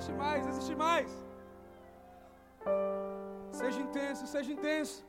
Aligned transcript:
existe 0.00 0.12
mais, 0.12 0.46
existe 0.46 0.74
mais. 0.74 1.10
Seja 3.52 3.80
intenso, 3.80 4.26
seja 4.26 4.52
intenso. 4.52 5.04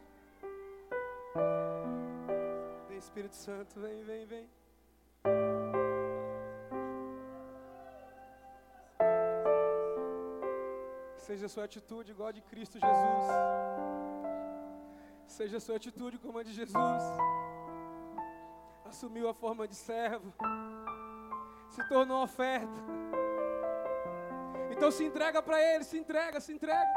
Vem 2.89 2.97
Espírito 2.97 3.35
Santo, 3.35 3.79
vem, 3.79 4.03
vem, 4.03 4.25
vem. 4.25 4.49
Seja 11.17 11.45
a 11.45 11.49
sua 11.49 11.63
atitude 11.63 12.11
igual 12.11 12.27
a 12.27 12.31
de 12.33 12.41
Cristo 12.41 12.77
Jesus. 12.77 13.25
Seja 15.25 15.57
a 15.57 15.61
sua 15.61 15.77
atitude 15.77 16.17
como 16.17 16.37
a 16.37 16.43
de 16.43 16.51
Jesus. 16.51 17.03
Assumiu 18.83 19.29
a 19.29 19.33
forma 19.33 19.65
de 19.65 19.75
servo. 19.75 20.33
Se 21.69 21.87
tornou 21.87 22.23
oferta. 22.23 23.00
Então 24.81 24.89
se 24.89 25.03
entrega 25.03 25.43
para 25.43 25.61
Ele, 25.61 25.83
se 25.83 25.95
entrega, 25.95 26.39
se 26.39 26.51
entrega. 26.51 26.91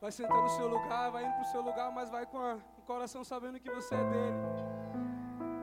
Vai 0.00 0.12
sentar 0.12 0.40
no 0.40 0.50
seu 0.50 0.68
lugar, 0.68 1.10
vai 1.10 1.24
indo 1.24 1.32
para 1.32 1.42
o 1.42 1.50
seu 1.50 1.60
lugar, 1.60 1.90
mas 1.90 2.08
vai 2.08 2.24
com, 2.24 2.38
a, 2.38 2.58
com 2.76 2.82
o 2.82 2.84
coração 2.84 3.24
sabendo 3.24 3.58
que 3.58 3.68
você 3.68 3.96
é 3.96 4.04
dele. 4.04 4.36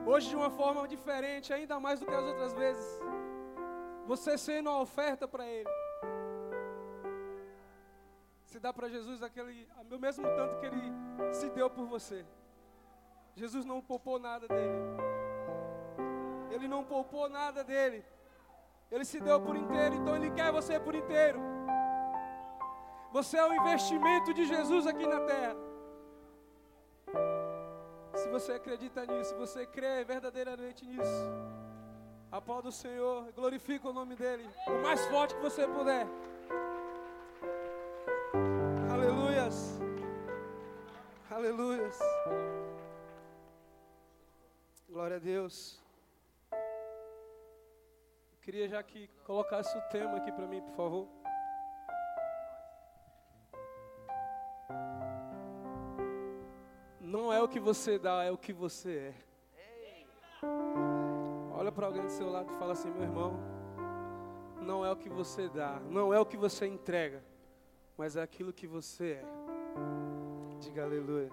Hoje 0.04 0.28
de 0.28 0.36
uma 0.36 0.50
forma 0.50 0.86
diferente, 0.86 1.50
ainda 1.50 1.80
mais 1.80 1.98
do 1.98 2.04
que 2.04 2.14
as 2.14 2.24
outras 2.24 2.52
vezes. 2.52 3.00
Você 4.04 4.36
sendo 4.36 4.68
a 4.68 4.82
oferta 4.82 5.26
para 5.26 5.46
Ele. 5.46 5.70
Se 8.44 8.60
dá 8.60 8.70
para 8.70 8.90
Jesus 8.90 9.22
aquele, 9.22 9.66
o 9.90 9.98
mesmo 9.98 10.28
tanto 10.36 10.60
que 10.60 10.66
Ele 10.66 10.92
se 11.32 11.48
deu 11.48 11.70
por 11.70 11.86
você. 11.86 12.22
Jesus 13.34 13.64
não 13.64 13.80
poupou 13.80 14.18
nada 14.18 14.46
dele. 14.46 14.78
Ele 16.50 16.68
não 16.68 16.84
poupou 16.84 17.30
nada 17.30 17.64
dele. 17.64 18.04
Ele 18.90 19.04
se 19.04 19.20
deu 19.20 19.40
por 19.40 19.56
inteiro, 19.56 19.94
então 19.96 20.16
Ele 20.16 20.30
quer 20.30 20.52
você 20.52 20.78
por 20.78 20.94
inteiro. 20.94 21.40
Você 23.12 23.36
é 23.36 23.44
o 23.44 23.54
investimento 23.54 24.32
de 24.34 24.46
Jesus 24.46 24.86
aqui 24.86 25.06
na 25.06 25.20
terra. 25.20 25.56
Se 28.14 28.28
você 28.28 28.52
acredita 28.52 29.04
nisso, 29.06 29.30
se 29.30 29.36
você 29.36 29.66
crê 29.66 30.04
verdadeiramente 30.04 30.84
nisso, 30.86 31.26
Aplauda 32.30 32.68
o 32.68 32.72
Senhor, 32.72 33.32
glorifica 33.32 33.88
o 33.88 33.92
nome 33.92 34.16
dEle, 34.16 34.46
o 34.66 34.82
mais 34.82 35.04
forte 35.06 35.34
que 35.34 35.40
você 35.40 35.66
puder. 35.66 36.06
Aleluias, 38.92 39.78
aleluias. 41.30 41.98
Glória 44.88 45.16
a 45.16 45.20
Deus. 45.20 45.80
Queria 48.46 48.68
já 48.68 48.80
que 48.80 49.08
colocasse 49.24 49.76
o 49.76 49.80
tema 49.88 50.18
aqui 50.18 50.30
para 50.30 50.46
mim, 50.46 50.62
por 50.62 50.72
favor. 50.76 51.08
Não 57.00 57.32
é 57.32 57.42
o 57.42 57.48
que 57.48 57.58
você 57.58 57.98
dá, 57.98 58.22
é 58.22 58.30
o 58.30 58.38
que 58.38 58.52
você 58.52 59.12
é. 59.12 60.46
Olha 61.58 61.72
para 61.72 61.86
alguém 61.86 62.04
do 62.04 62.08
seu 62.08 62.30
lado 62.30 62.52
e 62.52 62.54
fala 62.56 62.74
assim: 62.74 62.88
meu 62.88 63.02
irmão, 63.02 63.34
não 64.62 64.86
é 64.86 64.92
o 64.92 64.96
que 64.96 65.08
você 65.08 65.48
dá, 65.48 65.80
não 65.80 66.14
é 66.14 66.20
o 66.20 66.24
que 66.24 66.36
você 66.36 66.68
entrega, 66.68 67.24
mas 67.98 68.14
é 68.14 68.22
aquilo 68.22 68.52
que 68.52 68.68
você 68.68 69.14
é. 69.14 69.24
Diga 70.60 70.84
aleluia. 70.84 71.32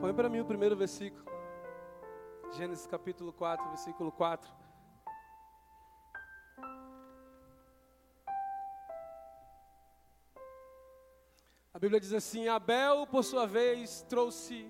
Põe 0.00 0.12
para 0.12 0.28
mim 0.28 0.40
o 0.40 0.44
primeiro 0.44 0.74
versículo. 0.74 1.24
Gênesis 2.50 2.88
capítulo 2.88 3.32
4, 3.32 3.68
versículo 3.68 4.10
4. 4.10 4.67
A 11.78 11.80
Bíblia 11.80 12.00
diz 12.00 12.12
assim: 12.12 12.48
Abel, 12.48 13.06
por 13.06 13.22
sua 13.22 13.46
vez, 13.46 14.04
trouxe 14.08 14.68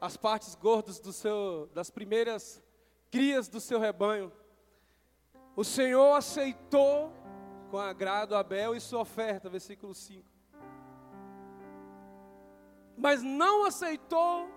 as 0.00 0.16
partes 0.16 0.54
gordas 0.54 1.00
do 1.00 1.12
seu, 1.12 1.68
das 1.74 1.90
primeiras 1.90 2.62
crias 3.10 3.48
do 3.48 3.58
seu 3.58 3.80
rebanho. 3.80 4.30
O 5.56 5.64
Senhor 5.64 6.14
aceitou 6.14 7.12
com 7.68 7.78
agrado 7.78 8.36
Abel 8.36 8.76
e 8.76 8.80
sua 8.80 9.00
oferta, 9.00 9.50
versículo 9.50 9.92
5. 9.92 10.24
Mas 12.96 13.24
não 13.24 13.64
aceitou 13.64 14.48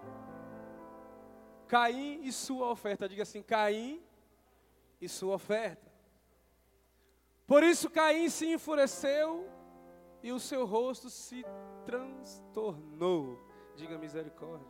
Caim 1.68 2.20
e 2.22 2.32
sua 2.32 2.70
oferta. 2.70 3.10
Diga 3.10 3.24
assim: 3.24 3.42
Caim 3.42 4.00
e 5.02 5.10
sua 5.10 5.34
oferta. 5.34 5.92
Por 7.48 7.64
isso 7.64 7.90
Caim 7.90 8.30
se 8.30 8.46
enfureceu 8.46 9.50
e 10.22 10.31
o 10.31 10.40
seu 10.40 10.66
rosto 10.66 11.09
se 11.09 11.46
transtornou. 11.85 13.40
Diga 13.75 13.97
misericórdia. 13.97 14.68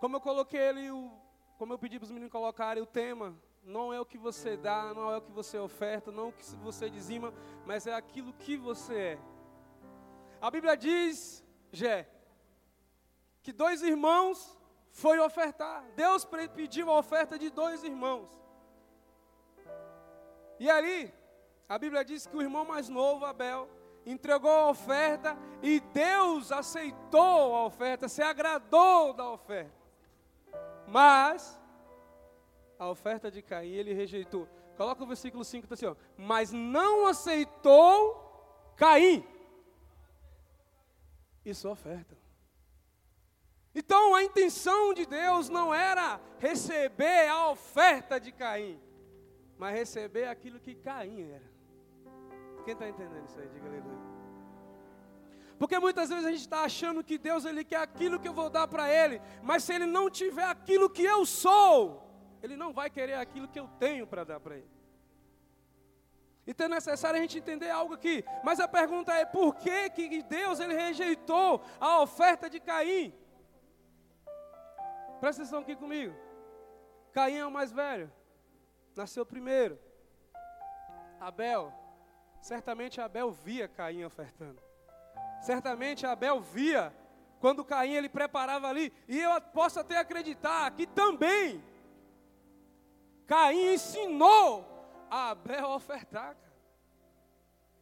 Como 0.00 0.16
eu 0.16 0.20
coloquei 0.20 0.60
ele 0.60 0.90
como 1.58 1.72
eu 1.72 1.78
pedi 1.78 1.98
para 1.98 2.04
os 2.04 2.10
meninos 2.10 2.32
colocarem 2.32 2.82
o 2.82 2.86
tema, 2.86 3.34
não 3.62 3.92
é 3.92 4.00
o 4.00 4.04
que 4.04 4.18
você 4.18 4.56
dá, 4.56 4.92
não 4.92 5.10
é 5.10 5.16
o 5.16 5.22
que 5.22 5.32
você 5.32 5.58
oferta, 5.58 6.10
não 6.10 6.24
é 6.24 6.26
o 6.28 6.32
que 6.32 6.44
você 6.56 6.90
dizima, 6.90 7.32
mas 7.64 7.86
é 7.86 7.94
aquilo 7.94 8.32
que 8.32 8.56
você 8.56 8.94
é. 8.94 9.18
A 10.40 10.50
Bíblia 10.50 10.76
diz, 10.76 11.42
Jé, 11.72 12.08
que 13.42 13.52
dois 13.52 13.82
irmãos 13.82 14.58
foi 14.90 15.18
ofertar. 15.18 15.84
Deus 15.96 16.26
pediu 16.54 16.90
a 16.90 16.98
oferta 16.98 17.38
de 17.38 17.50
dois 17.50 17.82
irmãos. 17.82 18.30
E 20.58 20.70
ali, 20.70 21.12
a 21.68 21.78
Bíblia 21.78 22.04
diz 22.04 22.26
que 22.26 22.36
o 22.36 22.42
irmão 22.42 22.64
mais 22.64 22.88
novo, 22.88 23.24
Abel, 23.24 23.68
entregou 24.04 24.50
a 24.50 24.70
oferta 24.70 25.36
e 25.62 25.80
Deus 25.80 26.52
aceitou 26.52 27.54
a 27.54 27.64
oferta, 27.64 28.08
se 28.08 28.22
agradou 28.22 29.12
da 29.12 29.30
oferta. 29.30 29.72
Mas 30.86 31.58
a 32.78 32.88
oferta 32.88 33.30
de 33.30 33.40
Caim 33.40 33.72
ele 33.72 33.94
rejeitou. 33.94 34.48
Coloca 34.76 35.02
o 35.02 35.06
versículo 35.06 35.44
5, 35.44 35.64
está 35.64 35.74
assim, 35.74 35.86
ó. 35.86 35.96
Mas 36.16 36.52
não 36.52 37.06
aceitou 37.06 38.74
Caim 38.76 39.24
e 41.44 41.54
sua 41.54 41.72
oferta. 41.72 42.16
Então 43.74 44.14
a 44.14 44.22
intenção 44.22 44.94
de 44.94 45.04
Deus 45.06 45.48
não 45.48 45.74
era 45.74 46.20
receber 46.38 47.28
a 47.28 47.50
oferta 47.50 48.20
de 48.20 48.30
Caim, 48.30 48.80
mas 49.56 49.74
receber 49.74 50.28
aquilo 50.28 50.60
que 50.60 50.74
Caim 50.74 51.30
era. 51.30 51.53
Quem 52.64 52.72
está 52.72 52.88
entendendo 52.88 53.26
isso 53.26 53.38
aí? 53.38 53.48
Diga 53.48 53.66
aleluia. 53.66 54.14
Porque 55.58 55.78
muitas 55.78 56.08
vezes 56.08 56.24
a 56.24 56.30
gente 56.30 56.40
está 56.40 56.62
achando 56.64 57.04
que 57.04 57.16
Deus 57.16 57.44
ele 57.44 57.64
quer 57.64 57.76
aquilo 57.76 58.18
que 58.18 58.26
eu 58.26 58.32
vou 58.32 58.50
dar 58.50 58.66
para 58.66 58.90
Ele, 58.90 59.20
mas 59.42 59.62
se 59.62 59.72
Ele 59.72 59.86
não 59.86 60.10
tiver 60.10 60.44
aquilo 60.44 60.90
que 60.90 61.04
eu 61.04 61.24
sou, 61.24 62.02
Ele 62.42 62.56
não 62.56 62.72
vai 62.72 62.90
querer 62.90 63.14
aquilo 63.14 63.46
que 63.46 63.60
eu 63.60 63.68
tenho 63.78 64.06
para 64.06 64.24
dar 64.24 64.40
para 64.40 64.56
Ele. 64.56 64.74
Então 66.46 66.66
é 66.66 66.68
necessário 66.68 67.18
a 67.18 67.20
gente 67.20 67.38
entender 67.38 67.70
algo 67.70 67.94
aqui. 67.94 68.24
Mas 68.42 68.60
a 68.60 68.68
pergunta 68.68 69.12
é 69.14 69.24
por 69.24 69.54
que, 69.54 69.88
que 69.90 70.22
Deus 70.22 70.60
ele 70.60 70.74
rejeitou 70.74 71.62
a 71.80 72.02
oferta 72.02 72.50
de 72.50 72.60
Caim? 72.60 73.14
Presta 75.20 75.42
atenção 75.42 75.60
aqui 75.60 75.74
comigo. 75.74 76.14
Caim 77.12 77.36
é 77.36 77.46
o 77.46 77.50
mais 77.50 77.72
velho. 77.72 78.12
Nasceu 78.94 79.24
primeiro. 79.24 79.78
Abel. 81.18 81.72
Certamente 82.44 83.00
Abel 83.00 83.32
via 83.32 83.66
Caim 83.66 84.04
ofertando. 84.04 84.62
Certamente 85.40 86.04
Abel 86.04 86.42
via 86.42 86.94
quando 87.40 87.64
Caim 87.64 87.94
ele 87.94 88.06
preparava 88.06 88.68
ali, 88.68 88.92
e 89.08 89.18
eu 89.18 89.40
posso 89.40 89.80
até 89.80 89.96
acreditar 89.96 90.70
que 90.72 90.86
também 90.86 91.64
Caim 93.26 93.72
ensinou 93.72 94.62
a 95.10 95.30
Abel 95.30 95.64
a 95.64 95.74
ofertar. 95.74 96.36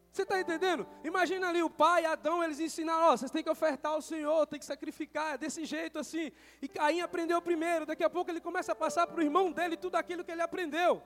Você 0.09 0.21
está 0.21 0.39
entendendo? 0.39 0.87
Imagina 1.03 1.49
ali 1.49 1.61
o 1.61 1.69
pai 1.69 2.03
e 2.03 2.05
Adão, 2.05 2.41
eles 2.41 2.61
ensinaram, 2.61 3.07
ó, 3.07 3.17
vocês 3.17 3.31
têm 3.31 3.43
que 3.43 3.49
ofertar 3.49 3.91
ao 3.91 4.01
Senhor, 4.01 4.47
tem 4.47 4.59
que 4.59 4.65
sacrificar, 4.65 5.33
é 5.33 5.37
desse 5.37 5.65
jeito 5.65 5.99
assim. 5.99 6.31
E 6.61 6.69
Caim 6.69 7.01
aprendeu 7.01 7.41
primeiro, 7.41 7.85
daqui 7.85 8.03
a 8.05 8.09
pouco 8.09 8.31
ele 8.31 8.39
começa 8.39 8.71
a 8.71 8.75
passar 8.75 9.07
para 9.07 9.19
o 9.19 9.23
irmão 9.23 9.51
dele 9.51 9.75
tudo 9.75 9.97
aquilo 9.97 10.23
que 10.23 10.31
ele 10.31 10.41
aprendeu. 10.41 11.03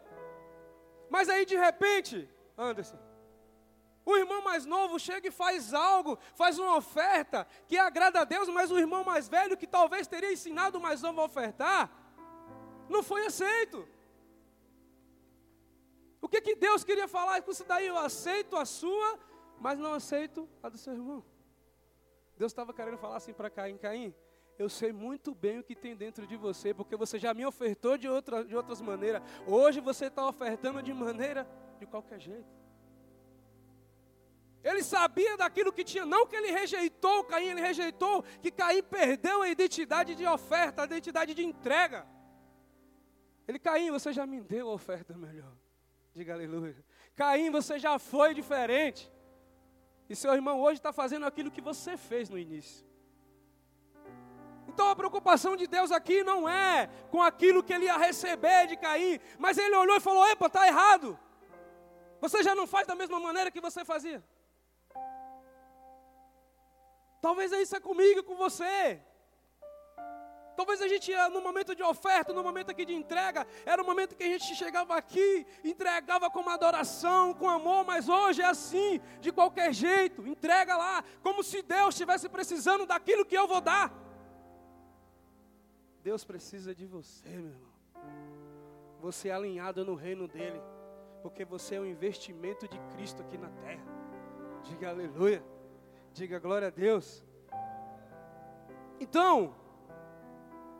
Mas 1.09 1.27
aí 1.27 1.43
de 1.43 1.55
repente, 1.55 2.29
Anderson, 2.55 3.06
o 4.07 4.15
irmão 4.15 4.42
mais 4.42 4.65
novo 4.65 4.98
chega 4.98 5.27
e 5.27 5.31
faz 5.31 5.74
algo, 5.74 6.18
faz 6.33 6.57
uma 6.57 6.77
oferta 6.77 7.45
que 7.68 7.77
agrada 7.77 8.21
a 8.21 8.24
Deus, 8.24 8.48
mas 8.48 8.71
o 8.71 8.80
irmão 8.80 9.04
mais 9.04 9.27
velho, 9.27 9.57
que 9.57 9.68
talvez 9.68 10.07
teria 10.07 10.31
ensinado 10.31 10.77
o 10.77 10.81
mais 10.81 11.01
novo 11.01 11.19
a 11.19 11.25
ofertar, 11.25 11.92
não 12.88 13.04
foi 13.04 13.25
aceito. 13.25 13.86
O 16.21 16.30
que, 16.30 16.39
que 16.39 16.56
Deus 16.56 16.86
queria 16.86 17.06
falar 17.06 17.42
com 17.42 17.51
isso 17.51 17.65
daí? 17.65 17.88
Eu 17.88 17.98
aceito 17.98 18.56
a 18.56 18.63
sua, 18.63 19.19
mas 19.59 19.77
não 19.77 19.94
aceito 19.94 20.48
a 20.63 20.69
do 20.69 20.77
seu 20.77 20.94
irmão. 20.94 21.21
Deus 22.38 22.54
estava 22.54 22.74
querendo 22.74 22.98
falar 22.98 23.18
assim 23.18 23.33
para 23.33 23.50
Caim: 23.50 23.77
Caim, 23.77 24.15
eu 24.57 24.69
sei 24.69 24.94
muito 24.94 25.36
bem 25.36 25.59
o 25.59 25.63
que 25.63 25.75
tem 25.75 25.98
dentro 25.98 26.25
de 26.25 26.38
você, 26.38 26.74
porque 26.74 26.95
você 26.95 27.19
já 27.19 27.33
me 27.33 27.45
ofertou 27.45 27.98
de, 27.98 28.07
outra, 28.07 28.45
de 28.45 28.56
outras 28.56 28.80
maneiras. 28.80 29.21
Hoje 29.45 29.81
você 29.81 30.06
está 30.06 30.25
ofertando 30.25 30.81
de 30.81 30.94
maneira 30.94 31.45
de 31.77 31.86
qualquer 31.86 32.21
jeito. 32.21 32.66
Ele 34.63 34.83
sabia 34.83 35.38
daquilo 35.38 35.71
que 35.71 35.83
tinha, 35.83 36.06
não 36.06 36.25
que 36.25 36.36
ele 36.36 36.51
rejeitou 36.51 37.24
Caim, 37.24 37.48
ele 37.50 37.62
rejeitou 37.62 38.24
que 38.42 38.51
Caim 38.51 38.83
perdeu 38.83 39.42
a 39.42 39.50
identidade 39.50 40.15
de 40.15 40.25
oferta, 40.25 40.81
a 40.81 40.86
identidade 40.86 41.33
de 41.33 41.44
entrega. 41.44 42.06
Ele, 43.48 43.59
Caim, 43.59 43.92
você 43.92 44.12
já 44.12 44.25
me 44.25 44.42
deu 44.42 44.69
a 44.69 44.74
oferta 44.74 45.15
melhor. 45.15 45.54
Diga 46.13 46.33
aleluia. 46.33 46.75
Caim, 47.15 47.50
você 47.50 47.80
já 47.80 47.98
foi 47.98 48.33
diferente. 48.33 49.12
E 50.09 50.15
seu 50.15 50.33
irmão 50.33 50.59
hoje 50.62 50.80
está 50.80 50.92
fazendo 50.92 51.25
aquilo 51.25 51.51
que 51.51 51.62
você 51.62 51.95
fez 51.95 52.30
no 52.30 52.38
início. 52.38 52.86
Então 54.68 54.89
a 54.89 54.95
preocupação 54.95 55.56
de 55.56 55.65
Deus 55.65 55.92
aqui 55.92 56.24
não 56.24 56.48
é 56.48 56.88
com 57.09 57.21
aquilo 57.21 57.63
que 57.63 57.74
ele 57.74 57.86
ia 57.86 57.98
receber 57.98 58.68
de 58.68 58.75
Caim, 58.77 59.19
mas 59.39 59.57
ele 59.57 59.75
olhou 59.75 59.95
e 59.95 60.01
falou: 60.01 60.27
Epa, 60.27 60.48
está 60.48 60.68
errado. 60.68 61.18
Você 62.19 62.44
já 62.44 62.54
não 62.54 62.68
faz 62.68 62.86
da 62.86 62.95
mesma 62.95 63.19
maneira 63.19 63.50
que 63.50 63.62
você 63.62 63.86
fazia. 63.86 64.24
Talvez 67.21 67.51
isso 67.51 67.75
é 67.75 67.79
comigo, 67.79 68.23
com 68.23 68.35
você. 68.35 69.01
Talvez 70.57 70.81
a 70.81 70.87
gente, 70.87 71.13
no 71.31 71.39
momento 71.39 71.75
de 71.75 71.83
oferta, 71.83 72.33
no 72.33 72.41
momento 72.41 72.71
aqui 72.71 72.83
de 72.83 72.91
entrega, 72.91 73.45
era 73.63 73.79
o 73.79 73.85
momento 73.85 74.15
que 74.15 74.23
a 74.23 74.27
gente 74.27 74.55
chegava 74.55 74.95
aqui, 74.95 75.45
entregava 75.63 76.31
com 76.31 76.39
uma 76.39 76.55
adoração, 76.55 77.31
com 77.31 77.47
amor, 77.47 77.85
mas 77.85 78.09
hoje 78.09 78.41
é 78.41 78.45
assim, 78.45 78.99
de 79.21 79.31
qualquer 79.31 79.71
jeito, 79.71 80.25
entrega 80.25 80.75
lá, 80.75 81.03
como 81.21 81.43
se 81.43 81.61
Deus 81.61 81.93
estivesse 81.93 82.27
precisando 82.27 82.87
daquilo 82.87 83.23
que 83.23 83.37
eu 83.37 83.47
vou 83.47 83.61
dar. 83.61 83.93
Deus 86.01 86.23
precisa 86.23 86.73
de 86.73 86.87
você, 86.87 87.29
meu 87.29 87.51
irmão. 87.51 87.73
Você 88.99 89.29
é 89.29 89.33
alinhado 89.33 89.85
no 89.85 89.93
reino 89.93 90.27
dele, 90.27 90.59
porque 91.21 91.45
você 91.45 91.75
é 91.75 91.79
um 91.79 91.85
investimento 91.85 92.67
de 92.67 92.79
Cristo 92.95 93.21
aqui 93.21 93.37
na 93.37 93.49
terra. 93.49 93.85
Diga 94.63 94.89
aleluia. 94.89 95.43
Diga 96.17 96.39
glória 96.39 96.69
a 96.69 96.71
Deus. 96.71 97.23
Então, 98.99 99.55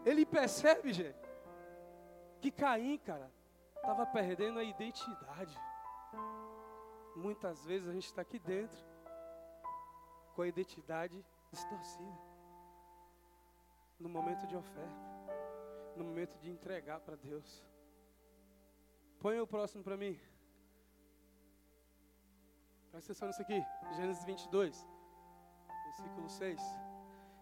ele 0.04 0.26
percebe, 0.26 0.92
gente, 0.92 1.30
que 2.42 2.50
Caim, 2.50 2.98
cara, 2.98 3.32
estava 3.76 4.04
perdendo 4.08 4.58
a 4.58 4.64
identidade. 4.64 5.56
Muitas 7.16 7.64
vezes 7.64 7.88
a 7.88 7.94
gente 7.94 8.08
está 8.08 8.24
aqui 8.24 8.40
dentro 8.40 8.84
com 10.34 10.42
a 10.42 10.48
identidade 10.48 11.24
distorcida. 11.52 12.20
No 14.00 14.10
momento 14.10 14.48
de 14.48 14.56
oferta, 14.56 15.06
no 15.96 16.04
momento 16.04 16.36
de 16.40 16.50
entregar 16.50 17.00
para 17.00 17.16
Deus. 17.16 17.64
Põe 19.20 19.40
o 19.40 19.46
próximo 19.46 19.84
para 19.84 19.98
mim. 19.98 20.20
Presta 22.90 23.12
atenção 23.12 23.28
nisso 23.28 23.42
aqui, 23.44 23.64
Gênesis 23.96 24.26
22 24.26 24.97
versículo 25.98 26.30
6. 26.30 26.62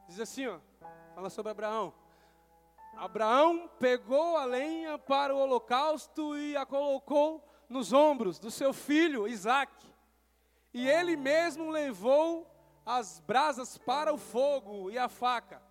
Diz 0.08 0.20
assim, 0.20 0.48
ó, 0.48 0.60
fala 1.14 1.30
sobre 1.30 1.52
Abraão. 1.52 1.94
Abraão 2.96 3.70
pegou 3.80 4.38
a 4.38 4.46
lenha 4.46 4.98
para 4.98 5.36
o 5.36 5.38
holocausto 5.38 6.38
e 6.38 6.56
a 6.56 6.66
colocou 6.66 7.44
nos 7.68 7.92
ombros 7.92 8.40
do 8.40 8.50
seu 8.50 8.72
filho 8.72 9.28
Isaac. 9.28 9.74
E 10.74 10.88
ele 10.88 11.18
mesmo 11.18 11.70
levou 11.70 12.50
as 12.86 13.20
brasas 13.20 13.78
para 13.78 14.14
o 14.14 14.18
fogo 14.18 14.90
e 14.90 14.98
a 14.98 15.10
faca. 15.10 15.62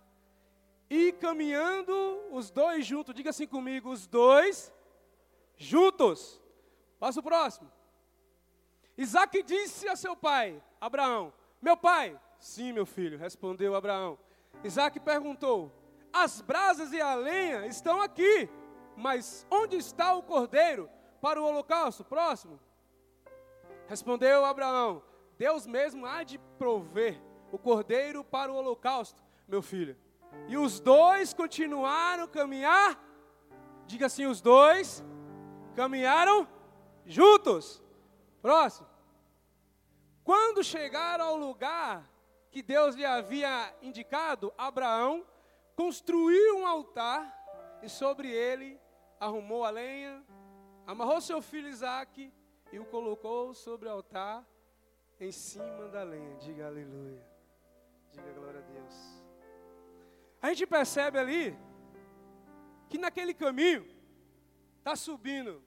E 0.87 1.11
caminhando 1.13 1.93
os 2.31 2.51
dois 2.51 2.85
juntos, 2.85 3.15
diga 3.15 3.31
assim 3.31 3.47
comigo, 3.47 3.89
os 3.89 4.05
dois 4.05 4.71
juntos. 5.57 6.39
Passa 6.99 7.19
o 7.19 7.23
próximo. 7.23 7.71
Isaac 8.95 9.41
disse 9.41 9.87
a 9.87 9.95
seu 9.95 10.15
pai, 10.15 10.61
Abraão: 10.79 11.33
Meu 11.61 11.75
pai, 11.75 12.19
Sim, 12.39 12.73
meu 12.73 12.85
filho, 12.85 13.17
respondeu 13.17 13.75
Abraão. 13.75 14.17
Isaac 14.63 14.99
perguntou: 14.99 15.71
As 16.11 16.41
brasas 16.41 16.91
e 16.93 17.01
a 17.01 17.15
lenha 17.15 17.65
estão 17.65 18.01
aqui, 18.01 18.49
mas 18.95 19.45
onde 19.49 19.77
está 19.77 20.13
o 20.13 20.23
cordeiro 20.23 20.89
para 21.21 21.41
o 21.41 21.45
holocausto? 21.45 22.03
Próximo. 22.03 22.59
Respondeu 23.87 24.45
Abraão: 24.45 25.03
Deus 25.37 25.67
mesmo 25.67 26.05
há 26.05 26.23
de 26.23 26.37
prover 26.57 27.21
o 27.51 27.57
cordeiro 27.57 28.23
para 28.23 28.51
o 28.51 28.55
holocausto, 28.55 29.23
meu 29.47 29.61
filho. 29.61 29.97
E 30.47 30.57
os 30.57 30.79
dois 30.79 31.33
continuaram 31.33 32.23
a 32.23 32.27
caminhar. 32.27 32.99
Diga 33.85 34.07
assim: 34.07 34.25
os 34.25 34.41
dois 34.41 35.03
caminharam 35.75 36.47
juntos. 37.05 37.81
Próximo. 38.41 38.87
Quando 40.23 40.63
chegaram 40.63 41.25
ao 41.25 41.37
lugar 41.37 42.09
que 42.55 42.63
Deus 42.63 42.95
lhe 42.95 43.03
havia 43.03 43.75
indicado, 43.81 44.53
Abraão 44.57 45.27
construiu 45.75 46.59
um 46.59 46.65
altar 46.65 47.29
e 47.83 47.89
sobre 47.89 48.31
ele 48.31 48.79
arrumou 49.19 49.65
a 49.65 49.69
lenha, 49.69 50.23
amarrou 50.87 51.19
seu 51.19 51.41
filho 51.41 51.67
Isaque 51.67 52.31
e 52.71 52.79
o 52.79 52.85
colocou 52.85 53.53
sobre 53.53 53.89
o 53.89 53.91
altar 53.91 54.47
em 55.19 55.33
cima 55.33 55.89
da 55.89 56.03
lenha. 56.03 56.33
Diga 56.37 56.67
aleluia. 56.67 57.21
Diga 58.13 58.31
glória 58.31 58.61
a 58.61 58.63
Deus. 58.63 59.21
A 60.41 60.47
gente 60.47 60.65
percebe 60.65 61.19
ali 61.19 61.59
que 62.87 62.97
naquele 62.97 63.33
caminho 63.33 63.85
está 64.77 64.95
subindo 64.95 65.61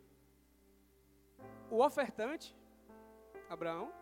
o 1.71 1.85
ofertante, 1.85 2.57
Abraão, 3.51 3.93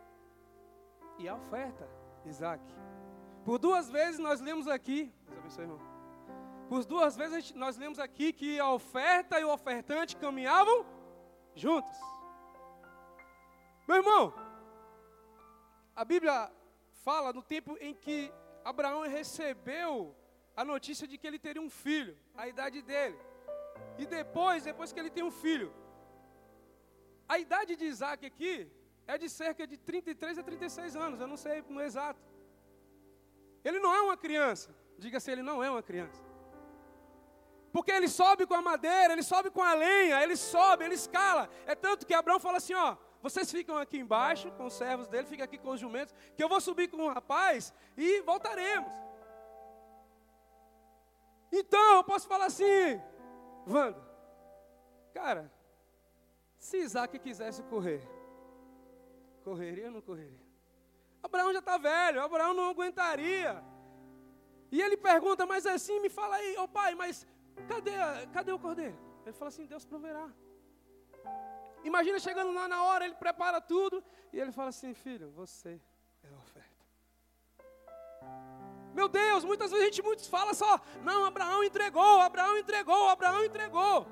e 1.19 1.29
a 1.29 1.35
oferta, 1.35 1.96
Isaac. 2.29 2.63
Por 3.45 3.59
duas 3.59 3.89
vezes 3.89 4.19
nós 4.19 4.41
lemos 4.41 4.67
aqui, 4.67 5.13
Deus 5.27 5.39
abençoe, 5.39 5.65
irmão. 5.65 5.81
Por 6.69 6.85
duas 6.85 7.17
vezes 7.17 7.53
nós 7.55 7.77
lemos 7.77 7.99
aqui 7.99 8.33
que 8.33 8.59
a 8.59 8.71
oferta 8.71 9.39
e 9.39 9.45
o 9.45 9.53
ofertante 9.53 10.17
caminhavam 10.17 10.85
juntos. 11.55 11.97
Meu 13.87 13.99
irmão, 13.99 14.35
a 15.95 16.05
Bíblia 16.05 16.51
fala 17.05 17.33
no 17.33 17.43
tempo 17.43 17.77
em 17.81 17.95
que 17.95 18.33
Abraão 18.65 19.03
recebeu 19.03 20.15
a 20.57 20.65
notícia 20.65 21.07
de 21.07 21.17
que 21.17 21.27
ele 21.27 21.39
teria 21.39 21.63
um 21.63 21.71
filho, 21.71 22.19
a 22.35 22.49
idade 22.49 22.83
dele. 22.83 23.19
E 23.97 24.07
depois, 24.07 24.65
depois 24.65 24.93
que 24.93 24.99
ele 24.99 25.11
tem 25.11 25.23
um 25.23 25.31
filho, 25.31 25.73
a 27.29 27.39
idade 27.39 27.77
de 27.77 27.85
Isaac 27.85 28.27
aqui 28.27 28.69
é 29.07 29.17
de 29.17 29.29
cerca 29.29 29.67
de 29.67 29.77
33 29.77 30.39
a 30.39 30.43
36 30.43 30.97
anos, 30.97 31.21
eu 31.21 31.27
não 31.27 31.37
sei 31.37 31.63
no 31.69 31.81
exato. 31.81 32.21
Ele 33.65 33.79
não 33.79 33.95
é 33.95 34.01
uma 34.01 34.17
criança, 34.17 34.75
diga-se, 34.99 35.31
ele 35.31 35.43
não 35.43 35.63
é 35.63 35.71
uma 35.71 35.83
criança. 35.83 36.23
Porque 37.73 37.93
ele 37.93 38.09
sobe 38.09 38.47
com 38.47 38.55
a 38.55 38.63
madeira, 38.63 39.13
ele 39.13 39.23
sobe 39.23 39.51
com 39.51 39.63
a 39.63 39.75
lenha, 39.75 40.23
ele 40.23 40.37
sobe, 40.37 40.85
ele 40.85 40.95
escala. 40.95 41.49
É 41.67 41.75
tanto 41.75 42.07
que 42.07 42.15
Abraão 42.15 42.41
fala 42.41 42.57
assim: 42.57 42.75
ó, 42.75 42.97
vocês 43.23 43.51
ficam 43.51 43.77
aqui 43.77 43.99
embaixo 43.99 44.51
com 44.53 44.67
os 44.67 44.73
servos 44.73 45.09
dele, 45.09 45.27
fica 45.27 45.45
aqui 45.45 45.59
com 45.59 45.71
os 45.71 45.81
jumentos, 45.81 46.15
que 46.37 46.43
eu 46.43 46.49
vou 46.49 46.61
subir 46.61 46.89
com 46.89 46.99
o 46.99 47.13
rapaz 47.13 47.75
e 47.97 48.23
voltaremos. 48.23 48.91
Então, 51.53 51.97
eu 51.97 52.05
posso 52.05 52.27
falar 52.27 52.47
assim, 52.47 53.01
Wanda, 53.67 54.03
cara, 55.13 55.53
se 56.59 56.79
Isaac 56.79 57.19
quisesse 57.19 57.63
correr, 57.65 58.01
Correria 59.47 59.87
ou 59.87 59.93
não 59.93 60.01
correria? 60.01 60.45
Abraão 61.23 61.53
já 61.53 61.61
está 61.61 61.79
velho, 61.79 62.21
Abraão 62.21 62.53
não 62.53 62.69
aguentaria. 62.69 63.63
E 64.73 64.83
ele 64.83 64.97
pergunta, 64.97 65.47
mas 65.47 65.65
assim, 65.65 66.01
me 66.01 66.11
fala 66.11 66.35
aí, 66.35 66.57
ô 66.59 66.65
oh, 66.65 66.69
pai, 66.69 66.97
mas 66.97 67.25
cadê, 67.69 67.93
cadê 68.33 68.51
o 68.51 68.59
cordeiro? 68.59 68.99
Ele 69.25 69.33
fala 69.33 69.51
assim, 69.51 69.65
Deus 69.65 69.85
proverá. 69.85 70.29
Imagina 71.85 72.19
chegando 72.19 72.53
lá 72.53 72.67
na 72.67 72.83
hora, 72.83 73.05
ele 73.05 73.15
prepara 73.15 73.61
tudo, 73.61 74.03
e 74.33 74.41
ele 74.41 74.51
fala 74.51 74.71
assim, 74.71 74.93
filho, 74.95 75.31
você 75.31 75.81
é 76.25 76.29
a 76.35 76.39
oferta. 76.39 76.85
Meu 78.93 79.09
Deus, 79.09 79.45
muitas 79.45 79.71
vezes 79.71 79.85
a 79.85 79.89
gente 79.89 80.03
muitos 80.03 80.27
fala 80.27 80.55
só, 80.55 80.81
não, 81.05 81.25
Abraão 81.25 81.63
entregou, 81.63 82.21
Abraão 82.21 82.59
entregou, 82.59 83.09
Abraão 83.09 83.45
entregou. 83.45 84.09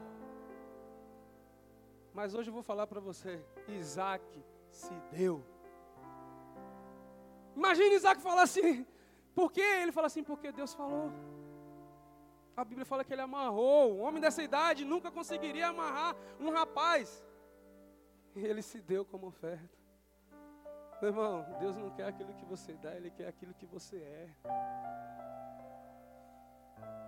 Mas 2.12 2.34
hoje 2.34 2.50
eu 2.50 2.54
vou 2.54 2.62
falar 2.62 2.86
para 2.86 3.00
você, 3.00 3.44
Isaac 3.66 4.53
se 4.74 4.94
deu. 5.10 5.44
Imagina 7.56 7.94
Isaac 7.94 8.20
falar 8.20 8.42
assim, 8.42 8.86
por 9.34 9.50
quê? 9.52 9.62
Ele 9.82 9.92
fala 9.92 10.06
assim, 10.08 10.24
porque 10.24 10.50
Deus 10.52 10.74
falou. 10.74 11.10
A 12.56 12.64
Bíblia 12.64 12.84
fala 12.84 13.04
que 13.04 13.12
ele 13.12 13.22
amarrou. 13.22 13.96
Um 13.96 14.02
homem 14.02 14.20
dessa 14.20 14.42
idade 14.42 14.84
nunca 14.84 15.10
conseguiria 15.10 15.68
amarrar 15.68 16.16
um 16.38 16.50
rapaz. 16.50 17.24
E 18.34 18.44
ele 18.44 18.62
se 18.62 18.80
deu 18.80 19.04
como 19.04 19.26
oferta. 19.28 19.84
Meu 21.00 21.10
irmão, 21.10 21.44
Deus 21.60 21.76
não 21.76 21.90
quer 21.90 22.06
aquilo 22.08 22.32
que 22.34 22.44
você 22.44 22.72
dá, 22.74 22.94
Ele 22.94 23.10
quer 23.10 23.28
aquilo 23.28 23.52
que 23.54 23.66
você 23.66 23.96
é. 23.96 24.30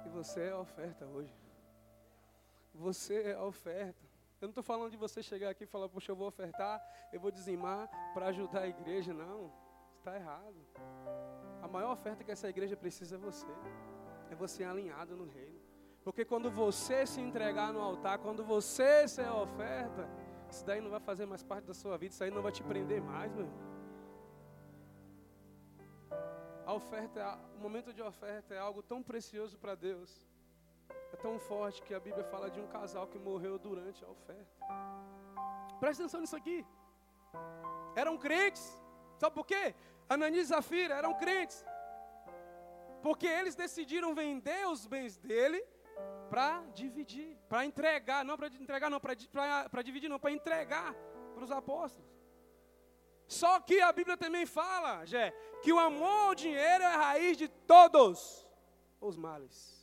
E 0.04 0.08
você 0.10 0.42
é 0.42 0.50
a 0.50 0.58
oferta 0.58 1.06
hoje. 1.06 1.34
Você 2.74 3.22
é 3.22 3.34
a 3.34 3.44
oferta. 3.44 4.05
Eu 4.40 4.48
não 4.48 4.50
estou 4.50 4.62
falando 4.62 4.90
de 4.90 4.96
você 4.96 5.22
chegar 5.22 5.50
aqui 5.50 5.64
e 5.64 5.66
falar, 5.66 5.88
poxa, 5.88 6.12
eu 6.12 6.16
vou 6.16 6.28
ofertar, 6.28 6.82
eu 7.12 7.18
vou 7.18 7.30
dizimar 7.30 7.88
para 8.12 8.26
ajudar 8.26 8.60
a 8.62 8.68
igreja. 8.68 9.14
Não, 9.14 9.50
está 9.98 10.14
errado. 10.14 10.54
A 11.62 11.68
maior 11.68 11.92
oferta 11.92 12.22
que 12.22 12.30
essa 12.30 12.48
igreja 12.48 12.76
precisa 12.76 13.16
é 13.16 13.18
você. 13.18 13.46
É 14.30 14.34
você 14.34 14.62
alinhado 14.62 15.16
no 15.16 15.24
reino. 15.24 15.58
Porque 16.04 16.24
quando 16.24 16.50
você 16.50 17.06
se 17.06 17.20
entregar 17.20 17.72
no 17.72 17.80
altar, 17.80 18.18
quando 18.18 18.44
você 18.44 19.08
ser 19.08 19.26
a 19.26 19.34
oferta, 19.34 20.08
isso 20.50 20.64
daí 20.64 20.80
não 20.80 20.90
vai 20.90 21.00
fazer 21.00 21.26
mais 21.26 21.42
parte 21.42 21.64
da 21.64 21.74
sua 21.74 21.96
vida, 21.96 22.12
isso 22.12 22.22
aí 22.22 22.30
não 22.30 22.42
vai 22.42 22.52
te 22.52 22.62
prender 22.62 23.00
mais, 23.00 23.32
meu 23.32 23.44
irmão. 23.44 23.66
A 26.66 26.74
oferta, 26.74 27.38
o 27.56 27.58
momento 27.58 27.92
de 27.92 28.02
oferta 28.02 28.54
é 28.54 28.58
algo 28.58 28.82
tão 28.82 29.02
precioso 29.02 29.56
para 29.56 29.74
Deus 29.74 30.25
é 31.16 31.22
tão 31.26 31.38
forte 31.38 31.82
que 31.82 31.94
a 31.94 32.00
Bíblia 32.06 32.24
fala 32.24 32.50
de 32.50 32.60
um 32.60 32.66
casal 32.66 33.06
que 33.06 33.18
morreu 33.18 33.58
durante 33.58 34.04
a 34.04 34.08
oferta. 34.08 34.56
Presta 35.80 36.02
atenção 36.02 36.20
nisso 36.20 36.36
aqui. 36.36 36.58
Eram 38.02 38.18
crentes. 38.18 38.64
Sabe 39.16 39.34
por 39.34 39.46
quê? 39.46 39.74
Ananias 40.08 40.46
e 40.46 40.50
Zafira 40.50 40.94
eram 40.94 41.14
crentes. 41.14 41.64
Porque 43.02 43.26
eles 43.26 43.54
decidiram 43.54 44.14
vender 44.14 44.66
os 44.68 44.86
bens 44.86 45.16
dele 45.16 45.64
para 46.28 46.62
dividir, 46.74 47.38
para 47.48 47.64
entregar, 47.64 48.22
não 48.24 48.36
para 48.36 48.48
entregar, 48.48 48.90
não, 48.90 49.00
para 49.00 49.82
dividir, 49.82 50.10
não, 50.10 50.18
para 50.18 50.32
entregar 50.32 50.94
para 51.34 51.44
os 51.44 51.50
apóstolos. 51.50 52.10
Só 53.26 53.58
que 53.60 53.80
a 53.80 53.90
Bíblia 53.92 54.16
também 54.16 54.44
fala, 54.44 55.04
Jé, 55.06 55.32
que 55.62 55.72
o 55.72 55.78
amor 55.78 56.28
ao 56.28 56.34
dinheiro 56.34 56.84
é 56.84 56.86
a 56.86 56.96
raiz 56.96 57.36
de 57.36 57.48
todos 57.48 58.46
os 59.00 59.16
males. 59.16 59.76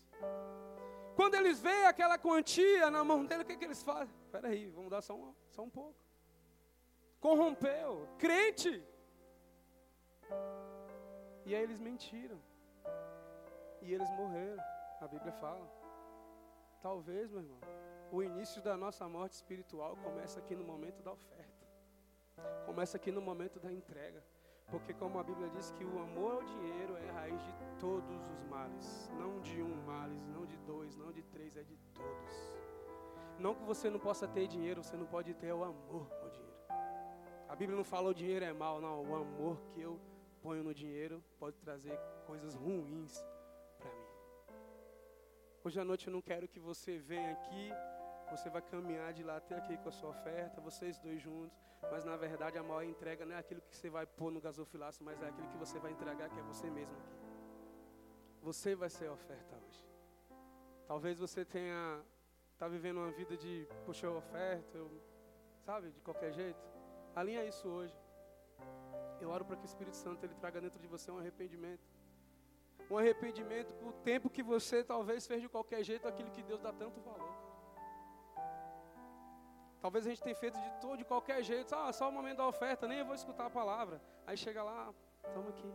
Quando 1.15 1.35
eles 1.35 1.59
veem 1.61 1.85
aquela 1.85 2.17
quantia 2.17 2.89
na 2.89 3.03
mão 3.03 3.25
dele, 3.25 3.43
o 3.43 3.45
que, 3.45 3.57
que 3.57 3.65
eles 3.65 3.83
fazem? 3.83 4.13
Espera 4.25 4.47
aí, 4.47 4.67
vamos 4.69 4.89
dar 4.89 5.01
só 5.01 5.15
um, 5.15 5.33
só 5.49 5.63
um 5.63 5.69
pouco. 5.69 5.95
Corrompeu, 7.19 8.07
crente. 8.17 8.83
E 11.45 11.55
aí 11.55 11.61
eles 11.61 11.79
mentiram. 11.79 12.41
E 13.81 13.93
eles 13.93 14.09
morreram. 14.11 14.63
A 14.99 15.07
Bíblia 15.07 15.31
fala. 15.33 15.69
Talvez, 16.81 17.31
meu 17.31 17.41
irmão, 17.41 17.59
o 18.11 18.21
início 18.21 18.61
da 18.61 18.75
nossa 18.75 19.07
morte 19.07 19.33
espiritual 19.33 19.95
começa 19.97 20.39
aqui 20.39 20.55
no 20.55 20.63
momento 20.63 21.01
da 21.01 21.11
oferta. 21.11 21.65
Começa 22.65 22.97
aqui 22.97 23.11
no 23.11 23.21
momento 23.21 23.59
da 23.59 23.71
entrega. 23.71 24.23
Porque 24.67 24.93
como 24.93 25.19
a 25.19 25.23
Bíblia 25.23 25.49
diz 25.49 25.71
que 25.71 25.85
o 25.85 25.99
amor 25.99 26.33
ao 26.33 26.43
dinheiro 26.43 26.97
é 26.97 27.09
a 27.09 27.13
raiz 27.13 27.41
de 27.43 27.53
todos 27.79 28.29
os 28.29 28.43
males. 28.43 29.11
Não 29.19 29.39
de 29.41 29.61
um 29.61 29.75
males, 29.85 30.25
não 30.27 30.45
de 30.45 30.57
dois, 30.57 30.95
não 30.95 31.11
de 31.11 31.21
três, 31.23 31.55
é 31.55 31.63
de 31.63 31.77
todos. 31.93 32.57
Não 33.39 33.53
que 33.53 33.63
você 33.63 33.89
não 33.89 33.99
possa 33.99 34.27
ter 34.27 34.47
dinheiro, 34.47 34.83
você 34.83 34.95
não 34.95 35.05
pode 35.05 35.33
ter 35.33 35.53
o 35.53 35.63
amor 35.63 36.07
ao 36.21 36.29
dinheiro. 36.29 36.53
A 37.47 37.55
Bíblia 37.55 37.77
não 37.77 37.83
fala 37.83 38.09
o 38.09 38.13
dinheiro 38.13 38.45
é 38.45 38.53
mal, 38.53 38.81
não. 38.81 39.03
O 39.03 39.15
amor 39.15 39.61
que 39.71 39.81
eu 39.81 39.99
ponho 40.41 40.63
no 40.63 40.73
dinheiro 40.73 41.23
pode 41.39 41.57
trazer 41.59 41.97
coisas 42.25 42.55
ruins 42.55 43.23
para 43.77 43.91
mim. 43.91 44.07
Hoje 45.63 45.79
à 45.79 45.85
noite 45.85 46.07
eu 46.07 46.13
não 46.13 46.21
quero 46.21 46.47
que 46.47 46.59
você 46.59 46.97
venha 46.97 47.31
aqui 47.31 47.71
você 48.31 48.49
vai 48.49 48.61
caminhar 48.61 49.13
de 49.13 49.23
lá 49.23 49.37
até 49.37 49.55
aqui 49.55 49.77
com 49.77 49.89
a 49.89 49.91
sua 49.91 50.09
oferta, 50.09 50.61
vocês 50.61 50.99
dois 50.99 51.21
juntos. 51.21 51.57
Mas 51.91 52.03
na 52.03 52.15
verdade 52.15 52.57
a 52.57 52.63
maior 52.63 52.83
entrega 52.83 53.25
não 53.25 53.35
é 53.35 53.39
aquilo 53.39 53.61
que 53.61 53.75
você 53.75 53.89
vai 53.89 54.05
pôr 54.05 54.31
no 54.31 54.39
gasofilaço, 54.39 55.03
mas 55.03 55.21
é 55.21 55.27
aquilo 55.27 55.47
que 55.49 55.57
você 55.57 55.79
vai 55.79 55.91
entregar, 55.91 56.29
que 56.29 56.39
é 56.39 56.43
você 56.43 56.69
mesmo 56.69 56.95
aqui. 56.97 57.17
Você 58.41 58.75
vai 58.75 58.89
ser 58.89 59.07
a 59.07 59.13
oferta 59.13 59.55
hoje. 59.55 59.85
Talvez 60.87 61.17
você 61.17 61.45
tenha 61.45 62.03
está 62.53 62.67
vivendo 62.67 62.97
uma 62.97 63.11
vida 63.11 63.35
de 63.35 63.67
puxar 63.85 64.09
oferta, 64.11 64.77
eu, 64.77 64.89
sabe, 65.65 65.91
de 65.91 65.99
qualquer 65.99 66.31
jeito. 66.31 66.63
Alinha 67.13 67.43
isso 67.45 67.67
hoje. 67.67 67.93
Eu 69.19 69.29
oro 69.29 69.43
para 69.43 69.57
que 69.57 69.63
o 69.63 69.65
Espírito 69.65 69.97
Santo 69.97 70.23
ele 70.25 70.35
traga 70.35 70.61
dentro 70.61 70.79
de 70.79 70.87
você 70.87 71.11
um 71.11 71.17
arrependimento. 71.17 71.83
Um 72.89 72.97
arrependimento 72.97 73.73
por 73.75 73.91
tempo 74.09 74.29
que 74.29 74.43
você 74.43 74.81
talvez 74.81 75.27
fez 75.27 75.41
de 75.41 75.49
qualquer 75.49 75.83
jeito 75.83 76.07
aquilo 76.07 76.31
que 76.31 76.41
Deus 76.41 76.61
dá 76.61 76.71
tanto 76.71 77.01
valor. 77.01 77.32
Talvez 79.83 80.07
a 80.07 80.09
gente 80.11 80.23
tenha 80.23 80.35
feito 80.43 80.57
de 80.57 80.71
todo, 80.79 80.95
de 80.95 81.03
qualquer 81.03 81.43
jeito. 81.43 81.75
Ah, 81.75 81.91
só 81.91 82.07
o 82.07 82.11
momento 82.17 82.37
da 82.37 82.47
oferta, 82.47 82.87
nem 82.87 82.99
eu 82.99 83.05
vou 83.05 83.13
escutar 83.13 83.47
a 83.47 83.49
palavra. 83.49 84.01
Aí 84.25 84.37
chega 84.37 84.63
lá, 84.63 84.93
estamos 85.27 85.49
aqui. 85.49 85.69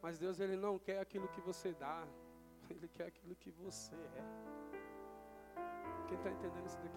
Mas 0.00 0.18
Deus, 0.18 0.40
Ele 0.40 0.56
não 0.56 0.78
quer 0.78 0.98
aquilo 0.98 1.28
que 1.28 1.42
você 1.42 1.74
dá. 1.74 2.08
Ele 2.70 2.88
quer 2.88 3.08
aquilo 3.08 3.36
que 3.36 3.50
você 3.50 3.94
é. 3.94 4.24
Quem 6.06 6.16
está 6.16 6.30
entendendo 6.30 6.64
isso 6.64 6.78
daqui? 6.78 6.96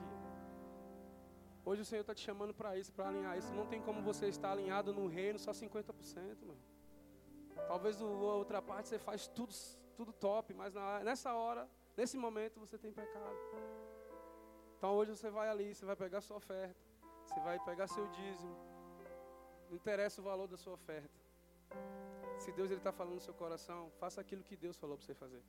Hoje 1.65 1.81
o 1.81 1.85
Senhor 1.85 1.99
está 1.99 2.15
te 2.15 2.21
chamando 2.21 2.53
para 2.53 2.77
isso, 2.77 2.93
para 2.93 3.09
alinhar 3.09 3.37
isso. 3.37 3.53
Não 3.53 3.67
tem 3.67 3.81
como 3.81 4.01
você 4.01 4.27
estar 4.27 4.51
alinhado 4.53 4.93
no 4.93 5.07
reino 5.07 5.37
só 5.37 5.51
50%, 5.51 6.45
mano. 6.45 6.61
Talvez 7.67 8.01
a 8.01 8.05
outra 8.05 8.61
parte 8.61 8.87
você 8.87 8.97
faz 8.97 9.27
tudo, 9.27 9.53
tudo 9.97 10.13
top, 10.13 10.53
mas 10.53 10.73
na, 10.73 11.01
nessa 11.03 11.33
hora, 11.33 11.69
nesse 11.97 12.17
momento, 12.17 12.57
você 12.57 12.77
tem 12.77 12.93
pecado. 12.93 13.35
Então 14.81 14.95
hoje 14.95 15.15
você 15.15 15.29
vai 15.29 15.47
ali, 15.47 15.75
você 15.75 15.85
vai 15.85 15.95
pegar 15.95 16.21
sua 16.21 16.37
oferta, 16.37 16.75
você 17.23 17.39
vai 17.41 17.59
pegar 17.59 17.85
seu 17.85 18.07
dízimo. 18.07 18.55
Não 19.69 19.75
interessa 19.75 20.19
o 20.19 20.23
valor 20.23 20.47
da 20.47 20.57
sua 20.57 20.73
oferta. 20.73 21.19
Se 22.39 22.51
Deus 22.51 22.71
está 22.71 22.91
falando 22.91 23.13
no 23.13 23.19
seu 23.19 23.35
coração, 23.35 23.91
faça 23.99 24.19
aquilo 24.19 24.43
que 24.43 24.57
Deus 24.57 24.75
falou 24.75 24.97
para 24.97 25.05
você 25.05 25.13
fazer. 25.13 25.43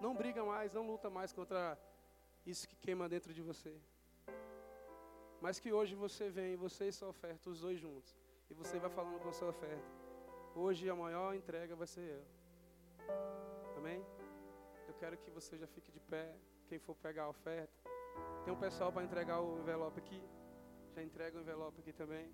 Não 0.00 0.14
briga 0.14 0.42
mais, 0.42 0.72
não 0.72 0.86
luta 0.86 1.10
mais 1.10 1.30
contra 1.30 1.78
isso 2.46 2.66
que 2.66 2.74
queima 2.74 3.06
dentro 3.06 3.34
de 3.34 3.42
você. 3.42 3.78
Mas 5.42 5.60
que 5.60 5.70
hoje 5.70 5.94
você 5.94 6.30
vem, 6.30 6.56
você 6.56 6.88
e 6.88 6.92
sua 6.92 7.08
oferta, 7.08 7.50
os 7.50 7.60
dois 7.60 7.78
juntos. 7.78 8.16
E 8.48 8.54
você 8.54 8.78
vai 8.78 8.88
falando 8.88 9.20
com 9.20 9.28
a 9.28 9.32
sua 9.34 9.50
oferta. 9.50 9.90
Hoje 10.54 10.88
a 10.88 10.94
maior 10.94 11.34
entrega 11.34 11.76
vai 11.76 11.86
ser 11.86 12.16
eu. 12.16 12.24
Amém? 13.76 14.02
Eu 14.86 14.94
quero 14.94 15.18
que 15.18 15.30
você 15.30 15.58
já 15.58 15.66
fique 15.66 15.92
de 15.92 16.00
pé 16.00 16.34
quem 16.68 16.78
for 16.78 16.94
pegar 17.06 17.24
a 17.24 17.30
oferta. 17.30 17.76
Tem 18.44 18.52
um 18.52 18.60
pessoal 18.66 18.92
para 18.92 19.04
entregar 19.08 19.40
o 19.40 19.58
envelope 19.60 19.98
aqui. 19.98 20.20
Já 20.94 21.02
entrega 21.02 21.38
o 21.38 21.40
envelope 21.40 21.80
aqui 21.80 21.92
também. 21.92 22.26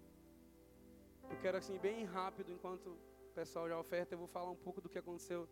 Eu 1.30 1.38
quero 1.42 1.56
assim, 1.56 1.78
bem 1.78 2.04
rápido, 2.04 2.50
enquanto 2.52 2.88
o 3.28 3.32
pessoal 3.34 3.68
já 3.68 3.78
oferta, 3.78 4.14
eu 4.14 4.18
vou 4.18 4.26
falar 4.26 4.50
um 4.50 4.60
pouco 4.66 4.80
do 4.80 4.88
que 4.88 4.98
aconteceu 4.98 5.48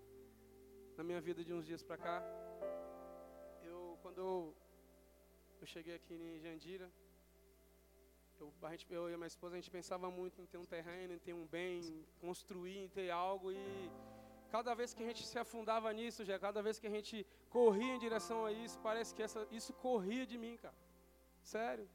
na 0.96 1.04
minha 1.04 1.20
vida 1.20 1.44
de 1.44 1.52
uns 1.54 1.64
dias 1.64 1.82
para 1.82 1.96
cá. 1.96 2.22
Eu, 3.62 3.98
quando 4.02 4.18
eu, 4.18 4.54
eu 5.60 5.66
cheguei 5.66 5.94
aqui 5.94 6.14
em 6.14 6.40
Jandira, 6.40 6.90
eu, 8.40 8.52
a 8.62 8.70
gente, 8.72 8.86
eu 8.92 9.08
e 9.08 9.16
minha 9.16 9.26
esposa, 9.26 9.54
a 9.54 9.60
gente 9.60 9.70
pensava 9.70 10.10
muito 10.10 10.42
em 10.42 10.46
ter 10.46 10.58
um 10.58 10.64
terreno, 10.64 11.14
em 11.14 11.18
ter 11.18 11.32
um 11.32 11.46
bem, 11.46 12.04
construir, 12.20 12.78
em 12.78 12.88
ter 12.88 13.10
algo 13.10 13.52
e 13.52 13.90
Cada 14.56 14.72
vez 14.78 14.92
que 14.92 15.02
a 15.02 15.06
gente 15.06 15.22
se 15.26 15.38
afundava 15.42 15.90
nisso, 15.98 16.26
já 16.30 16.38
cada 16.38 16.60
vez 16.66 16.78
que 16.78 16.86
a 16.86 16.94
gente 16.94 17.26
corria 17.56 17.94
em 17.94 17.98
direção 17.98 18.38
a 18.46 18.52
isso, 18.52 18.78
parece 18.88 19.14
que 19.14 19.22
essa, 19.22 19.46
isso 19.50 19.72
corria 19.74 20.24
de 20.26 20.38
mim, 20.38 20.56
cara. 20.56 20.74
Sério. 21.42 21.88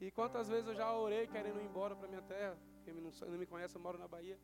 E 0.00 0.10
quantas 0.10 0.48
vezes 0.48 0.66
eu 0.68 0.74
já 0.74 0.90
orei 0.92 1.26
querendo 1.26 1.60
ir 1.60 1.64
embora 1.64 1.94
para 1.94 2.08
minha 2.08 2.22
terra. 2.22 2.56
Quem 2.84 2.94
não, 2.94 3.10
não 3.32 3.38
me 3.38 3.46
conhece, 3.46 3.76
eu 3.76 3.80
moro 3.80 3.98
na 3.98 4.08
Bahia. 4.08 4.38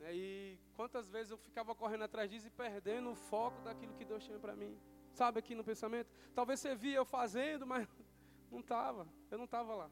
É, 0.00 0.14
e 0.14 0.58
quantas 0.76 1.08
vezes 1.08 1.30
eu 1.30 1.38
ficava 1.38 1.74
correndo 1.74 2.04
atrás 2.04 2.30
disso 2.30 2.46
e 2.46 2.50
perdendo 2.50 3.10
o 3.10 3.14
foco 3.14 3.60
daquilo 3.62 3.94
que 3.94 4.04
Deus 4.04 4.22
tinha 4.24 4.38
para 4.38 4.54
mim. 4.54 4.78
Sabe 5.12 5.38
aqui 5.38 5.54
no 5.54 5.64
pensamento? 5.64 6.10
Talvez 6.34 6.60
você 6.60 6.74
via 6.74 6.96
eu 6.96 7.04
fazendo, 7.04 7.66
mas 7.66 7.88
não 8.52 8.60
estava. 8.60 9.08
Eu 9.30 9.38
não 9.38 9.46
estava 9.46 9.74
lá. 9.74 9.90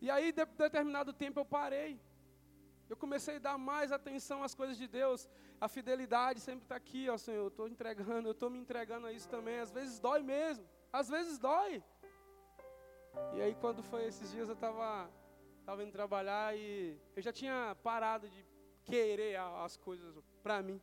E 0.00 0.10
aí, 0.10 0.32
de 0.32 0.44
determinado 0.44 1.12
tempo, 1.12 1.40
eu 1.40 1.44
parei. 1.44 2.00
Eu 2.90 2.96
comecei 2.96 3.36
a 3.36 3.38
dar 3.38 3.58
mais 3.58 3.92
atenção 3.92 4.42
às 4.42 4.54
coisas 4.54 4.76
de 4.76 4.88
Deus. 4.88 5.28
A 5.60 5.68
fidelidade 5.68 6.40
sempre 6.40 6.64
está 6.64 6.76
aqui, 6.76 7.08
ó 7.08 7.16
Senhor. 7.16 7.42
Eu 7.42 7.48
estou 7.48 7.68
entregando, 7.68 8.28
eu 8.28 8.32
estou 8.32 8.48
me 8.48 8.58
entregando 8.58 9.06
a 9.06 9.12
isso 9.12 9.28
também. 9.28 9.58
Às 9.58 9.72
vezes 9.72 9.98
dói 9.98 10.22
mesmo. 10.22 10.64
Às 10.92 11.08
vezes 11.08 11.38
dói. 11.38 11.82
E 13.34 13.42
aí 13.42 13.54
quando 13.54 13.82
foi 13.82 14.04
esses 14.06 14.30
dias 14.30 14.48
eu 14.48 14.54
estava 14.54 15.10
tava 15.64 15.82
indo 15.82 15.92
trabalhar 15.92 16.56
e 16.56 16.98
eu 17.14 17.20
já 17.20 17.32
tinha 17.32 17.76
parado 17.82 18.28
de 18.28 18.46
querer 18.84 19.36
as 19.38 19.76
coisas 19.76 20.14
para 20.42 20.62
mim. 20.62 20.80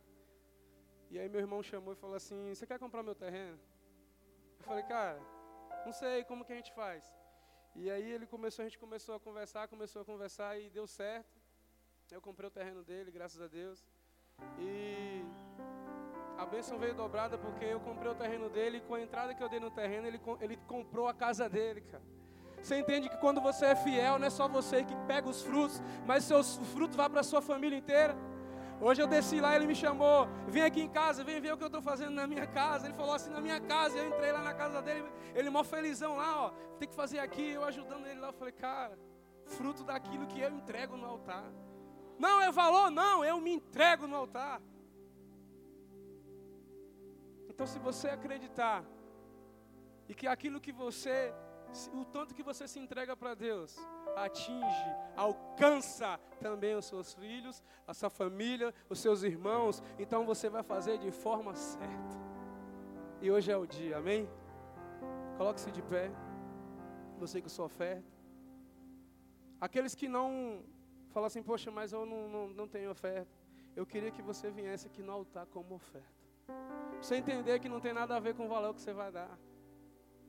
E 1.10 1.18
aí 1.18 1.28
meu 1.28 1.40
irmão 1.40 1.62
chamou 1.62 1.92
e 1.92 1.96
falou 1.96 2.16
assim, 2.16 2.54
você 2.54 2.66
quer 2.66 2.78
comprar 2.78 3.02
meu 3.02 3.14
terreno? 3.14 3.58
Eu 4.58 4.64
falei, 4.64 4.84
cara, 4.84 5.20
não 5.84 5.92
sei 5.92 6.22
como 6.24 6.44
que 6.44 6.52
a 6.52 6.56
gente 6.56 6.72
faz. 6.72 7.04
E 7.74 7.90
aí 7.90 8.10
ele 8.10 8.26
começou, 8.26 8.62
a 8.62 8.66
gente 8.68 8.78
começou 8.78 9.14
a 9.14 9.20
conversar, 9.20 9.68
começou 9.68 10.02
a 10.02 10.04
conversar 10.04 10.58
e 10.58 10.70
deu 10.70 10.86
certo. 10.86 11.36
Eu 12.10 12.20
comprei 12.20 12.48
o 12.48 12.50
terreno 12.50 12.82
dele, 12.84 13.10
graças 13.10 13.40
a 13.40 13.48
Deus. 13.48 13.84
E 14.58 15.24
a 16.38 16.44
bênção 16.44 16.78
veio 16.78 16.94
dobrada 16.94 17.38
porque 17.38 17.64
eu 17.64 17.80
comprei 17.80 18.10
o 18.10 18.14
terreno 18.14 18.48
dele 18.48 18.78
e 18.78 18.80
com 18.80 18.94
a 18.94 19.00
entrada 19.00 19.34
que 19.34 19.42
eu 19.42 19.48
dei 19.48 19.60
no 19.60 19.70
terreno, 19.70 20.06
ele, 20.06 20.20
ele 20.40 20.56
comprou 20.68 21.08
a 21.08 21.14
casa 21.14 21.48
dele, 21.48 21.80
cara. 21.80 22.02
Você 22.62 22.78
entende 22.78 23.08
que 23.08 23.16
quando 23.18 23.40
você 23.40 23.66
é 23.66 23.76
fiel, 23.76 24.18
não 24.18 24.26
é 24.26 24.30
só 24.30 24.48
você 24.48 24.82
que 24.82 24.94
pega 25.06 25.28
os 25.28 25.42
frutos, 25.42 25.80
mas 26.06 26.24
seus 26.24 26.56
frutos 26.72 26.96
vão 26.96 27.08
para 27.08 27.20
a 27.20 27.24
sua 27.24 27.40
família 27.40 27.76
inteira. 27.78 28.16
Hoje 28.80 29.00
eu 29.00 29.06
desci 29.06 29.40
lá, 29.40 29.54
ele 29.56 29.66
me 29.66 29.74
chamou, 29.74 30.28
vem 30.48 30.62
aqui 30.62 30.82
em 30.82 30.88
casa, 30.88 31.24
vem 31.24 31.40
ver 31.40 31.54
o 31.54 31.56
que 31.56 31.62
eu 31.62 31.68
estou 31.68 31.80
fazendo 31.80 32.10
na 32.10 32.26
minha 32.26 32.46
casa. 32.46 32.86
Ele 32.86 32.94
falou 32.94 33.14
assim, 33.14 33.30
na 33.30 33.40
minha 33.40 33.60
casa, 33.60 33.96
eu 33.96 34.08
entrei 34.08 34.32
lá 34.32 34.42
na 34.42 34.52
casa 34.52 34.82
dele, 34.82 35.04
ele 35.34 35.48
mó 35.48 35.64
felizão 35.64 36.16
lá, 36.16 36.46
ó, 36.46 36.50
tem 36.78 36.88
que 36.88 36.94
fazer 36.94 37.18
aqui, 37.20 37.52
eu 37.52 37.64
ajudando 37.64 38.06
ele 38.06 38.20
lá. 38.20 38.28
Eu 38.28 38.34
falei, 38.34 38.52
cara, 38.52 38.98
fruto 39.46 39.82
daquilo 39.82 40.26
que 40.26 40.40
eu 40.40 40.50
entrego 40.50 40.96
no 40.96 41.06
altar. 41.06 41.44
Não 42.18 42.40
é 42.40 42.50
valor, 42.50 42.90
não, 42.90 43.24
eu 43.24 43.40
me 43.40 43.52
entrego 43.52 44.06
no 44.06 44.16
altar. 44.16 44.60
Então, 47.48 47.66
se 47.66 47.78
você 47.78 48.08
acreditar 48.08 48.84
e 50.08 50.14
que 50.14 50.26
aquilo 50.26 50.60
que 50.60 50.72
você, 50.72 51.32
o 51.92 52.04
tanto 52.04 52.34
que 52.34 52.42
você 52.42 52.68
se 52.68 52.78
entrega 52.78 53.16
para 53.16 53.34
Deus, 53.34 53.76
atinge, 54.14 54.90
alcança 55.16 56.18
também 56.40 56.74
os 56.74 56.86
seus 56.86 57.14
filhos, 57.14 57.62
a 57.86 57.94
sua 57.94 58.10
família, 58.10 58.74
os 58.88 58.98
seus 58.98 59.22
irmãos, 59.22 59.82
então 59.98 60.24
você 60.24 60.48
vai 60.48 60.62
fazer 60.62 60.98
de 60.98 61.10
forma 61.10 61.54
certa. 61.54 62.16
E 63.20 63.30
hoje 63.30 63.50
é 63.50 63.56
o 63.56 63.66
dia, 63.66 63.98
amém? 63.98 64.28
Coloque-se 65.36 65.70
de 65.70 65.82
pé, 65.82 66.10
você 67.18 67.40
com 67.40 67.48
sua 67.48 67.66
oferta. 67.66 68.04
Aqueles 69.60 69.94
que 69.94 70.08
não 70.08 70.62
falam 71.16 71.28
assim, 71.28 71.42
poxa, 71.42 71.70
mas 71.70 71.92
eu 71.94 72.04
não, 72.04 72.28
não, 72.28 72.48
não 72.48 72.68
tenho 72.68 72.90
oferta. 72.90 73.34
Eu 73.74 73.86
queria 73.86 74.10
que 74.10 74.20
você 74.20 74.50
viesse 74.50 74.86
aqui 74.86 75.02
no 75.02 75.12
altar 75.12 75.46
como 75.46 75.74
oferta. 75.74 76.20
Você 77.00 77.14
entender 77.16 77.58
que 77.58 77.70
não 77.70 77.80
tem 77.80 77.94
nada 78.00 78.14
a 78.16 78.20
ver 78.20 78.34
com 78.34 78.44
o 78.44 78.48
valor 78.48 78.74
que 78.74 78.82
você 78.82 78.92
vai 78.92 79.10
dar. 79.10 79.32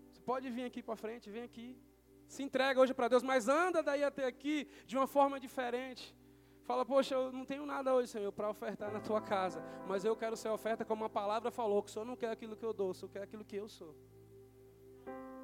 Você 0.10 0.22
pode 0.22 0.50
vir 0.50 0.64
aqui 0.64 0.82
para 0.82 0.96
frente, 0.96 1.30
vem 1.30 1.44
aqui. 1.44 1.78
Se 2.26 2.42
entrega 2.42 2.80
hoje 2.80 2.94
para 2.94 3.10
Deus, 3.10 3.22
mas 3.22 3.50
anda 3.50 3.84
daí 3.84 4.02
até 4.02 4.26
aqui 4.26 4.66
de 4.86 4.96
uma 4.96 5.08
forma 5.08 5.38
diferente. 5.42 6.16
Fala, 6.64 6.86
poxa, 6.86 7.16
eu 7.16 7.34
não 7.34 7.44
tenho 7.44 7.66
nada 7.66 7.94
hoje, 7.94 8.08
Senhor, 8.08 8.32
para 8.32 8.50
ofertar 8.50 8.90
na 8.90 9.02
tua 9.02 9.22
casa, 9.22 9.62
mas 9.90 10.06
eu 10.06 10.16
quero 10.16 10.38
ser 10.38 10.48
oferta 10.48 10.86
como 10.86 11.04
a 11.04 11.10
palavra 11.10 11.52
falou, 11.52 11.84
que 11.84 11.90
o 11.90 11.94
Senhor 11.94 12.06
não 12.06 12.16
quer 12.16 12.32
aquilo 12.32 12.56
que 12.56 12.66
eu 12.66 12.72
dou, 12.72 12.92
o 12.92 12.94
Senhor 12.94 13.12
quer 13.12 13.24
aquilo 13.24 13.44
que 13.44 13.58
eu 13.58 13.68
sou. 13.68 13.94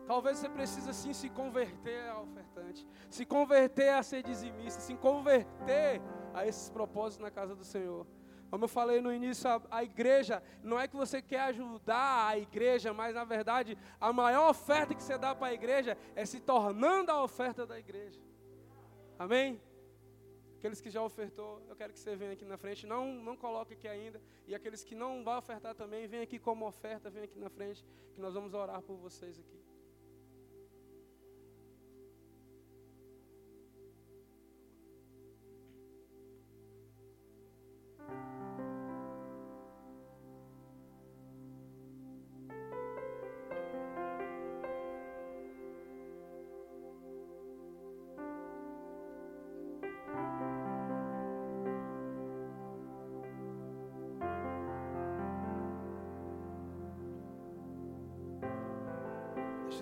Talvez 0.06 0.38
você 0.38 0.50
precise 0.50 0.94
sim 0.94 1.14
se 1.14 1.30
converter 1.30 2.10
a 2.10 2.20
ofertante, 2.20 2.86
se 3.10 3.26
converter 3.26 3.90
a 3.90 4.04
ser 4.04 4.22
dizimista, 4.22 4.82
se 4.82 4.96
converter 4.96 6.02
a 6.34 6.46
esses 6.46 6.70
propósitos 6.70 7.24
na 7.24 7.32
casa 7.32 7.56
do 7.56 7.64
Senhor. 7.64 8.06
Como 8.50 8.66
eu 8.66 8.70
falei 8.70 9.02
no 9.02 9.12
início, 9.12 9.50
a, 9.50 9.62
a, 9.72 9.84
igreja, 9.84 10.44
não 10.62 10.80
é 10.80 10.88
que 10.88 10.96
você 10.96 11.22
quer 11.22 11.40
ajudar 11.46 12.28
a 12.28 12.38
igreja, 12.38 12.94
mas 12.94 13.16
na 13.16 13.24
verdade, 13.24 13.76
a 14.00 14.14
maior 14.14 14.50
oferta 14.50 14.94
que 14.94 15.02
você 15.02 15.18
dá 15.18 15.34
para 15.34 15.48
a 15.48 15.54
igreja 15.54 15.98
é 16.16 16.24
se 16.24 16.40
tornando 16.40 17.12
a 17.12 17.24
oferta 17.24 17.66
da 17.66 17.80
igreja. 17.80 18.22
Amém? 19.18 19.60
Aqueles 20.60 20.80
que 20.80 20.92
já 20.92 21.02
ofertou, 21.02 21.64
eu 21.68 21.76
quero 21.76 21.94
que 21.94 22.00
você 22.00 22.16
venha 22.16 22.34
aqui 22.34 22.46
na 22.46 22.58
frente, 22.58 22.86
não, 22.86 23.16
não 23.16 23.36
coloque 23.36 23.74
aqui 23.74 23.88
ainda. 23.88 24.22
E 24.48 24.54
aqueles 24.54 24.84
que 24.84 24.94
não 24.94 25.24
vão 25.24 25.38
ofertar 25.38 25.74
também, 25.74 26.06
vem 26.08 26.22
aqui 26.22 26.38
como 26.38 26.68
oferta, 26.68 27.10
vem 27.10 27.24
aqui 27.24 27.40
na 27.40 27.50
frente, 27.50 27.84
que 28.14 28.22
nós 28.22 28.36
vamos 28.36 28.54
orar 28.54 28.82
por 28.82 28.98
vocês 28.98 29.40
aqui. 29.40 29.73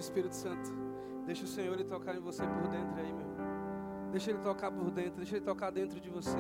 Espírito 0.01 0.36
Santo. 0.36 0.69
Deixa 1.25 1.45
o 1.45 1.47
Senhor 1.47 1.73
ele 1.73 1.86
tocar 1.86 2.15
em 2.15 2.19
você 2.19 2.43
por 2.45 2.67
dentro 2.67 2.99
aí, 2.99 3.13
meu. 3.13 3.32
Deixa 4.12 4.32
ele 4.32 4.39
tocar 4.39 4.69
por 4.71 4.91
dentro, 4.91 5.17
deixa 5.17 5.38
ele 5.38 5.45
tocar 5.45 5.71
dentro 5.71 5.99
de 5.99 6.10
você. 6.10 6.38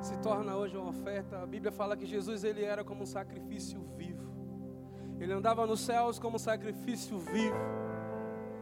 Se 0.00 0.16
torna 0.18 0.56
hoje 0.56 0.76
uma 0.76 0.88
oferta. 0.88 1.42
A 1.42 1.46
Bíblia 1.46 1.70
fala 1.70 1.96
que 1.96 2.06
Jesus 2.06 2.42
ele 2.42 2.64
era 2.64 2.82
como 2.82 3.02
um 3.02 3.06
sacrifício 3.06 3.80
vivo. 3.96 4.28
Ele 5.20 5.32
andava 5.32 5.66
nos 5.66 5.80
céus 5.80 6.18
como 6.18 6.36
um 6.36 6.38
sacrifício 6.38 7.18
vivo. 7.18 7.56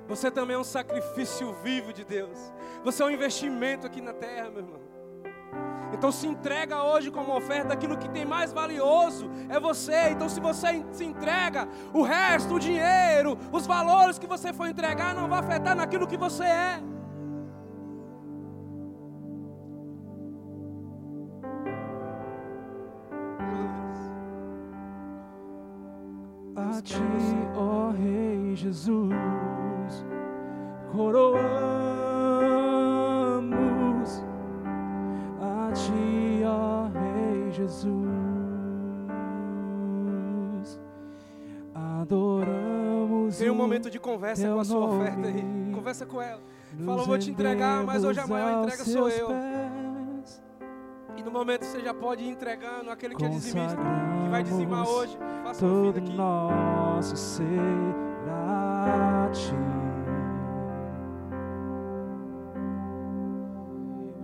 Você 0.08 0.30
também 0.30 0.56
é 0.56 0.58
um 0.58 0.64
sacrifício 0.64 1.52
vivo 1.62 1.92
de 1.92 2.04
Deus. 2.04 2.36
Você 2.82 3.02
é 3.02 3.06
um 3.06 3.10
investimento 3.10 3.86
aqui 3.86 4.00
na 4.00 4.12
terra, 4.12 4.50
meu 4.50 4.62
irmão. 4.62 4.80
Então 5.92 6.12
se 6.12 6.26
entrega 6.26 6.82
hoje 6.82 7.10
como 7.10 7.36
oferta 7.36 7.72
aquilo 7.72 7.96
que 7.96 8.08
tem 8.08 8.24
mais 8.24 8.52
valioso 8.52 9.30
é 9.48 9.58
você. 9.58 10.10
Então 10.10 10.28
se 10.28 10.40
você 10.40 10.84
se 10.92 11.04
entrega, 11.04 11.68
o 11.92 12.02
resto, 12.02 12.54
o 12.54 12.58
dinheiro, 12.58 13.38
os 13.52 13.66
valores 13.66 14.18
que 14.18 14.26
você 14.26 14.52
for 14.52 14.66
entregar 14.66 15.14
não 15.14 15.28
vai 15.28 15.40
afetar 15.40 15.74
naquilo 15.74 16.06
que 16.06 16.16
você 16.16 16.44
é. 16.44 16.82
Conversa 44.28 44.48
com 44.48 44.60
a 44.60 44.64
sua 44.64 44.86
oferta 44.86 45.28
aí. 45.28 45.72
Conversa 45.74 46.06
com 46.06 46.22
ela. 46.22 46.42
Fala, 46.84 47.04
vou 47.04 47.18
te 47.18 47.30
entregar, 47.30 47.82
mas 47.84 48.04
hoje 48.04 48.20
a 48.20 48.26
maior 48.26 48.64
entrega 48.64 48.84
sou 48.84 49.08
eu. 49.08 49.28
Pés. 49.28 50.42
E 51.16 51.22
no 51.22 51.30
momento 51.30 51.64
você 51.64 51.80
já 51.80 51.94
pode 51.94 52.22
ir 52.22 52.28
entregando 52.28 52.90
aquele 52.90 53.14
que 53.14 53.24
é 53.24 53.28
dizimista, 53.28 53.76
que 54.22 54.28
vai 54.30 54.42
dizimar 54.42 54.88
hoje. 54.88 55.18
Faça 55.42 55.60
todo 55.60 55.98
aqui. 55.98 56.12
nosso 56.12 57.16
ser 57.16 57.44
a 58.28 59.30
ti. 59.32 59.54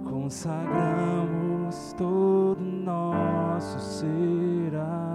Consagramos 0.09 1.93
todo 1.97 2.61
nosso 2.61 3.81
ser 3.81 4.77
a 4.77 5.14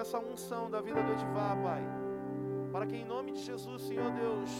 essa 0.00 0.18
unção 0.18 0.70
da 0.70 0.80
vida 0.80 1.02
do 1.02 1.12
Edivá, 1.12 1.56
Pai. 1.62 1.82
Para 2.72 2.86
que 2.86 2.96
em 2.96 3.04
nome 3.04 3.32
de 3.32 3.42
Jesus, 3.42 3.82
Senhor 3.82 4.10
Deus, 4.12 4.50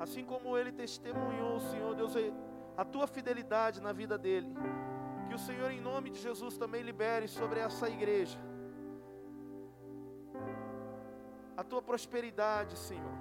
assim 0.00 0.24
como 0.24 0.56
ele 0.56 0.72
testemunhou, 0.72 1.60
Senhor 1.60 1.94
Deus, 1.94 2.14
a 2.76 2.84
tua 2.84 3.06
fidelidade 3.06 3.80
na 3.80 3.92
vida 3.92 4.16
dele, 4.16 4.54
que 5.28 5.34
o 5.34 5.38
Senhor, 5.38 5.70
em 5.70 5.80
nome 5.80 6.10
de 6.10 6.18
Jesus, 6.18 6.56
também 6.56 6.82
libere 6.82 7.28
sobre 7.28 7.60
essa 7.60 7.88
igreja 7.88 8.38
a 11.58 11.64
tua 11.64 11.82
prosperidade, 11.82 12.78
Senhor. 12.78 13.18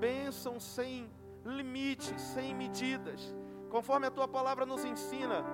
Bênção 0.00 0.58
sem 0.58 1.08
limites, 1.44 2.20
sem 2.20 2.52
medidas, 2.52 3.32
conforme 3.70 4.08
a 4.08 4.10
tua 4.10 4.26
palavra 4.26 4.66
nos 4.66 4.84
ensina 4.84 5.44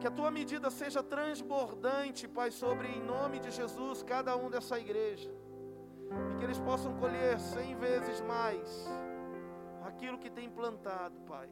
que 0.00 0.06
a 0.06 0.10
tua 0.10 0.30
medida 0.30 0.70
seja 0.70 1.02
transbordante, 1.02 2.28
Pai, 2.28 2.50
sobre, 2.50 2.88
em 2.88 3.02
nome 3.02 3.40
de 3.40 3.50
Jesus, 3.50 4.02
cada 4.02 4.36
um 4.36 4.48
dessa 4.48 4.78
igreja. 4.78 5.30
E 6.32 6.36
que 6.36 6.44
eles 6.44 6.58
possam 6.58 6.94
colher 6.94 7.38
cem 7.38 7.76
vezes 7.76 8.20
mais 8.20 8.88
aquilo 9.84 10.18
que 10.18 10.30
tem 10.30 10.48
plantado, 10.48 11.18
Pai. 11.26 11.48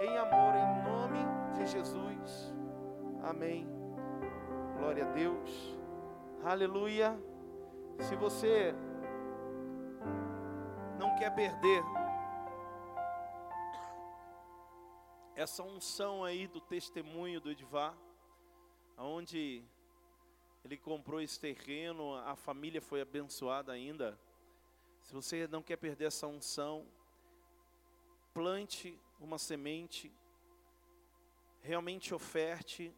Em 0.00 0.18
amor, 0.18 0.54
em 0.54 0.82
nome 0.90 1.18
de 1.54 1.66
Jesus. 1.66 2.54
Amém. 3.22 3.66
Glória 4.78 5.04
a 5.04 5.12
Deus. 5.12 5.78
Aleluia. 6.44 7.18
Se 8.00 8.16
você 8.16 8.74
não 10.98 11.14
quer 11.16 11.34
perder 11.34 11.82
essa 15.40 15.62
unção 15.62 16.22
aí 16.22 16.46
do 16.46 16.60
testemunho 16.60 17.40
do 17.40 17.50
Edvar, 17.50 17.96
onde 18.98 19.64
ele 20.62 20.76
comprou 20.76 21.18
esse 21.18 21.40
terreno, 21.40 22.14
a 22.14 22.36
família 22.36 22.82
foi 22.82 23.00
abençoada 23.00 23.72
ainda. 23.72 24.20
Se 25.00 25.14
você 25.14 25.48
não 25.48 25.62
quer 25.62 25.78
perder 25.78 26.04
essa 26.08 26.26
unção, 26.26 26.86
plante 28.34 29.00
uma 29.18 29.38
semente, 29.38 30.12
realmente 31.62 32.12
oferte, 32.12 32.94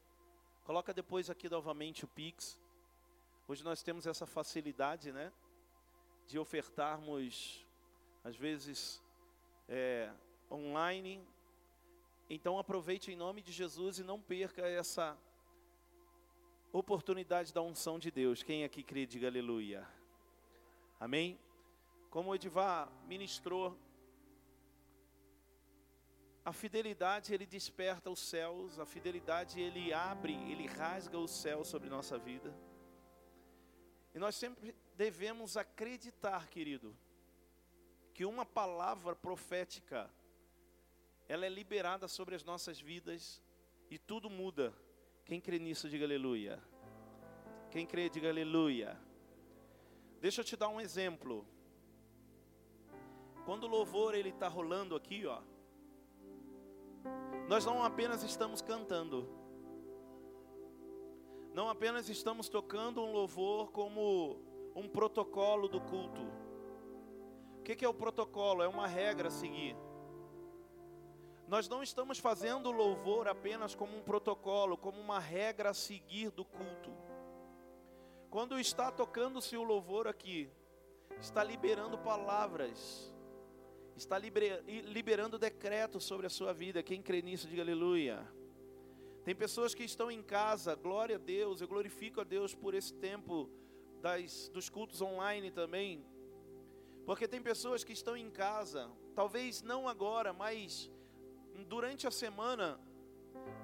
coloca 0.64 0.92
depois 0.92 1.30
aqui 1.30 1.48
novamente 1.48 2.04
o 2.04 2.08
Pix. 2.08 2.60
Hoje 3.46 3.62
nós 3.62 3.84
temos 3.84 4.04
essa 4.04 4.26
facilidade, 4.26 5.12
né, 5.12 5.32
de 6.26 6.40
ofertarmos, 6.40 7.64
às 8.24 8.34
vezes, 8.34 9.00
é, 9.68 10.12
online, 10.50 11.24
então 12.34 12.58
aproveite 12.58 13.12
em 13.12 13.16
nome 13.16 13.42
de 13.42 13.52
Jesus 13.52 13.98
e 13.98 14.02
não 14.02 14.18
perca 14.18 14.62
essa 14.62 15.18
oportunidade 16.72 17.52
da 17.52 17.60
unção 17.60 17.98
de 17.98 18.10
Deus. 18.10 18.42
Quem 18.42 18.64
aqui 18.64 18.82
crê, 18.82 19.04
diga 19.04 19.26
aleluia. 19.26 19.86
Amém? 20.98 21.38
Como 22.08 22.30
o 22.30 22.34
Edivar 22.34 22.90
ministrou, 23.06 23.78
a 26.42 26.54
fidelidade 26.54 27.34
ele 27.34 27.44
desperta 27.44 28.08
os 28.08 28.20
céus, 28.20 28.78
a 28.78 28.86
fidelidade 28.86 29.60
ele 29.60 29.92
abre, 29.92 30.32
ele 30.50 30.66
rasga 30.66 31.18
o 31.18 31.28
céu 31.28 31.62
sobre 31.66 31.90
nossa 31.90 32.16
vida. 32.16 32.50
E 34.14 34.18
nós 34.18 34.36
sempre 34.36 34.74
devemos 34.96 35.58
acreditar, 35.58 36.48
querido, 36.48 36.96
que 38.14 38.24
uma 38.24 38.46
palavra 38.46 39.14
profética 39.14 40.10
ela 41.32 41.46
é 41.46 41.48
liberada 41.48 42.06
sobre 42.08 42.34
as 42.34 42.44
nossas 42.44 42.78
vidas 42.78 43.42
e 43.90 43.98
tudo 43.98 44.28
muda. 44.28 44.70
Quem 45.24 45.40
crê 45.40 45.58
nisso, 45.58 45.88
diga 45.88 46.04
aleluia. 46.04 46.62
Quem 47.70 47.86
crê, 47.86 48.10
diga 48.10 48.28
aleluia. 48.28 49.00
Deixa 50.20 50.42
eu 50.42 50.44
te 50.44 50.56
dar 50.56 50.68
um 50.68 50.78
exemplo. 50.78 51.46
Quando 53.46 53.64
o 53.64 53.66
louvor 53.66 54.14
ele 54.14 54.28
está 54.28 54.46
rolando 54.46 54.94
aqui, 54.94 55.24
ó, 55.24 55.40
nós 57.48 57.64
não 57.64 57.82
apenas 57.82 58.22
estamos 58.22 58.60
cantando, 58.60 59.26
não 61.54 61.70
apenas 61.70 62.10
estamos 62.10 62.50
tocando 62.50 63.00
um 63.00 63.10
louvor 63.10 63.70
como 63.70 64.38
um 64.76 64.86
protocolo 64.86 65.66
do 65.66 65.80
culto. 65.80 66.20
O 67.58 67.62
que, 67.62 67.74
que 67.74 67.86
é 67.86 67.88
o 67.88 67.94
protocolo? 67.94 68.62
É 68.62 68.68
uma 68.68 68.86
regra 68.86 69.28
a 69.28 69.30
seguir. 69.30 69.74
Nós 71.52 71.68
não 71.68 71.82
estamos 71.82 72.18
fazendo 72.18 72.70
louvor 72.70 73.28
apenas 73.28 73.74
como 73.74 73.94
um 73.94 74.02
protocolo, 74.02 74.74
como 74.74 74.98
uma 74.98 75.18
regra 75.18 75.68
a 75.68 75.74
seguir 75.74 76.30
do 76.30 76.46
culto. 76.46 76.90
Quando 78.30 78.58
está 78.58 78.90
tocando-se 78.90 79.54
o 79.54 79.62
louvor 79.62 80.08
aqui, 80.08 80.50
está 81.20 81.44
liberando 81.44 81.98
palavras, 81.98 83.14
está 83.94 84.16
liberando 84.18 85.38
decretos 85.38 86.04
sobre 86.04 86.26
a 86.26 86.30
sua 86.30 86.54
vida. 86.54 86.82
Quem 86.82 87.02
crê 87.02 87.20
nisso, 87.20 87.46
diga 87.46 87.60
aleluia. 87.60 88.26
Tem 89.22 89.34
pessoas 89.34 89.74
que 89.74 89.84
estão 89.84 90.10
em 90.10 90.22
casa, 90.22 90.74
glória 90.74 91.16
a 91.16 91.18
Deus, 91.18 91.60
eu 91.60 91.68
glorifico 91.68 92.22
a 92.22 92.24
Deus 92.24 92.54
por 92.54 92.72
esse 92.72 92.94
tempo 92.94 93.50
das, 94.00 94.48
dos 94.48 94.70
cultos 94.70 95.02
online 95.02 95.50
também. 95.50 96.02
Porque 97.04 97.28
tem 97.28 97.42
pessoas 97.42 97.84
que 97.84 97.92
estão 97.92 98.16
em 98.16 98.30
casa, 98.30 98.90
talvez 99.14 99.60
não 99.60 99.86
agora, 99.86 100.32
mas 100.32 100.90
durante 101.66 102.06
a 102.06 102.10
semana, 102.10 102.78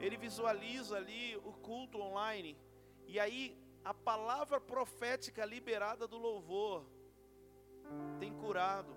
ele 0.00 0.16
visualiza 0.16 0.96
ali 0.96 1.36
o 1.38 1.52
culto 1.52 2.00
online, 2.00 2.56
e 3.06 3.18
aí 3.18 3.56
a 3.84 3.94
palavra 3.94 4.60
profética 4.60 5.44
liberada 5.44 6.06
do 6.06 6.18
louvor 6.18 6.86
tem 8.18 8.32
curado, 8.34 8.94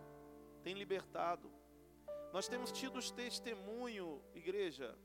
tem 0.63 0.73
libertado. 0.73 1.51
Nós 2.33 2.47
temos 2.47 2.71
tido 2.71 2.97
os 2.97 3.11
testemunho, 3.11 4.21
igreja, 4.33 4.97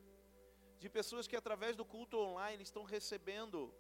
de 0.79 0.89
pessoas 0.89 1.27
que 1.27 1.37
através 1.37 1.75
do 1.77 1.85
culto 1.85 2.19
online 2.19 2.63
estão 2.63 2.85
recebendo 2.85 3.75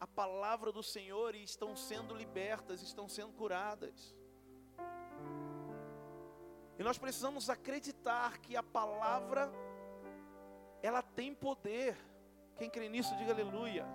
a 0.00 0.06
palavra 0.06 0.72
do 0.72 0.82
Senhor 0.82 1.34
e 1.34 1.42
estão 1.42 1.76
sendo 1.76 2.14
libertas, 2.14 2.82
estão 2.82 3.08
sendo 3.08 3.32
curadas. 3.32 4.14
E 6.78 6.82
nós 6.82 6.98
precisamos 6.98 7.48
acreditar 7.48 8.38
que 8.38 8.56
a 8.56 8.62
palavra 8.62 9.50
ela 10.82 11.02
tem 11.02 11.34
poder. 11.34 11.96
Quem 12.56 12.68
crê 12.68 12.88
nisso, 12.88 13.16
diga 13.16 13.32
aleluia. 13.32 13.86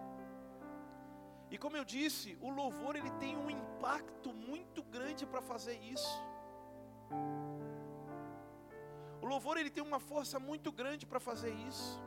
E 1.51 1.57
como 1.57 1.75
eu 1.75 1.83
disse, 1.83 2.37
o 2.41 2.49
louvor 2.49 2.95
ele 2.95 3.11
tem 3.11 3.35
um 3.35 3.49
impacto 3.49 4.31
muito 4.33 4.83
grande 4.83 5.25
para 5.25 5.41
fazer 5.41 5.77
isso. 5.79 6.23
O 9.21 9.25
louvor 9.25 9.57
ele 9.57 9.69
tem 9.69 9.83
uma 9.83 9.99
força 9.99 10.39
muito 10.39 10.71
grande 10.71 11.05
para 11.05 11.19
fazer 11.19 11.53
isso. 11.53 12.01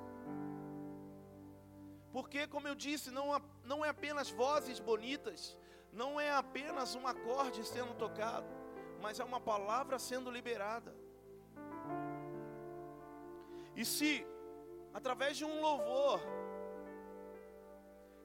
Porque, 2.12 2.46
como 2.46 2.68
eu 2.68 2.74
disse, 2.74 3.10
não, 3.10 3.40
não 3.64 3.84
é 3.84 3.88
apenas 3.88 4.30
vozes 4.30 4.78
bonitas, 4.78 5.56
não 5.92 6.20
é 6.20 6.30
apenas 6.30 6.94
um 6.94 7.06
acorde 7.06 7.66
sendo 7.66 7.94
tocado 7.94 8.61
mas 9.02 9.18
é 9.18 9.24
uma 9.24 9.40
palavra 9.40 9.98
sendo 9.98 10.30
liberada. 10.30 10.94
E 13.74 13.84
se, 13.84 14.26
através 14.94 15.36
de 15.36 15.44
um 15.44 15.60
louvor, 15.60 16.20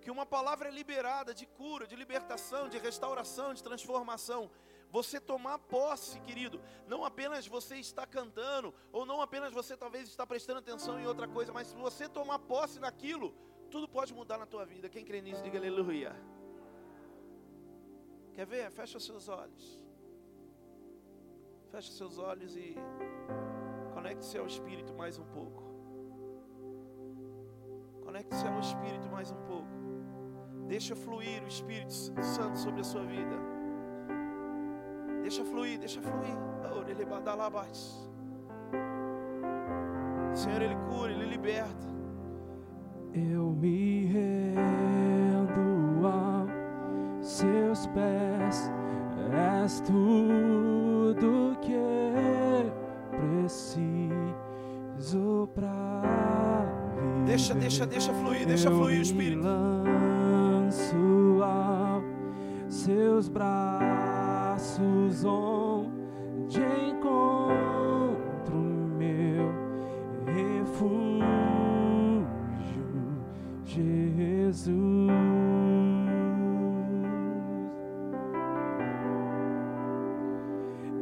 que 0.02 0.12
uma 0.12 0.26
palavra 0.26 0.70
é 0.70 0.72
liberada 0.72 1.34
de 1.34 1.46
cura, 1.46 1.88
de 1.88 1.96
libertação, 1.96 2.70
de 2.70 2.78
restauração, 2.78 3.54
de 3.54 3.63
transformação, 3.63 4.50
você 4.90 5.20
tomar 5.20 5.60
posse, 5.60 6.20
querido, 6.22 6.62
não 6.88 7.04
apenas 7.04 7.48
você 7.48 7.76
está 7.78 8.06
cantando, 8.06 8.74
ou 8.92 9.06
não 9.06 9.22
apenas 9.22 9.52
você 9.52 9.76
talvez 9.76 10.08
está 10.08 10.26
prestando 10.26 10.60
atenção 10.60 11.00
em 11.00 11.08
outra 11.08 11.28
coisa, 11.28 11.52
mas 11.52 11.68
se 11.68 11.76
você 11.76 12.08
tomar 12.08 12.40
posse 12.40 12.80
daquilo, 12.80 13.34
tudo 13.70 13.88
pode 13.88 14.13
mudar 14.13 14.38
na 14.38 14.46
tua 14.46 14.66
vida. 14.66 14.88
Quem 14.88 15.04
crê 15.04 15.22
nisso, 15.22 15.44
diga 15.44 15.58
aleluia. 15.58 16.16
Quer 18.34 18.46
ver? 18.46 18.72
Fecha 18.72 19.00
seus 19.00 19.28
olhos. 19.28 19.87
Feche 21.71 21.91
seus 21.91 22.17
olhos 22.17 22.56
e 22.56 22.75
conecte-se 23.93 24.38
ao 24.38 24.45
Espírito 24.45 24.93
mais 24.95 25.19
um 25.19 25.25
pouco. 25.25 25.63
Conecte-se 28.01 28.47
ao 28.47 28.60
Espírito 28.60 29.10
mais 29.10 29.32
um 29.32 29.38
pouco. 29.43 29.67
Deixa 30.67 30.95
fluir 30.95 31.43
o 31.43 31.47
Espírito 31.47 31.93
Santo 31.93 32.58
sobre 32.58 32.82
a 32.82 32.84
sua 32.84 33.03
vida. 33.03 33.36
Deixa 35.21 35.43
fluir, 35.43 35.77
deixa 35.77 36.01
fluir. 36.01 36.38
Senhor, 40.34 40.62
Ele 40.62 40.75
cura, 40.89 41.12
Ele 41.12 41.25
liberta. 41.25 41.88
Eu 43.13 43.51
me 43.51 44.06
rendo 44.06 46.08
aos 46.08 47.27
seus 47.27 47.88
pés, 47.88 48.71
és 49.34 49.82
tudo 49.82 51.46
preciso 53.19 54.19
pra 55.53 56.01
viver. 56.95 57.25
Deixa, 57.25 57.53
deixa, 57.53 57.86
deixa 57.86 58.13
fluir, 58.13 58.45
deixa 58.47 58.71
fluir 58.71 58.99
o 58.99 59.01
Espírito. 59.01 59.43
Lanço 59.43 60.95
aos 61.43 62.03
seus 62.73 63.27
braços 63.27 65.23
onde 65.23 66.62
encontro 66.89 68.56
meu 68.97 69.51
refúgio, 70.25 71.23
Jesus. 73.65 75.08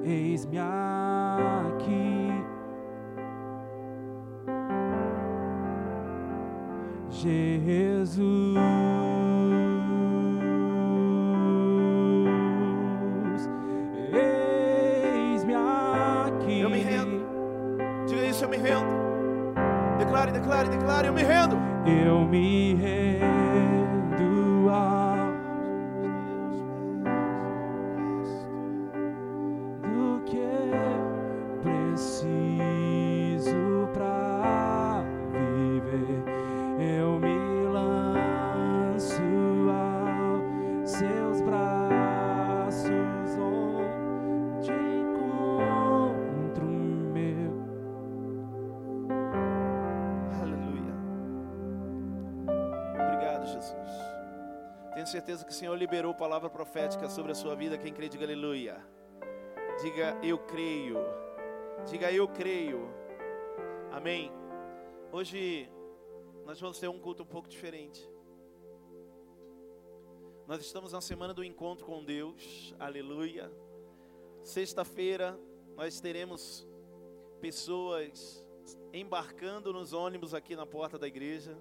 eis-me 0.06 0.58
Declare, 20.46 20.70
declare, 20.70 21.08
eu 21.08 21.14
me 21.14 21.24
rendo. 21.24 21.58
Eu 21.88 22.24
me 22.24 22.76
rendo 22.76 23.05
palavra 56.16 56.50
profética 56.50 57.10
sobre 57.10 57.34
a 57.34 57.36
sua 57.36 57.56
vida. 57.56 57.78
Quem 57.78 57.94
crê, 57.94 58.08
diga 58.08 58.26
aleluia. 58.26 58.78
Diga 59.82 60.18
eu 60.24 60.40
creio. 60.40 60.98
Diga 61.90 62.12
eu 62.12 62.28
creio. 62.28 62.88
Amém. 63.92 64.32
Hoje 65.12 65.70
nós 66.46 66.60
vamos 66.60 66.80
ter 66.80 66.88
um 66.88 67.00
culto 67.00 67.24
um 67.24 67.26
pouco 67.26 67.50
diferente. 67.50 68.10
Nós 70.48 70.62
estamos 70.62 70.94
na 70.94 71.02
semana 71.02 71.34
do 71.34 71.44
encontro 71.44 71.86
com 71.86 72.04
Deus. 72.04 72.74
Aleluia. 72.80 73.52
Sexta-feira 74.42 75.38
nós 75.76 76.00
teremos 76.00 76.68
pessoas 77.42 78.46
embarcando 78.94 79.74
nos 79.74 79.92
ônibus 79.92 80.34
aqui 80.34 80.56
na 80.56 80.66
porta 80.66 80.98
da 80.98 81.08
igreja, 81.08 81.58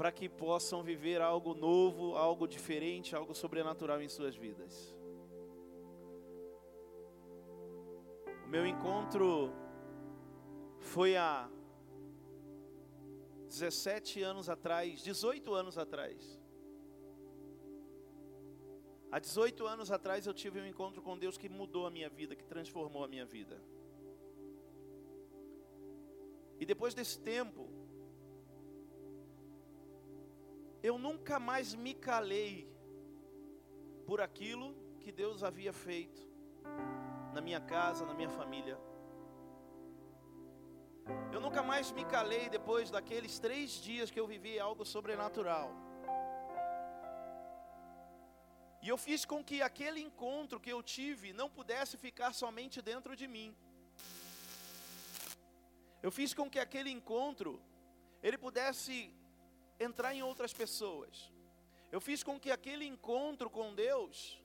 para 0.00 0.10
que 0.10 0.30
possam 0.30 0.82
viver 0.82 1.20
algo 1.20 1.52
novo, 1.54 2.16
algo 2.16 2.48
diferente, 2.48 3.14
algo 3.14 3.34
sobrenatural 3.34 4.00
em 4.00 4.08
suas 4.08 4.34
vidas. 4.34 4.96
O 8.46 8.48
meu 8.48 8.66
encontro 8.66 9.52
foi 10.78 11.18
há 11.18 11.50
17 13.48 14.22
anos 14.22 14.48
atrás, 14.48 15.02
18 15.02 15.52
anos 15.52 15.76
atrás. 15.76 16.40
Há 19.12 19.18
18 19.18 19.66
anos 19.66 19.90
atrás 19.90 20.26
eu 20.26 20.32
tive 20.32 20.62
um 20.62 20.66
encontro 20.66 21.02
com 21.02 21.18
Deus 21.18 21.36
que 21.36 21.50
mudou 21.50 21.86
a 21.86 21.90
minha 21.90 22.08
vida, 22.08 22.34
que 22.34 22.46
transformou 22.46 23.04
a 23.04 23.08
minha 23.08 23.26
vida. 23.26 23.62
E 26.58 26.64
depois 26.64 26.94
desse 26.94 27.20
tempo, 27.20 27.79
eu 30.82 30.98
nunca 30.98 31.38
mais 31.38 31.74
me 31.74 31.94
calei 31.94 32.68
por 34.06 34.20
aquilo 34.20 34.74
que 35.00 35.12
Deus 35.12 35.42
havia 35.42 35.72
feito 35.72 36.20
na 37.34 37.40
minha 37.40 37.60
casa, 37.60 38.04
na 38.06 38.14
minha 38.14 38.30
família. 38.30 38.78
Eu 41.32 41.40
nunca 41.40 41.62
mais 41.62 41.90
me 41.92 42.04
calei 42.04 42.48
depois 42.48 42.90
daqueles 42.90 43.38
três 43.38 43.72
dias 43.72 44.10
que 44.10 44.20
eu 44.20 44.26
vivi 44.26 44.58
algo 44.58 44.84
sobrenatural. 44.84 45.70
E 48.82 48.88
eu 48.88 48.96
fiz 48.96 49.24
com 49.24 49.44
que 49.44 49.60
aquele 49.60 50.00
encontro 50.00 50.58
que 50.58 50.72
eu 50.72 50.82
tive 50.82 51.32
não 51.32 51.50
pudesse 51.50 51.96
ficar 51.98 52.32
somente 52.32 52.80
dentro 52.80 53.14
de 53.14 53.26
mim. 53.28 53.54
Eu 56.02 56.10
fiz 56.10 56.32
com 56.32 56.48
que 56.48 56.58
aquele 56.58 56.90
encontro 56.90 57.60
ele 58.22 58.38
pudesse 58.38 59.12
entrar 59.80 60.14
em 60.14 60.22
outras 60.22 60.52
pessoas. 60.52 61.32
Eu 61.90 62.00
fiz 62.00 62.22
com 62.22 62.38
que 62.38 62.50
aquele 62.50 62.84
encontro 62.84 63.48
com 63.50 63.74
Deus 63.74 64.40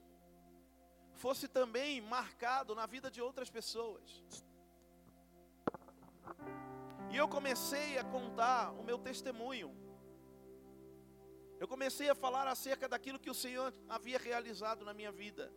fosse 1.14 1.46
também 1.46 2.00
marcado 2.00 2.74
na 2.74 2.86
vida 2.86 3.10
de 3.10 3.20
outras 3.20 3.50
pessoas. 3.50 4.24
E 7.12 7.16
eu 7.16 7.28
comecei 7.28 7.98
a 7.98 8.04
contar 8.04 8.72
o 8.72 8.82
meu 8.82 8.98
testemunho. 8.98 9.70
Eu 11.60 11.68
comecei 11.68 12.08
a 12.10 12.14
falar 12.14 12.46
acerca 12.48 12.88
daquilo 12.88 13.18
que 13.18 13.30
o 13.30 13.34
Senhor 13.34 13.72
havia 13.88 14.18
realizado 14.18 14.84
na 14.84 14.92
minha 14.92 15.12
vida. 15.12 15.52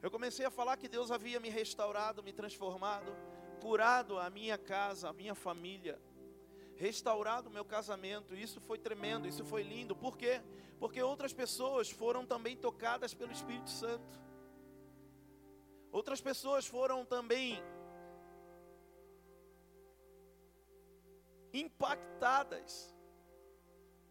Eu 0.00 0.10
comecei 0.10 0.46
a 0.46 0.50
falar 0.50 0.76
que 0.76 0.88
Deus 0.88 1.10
havia 1.10 1.40
me 1.40 1.48
restaurado, 1.48 2.22
me 2.22 2.32
transformado, 2.32 3.12
curado 3.60 4.18
a 4.18 4.30
minha 4.30 4.56
casa, 4.56 5.08
a 5.08 5.12
minha 5.12 5.34
família, 5.34 6.00
restaurado 6.78 7.48
o 7.48 7.52
meu 7.52 7.64
casamento. 7.64 8.34
Isso 8.34 8.60
foi 8.60 8.78
tremendo, 8.78 9.26
isso 9.26 9.44
foi 9.44 9.62
lindo. 9.62 9.94
Por 9.94 10.16
quê? 10.16 10.40
Porque 10.78 11.02
outras 11.02 11.32
pessoas 11.32 11.90
foram 11.90 12.24
também 12.24 12.56
tocadas 12.56 13.12
pelo 13.12 13.32
Espírito 13.32 13.70
Santo. 13.70 14.18
Outras 15.90 16.20
pessoas 16.20 16.66
foram 16.66 17.04
também 17.04 17.60
impactadas 21.52 22.94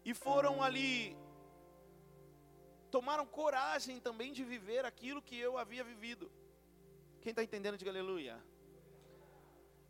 e 0.04 0.12
foram 0.12 0.62
ali 0.62 1.16
tomaram 2.90 3.24
coragem 3.26 4.00
também 4.00 4.32
de 4.32 4.44
viver 4.44 4.84
aquilo 4.84 5.22
que 5.22 5.38
eu 5.38 5.56
havia 5.56 5.84
vivido. 5.84 6.30
Quem 7.20 7.30
está 7.30 7.42
entendendo, 7.42 7.78
diga 7.78 7.90
aleluia. 7.90 8.42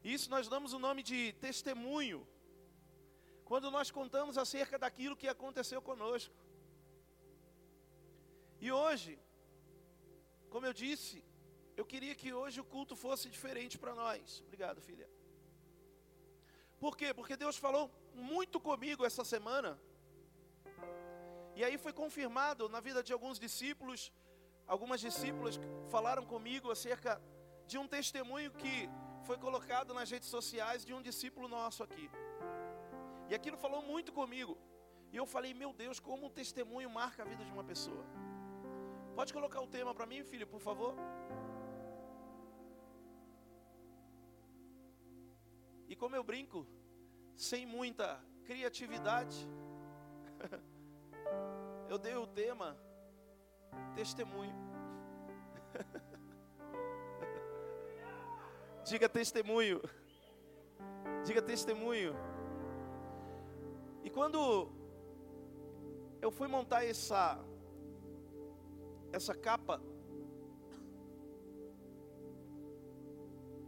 Isso 0.03 0.31
nós 0.31 0.49
damos 0.49 0.73
o 0.73 0.79
nome 0.79 1.03
de 1.03 1.33
testemunho. 1.35 2.27
Quando 3.51 3.71
nós 3.77 3.91
contamos 3.99 4.37
acerca 4.43 4.77
daquilo 4.85 5.19
que 5.21 5.29
aconteceu 5.35 5.81
conosco. 5.89 6.35
E 8.65 8.71
hoje, 8.71 9.13
como 10.53 10.67
eu 10.69 10.75
disse, 10.85 11.17
eu 11.81 11.87
queria 11.93 12.15
que 12.21 12.31
hoje 12.41 12.61
o 12.61 12.69
culto 12.75 12.95
fosse 13.05 13.27
diferente 13.37 13.79
para 13.83 13.95
nós. 14.03 14.43
Obrigado, 14.47 14.81
filha. 14.89 15.09
Por 16.83 16.97
quê? 16.99 17.09
Porque 17.19 17.37
Deus 17.45 17.57
falou 17.57 17.85
muito 18.33 18.61
comigo 18.69 19.05
essa 19.11 19.25
semana. 19.35 19.71
E 21.59 21.65
aí 21.65 21.77
foi 21.85 21.93
confirmado 22.03 22.69
na 22.69 22.81
vida 22.81 23.03
de 23.03 23.13
alguns 23.17 23.39
discípulos, 23.47 24.13
algumas 24.75 25.01
discípulas 25.01 25.59
falaram 25.89 26.25
comigo 26.35 26.71
acerca 26.71 27.21
de 27.67 27.79
um 27.79 27.89
testemunho 27.89 28.53
que 28.63 28.77
foi 29.29 29.39
colocado 29.39 29.95
nas 29.95 30.11
redes 30.11 30.29
sociais 30.29 30.85
de 30.85 30.93
um 30.99 31.03
discípulo 31.11 31.49
nosso 31.49 31.83
aqui. 31.83 32.09
E 33.29 33.35
aquilo 33.35 33.57
falou 33.57 33.83
muito 33.83 34.13
comigo. 34.13 34.57
E 35.13 35.17
eu 35.17 35.27
falei, 35.27 35.55
meu 35.55 35.73
Deus, 35.73 36.01
como 36.01 36.27
um 36.27 36.31
testemunho 36.31 36.91
marca 36.91 37.23
a 37.23 37.27
vida 37.27 37.45
de 37.45 37.53
uma 37.53 37.65
pessoa. 37.65 38.05
Pode 39.15 39.33
colocar 39.33 39.61
o 39.61 39.67
tema 39.67 39.95
para 39.95 40.07
mim, 40.07 40.23
filho, 40.23 40.47
por 40.47 40.61
favor? 40.61 40.95
E 45.89 45.97
como 45.97 46.15
eu 46.15 46.23
brinco, 46.23 46.67
sem 47.35 47.67
muita 47.67 48.23
criatividade, 48.45 49.49
eu 51.89 51.99
dei 51.99 52.15
o 52.15 52.27
tema 52.27 52.77
testemunho. 53.95 54.55
Diga 58.85 59.09
testemunho. 59.09 59.81
Diga 61.25 61.43
testemunho. 61.43 62.15
E 64.09 64.11
quando 64.11 64.41
eu 66.25 66.31
fui 66.37 66.49
montar 66.49 66.83
essa 66.93 67.23
essa 69.19 69.35
capa, 69.47 69.75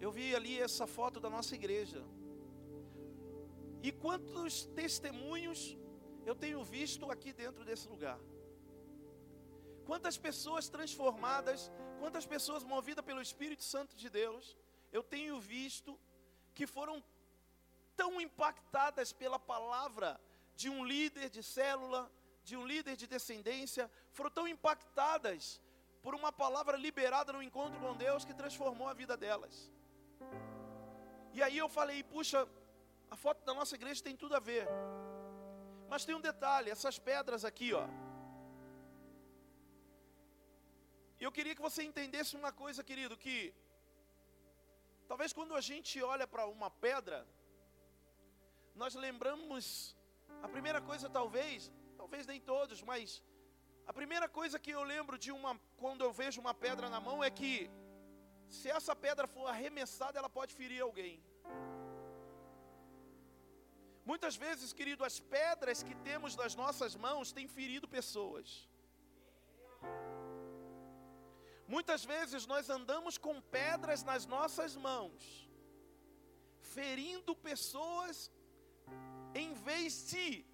eu 0.05 0.11
vi 0.11 0.29
ali 0.39 0.55
essa 0.67 0.87
foto 0.87 1.21
da 1.25 1.29
nossa 1.35 1.55
igreja. 1.55 2.01
E 3.83 3.93
quantos 4.05 4.65
testemunhos 4.81 5.77
eu 6.25 6.35
tenho 6.45 6.65
visto 6.65 7.11
aqui 7.15 7.35
dentro 7.43 7.63
desse 7.63 7.87
lugar? 7.95 8.19
Quantas 9.85 10.17
pessoas 10.29 10.71
transformadas, 10.71 11.71
quantas 11.99 12.25
pessoas 12.35 12.65
movidas 12.65 13.05
pelo 13.05 13.21
Espírito 13.29 13.63
Santo 13.75 13.95
de 13.95 14.09
Deus, 14.09 14.57
eu 14.91 15.03
tenho 15.03 15.39
visto 15.39 16.01
que 16.55 16.67
foram 16.67 16.97
tão 17.95 18.19
impactadas 18.19 19.13
pela 19.13 19.39
palavra 19.39 20.19
de 20.61 20.69
um 20.75 20.81
líder 20.93 21.29
de 21.37 21.43
célula, 21.57 22.03
de 22.49 22.55
um 22.61 22.65
líder 22.73 22.95
de 23.03 23.07
descendência, 23.15 23.85
foram 24.17 24.31
tão 24.39 24.47
impactadas 24.55 25.43
por 26.05 26.13
uma 26.21 26.33
palavra 26.43 26.77
liberada 26.87 27.33
no 27.37 27.43
encontro 27.49 27.79
com 27.85 28.01
Deus 28.07 28.25
que 28.29 28.41
transformou 28.43 28.89
a 28.89 28.95
vida 29.03 29.17
delas. 29.23 29.55
E 31.37 31.43
aí 31.47 31.57
eu 31.65 31.69
falei, 31.79 31.99
puxa, 32.15 32.41
a 33.15 33.17
foto 33.25 33.41
da 33.49 33.55
nossa 33.59 33.75
igreja 33.79 34.07
tem 34.09 34.17
tudo 34.23 34.35
a 34.39 34.43
ver. 34.51 34.67
Mas 35.91 36.05
tem 36.07 36.15
um 36.15 36.27
detalhe, 36.31 36.71
essas 36.71 36.99
pedras 37.11 37.45
aqui, 37.51 37.71
ó. 37.83 37.87
Eu 41.27 41.31
queria 41.37 41.55
que 41.57 41.67
você 41.69 41.83
entendesse 41.83 42.35
uma 42.41 42.53
coisa, 42.63 42.83
querido, 42.91 43.17
que 43.25 43.37
talvez 45.11 45.33
quando 45.39 45.55
a 45.61 45.63
gente 45.71 46.03
olha 46.13 46.27
para 46.27 46.47
uma 46.57 46.71
pedra, 46.87 47.19
nós 48.75 48.95
lembramos 49.07 49.65
a 50.43 50.49
primeira 50.55 50.81
coisa 50.91 51.09
talvez, 51.19 51.71
talvez 52.01 52.27
nem 52.31 52.41
todos, 52.53 52.83
mas 52.91 53.23
a 53.91 53.93
primeira 53.93 54.29
coisa 54.39 54.59
que 54.65 54.73
eu 54.79 54.83
lembro 54.95 55.17
de 55.25 55.31
uma 55.39 55.53
quando 55.83 56.03
eu 56.07 56.13
vejo 56.21 56.41
uma 56.45 56.55
pedra 56.65 56.89
na 56.95 57.01
mão 57.09 57.19
é 57.29 57.31
que 57.41 57.53
se 58.59 58.69
essa 58.79 58.95
pedra 59.07 59.27
for 59.35 59.47
arremessada, 59.55 60.19
ela 60.21 60.31
pode 60.39 60.53
ferir 60.61 60.81
alguém. 60.83 61.17
Muitas 64.11 64.35
vezes, 64.45 64.73
querido, 64.79 65.05
as 65.09 65.17
pedras 65.37 65.83
que 65.87 65.95
temos 66.09 66.35
nas 66.41 66.55
nossas 66.63 66.95
mãos 67.07 67.33
têm 67.37 67.47
ferido 67.59 67.87
pessoas. 67.99 68.49
Muitas 71.75 72.05
vezes 72.13 72.47
nós 72.53 72.69
andamos 72.79 73.17
com 73.27 73.35
pedras 73.59 74.03
nas 74.11 74.25
nossas 74.35 74.73
mãos, 74.89 75.23
ferindo 76.77 77.33
pessoas, 77.51 78.17
em 79.35 79.55
vez 79.55 80.09
de 80.11 80.45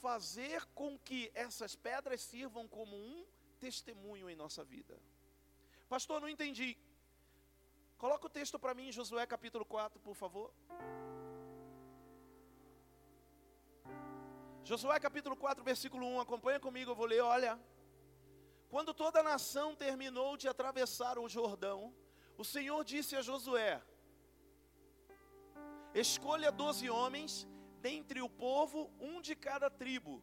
fazer 0.00 0.64
com 0.74 0.98
que 0.98 1.30
essas 1.34 1.74
pedras 1.74 2.20
sirvam 2.20 2.66
como 2.66 2.96
um 2.96 3.24
testemunho 3.60 4.28
em 4.28 4.36
nossa 4.36 4.64
vida. 4.64 5.00
Pastor, 5.88 6.20
não 6.20 6.28
entendi. 6.28 6.76
Coloca 7.96 8.26
o 8.26 8.30
texto 8.30 8.58
para 8.58 8.74
mim, 8.74 8.90
Josué 8.90 9.24
capítulo 9.26 9.64
4, 9.64 10.00
por 10.00 10.16
favor. 10.16 10.52
Josué 14.64 14.98
capítulo 14.98 15.36
4, 15.36 15.62
versículo 15.62 16.06
1, 16.06 16.20
acompanha 16.20 16.58
comigo, 16.58 16.90
eu 16.90 16.94
vou 16.94 17.06
ler, 17.06 17.20
olha. 17.20 17.60
Quando 18.68 18.94
toda 18.94 19.20
a 19.20 19.22
nação 19.22 19.76
terminou 19.76 20.36
de 20.36 20.48
atravessar 20.48 21.18
o 21.18 21.28
Jordão, 21.28 21.94
o 22.36 22.44
Senhor 22.44 22.82
disse 22.84 23.14
a 23.14 23.22
Josué: 23.22 23.82
Escolha 25.94 26.50
doze 26.50 26.88
homens 26.88 27.46
dentre 27.88 28.22
o 28.22 28.28
povo, 28.28 28.90
um 28.98 29.20
de 29.20 29.34
cada 29.34 29.68
tribo, 29.68 30.22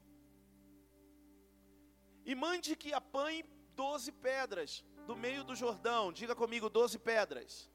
e 2.25 2.33
mande 2.33 2.75
que 2.75 2.91
apanhe 2.93 3.43
doze 3.75 4.11
pedras 4.11 4.83
do 5.07 5.15
meio 5.15 5.43
do 5.43 5.55
Jordão. 5.55 6.11
Diga 6.11 6.35
comigo, 6.35 6.69
doze 6.69 6.99
pedras. 6.99 7.69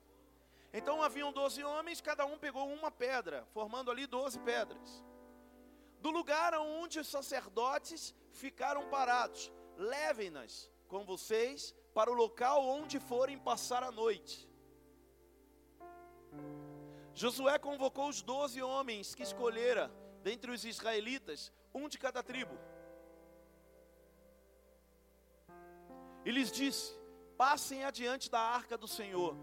Então 0.73 1.03
haviam 1.03 1.33
doze 1.33 1.63
homens, 1.63 2.01
cada 2.01 2.25
um 2.25 2.39
pegou 2.39 2.67
uma 2.73 2.91
pedra, 2.91 3.47
formando 3.53 3.91
ali 3.91 4.07
doze 4.07 4.39
pedras 4.41 5.05
do 6.05 6.11
lugar 6.11 6.53
onde 6.55 7.01
os 7.01 7.09
sacerdotes 7.09 8.15
ficaram 8.31 8.91
parados. 8.91 9.51
Levem-nas 9.79 10.71
com 10.87 11.03
vocês 11.03 11.75
para 11.95 12.11
o 12.11 12.15
local 12.15 12.63
onde 12.63 13.01
forem 13.01 13.39
passar 13.39 13.83
a 13.83 13.91
noite. 13.91 14.47
Josué 17.15 17.59
convocou 17.59 18.09
os 18.09 18.23
doze 18.23 18.61
homens 18.61 19.15
que 19.15 19.23
escolhera 19.23 19.91
dentre 20.23 20.51
os 20.51 20.65
israelitas, 20.65 21.53
um 21.73 21.89
de 21.89 21.99
cada 21.99 22.23
tribo. 22.23 22.59
E 26.25 26.31
lhes 26.31 26.51
disse: 26.51 26.99
Passem 27.37 27.85
adiante 27.85 28.31
da 28.31 28.41
arca 28.41 28.77
do 28.77 28.89
Senhor, 28.89 29.37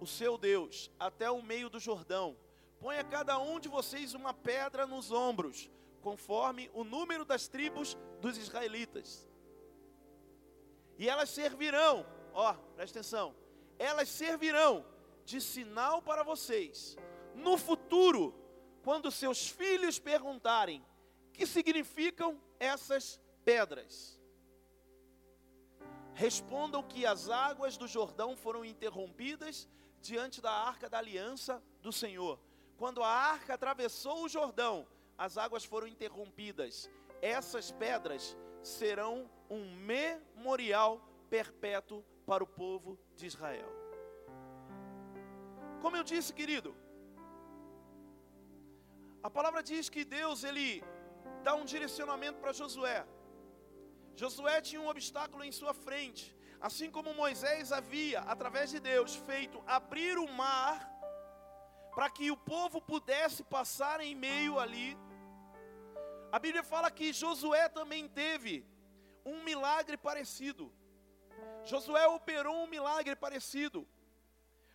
o 0.00 0.06
seu 0.06 0.38
Deus, 0.38 0.90
até 0.98 1.30
o 1.30 1.42
meio 1.42 1.68
do 1.68 1.80
Jordão. 1.80 2.36
Ponha 2.78 3.02
cada 3.02 3.38
um 3.38 3.58
de 3.58 3.68
vocês 3.68 4.14
uma 4.14 4.32
pedra 4.32 4.86
nos 4.86 5.10
ombros 5.10 5.70
conforme 6.02 6.70
o 6.72 6.84
número 6.84 7.24
das 7.24 7.48
tribos 7.48 7.96
dos 8.20 8.38
israelitas. 8.38 9.28
E 10.96 11.08
elas 11.08 11.30
servirão, 11.30 12.06
ó, 12.32 12.52
presta 12.76 13.00
atenção, 13.00 13.34
elas 13.78 14.08
servirão 14.08 14.86
de 15.24 15.40
sinal 15.40 16.00
para 16.00 16.22
vocês. 16.22 16.96
No 17.36 17.56
futuro, 17.56 18.34
quando 18.82 19.10
seus 19.10 19.48
filhos 19.48 19.98
perguntarem: 19.98 20.84
que 21.32 21.46
significam 21.46 22.40
essas 22.58 23.20
pedras? 23.44 24.20
Respondam 26.14 26.82
que 26.82 27.04
as 27.04 27.28
águas 27.28 27.76
do 27.76 27.86
Jordão 27.86 28.36
foram 28.36 28.64
interrompidas 28.64 29.68
diante 30.00 30.40
da 30.40 30.50
arca 30.50 30.88
da 30.88 30.98
aliança 30.98 31.62
do 31.82 31.92
Senhor. 31.92 32.40
Quando 32.78 33.02
a 33.02 33.08
arca 33.08 33.54
atravessou 33.54 34.24
o 34.24 34.28
Jordão, 34.28 34.86
as 35.18 35.36
águas 35.36 35.64
foram 35.64 35.86
interrompidas. 35.86 36.90
Essas 37.20 37.70
pedras 37.70 38.36
serão 38.62 39.30
um 39.50 39.74
memorial 39.76 41.06
perpétuo 41.28 42.02
para 42.24 42.42
o 42.42 42.46
povo 42.46 42.98
de 43.14 43.26
Israel. 43.26 43.68
Como 45.80 45.96
eu 45.96 46.02
disse, 46.02 46.32
querido, 46.32 46.74
a 49.26 49.30
palavra 49.38 49.62
diz 49.70 49.88
que 49.94 50.02
Deus 50.18 50.44
ele 50.48 50.66
dá 51.46 51.54
um 51.60 51.66
direcionamento 51.72 52.38
para 52.42 52.56
Josué. 52.60 52.98
Josué 54.20 54.56
tinha 54.68 54.80
um 54.80 54.90
obstáculo 54.94 55.42
em 55.44 55.52
sua 55.60 55.74
frente, 55.86 56.24
assim 56.68 56.90
como 56.90 57.18
Moisés 57.22 57.72
havia, 57.78 58.20
através 58.34 58.70
de 58.74 58.80
Deus, 58.92 59.16
feito 59.30 59.62
abrir 59.78 60.16
o 60.18 60.28
mar 60.42 60.76
para 61.94 62.08
que 62.16 62.30
o 62.30 62.36
povo 62.54 62.78
pudesse 62.92 63.42
passar 63.56 63.98
em 64.00 64.14
meio 64.28 64.54
ali 64.64 64.88
a 66.36 66.38
Bíblia 66.38 66.62
fala 66.62 66.90
que 66.90 67.12
Josué 67.12 67.68
também 67.68 68.08
teve 68.08 68.66
um 69.24 69.42
milagre 69.42 69.96
parecido. 69.96 70.72
Josué 71.64 72.06
operou 72.08 72.56
um 72.62 72.66
milagre 72.66 73.16
parecido. 73.16 73.86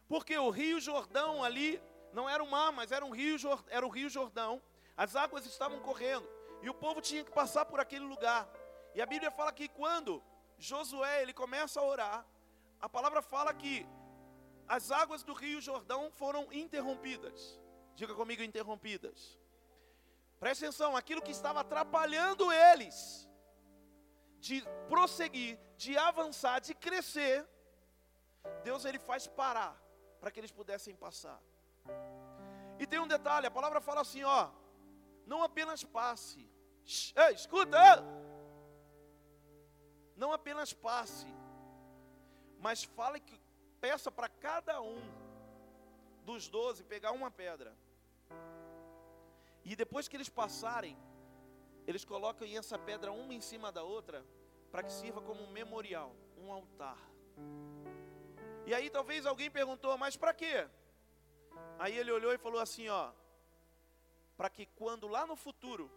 Porque 0.08 0.38
o 0.38 0.50
Rio 0.50 0.80
Jordão 0.80 1.44
ali 1.44 1.82
não 2.13 2.30
era 2.30 2.43
um 2.43 2.50
mar, 2.50 2.71
mas 2.71 2.91
era 2.91 3.06
um 3.06 3.12
rio, 3.12 3.38
era 3.67 3.86
o 3.86 3.89
Rio 3.89 4.10
Jordão. 4.10 4.62
As 4.95 5.15
águas 5.15 5.45
estavam 5.45 5.80
correndo 5.80 6.28
e 6.62 6.69
o 6.69 6.74
povo 6.74 7.02
tinha 7.02 7.24
que 7.24 7.32
passar 7.32 7.65
por 7.65 7.80
aquele 7.80 8.06
lugar. 8.06 8.47
E 8.93 9.02
a 9.02 9.06
Bíblia 9.06 9.32
fala 9.32 9.52
que 9.52 9.67
quando 9.67 10.21
Josué 10.58 11.21
ele 11.21 11.34
começa 11.34 11.80
a 11.80 11.84
orar, 11.84 12.26
a 12.80 12.89
palavra 12.89 13.21
fala 13.21 13.54
que 13.54 13.88
as 14.67 14.91
águas 14.91 15.24
do 15.24 15.34
Rio 15.34 15.62
Jordão 15.62 16.12
foram 16.12 16.52
interrompidas. 16.52 17.60
Diga 17.95 18.13
comigo 18.13 18.43
interrompidas. 18.43 19.39
Preste 20.39 20.65
atenção, 20.65 20.95
aquilo 20.95 21.21
que 21.21 21.32
estava 21.32 21.60
atrapalhando 21.62 22.52
eles 22.52 23.30
de 24.39 24.63
prosseguir, 24.89 25.60
de 25.78 25.97
avançar, 25.97 26.60
de 26.60 26.74
crescer, 26.74 27.47
Deus 28.63 28.86
ele 28.86 28.97
faz 28.97 29.28
parar 29.28 29.80
para 30.19 30.32
que 30.32 30.39
eles 30.39 30.52
pudessem 30.52 30.95
passar. 30.95 31.39
E 32.80 32.88
tem 32.88 32.99
um 32.99 33.08
detalhe, 33.08 33.47
a 33.47 33.51
palavra 33.51 33.80
fala 33.82 34.01
assim, 34.01 34.23
ó, 34.23 34.49
não 35.25 35.43
apenas 35.43 35.84
passe. 35.84 36.49
Ei, 37.15 37.34
escuta! 37.36 37.77
Não 40.15 40.32
apenas 40.34 40.73
passe, 40.73 41.27
mas 42.60 42.84
fale 42.84 43.19
que 43.19 43.39
peça 43.80 44.12
para 44.12 44.30
cada 44.30 44.82
um 44.82 45.01
dos 46.23 46.47
doze 46.47 46.84
pegar 46.84 47.12
uma 47.12 47.32
pedra 47.32 47.75
e 49.63 49.75
depois 49.75 50.08
que 50.08 50.17
eles 50.17 50.29
passarem, 50.29 50.98
eles 51.85 52.04
colocam 52.04 52.48
essa 52.48 52.77
pedra 52.77 53.12
uma 53.12 53.33
em 53.33 53.42
cima 53.42 53.71
da 53.71 53.83
outra, 53.83 54.25
para 54.71 54.83
que 54.83 54.92
sirva 54.92 55.21
como 55.21 55.44
um 55.44 55.52
memorial, 55.52 56.15
um 56.37 56.52
altar. 56.52 56.98
E 58.65 58.73
aí 58.73 58.89
talvez 58.89 59.25
alguém 59.25 59.52
perguntou, 59.52 59.98
mas 59.98 60.15
para 60.15 60.33
quê? 60.33 60.67
Aí 61.84 61.98
ele 61.98 62.12
olhou 62.12 62.32
e 62.32 62.38
falou 62.38 62.62
assim, 62.62 62.88
ó, 62.90 63.12
para 64.38 64.50
que 64.56 64.65
quando 64.82 65.08
lá 65.08 65.25
no 65.25 65.36
futuro 65.36 65.90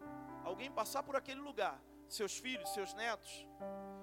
alguém 0.42 0.70
passar 0.70 1.02
por 1.02 1.14
aquele 1.14 1.42
lugar, 1.48 1.76
seus 2.08 2.38
filhos, 2.44 2.72
seus 2.76 2.94
netos, 2.94 3.32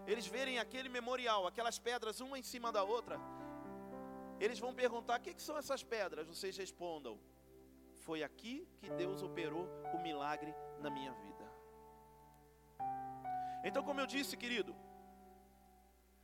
eles 0.06 0.28
verem 0.28 0.60
aquele 0.60 0.90
memorial, 0.98 1.48
aquelas 1.48 1.80
pedras 1.80 2.22
uma 2.26 2.38
em 2.38 2.44
cima 2.44 2.72
da 2.72 2.84
outra, 2.84 3.20
eles 4.40 4.60
vão 4.60 4.76
perguntar: 4.76 5.20
o 5.20 5.24
que, 5.24 5.34
que 5.34 5.42
são 5.42 5.58
essas 5.58 5.84
pedras? 5.96 6.28
Vocês 6.28 6.56
respondam: 6.56 7.20
foi 8.06 8.22
aqui 8.22 8.68
que 8.80 8.90
Deus 9.02 9.24
operou 9.24 9.68
o 9.96 10.00
milagre 10.08 10.54
na 10.80 10.90
minha 10.92 11.14
vida. 11.14 11.46
Então, 13.64 13.84
como 13.84 14.00
eu 14.00 14.08
disse, 14.16 14.38
querido, 14.38 14.76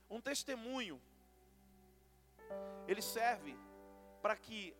um 0.07 0.21
testemunho, 0.21 1.01
ele 2.87 3.01
serve 3.01 3.57
para 4.21 4.35
que 4.35 4.75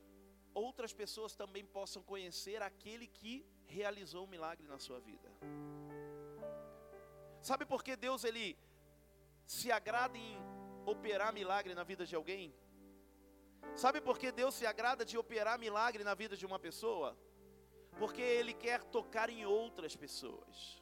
outras 0.66 0.94
pessoas 1.02 1.36
também 1.42 1.66
possam 1.78 2.02
conhecer 2.12 2.62
aquele 2.62 3.08
que 3.20 3.34
realizou 3.66 4.24
o 4.26 4.32
milagre 4.36 4.68
na 4.68 4.80
sua 4.86 5.00
vida. 5.00 5.30
Sabe 7.50 7.66
por 7.66 7.84
que 7.84 7.96
Deus 7.96 8.24
ele 8.24 8.58
se 9.46 9.72
agrada 9.72 10.18
em 10.18 10.38
operar 10.86 11.32
milagre 11.34 11.74
na 11.80 11.84
vida 11.92 12.06
de 12.06 12.16
alguém? 12.16 12.54
Sabe 13.84 14.00
por 14.08 14.18
que 14.18 14.32
Deus 14.32 14.56
se 14.56 14.66
agrada 14.66 15.04
de 15.06 15.18
operar 15.18 15.60
milagre 15.60 16.04
na 16.04 16.16
vida 16.22 16.36
de 16.36 16.46
uma 16.46 16.60
pessoa? 16.68 17.10
Porque 18.00 18.22
Ele 18.22 18.54
quer 18.54 18.84
tocar 18.98 19.30
em 19.30 19.46
outras 19.46 19.96
pessoas. 19.96 20.82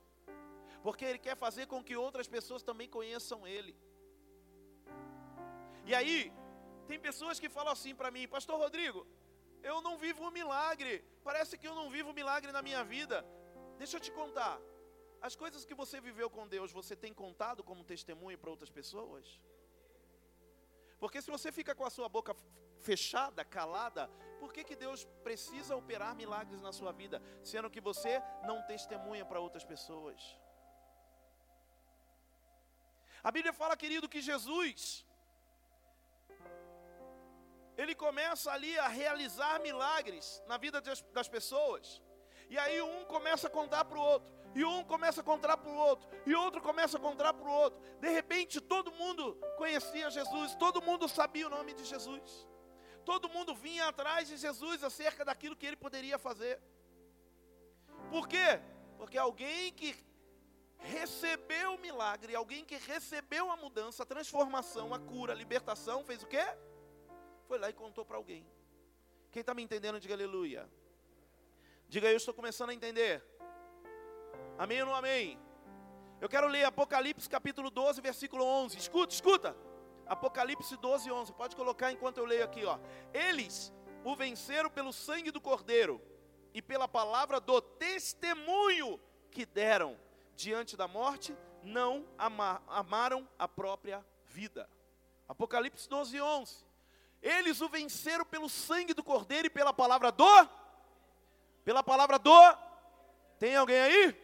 Porque 0.85 1.03
Ele 1.03 1.19
quer 1.19 1.35
fazer 1.35 1.65
com 1.67 1.83
que 1.83 1.95
outras 1.95 2.27
pessoas 2.27 2.63
também 2.63 2.87
conheçam 2.87 3.47
Ele. 3.47 3.75
E 5.85 5.93
aí, 5.93 6.31
tem 6.87 6.99
pessoas 6.99 7.39
que 7.39 7.49
falam 7.49 7.73
assim 7.73 7.93
para 7.93 8.11
mim, 8.11 8.27
Pastor 8.27 8.57
Rodrigo, 8.59 9.05
eu 9.71 9.77
não 9.85 9.95
vivo 10.05 10.21
um 10.27 10.33
milagre. 10.39 10.93
Parece 11.27 11.57
que 11.59 11.67
eu 11.69 11.75
não 11.79 11.87
vivo 11.95 12.09
um 12.11 12.17
milagre 12.21 12.51
na 12.57 12.61
minha 12.67 12.83
vida. 12.95 13.17
Deixa 13.81 13.95
eu 13.97 14.03
te 14.05 14.11
contar. 14.19 14.55
As 15.27 15.35
coisas 15.43 15.65
que 15.67 15.79
você 15.81 15.97
viveu 16.07 16.29
com 16.35 16.47
Deus, 16.55 16.71
você 16.79 16.95
tem 17.03 17.13
contado 17.23 17.63
como 17.69 17.89
testemunho 17.93 18.37
para 18.41 18.53
outras 18.55 18.71
pessoas? 18.79 19.25
Porque 21.01 21.21
se 21.21 21.31
você 21.35 21.51
fica 21.51 21.73
com 21.79 21.85
a 21.89 21.95
sua 21.97 22.07
boca 22.17 22.33
fechada, 22.89 23.43
calada, 23.57 24.03
por 24.39 24.53
que, 24.53 24.63
que 24.63 24.75
Deus 24.85 25.03
precisa 25.27 25.75
operar 25.81 26.15
milagres 26.23 26.61
na 26.67 26.71
sua 26.79 26.91
vida, 27.01 27.17
sendo 27.51 27.71
que 27.73 27.81
você 27.89 28.13
não 28.49 28.61
testemunha 28.73 29.25
para 29.25 29.39
outras 29.45 29.65
pessoas? 29.73 30.21
A 33.23 33.31
Bíblia 33.31 33.53
fala, 33.61 33.75
querido, 33.83 34.07
que 34.13 34.21
Jesus, 34.21 35.03
ele 37.77 37.93
começa 37.95 38.51
ali 38.51 38.77
a 38.79 38.87
realizar 38.87 39.59
milagres 39.59 40.41
na 40.47 40.57
vida 40.57 40.81
das 41.13 41.27
pessoas, 41.27 42.01
e 42.49 42.57
aí 42.57 42.81
um 42.81 43.05
começa 43.05 43.47
a 43.47 43.49
contar 43.49 43.85
para 43.85 43.97
o 43.97 44.01
outro, 44.01 44.33
e 44.53 44.63
um 44.63 44.83
começa 44.83 45.21
a 45.21 45.23
contar 45.23 45.57
para 45.57 45.69
o 45.69 45.75
outro, 45.75 46.07
e 46.25 46.33
outro 46.33 46.61
começa 46.61 46.97
a 46.97 46.99
contar 46.99 47.33
para 47.33 47.47
o 47.47 47.51
outro. 47.51 47.81
De 47.99 48.09
repente, 48.09 48.61
todo 48.61 48.91
mundo 48.91 49.37
conhecia 49.57 50.09
Jesus, 50.09 50.55
todo 50.55 50.81
mundo 50.81 51.09
sabia 51.09 51.47
o 51.47 51.49
nome 51.49 51.73
de 51.73 51.83
Jesus, 51.83 52.47
todo 53.03 53.29
mundo 53.29 53.53
vinha 53.53 53.87
atrás 53.87 54.27
de 54.27 54.37
Jesus 54.37 54.83
acerca 54.83 55.25
daquilo 55.25 55.55
que 55.55 55.65
ele 55.65 55.75
poderia 55.75 56.17
fazer. 56.17 56.61
Por 58.09 58.27
quê? 58.27 58.61
Porque 58.97 59.17
alguém 59.17 59.73
que 59.73 59.95
recebeu 60.77 61.73
o 61.73 61.79
milagre, 61.79 62.35
alguém 62.35 62.63
que 62.63 62.77
recebeu 62.77 63.51
a 63.51 63.57
mudança, 63.57 64.03
a 64.03 64.05
transformação, 64.05 64.93
a 64.93 64.99
cura, 64.99 65.33
a 65.33 65.35
libertação, 65.35 66.05
fez 66.05 66.23
o 66.23 66.27
quê? 66.27 66.45
Foi 67.47 67.57
lá 67.57 67.69
e 67.69 67.73
contou 67.73 68.03
para 68.03 68.17
alguém. 68.17 68.45
Quem 69.31 69.41
está 69.41 69.53
me 69.53 69.61
entendendo, 69.61 69.99
diga 69.99 70.13
aleluia. 70.13 70.69
Diga 71.87 72.09
eu 72.09 72.17
estou 72.17 72.33
começando 72.33 72.71
a 72.71 72.73
entender. 72.73 73.23
Amém 74.57 74.81
ou 74.81 74.87
não 74.87 74.95
amém? 74.95 75.39
Eu 76.19 76.29
quero 76.29 76.47
ler 76.47 76.63
Apocalipse 76.63 77.29
capítulo 77.29 77.69
12, 77.69 78.01
versículo 78.01 78.43
11. 78.43 78.77
Escuta, 78.77 79.13
escuta. 79.13 79.57
Apocalipse 80.05 80.75
12, 80.77 81.11
11. 81.11 81.33
Pode 81.33 81.55
colocar 81.55 81.91
enquanto 81.91 82.17
eu 82.17 82.25
leio 82.25 82.43
aqui, 82.43 82.65
ó. 82.65 82.79
Eles 83.13 83.73
o 84.03 84.15
venceram 84.15 84.69
pelo 84.69 84.93
sangue 84.93 85.31
do 85.31 85.41
Cordeiro 85.41 86.01
e 86.53 86.61
pela 86.61 86.87
palavra 86.87 87.39
do 87.39 87.59
testemunho 87.59 88.99
que 89.29 89.45
deram 89.45 89.99
diante 90.35 90.77
da 90.77 90.87
morte, 90.87 91.35
não 91.63 92.07
ama, 92.17 92.61
amaram 92.67 93.27
a 93.37 93.47
própria 93.47 94.05
vida. 94.27 94.69
Apocalipse 95.27 95.89
12, 95.89 96.21
11. 96.21 96.65
Eles 97.25 97.59
o 97.59 97.67
venceram 97.67 98.23
pelo 98.23 98.47
sangue 98.47 98.93
do 98.93 99.03
Cordeiro 99.03 99.47
e 99.47 99.49
pela 99.49 99.73
palavra 99.73 100.11
do. 100.11 100.47
Pela 101.63 101.81
palavra 101.81 102.19
do. 102.19 102.57
Tem 103.39 103.55
alguém 103.55 103.79
aí? 103.79 104.15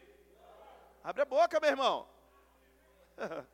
Abre 1.03 1.23
a 1.23 1.25
boca, 1.25 1.59
meu 1.59 1.71
irmão. 1.71 2.07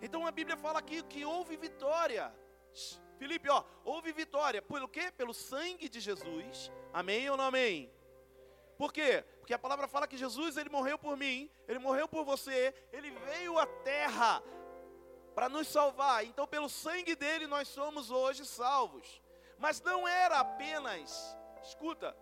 então 0.00 0.26
a 0.26 0.30
Bíblia 0.30 0.56
fala 0.56 0.78
aqui 0.78 1.02
que 1.02 1.22
houve 1.22 1.58
vitória. 1.58 2.34
Felipe, 3.18 3.50
ó, 3.50 3.62
houve 3.84 4.10
vitória. 4.10 4.62
Pelo 4.62 4.88
quê? 4.88 5.12
Pelo 5.12 5.34
sangue 5.34 5.86
de 5.86 6.00
Jesus. 6.00 6.72
Amém 6.94 7.28
ou 7.28 7.36
não 7.36 7.44
amém? 7.44 7.92
Por 8.78 8.90
quê? 8.90 9.22
Porque 9.38 9.52
a 9.52 9.58
palavra 9.58 9.86
fala 9.86 10.08
que 10.08 10.16
Jesus, 10.16 10.56
ele 10.56 10.70
morreu 10.70 10.98
por 10.98 11.14
mim, 11.14 11.50
ele 11.68 11.78
morreu 11.78 12.08
por 12.08 12.24
você, 12.24 12.74
ele 12.90 13.10
veio 13.10 13.58
à 13.58 13.66
terra 13.66 14.42
para 15.34 15.48
nos 15.48 15.68
salvar. 15.68 16.24
Então, 16.24 16.46
pelo 16.46 16.68
sangue 16.68 17.14
dele, 17.14 17.46
nós 17.46 17.68
somos 17.68 18.10
hoje 18.10 18.44
salvos. 18.44 19.20
Mas 19.58 19.80
não 19.80 20.08
era 20.08 20.40
apenas, 20.40 21.36
escuta, 21.62 22.16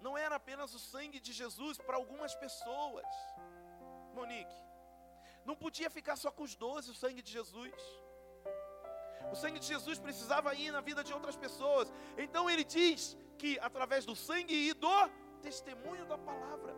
não 0.00 0.16
era 0.16 0.36
apenas 0.36 0.74
o 0.74 0.78
sangue 0.78 1.20
de 1.20 1.32
Jesus 1.32 1.78
para 1.78 1.96
algumas 1.96 2.34
pessoas. 2.34 3.06
Monique, 4.14 4.54
não 5.44 5.54
podia 5.54 5.90
ficar 5.90 6.16
só 6.16 6.30
com 6.30 6.42
os 6.42 6.54
doze 6.54 6.90
o 6.90 6.94
sangue 6.94 7.22
de 7.22 7.30
Jesus. 7.30 7.74
O 9.32 9.36
sangue 9.36 9.58
de 9.58 9.66
Jesus 9.66 9.98
precisava 9.98 10.54
ir 10.54 10.70
na 10.70 10.80
vida 10.80 11.02
de 11.02 11.12
outras 11.12 11.36
pessoas. 11.36 11.92
Então 12.16 12.48
ele 12.48 12.64
diz 12.64 13.16
que 13.38 13.58
através 13.58 14.04
do 14.04 14.14
sangue 14.14 14.54
e 14.54 14.72
do 14.72 15.08
testemunho 15.42 16.06
da 16.06 16.16
palavra. 16.16 16.74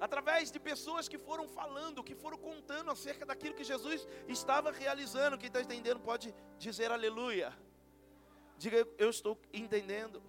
Através 0.00 0.50
de 0.52 0.60
pessoas 0.60 1.08
que 1.08 1.18
foram 1.18 1.48
falando, 1.48 2.04
que 2.04 2.14
foram 2.14 2.38
contando 2.38 2.90
acerca 2.90 3.26
daquilo 3.26 3.54
que 3.54 3.64
Jesus 3.64 4.06
estava 4.28 4.70
realizando. 4.70 5.38
Quem 5.38 5.48
está 5.48 5.60
entendendo 5.60 6.00
pode 6.00 6.34
dizer 6.56 6.90
aleluia. 6.92 7.52
Diga, 8.56 8.86
eu 8.96 9.10
estou 9.10 9.38
entendendo. 9.52 10.22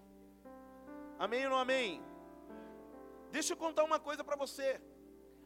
Amém 1.18 1.46
ou 1.46 1.52
não 1.52 1.60
amém? 1.60 2.02
Deixa 3.32 3.54
eu 3.54 3.58
contar 3.58 3.84
uma 3.84 4.00
coisa 4.00 4.24
para 4.24 4.36
você. 4.36 4.82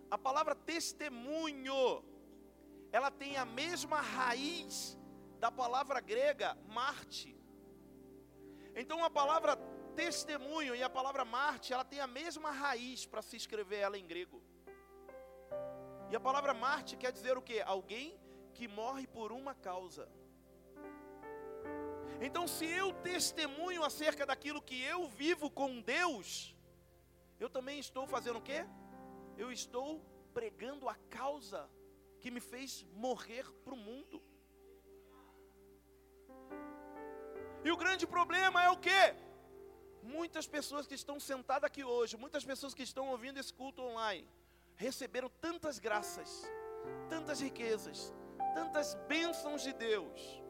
A 0.09 0.17
palavra 0.17 0.55
testemunho, 0.55 2.03
ela 2.91 3.09
tem 3.11 3.35
a 3.35 3.45
mesma 3.45 3.99
raiz 3.99 4.97
da 5.39 5.51
palavra 5.51 5.99
grega 5.99 6.57
Marte. 6.67 7.35
Então 8.75 9.03
a 9.03 9.09
palavra 9.09 9.57
testemunho 9.95 10.75
e 10.75 10.83
a 10.83 10.89
palavra 10.89 11.23
Marte, 11.23 11.73
ela 11.73 11.85
tem 11.85 11.99
a 11.99 12.07
mesma 12.07 12.51
raiz 12.51 13.05
para 13.05 13.21
se 13.21 13.35
escrever 13.37 13.79
ela 13.79 13.97
em 13.97 14.05
grego. 14.05 14.41
E 16.09 16.15
a 16.15 16.19
palavra 16.19 16.53
Marte 16.53 16.95
quer 16.95 17.11
dizer 17.11 17.37
o 17.37 17.41
que? 17.41 17.61
Alguém 17.61 18.19
que 18.53 18.67
morre 18.67 19.07
por 19.07 19.31
uma 19.31 19.55
causa. 19.55 20.07
Então, 22.21 22.47
se 22.47 22.65
eu 22.65 22.93
testemunho 22.93 23.83
acerca 23.83 24.25
daquilo 24.25 24.61
que 24.61 24.81
eu 24.83 25.07
vivo 25.07 25.49
com 25.49 25.81
Deus, 25.81 26.55
eu 27.39 27.49
também 27.49 27.79
estou 27.79 28.05
fazendo 28.07 28.39
o 28.39 28.41
quê? 28.41 28.65
Eu 29.37 29.51
estou 29.51 29.99
pregando 30.33 30.87
a 30.87 30.95
causa 31.09 31.69
que 32.19 32.31
me 32.31 32.39
fez 32.39 32.85
morrer 32.93 33.45
para 33.63 33.73
o 33.73 33.77
mundo. 33.77 34.21
E 37.65 37.71
o 37.71 37.77
grande 37.77 38.05
problema 38.05 38.63
é 38.63 38.69
o 38.69 38.77
quê? 38.77 39.15
Muitas 40.03 40.45
pessoas 40.45 40.85
que 40.85 40.95
estão 40.95 41.17
sentadas 41.17 41.67
aqui 41.67 41.81
hoje, 41.81 42.17
muitas 42.17 42.43
pessoas 42.43 42.73
que 42.73 42.83
estão 42.83 43.07
ouvindo 43.07 43.39
esse 43.39 43.53
culto 43.53 43.81
online, 43.81 44.27
receberam 44.75 45.29
tantas 45.39 45.79
graças, 45.79 46.43
tantas 47.09 47.39
riquezas, 47.39 48.13
tantas 48.53 48.95
bênçãos 49.07 49.61
de 49.63 49.71
Deus, 49.71 50.43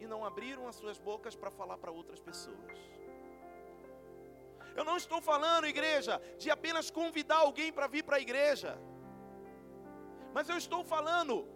e 0.00 0.06
não 0.08 0.24
abriram 0.24 0.66
as 0.66 0.74
suas 0.74 0.98
bocas 0.98 1.36
para 1.36 1.52
falar 1.52 1.78
para 1.78 1.92
outras 1.92 2.18
pessoas. 2.18 2.78
Eu 4.74 4.84
não 4.84 4.96
estou 4.96 5.20
falando, 5.20 5.66
igreja, 5.66 6.20
de 6.36 6.50
apenas 6.50 6.90
convidar 6.90 7.36
alguém 7.36 7.72
para 7.72 7.86
vir 7.86 8.02
para 8.02 8.16
a 8.16 8.20
igreja, 8.20 8.76
mas 10.34 10.48
eu 10.48 10.56
estou 10.56 10.82
falando 10.82 11.46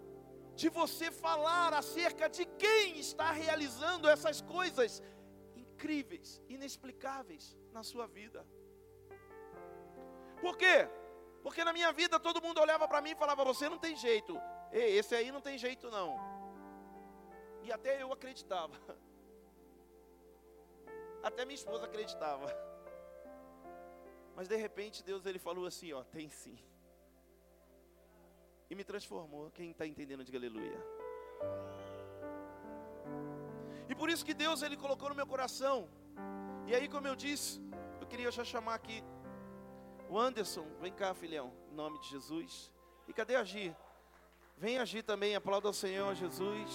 de 0.54 0.68
você 0.68 1.10
falar 1.10 1.74
acerca 1.74 2.28
de 2.28 2.44
quem 2.44 2.98
está 2.98 3.32
realizando 3.32 4.08
essas 4.08 4.40
coisas 4.40 5.02
incríveis, 5.74 6.40
inexplicáveis 6.48 7.58
na 7.72 7.82
sua 7.82 8.06
vida. 8.06 8.46
Por 10.40 10.56
quê? 10.56 10.88
Porque 11.42 11.64
na 11.64 11.72
minha 11.72 11.92
vida 11.92 12.18
todo 12.18 12.42
mundo 12.42 12.60
olhava 12.60 12.86
para 12.86 13.02
mim 13.02 13.10
e 13.10 13.16
falava: 13.16 13.44
Você 13.44 13.68
não 13.68 13.78
tem 13.78 13.96
jeito. 13.96 14.40
Ei, 14.72 14.96
esse 14.98 15.14
aí 15.14 15.30
não 15.32 15.40
tem 15.40 15.58
jeito 15.58 15.90
não. 15.90 16.16
E 17.62 17.72
até 17.72 18.00
eu 18.02 18.12
acreditava. 18.12 18.74
Até 21.22 21.46
minha 21.46 21.54
esposa 21.54 21.86
acreditava. 21.86 22.46
Mas 24.36 24.46
de 24.46 24.56
repente 24.56 25.02
Deus 25.02 25.24
ele 25.24 25.38
falou 25.38 25.66
assim: 25.66 25.92
Ó, 25.92 26.04
tem 26.04 26.28
sim. 26.28 26.58
E 28.68 28.74
me 28.74 28.84
transformou. 28.84 29.50
Quem 29.50 29.70
está 29.70 29.86
entendendo, 29.86 30.22
diga 30.22 30.36
aleluia. 30.36 30.78
E 33.88 33.94
por 33.94 34.08
isso 34.08 34.24
que 34.24 34.34
Deus 34.34 34.62
ele 34.62 34.76
colocou 34.76 35.08
no 35.08 35.14
meu 35.14 35.26
coração. 35.26 35.88
E 36.66 36.74
aí, 36.74 36.88
como 36.88 37.06
eu 37.06 37.14
disse, 37.14 37.60
eu 38.00 38.06
queria 38.06 38.30
já 38.30 38.44
chamar 38.44 38.74
aqui 38.74 39.02
o 40.08 40.18
Anderson. 40.18 40.66
Vem 40.80 40.92
cá, 40.92 41.14
filhão, 41.14 41.52
em 41.70 41.74
nome 41.74 41.98
de 42.00 42.08
Jesus. 42.08 42.72
E 43.06 43.12
cadê 43.12 43.36
a 43.36 43.44
Gi? 43.44 43.74
Vem 44.56 44.78
agir 44.78 45.02
também, 45.02 45.34
aplauda 45.34 45.68
ao 45.68 45.74
Senhor 45.74 46.14
Jesus. 46.14 46.70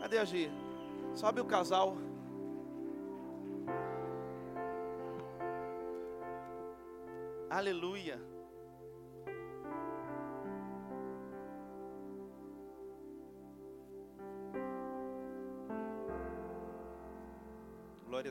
Cadê 0.00 0.18
a 0.18 0.24
Gi? 0.24 0.50
Sobe 1.14 1.40
o 1.40 1.44
casal. 1.44 1.96
Glória 7.56 8.35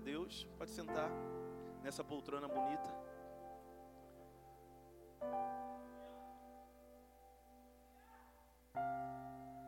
Deus. 0.06 0.48
Pode 0.58 0.70
sentar 0.70 1.10
nessa 1.82 2.04
poltrona 2.04 2.48
bonita. 2.48 2.94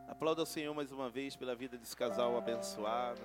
Aplauda 0.06 0.42
o 0.42 0.46
Senhor 0.46 0.72
mais 0.74 0.92
uma 0.92 1.10
vez 1.10 1.34
pela 1.34 1.56
vida 1.56 1.76
desse 1.76 1.96
casal 1.96 2.38
abençoado. 2.38 3.20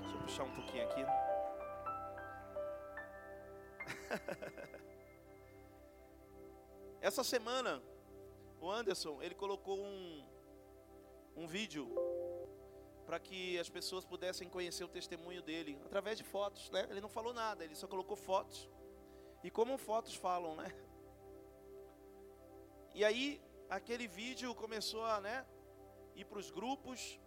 Deixa 0.00 0.16
eu 0.16 0.20
puxar 0.22 0.42
um 0.42 0.52
pouquinho 0.54 0.84
aqui. 0.84 1.00
Essa 7.00 7.22
semana, 7.22 7.80
o 8.60 8.68
Anderson, 8.68 9.22
ele 9.22 9.36
colocou 9.36 9.78
um, 9.78 10.26
um 11.36 11.46
vídeo 11.46 11.88
para 13.08 13.18
que 13.18 13.58
as 13.58 13.70
pessoas 13.70 14.04
pudessem 14.04 14.50
conhecer 14.50 14.84
o 14.84 14.88
testemunho 14.96 15.42
dele 15.42 15.80
através 15.86 16.18
de 16.18 16.24
fotos, 16.24 16.70
né? 16.70 16.86
Ele 16.90 17.00
não 17.00 17.08
falou 17.08 17.32
nada, 17.32 17.64
ele 17.64 17.74
só 17.74 17.86
colocou 17.88 18.14
fotos. 18.14 18.68
E 19.42 19.50
como 19.50 19.78
fotos 19.78 20.14
falam, 20.14 20.54
né? 20.54 20.68
E 22.94 23.02
aí 23.02 23.40
aquele 23.70 24.06
vídeo 24.06 24.54
começou 24.54 25.06
a, 25.06 25.22
né, 25.22 25.46
ir 26.16 26.26
para 26.26 26.38
os 26.38 26.50
grupos 26.50 27.18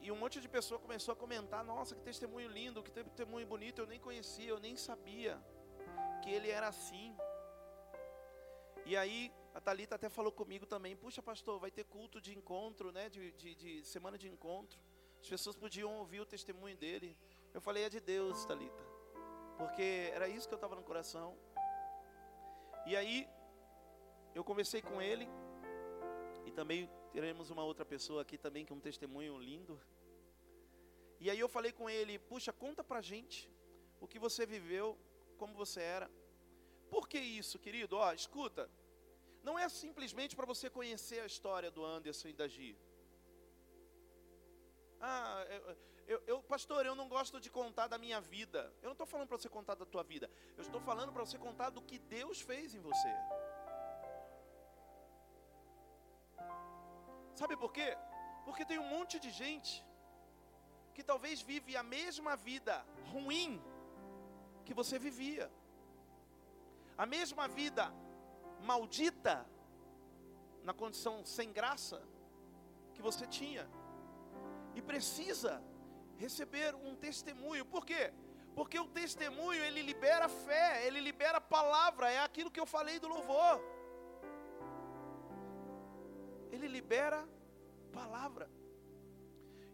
e 0.00 0.12
um 0.12 0.18
monte 0.22 0.40
de 0.40 0.48
pessoa 0.48 0.78
começou 0.78 1.12
a 1.14 1.16
comentar: 1.16 1.64
"Nossa, 1.64 1.96
que 1.96 2.02
testemunho 2.02 2.48
lindo, 2.48 2.80
que 2.80 2.92
testemunho 2.92 3.46
bonito, 3.54 3.80
eu 3.80 3.88
nem 3.88 3.98
conhecia, 3.98 4.50
eu 4.50 4.60
nem 4.60 4.76
sabia 4.76 5.36
que 6.22 6.30
ele 6.30 6.48
era 6.48 6.68
assim". 6.68 7.08
E 8.86 8.96
aí 8.96 9.32
a 9.52 9.60
Talita 9.60 9.96
até 9.96 10.08
falou 10.08 10.30
comigo 10.30 10.64
também, 10.64 10.94
puxa 10.94 11.20
pastor, 11.20 11.58
vai 11.58 11.72
ter 11.72 11.84
culto 11.84 12.20
de 12.20 12.32
encontro, 12.38 12.92
né? 12.92 13.08
De, 13.08 13.32
de, 13.32 13.54
de, 13.56 13.84
semana 13.84 14.16
de 14.16 14.28
encontro. 14.28 14.91
As 15.22 15.28
pessoas 15.28 15.54
podiam 15.54 15.90
ouvir 15.98 16.20
o 16.20 16.26
testemunho 16.26 16.76
dele. 16.76 17.16
Eu 17.54 17.60
falei, 17.60 17.84
é 17.84 17.88
de 17.88 18.00
Deus, 18.00 18.44
Talita. 18.44 18.84
Porque 19.56 20.10
era 20.12 20.26
isso 20.28 20.48
que 20.48 20.54
eu 20.54 20.56
estava 20.56 20.74
no 20.74 20.82
coração. 20.82 21.38
E 22.84 22.96
aí, 22.96 23.28
eu 24.34 24.42
conversei 24.42 24.82
com 24.82 25.00
ele. 25.00 25.28
E 26.44 26.50
também 26.50 26.90
teremos 27.12 27.50
uma 27.50 27.62
outra 27.62 27.84
pessoa 27.84 28.22
aqui 28.22 28.36
também 28.36 28.64
que 28.64 28.72
é 28.72 28.76
um 28.76 28.80
testemunho 28.80 29.38
lindo. 29.38 29.80
E 31.20 31.30
aí 31.30 31.38
eu 31.38 31.48
falei 31.48 31.70
com 31.70 31.88
ele, 31.88 32.18
puxa, 32.18 32.52
conta 32.52 32.82
pra 32.82 33.00
gente 33.00 33.48
o 34.00 34.08
que 34.08 34.18
você 34.18 34.44
viveu, 34.44 34.98
como 35.38 35.54
você 35.54 35.80
era. 35.80 36.10
Por 36.90 37.08
que 37.08 37.20
isso, 37.20 37.60
querido? 37.60 37.96
Ó, 37.96 38.12
escuta. 38.12 38.68
Não 39.44 39.56
é 39.56 39.68
simplesmente 39.68 40.34
para 40.34 40.46
você 40.46 40.68
conhecer 40.68 41.20
a 41.20 41.26
história 41.26 41.70
do 41.70 41.84
Anderson 41.84 42.28
e 42.28 42.32
da 42.32 42.48
Gi. 42.48 42.76
Ah, 45.02 45.44
eu, 46.06 46.22
eu, 46.26 46.42
pastor, 46.42 46.86
eu 46.86 46.94
não 46.94 47.08
gosto 47.08 47.40
de 47.44 47.50
contar 47.50 47.86
da 47.88 47.98
minha 47.98 48.20
vida. 48.20 48.60
Eu 48.80 48.86
não 48.90 48.92
estou 48.92 49.06
falando 49.12 49.28
para 49.28 49.38
você 49.38 49.48
contar 49.48 49.74
da 49.74 49.84
tua 49.84 50.04
vida. 50.12 50.30
Eu 50.56 50.62
estou 50.62 50.80
falando 50.80 51.12
para 51.12 51.24
você 51.26 51.38
contar 51.46 51.70
do 51.70 51.82
que 51.82 51.98
Deus 51.98 52.40
fez 52.40 52.74
em 52.74 52.80
você. 52.80 53.12
Sabe 57.34 57.56
por 57.56 57.72
quê? 57.72 57.88
Porque 58.44 58.64
tem 58.64 58.78
um 58.78 58.88
monte 58.96 59.18
de 59.18 59.30
gente 59.30 59.84
que 60.94 61.02
talvez 61.02 61.42
vive 61.42 61.76
a 61.76 61.82
mesma 61.82 62.36
vida 62.36 62.74
ruim 63.12 63.60
que 64.64 64.74
você 64.80 64.98
vivia 64.98 65.50
a 66.96 67.06
mesma 67.06 67.48
vida 67.48 67.92
maldita, 68.60 69.44
na 70.62 70.72
condição 70.72 71.24
sem 71.24 71.52
graça, 71.52 72.00
que 72.94 73.02
você 73.02 73.26
tinha, 73.26 73.68
e 74.74 74.82
precisa 74.82 75.62
receber 76.16 76.74
um 76.74 76.94
testemunho, 76.94 77.64
por 77.64 77.84
quê? 77.84 78.12
Porque 78.54 78.78
o 78.78 78.88
testemunho 78.88 79.62
ele 79.62 79.82
libera 79.82 80.28
fé, 80.28 80.86
ele 80.86 81.00
libera 81.00 81.40
palavra, 81.40 82.10
é 82.10 82.18
aquilo 82.18 82.50
que 82.50 82.60
eu 82.60 82.66
falei 82.66 82.98
do 82.98 83.08
louvor. 83.08 83.60
Ele 86.50 86.68
libera 86.68 87.26
palavra. 87.92 88.50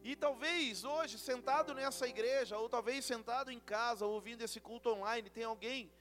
E 0.02 0.14
talvez 0.14 0.84
hoje, 0.84 1.18
sentado 1.18 1.74
nessa 1.74 2.06
igreja, 2.06 2.56
ou 2.56 2.68
talvez 2.68 3.04
sentado 3.04 3.50
em 3.50 3.60
casa, 3.60 4.06
ouvindo 4.06 4.42
esse 4.42 4.60
culto 4.60 4.90
online, 4.90 5.28
tem 5.28 5.44
alguém 5.44 5.92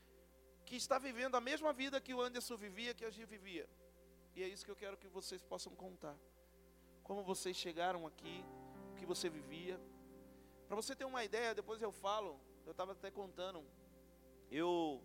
que 0.65 0.75
está 0.75 0.99
vivendo 0.99 1.35
a 1.35 1.41
mesma 1.41 1.73
vida 1.73 1.99
que 1.99 2.13
o 2.13 2.21
Anderson 2.21 2.55
vivia, 2.55 2.93
que 2.93 3.05
a 3.05 3.09
Gia 3.09 3.25
vivia. 3.25 3.67
E 4.35 4.43
é 4.43 4.47
isso 4.47 4.63
que 4.63 4.71
eu 4.71 4.75
quero 4.75 4.97
que 4.97 5.07
vocês 5.07 5.41
possam 5.41 5.73
contar. 5.73 6.15
Como 7.03 7.23
vocês 7.23 7.55
chegaram 7.57 8.05
aqui, 8.05 8.45
que 8.97 9.05
você 9.05 9.29
vivia. 9.29 9.79
Para 10.67 10.75
você 10.75 10.95
ter 10.95 11.05
uma 11.05 11.23
ideia, 11.23 11.55
depois 11.55 11.81
eu 11.81 11.91
falo, 11.91 12.39
eu 12.65 12.71
estava 12.71 12.91
até 12.91 13.09
contando. 13.09 13.63
Eu 14.51 15.01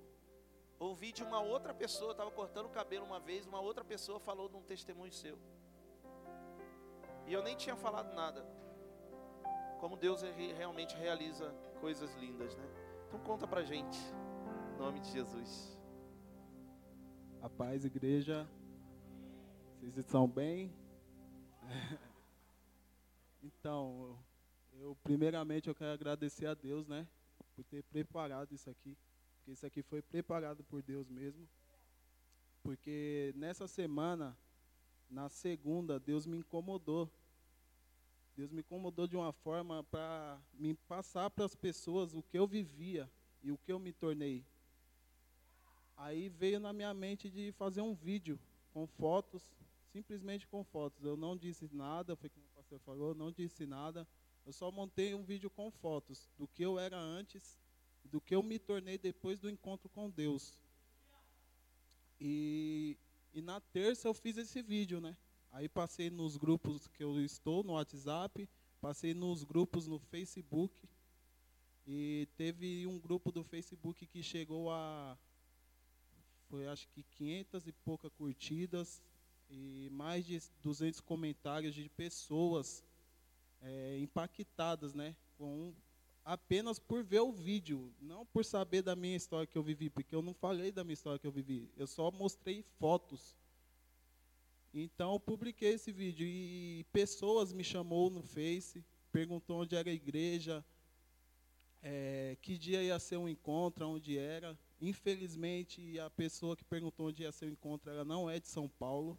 ouvi 0.78 1.12
de 1.12 1.22
uma 1.22 1.40
outra 1.40 1.72
pessoa, 1.72 2.12
estava 2.12 2.30
cortando 2.30 2.66
o 2.66 2.70
cabelo 2.70 3.06
uma 3.06 3.20
vez, 3.20 3.46
uma 3.46 3.60
outra 3.60 3.84
pessoa 3.84 4.18
falou 4.18 4.48
de 4.48 4.56
um 4.56 4.62
testemunho 4.62 5.12
seu. 5.12 5.38
E 7.26 7.32
eu 7.32 7.42
nem 7.42 7.56
tinha 7.56 7.76
falado 7.76 8.12
nada. 8.14 8.44
Como 9.78 9.96
Deus 9.96 10.22
realmente 10.56 10.96
realiza 10.96 11.54
coisas 11.80 12.14
lindas, 12.16 12.56
né? 12.56 12.64
Então 13.06 13.20
conta 13.20 13.46
pra 13.46 13.62
gente 13.62 13.98
nome 14.82 14.98
de 14.98 15.12
Jesus. 15.12 15.78
A 17.40 17.48
paz, 17.48 17.84
igreja. 17.84 18.48
Vocês 19.78 19.96
estão 19.96 20.26
bem? 20.26 20.72
Então, 23.42 24.16
eu 24.74 24.96
primeiramente 25.02 25.68
eu 25.68 25.74
quero 25.74 25.92
agradecer 25.92 26.46
a 26.46 26.54
Deus, 26.54 26.86
né, 26.86 27.06
por 27.54 27.64
ter 27.64 27.82
preparado 27.84 28.54
isso 28.54 28.70
aqui, 28.70 28.96
porque 29.36 29.50
isso 29.50 29.66
aqui 29.66 29.82
foi 29.82 30.00
preparado 30.00 30.62
por 30.64 30.82
Deus 30.82 31.08
mesmo. 31.08 31.48
Porque 32.62 33.32
nessa 33.36 33.66
semana, 33.66 34.36
na 35.10 35.28
segunda, 35.28 35.98
Deus 35.98 36.26
me 36.26 36.38
incomodou. 36.38 37.10
Deus 38.36 38.50
me 38.50 38.60
incomodou 38.60 39.06
de 39.06 39.16
uma 39.16 39.32
forma 39.32 39.82
para 39.84 40.40
me 40.54 40.74
passar 40.74 41.28
para 41.28 41.44
as 41.44 41.54
pessoas 41.54 42.14
o 42.14 42.22
que 42.22 42.38
eu 42.38 42.46
vivia 42.46 43.10
e 43.42 43.50
o 43.50 43.58
que 43.58 43.72
eu 43.72 43.78
me 43.78 43.92
tornei. 43.92 44.44
Aí 45.96 46.28
veio 46.28 46.58
na 46.58 46.72
minha 46.72 46.94
mente 46.94 47.28
de 47.28 47.52
fazer 47.52 47.82
um 47.82 47.94
vídeo 47.94 48.38
com 48.72 48.86
fotos, 48.86 49.42
simplesmente 49.92 50.46
com 50.46 50.64
fotos. 50.64 51.04
Eu 51.04 51.16
não 51.16 51.36
disse 51.36 51.68
nada, 51.72 52.16
foi 52.16 52.30
como 52.30 52.46
o 52.46 52.61
pastor 52.72 52.80
falou, 52.80 53.14
não 53.14 53.30
disse 53.30 53.66
nada. 53.66 54.06
Eu 54.46 54.52
só 54.52 54.70
montei 54.70 55.14
um 55.14 55.22
vídeo 55.22 55.50
com 55.50 55.70
fotos 55.70 56.30
do 56.38 56.46
que 56.46 56.62
eu 56.62 56.78
era 56.78 56.98
antes, 56.98 57.58
do 58.04 58.20
que 58.20 58.34
eu 58.34 58.42
me 58.42 58.58
tornei 58.58 58.98
depois 58.98 59.38
do 59.38 59.50
encontro 59.50 59.88
com 59.88 60.10
Deus. 60.10 60.58
E, 62.20 62.96
e 63.34 63.42
na 63.42 63.60
terça 63.60 64.08
eu 64.08 64.14
fiz 64.14 64.36
esse 64.36 64.62
vídeo, 64.62 65.00
né? 65.00 65.16
Aí 65.50 65.68
passei 65.68 66.08
nos 66.08 66.36
grupos 66.36 66.88
que 66.88 67.04
eu 67.04 67.20
estou 67.20 67.62
no 67.62 67.74
WhatsApp, 67.74 68.48
passei 68.80 69.12
nos 69.12 69.44
grupos 69.44 69.86
no 69.86 69.98
Facebook. 69.98 70.88
E 71.86 72.28
teve 72.36 72.86
um 72.86 72.98
grupo 72.98 73.30
do 73.30 73.42
Facebook 73.44 74.06
que 74.06 74.22
chegou 74.22 74.70
a 74.70 75.18
foi 76.48 76.68
acho 76.68 76.86
que 76.90 77.02
500 77.02 77.66
e 77.66 77.72
pouca 77.72 78.10
curtidas 78.10 79.02
e 79.52 79.90
mais 79.90 80.24
de 80.24 80.40
200 80.62 81.00
comentários 81.00 81.74
de 81.74 81.88
pessoas 81.90 82.82
é, 83.60 83.98
impactadas, 83.98 84.94
né, 84.94 85.14
com 85.36 85.74
apenas 86.24 86.78
por 86.78 87.04
ver 87.04 87.20
o 87.20 87.32
vídeo, 87.32 87.92
não 88.00 88.24
por 88.24 88.44
saber 88.44 88.82
da 88.82 88.96
minha 88.96 89.16
história 89.16 89.46
que 89.46 89.58
eu 89.58 89.62
vivi, 89.62 89.90
porque 89.90 90.14
eu 90.14 90.22
não 90.22 90.32
falei 90.32 90.72
da 90.72 90.82
minha 90.82 90.94
história 90.94 91.18
que 91.18 91.26
eu 91.26 91.32
vivi, 91.32 91.70
eu 91.76 91.86
só 91.86 92.10
mostrei 92.10 92.64
fotos. 92.78 93.36
Então 94.72 95.12
eu 95.12 95.20
publiquei 95.20 95.74
esse 95.74 95.92
vídeo 95.92 96.26
e 96.26 96.86
pessoas 96.92 97.52
me 97.52 97.62
chamou 97.62 98.08
no 98.08 98.22
Face, 98.22 98.82
perguntou 99.12 99.60
onde 99.60 99.76
era 99.76 99.90
a 99.90 99.92
igreja, 99.92 100.64
é, 101.82 102.38
que 102.40 102.56
dia 102.56 102.82
ia 102.82 102.98
ser 102.98 103.18
um 103.18 103.28
encontro, 103.28 103.86
onde 103.86 104.16
era. 104.16 104.58
Infelizmente, 104.80 105.98
a 105.98 106.08
pessoa 106.08 106.56
que 106.56 106.64
perguntou 106.64 107.08
onde 107.08 107.22
ia 107.22 107.32
ser 107.32 107.46
o 107.46 107.50
encontro, 107.50 107.90
ela 107.90 108.04
não 108.04 108.30
é 108.30 108.40
de 108.40 108.48
São 108.48 108.68
Paulo. 108.68 109.18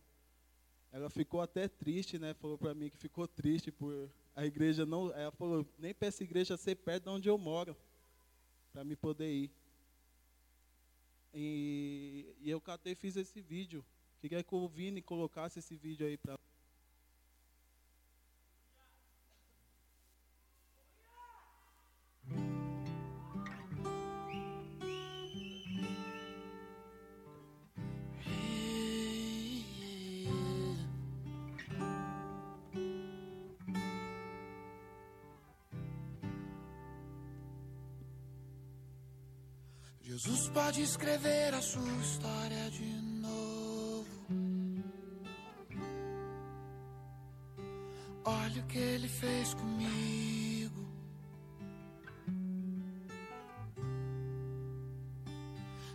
Ela 0.93 1.09
ficou 1.09 1.41
até 1.41 1.67
triste, 1.67 2.19
né? 2.19 2.35
Falou 2.35 2.55
para 2.55 2.75
mim 2.75 2.87
que 2.87 2.97
ficou 2.97 3.27
triste 3.27 3.71
por 3.71 4.07
a 4.35 4.45
igreja 4.45 4.85
não. 4.85 5.11
Ela 5.11 5.31
falou, 5.31 5.65
nem 5.79 5.95
essa 5.99 6.23
igreja 6.23 6.55
ser 6.55 6.75
perto 6.75 7.05
de 7.05 7.09
onde 7.09 7.27
eu 7.27 7.37
moro, 7.37 7.75
para 8.71 8.83
me 8.83 8.95
poder 8.95 9.31
ir. 9.31 9.51
E, 11.33 12.35
e 12.41 12.47
eu 12.47 12.61
catei 12.61 12.93
fiz 12.93 13.15
esse 13.15 13.41
vídeo. 13.41 13.83
Queria 14.21 14.43
que 14.43 14.53
o 14.53 14.67
Vini 14.67 15.01
colocasse 15.01 15.57
esse 15.57 15.75
vídeo 15.75 16.05
aí 16.05 16.15
para 16.15 16.37
pode 40.73 40.81
escrever 40.81 41.53
a 41.53 41.61
sua 41.61 41.97
história 42.01 42.71
de 42.71 42.83
novo. 43.21 44.07
Olha 48.25 48.61
o 48.61 48.65
que 48.65 48.79
ele 48.79 49.07
fez 49.07 49.53
comigo. 49.53 50.87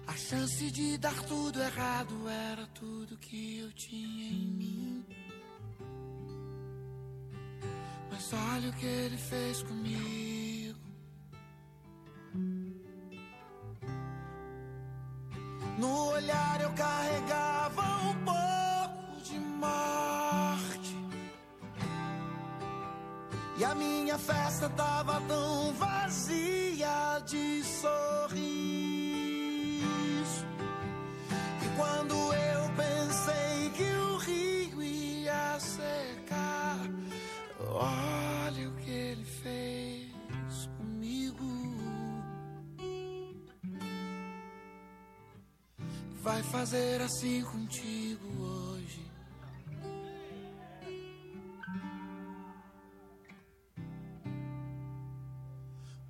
A 0.06 0.16
chance 0.16 0.70
de 0.70 0.96
dar 0.98 1.24
tudo 1.24 1.60
errado 1.60 2.28
era 2.28 2.64
tudo 2.68 3.18
que 3.18 3.58
eu 3.58 3.72
tinha 3.72 4.26
em 4.28 4.46
mim. 4.46 5.04
Mas 8.12 8.32
olha 8.32 8.70
o 8.70 8.72
que 8.74 8.86
ele 8.86 9.16
fez 9.16 9.60
comigo. 9.64 10.37
Vai 46.38 46.50
fazer 46.52 47.02
assim 47.02 47.42
contigo 47.42 48.24
hoje. 48.40 49.10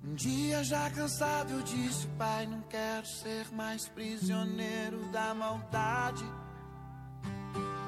Um 0.03 0.13
dia 0.13 0.63
já 0.63 0.87
cansado 0.91 1.53
eu 1.53 1.63
disse, 1.63 2.05
pai, 2.09 2.45
não 2.45 2.61
quero 2.61 3.07
ser 3.07 3.51
mais 3.53 3.87
prisioneiro 3.87 5.11
da 5.11 5.33
maldade. 5.33 6.23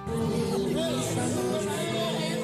Ele 0.07 0.73
me 0.73 1.03
chamou 1.13 1.59
de 1.59 2.40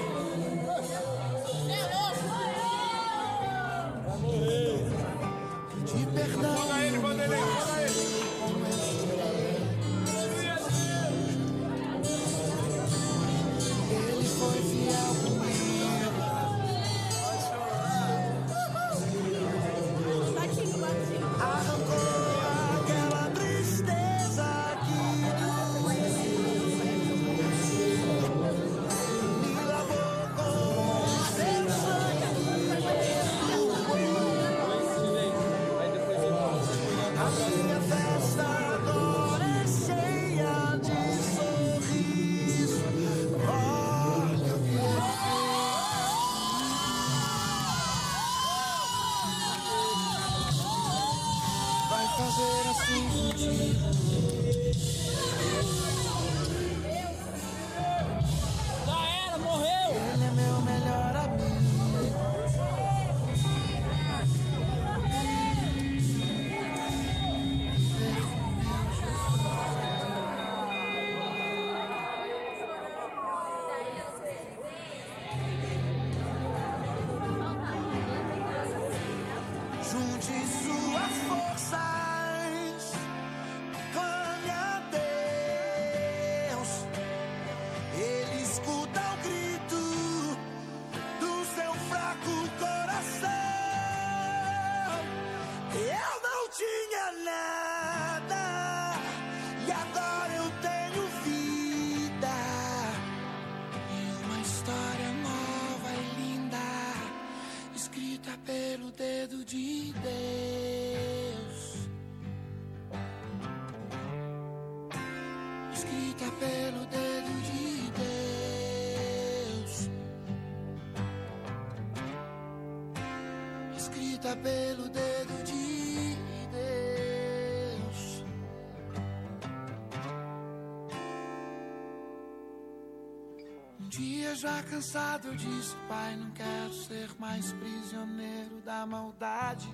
já 134.48 134.64
cansado 134.64 135.28
eu 135.28 135.36
disse, 135.36 135.76
pai, 135.90 136.16
não 136.16 136.32
quero 136.32 136.74
ser 136.74 137.10
mais 137.20 137.52
prisioneiro 137.52 138.62
da 138.64 138.86
maldade. 138.86 139.68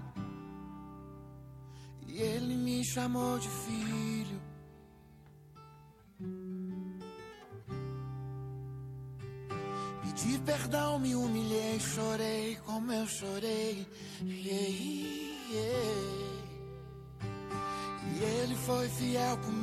E 2.07 2.19
ele 2.19 2.55
me 2.55 2.83
chamou 2.83 3.37
de 3.37 3.49
filho. 3.49 4.41
Pedi 10.01 10.39
perdão, 10.39 10.97
me 10.97 11.15
humilhei, 11.15 11.79
chorei 11.79 12.55
como 12.65 12.91
eu 12.91 13.05
chorei. 13.05 13.87
Yeah, 14.21 14.69
yeah. 15.51 16.33
E 18.11 18.23
ele 18.23 18.55
foi 18.55 18.89
fiel 18.89 19.37
comigo. 19.37 19.62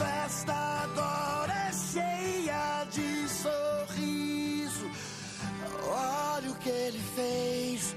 Festa 0.00 0.54
agora 0.54 1.52
é 1.68 1.72
cheia 1.72 2.84
de 2.84 3.28
sorriso. 3.28 4.86
Olha 5.86 6.50
o 6.50 6.58
que 6.58 6.70
ele 6.70 6.98
fez 7.16 7.94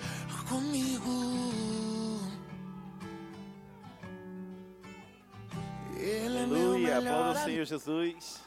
comigo. 0.49 1.13
Ele 5.95 6.37
é 6.37 6.45
meu 6.45 6.71
Aleluia, 6.71 6.97
aplauda 6.97 7.39
o. 7.39 7.43
Senhor 7.45 7.65
Jesus. 7.65 8.43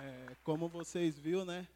É, 0.00 0.36
como 0.42 0.68
vocês 0.68 1.16
viram, 1.16 1.44
né? 1.44 1.68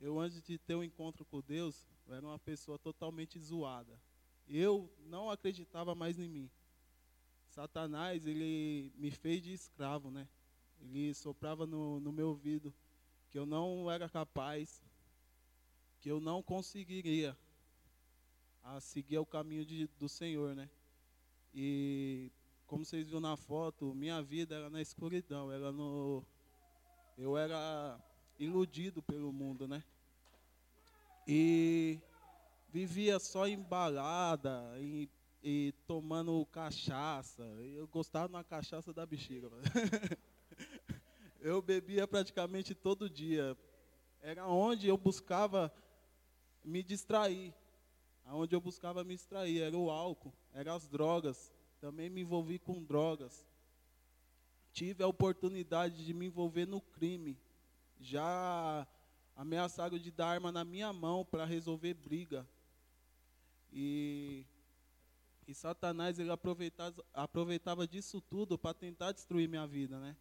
Eu 0.00 0.18
antes 0.18 0.42
de 0.42 0.58
ter 0.58 0.74
um 0.74 0.82
encontro 0.82 1.24
com 1.24 1.40
Deus, 1.40 1.88
eu 2.06 2.14
era 2.14 2.26
uma 2.26 2.38
pessoa 2.38 2.78
totalmente 2.78 3.38
zoada. 3.38 4.07
Eu 4.48 4.90
não 5.06 5.30
acreditava 5.30 5.94
mais 5.94 6.18
em 6.18 6.28
mim. 6.28 6.50
Satanás, 7.48 8.26
ele 8.26 8.92
me 8.96 9.10
fez 9.10 9.42
de 9.42 9.52
escravo, 9.52 10.10
né? 10.10 10.28
Ele 10.80 11.12
soprava 11.14 11.66
no, 11.66 12.00
no 12.00 12.12
meu 12.12 12.28
ouvido 12.28 12.72
que 13.30 13.38
eu 13.38 13.44
não 13.44 13.90
era 13.90 14.08
capaz, 14.08 14.82
que 16.00 16.10
eu 16.10 16.20
não 16.20 16.42
conseguiria 16.42 17.36
a 18.62 18.80
seguir 18.80 19.18
o 19.18 19.26
caminho 19.26 19.64
de, 19.64 19.86
do 19.98 20.08
Senhor, 20.08 20.54
né? 20.54 20.68
E 21.54 22.30
como 22.66 22.84
vocês 22.84 23.06
viram 23.06 23.20
na 23.20 23.36
foto, 23.36 23.94
minha 23.94 24.22
vida 24.22 24.54
era 24.54 24.70
na 24.70 24.80
escuridão, 24.80 25.50
era 25.50 25.72
no 25.72 26.24
eu 27.16 27.36
era 27.36 27.98
iludido 28.38 29.02
pelo 29.02 29.32
mundo, 29.32 29.66
né? 29.66 29.82
E 31.26 31.98
vivia 32.68 33.18
só 33.18 33.46
em 33.46 33.60
balada, 33.60 34.62
e 35.42 35.72
tomando 35.86 36.44
cachaça. 36.46 37.42
Eu 37.42 37.86
gostava 37.88 38.28
da 38.28 38.44
cachaça 38.44 38.92
da 38.92 39.06
bexiga. 39.06 39.48
eu 41.40 41.62
bebia 41.62 42.06
praticamente 42.06 42.74
todo 42.74 43.08
dia. 43.08 43.56
Era 44.20 44.46
onde 44.46 44.88
eu 44.88 44.96
buscava 44.96 45.72
me 46.64 46.82
distrair. 46.82 47.54
Onde 48.26 48.54
eu 48.54 48.60
buscava 48.60 49.02
me 49.04 49.14
distrair 49.14 49.62
era 49.62 49.76
o 49.76 49.90
álcool, 49.90 50.34
eram 50.52 50.74
as 50.74 50.86
drogas. 50.86 51.52
Também 51.80 52.10
me 52.10 52.20
envolvi 52.20 52.58
com 52.58 52.84
drogas. 52.84 53.46
Tive 54.72 55.02
a 55.02 55.06
oportunidade 55.06 56.04
de 56.04 56.12
me 56.12 56.26
envolver 56.26 56.66
no 56.66 56.80
crime. 56.80 57.38
Já 57.98 58.86
ameaçaram 59.34 59.98
de 59.98 60.10
dar 60.10 60.28
arma 60.28 60.52
na 60.52 60.64
minha 60.64 60.92
mão 60.92 61.24
para 61.24 61.44
resolver 61.44 61.94
briga. 61.94 62.46
E, 63.72 64.46
e 65.46 65.54
Satanás 65.54 66.18
ele 66.18 66.30
aproveitava, 66.30 67.04
aproveitava 67.12 67.86
disso 67.86 68.20
tudo 68.20 68.58
para 68.58 68.74
tentar 68.74 69.12
destruir 69.12 69.48
minha 69.48 69.66
vida, 69.66 69.98
né? 69.98 70.16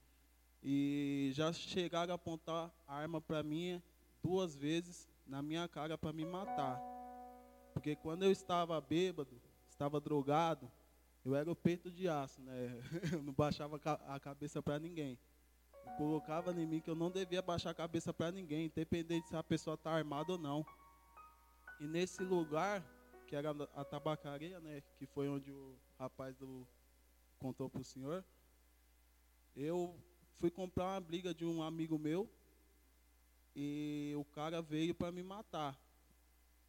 E 0.64 1.32
já 1.34 1.54
chegaram 1.54 2.14
a 2.14 2.16
apontar 2.16 2.74
arma 2.88 3.22
para 3.22 3.44
mim 3.44 3.82
duas 4.22 4.56
vezes 4.56 5.08
na 5.26 5.42
minha 5.42 5.68
cara 5.68 5.98
para 5.98 6.12
me 6.14 6.26
matar. 6.26 6.82
Porque 7.74 7.96
quando 7.96 8.24
eu 8.24 8.32
estava 8.32 8.80
bêbado, 8.82 9.40
estava 9.70 10.00
drogado, 10.02 10.72
eu 11.24 11.36
era 11.36 11.52
o 11.52 11.56
peito 11.56 11.92
de 11.92 12.08
aço, 12.08 12.42
né? 12.42 12.80
Eu 13.12 13.22
não 13.22 13.34
baixava 13.34 13.80
a 14.08 14.20
cabeça 14.20 14.62
para 14.62 14.80
ninguém. 14.80 15.20
Eu 15.86 15.92
colocava 15.94 16.52
em 16.54 16.66
mim 16.66 16.80
que 16.80 16.90
eu 16.90 16.96
não 16.96 17.12
devia 17.12 17.42
baixar 17.42 17.72
a 17.72 17.74
cabeça 17.74 18.14
para 18.14 18.32
ninguém, 18.32 18.66
independente 18.66 19.28
se 19.28 19.36
a 19.36 19.44
pessoa 19.44 19.74
está 19.76 19.92
armada 19.92 20.32
ou 20.32 20.38
não. 20.38 20.66
E 21.80 21.88
nesse 21.88 22.24
lugar, 22.24 22.82
que 23.28 23.36
era 23.36 23.52
a 23.76 23.84
tabacaria, 23.84 24.60
né? 24.62 24.82
Que 24.98 25.06
foi 25.06 25.28
onde 25.28 25.52
o 25.52 25.78
rapaz 26.00 26.36
do, 26.38 26.66
contou 27.38 27.70
para 27.70 27.82
o 27.82 27.84
senhor. 27.84 28.24
Eu 29.56 30.00
fui 30.38 30.50
comprar 30.50 30.86
uma 30.86 31.02
briga 31.02 31.34
de 31.34 31.46
um 31.46 31.62
amigo 31.62 32.00
meu 32.00 32.30
e 33.56 34.14
o 34.18 34.24
cara 34.24 34.62
veio 34.62 34.96
para 34.96 35.12
me 35.12 35.22
matar. 35.22 35.78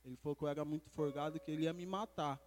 Ele 0.04 0.16
falou 0.16 0.34
que 0.34 0.42
eu 0.42 0.48
era 0.48 0.64
muito 0.64 0.90
forgado 0.90 1.38
que 1.38 1.50
ele 1.50 1.64
ia 1.64 1.72
me 1.72 1.86
matar. 1.86 2.40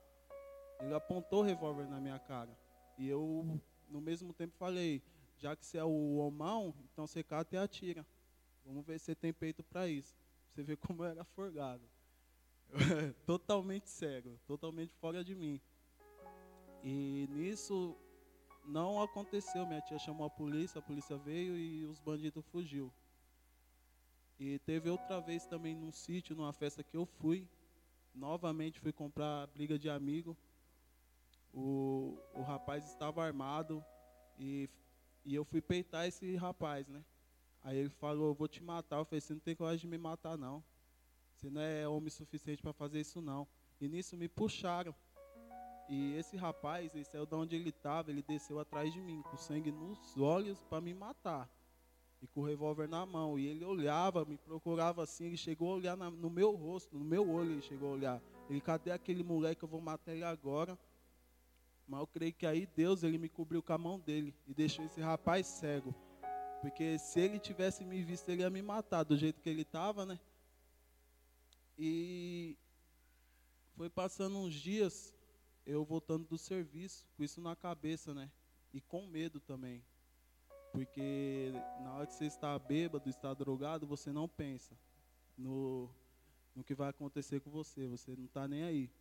Ele 0.80 0.93
apontou 0.93 1.39
o 1.39 1.43
revólver 1.43 1.88
na 1.88 2.01
minha 2.01 2.20
cara. 2.20 2.57
E 2.97 3.07
eu, 3.07 3.62
no 3.88 4.01
mesmo 4.01 4.34
tempo, 4.34 4.55
falei: 4.57 5.01
já 5.38 5.55
que 5.55 5.66
você 5.66 5.78
é 5.78 5.84
o 5.84 6.18
homão, 6.18 6.74
então 6.91 7.07
você 7.07 7.24
cata 7.24 7.55
e 7.55 7.59
atira. 7.59 8.05
Vamos 8.66 8.86
ver 8.86 8.99
se 8.99 9.05
você 9.05 9.16
tem 9.16 9.32
peito 9.32 9.64
para 9.64 9.88
isso. 9.88 10.16
Você 10.49 10.64
vê 10.64 10.76
como 10.78 11.03
eu 11.03 11.09
era 11.09 11.24
forgado. 11.24 11.84
totalmente 13.26 13.89
cego, 13.89 14.39
totalmente 14.47 14.93
fora 14.95 15.24
de 15.24 15.36
mim. 15.36 15.61
E 16.84 17.28
nisso 17.30 17.95
não 18.65 19.01
aconteceu. 19.01 19.65
Minha 19.65 19.82
tia 19.82 19.99
chamou 19.99 20.26
a 20.26 20.30
polícia, 20.30 20.80
a 20.80 20.82
polícia 20.82 21.17
veio 21.17 21.57
e 21.57 21.86
os 21.86 21.99
bandidos 21.99 22.45
fugiu. 22.45 22.91
E 24.39 24.57
teve 24.59 24.89
outra 24.89 25.19
vez 25.19 25.45
também 25.45 25.76
num 25.76 25.91
sítio, 25.91 26.36
numa 26.36 26.53
festa 26.53 26.84
que 26.84 26.97
eu 26.97 27.05
fui. 27.05 27.47
Novamente 28.13 28.80
fui 28.80 28.91
comprar 28.91 29.47
briga 29.47 29.78
de 29.78 29.89
amigo. 29.89 30.36
O, 31.53 32.17
o 32.34 32.41
rapaz 32.41 32.86
estava 32.86 33.24
armado 33.24 33.84
e, 34.39 34.69
e 35.26 35.36
eu 35.36 35.43
fui 35.43 35.61
peitar 35.61 36.07
esse 36.07 36.36
rapaz, 36.36 36.88
né? 36.88 37.03
Aí 37.63 37.78
ele 37.78 37.89
falou, 37.89 38.30
eu 38.30 38.34
vou 38.34 38.47
te 38.47 38.63
matar. 38.63 38.97
Eu 38.97 39.05
falei, 39.05 39.22
você 39.22 39.34
não 39.34 39.39
tem 39.41 39.55
coragem 39.55 39.82
de 39.82 39.88
me 39.88 39.97
matar, 39.97 40.38
não. 40.38 40.63
Você 41.42 41.50
não 41.50 41.60
é 41.60 41.88
homem 41.88 42.12
suficiente 42.12 42.62
para 42.62 42.72
fazer 42.72 43.02
isso, 43.02 43.20
não. 43.20 43.48
E 43.80 43.89
nisso 43.89 44.16
me 44.16 44.30
puxaram. 44.30 44.94
E 45.89 46.14
esse 46.14 46.38
rapaz, 46.38 46.94
ele 46.94 47.04
saiu 47.04 47.26
de 47.26 47.34
onde 47.34 47.56
ele 47.56 47.70
estava, 47.70 48.12
ele 48.12 48.22
desceu 48.22 48.60
atrás 48.60 48.94
de 48.94 49.02
mim, 49.02 49.24
com 49.24 49.36
sangue 49.38 49.72
nos 49.72 50.16
olhos, 50.20 50.64
para 50.66 50.80
me 50.80 50.94
matar 50.94 51.50
e 52.22 52.28
com 52.28 52.42
o 52.42 52.46
revólver 52.46 52.88
na 52.88 53.08
mão. 53.08 53.39
E 53.39 53.48
ele 53.48 53.66
olhava, 53.66 54.24
me 54.24 54.38
procurava 54.38 55.02
assim, 55.02 55.26
ele 55.26 55.38
chegou 55.38 55.72
a 55.72 55.76
olhar 55.78 55.98
na, 55.98 56.12
no 56.12 56.30
meu 56.30 56.52
rosto, 56.52 56.96
no 56.96 57.04
meu 57.04 57.28
olho 57.28 57.54
ele 57.54 57.62
chegou 57.64 57.89
a 57.89 57.94
olhar. 57.94 58.22
Ele, 58.48 58.62
cadê 58.62 58.92
aquele 58.92 59.24
moleque, 59.24 59.64
eu 59.64 59.68
vou 59.68 59.82
matar 59.82 60.14
ele 60.14 60.24
agora. 60.24 60.78
Mas 61.88 62.02
eu 62.02 62.08
creio 62.08 62.34
que 62.34 62.46
aí 62.46 62.68
Deus, 62.76 63.02
ele 63.02 63.18
me 63.18 63.28
cobriu 63.28 63.64
com 63.64 63.74
a 63.74 63.80
mão 63.80 64.00
dele 64.00 64.36
e 64.48 64.54
deixou 64.54 64.86
esse 64.86 65.02
rapaz 65.02 65.48
cego. 65.48 65.96
Porque 66.62 67.00
se 67.00 67.20
ele 67.20 67.39
tivesse 67.39 67.84
me 67.84 68.04
visto, 68.04 68.30
ele 68.30 68.44
ia 68.44 68.50
me 68.52 68.62
matar 68.62 69.02
do 69.02 69.18
jeito 69.18 69.42
que 69.42 69.50
ele 69.50 69.64
estava, 69.64 70.06
né? 70.06 70.20
E 71.84 72.55
foi 73.75 73.89
passando 73.89 74.38
uns 74.38 74.53
dias, 74.53 75.11
eu 75.65 75.84
voltando 75.84 76.27
do 76.27 76.38
serviço, 76.38 77.07
com 77.17 77.23
isso 77.23 77.41
na 77.41 77.55
cabeça, 77.55 78.13
né? 78.13 78.29
E 78.71 78.79
com 78.79 79.07
medo 79.07 79.39
também. 79.39 79.84
Porque 80.71 81.51
na 81.82 81.95
hora 81.95 82.05
que 82.05 82.13
você 82.13 82.25
está 82.25 82.59
bêbado, 82.59 83.09
está 83.09 83.34
drogado, 83.34 83.88
você 83.88 84.11
não 84.11 84.29
pensa 84.29 84.77
no, 85.36 85.89
no 86.55 86.63
que 86.63 86.75
vai 86.75 86.89
acontecer 86.89 87.39
com 87.39 87.49
você, 87.49 87.88
você 87.88 88.15
não 88.15 88.25
está 88.25 88.47
nem 88.47 88.61
aí. 88.61 88.91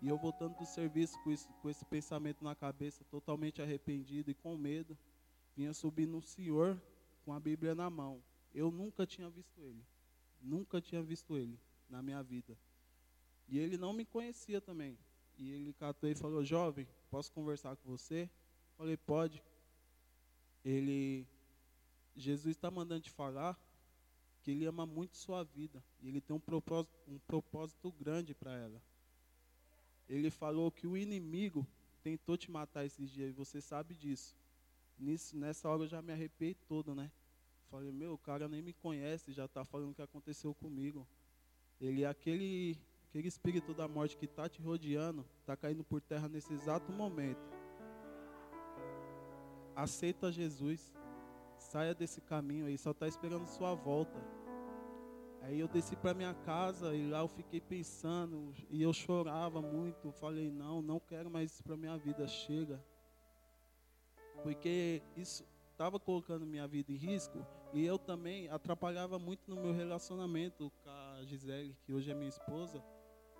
E 0.00 0.06
eu 0.06 0.16
voltando 0.16 0.56
do 0.56 0.64
serviço 0.64 1.20
com, 1.24 1.32
isso, 1.32 1.48
com 1.60 1.68
esse 1.68 1.84
pensamento 1.84 2.44
na 2.44 2.54
cabeça, 2.54 3.02
totalmente 3.10 3.60
arrependido 3.60 4.30
e 4.30 4.34
com 4.34 4.56
medo, 4.56 4.96
vinha 5.56 5.74
subindo 5.74 6.16
um 6.16 6.22
senhor 6.22 6.80
com 7.24 7.32
a 7.32 7.40
Bíblia 7.40 7.74
na 7.74 7.90
mão. 7.90 8.22
Eu 8.54 8.70
nunca 8.70 9.04
tinha 9.04 9.28
visto 9.28 9.60
ele. 9.60 9.84
Nunca 10.40 10.80
tinha 10.80 11.02
visto 11.02 11.36
ele 11.36 11.58
na 11.90 12.02
minha 12.02 12.22
vida. 12.22 12.56
E 13.48 13.58
ele 13.58 13.76
não 13.76 13.92
me 13.92 14.04
conhecia 14.04 14.60
também. 14.60 14.96
E 15.36 15.50
ele 15.50 15.72
catou 15.72 16.08
e 16.08 16.14
falou: 16.14 16.44
Jovem, 16.44 16.86
posso 17.10 17.32
conversar 17.32 17.76
com 17.76 17.90
você? 17.90 18.30
Falei: 18.76 18.96
Pode 18.96 19.42
ele 20.64 21.26
Jesus 22.16 22.56
está 22.56 22.70
mandando 22.70 23.02
te 23.02 23.10
falar 23.10 23.58
que 24.42 24.50
ele 24.50 24.64
ama 24.66 24.86
muito 24.86 25.16
sua 25.16 25.42
vida 25.44 25.82
e 26.02 26.08
ele 26.08 26.20
tem 26.20 26.34
um 26.34 26.40
propósito, 26.40 26.94
um 27.08 27.18
propósito 27.18 27.92
grande 27.92 28.34
para 28.34 28.56
ela. 28.56 28.82
Ele 30.08 30.30
falou 30.30 30.70
que 30.70 30.86
o 30.86 30.96
inimigo 30.96 31.66
tentou 32.02 32.36
te 32.36 32.50
matar 32.50 32.84
esses 32.84 33.10
dias 33.10 33.30
e 33.30 33.32
você 33.32 33.60
sabe 33.60 33.94
disso. 33.94 34.36
Nisso, 34.98 35.36
nessa 35.36 35.68
hora 35.68 35.84
eu 35.84 35.88
já 35.88 36.02
me 36.02 36.12
arrepiei 36.12 36.54
todo, 36.54 36.94
né? 36.94 37.10
Falei, 37.70 37.92
meu, 37.92 38.14
o 38.14 38.18
cara 38.18 38.48
nem 38.48 38.60
me 38.60 38.72
conhece, 38.72 39.32
já 39.32 39.44
está 39.44 39.64
falando 39.64 39.92
o 39.92 39.94
que 39.94 40.02
aconteceu 40.02 40.52
comigo. 40.54 41.06
Ele 41.80 42.02
é 42.02 42.06
aquele, 42.06 42.78
aquele 43.08 43.28
espírito 43.28 43.72
da 43.72 43.88
morte 43.88 44.16
que 44.16 44.26
está 44.26 44.48
te 44.48 44.60
rodeando, 44.60 45.24
está 45.40 45.56
caindo 45.56 45.82
por 45.82 46.00
terra 46.00 46.28
nesse 46.28 46.52
exato 46.52 46.92
momento 46.92 47.60
aceita 49.82 50.30
Jesus, 50.30 50.94
saia 51.56 51.94
desse 51.94 52.20
caminho 52.20 52.66
aí, 52.66 52.76
só 52.76 52.90
está 52.90 53.08
esperando 53.08 53.46
sua 53.46 53.74
volta. 53.74 54.20
Aí 55.42 55.58
eu 55.58 55.66
desci 55.66 55.96
para 55.96 56.12
minha 56.12 56.34
casa 56.34 56.94
e 56.94 57.08
lá 57.08 57.20
eu 57.20 57.28
fiquei 57.28 57.60
pensando 57.60 58.52
e 58.68 58.82
eu 58.82 58.92
chorava 58.92 59.62
muito. 59.62 60.12
Falei, 60.12 60.50
não, 60.50 60.82
não 60.82 61.00
quero 61.00 61.30
mais 61.30 61.50
isso 61.50 61.62
para 61.62 61.76
minha 61.76 61.96
vida, 61.96 62.26
chega. 62.28 62.82
Porque 64.42 65.02
isso 65.16 65.44
estava 65.72 65.98
colocando 65.98 66.44
minha 66.44 66.68
vida 66.68 66.92
em 66.92 66.96
risco 66.96 67.44
e 67.72 67.84
eu 67.84 67.98
também 67.98 68.48
atrapalhava 68.48 69.18
muito 69.18 69.48
no 69.48 69.56
meu 69.56 69.72
relacionamento 69.72 70.70
com 70.84 70.90
a 71.20 71.24
Gisele, 71.24 71.76
que 71.84 71.92
hoje 71.92 72.10
é 72.10 72.14
minha 72.14 72.30
esposa. 72.30 72.82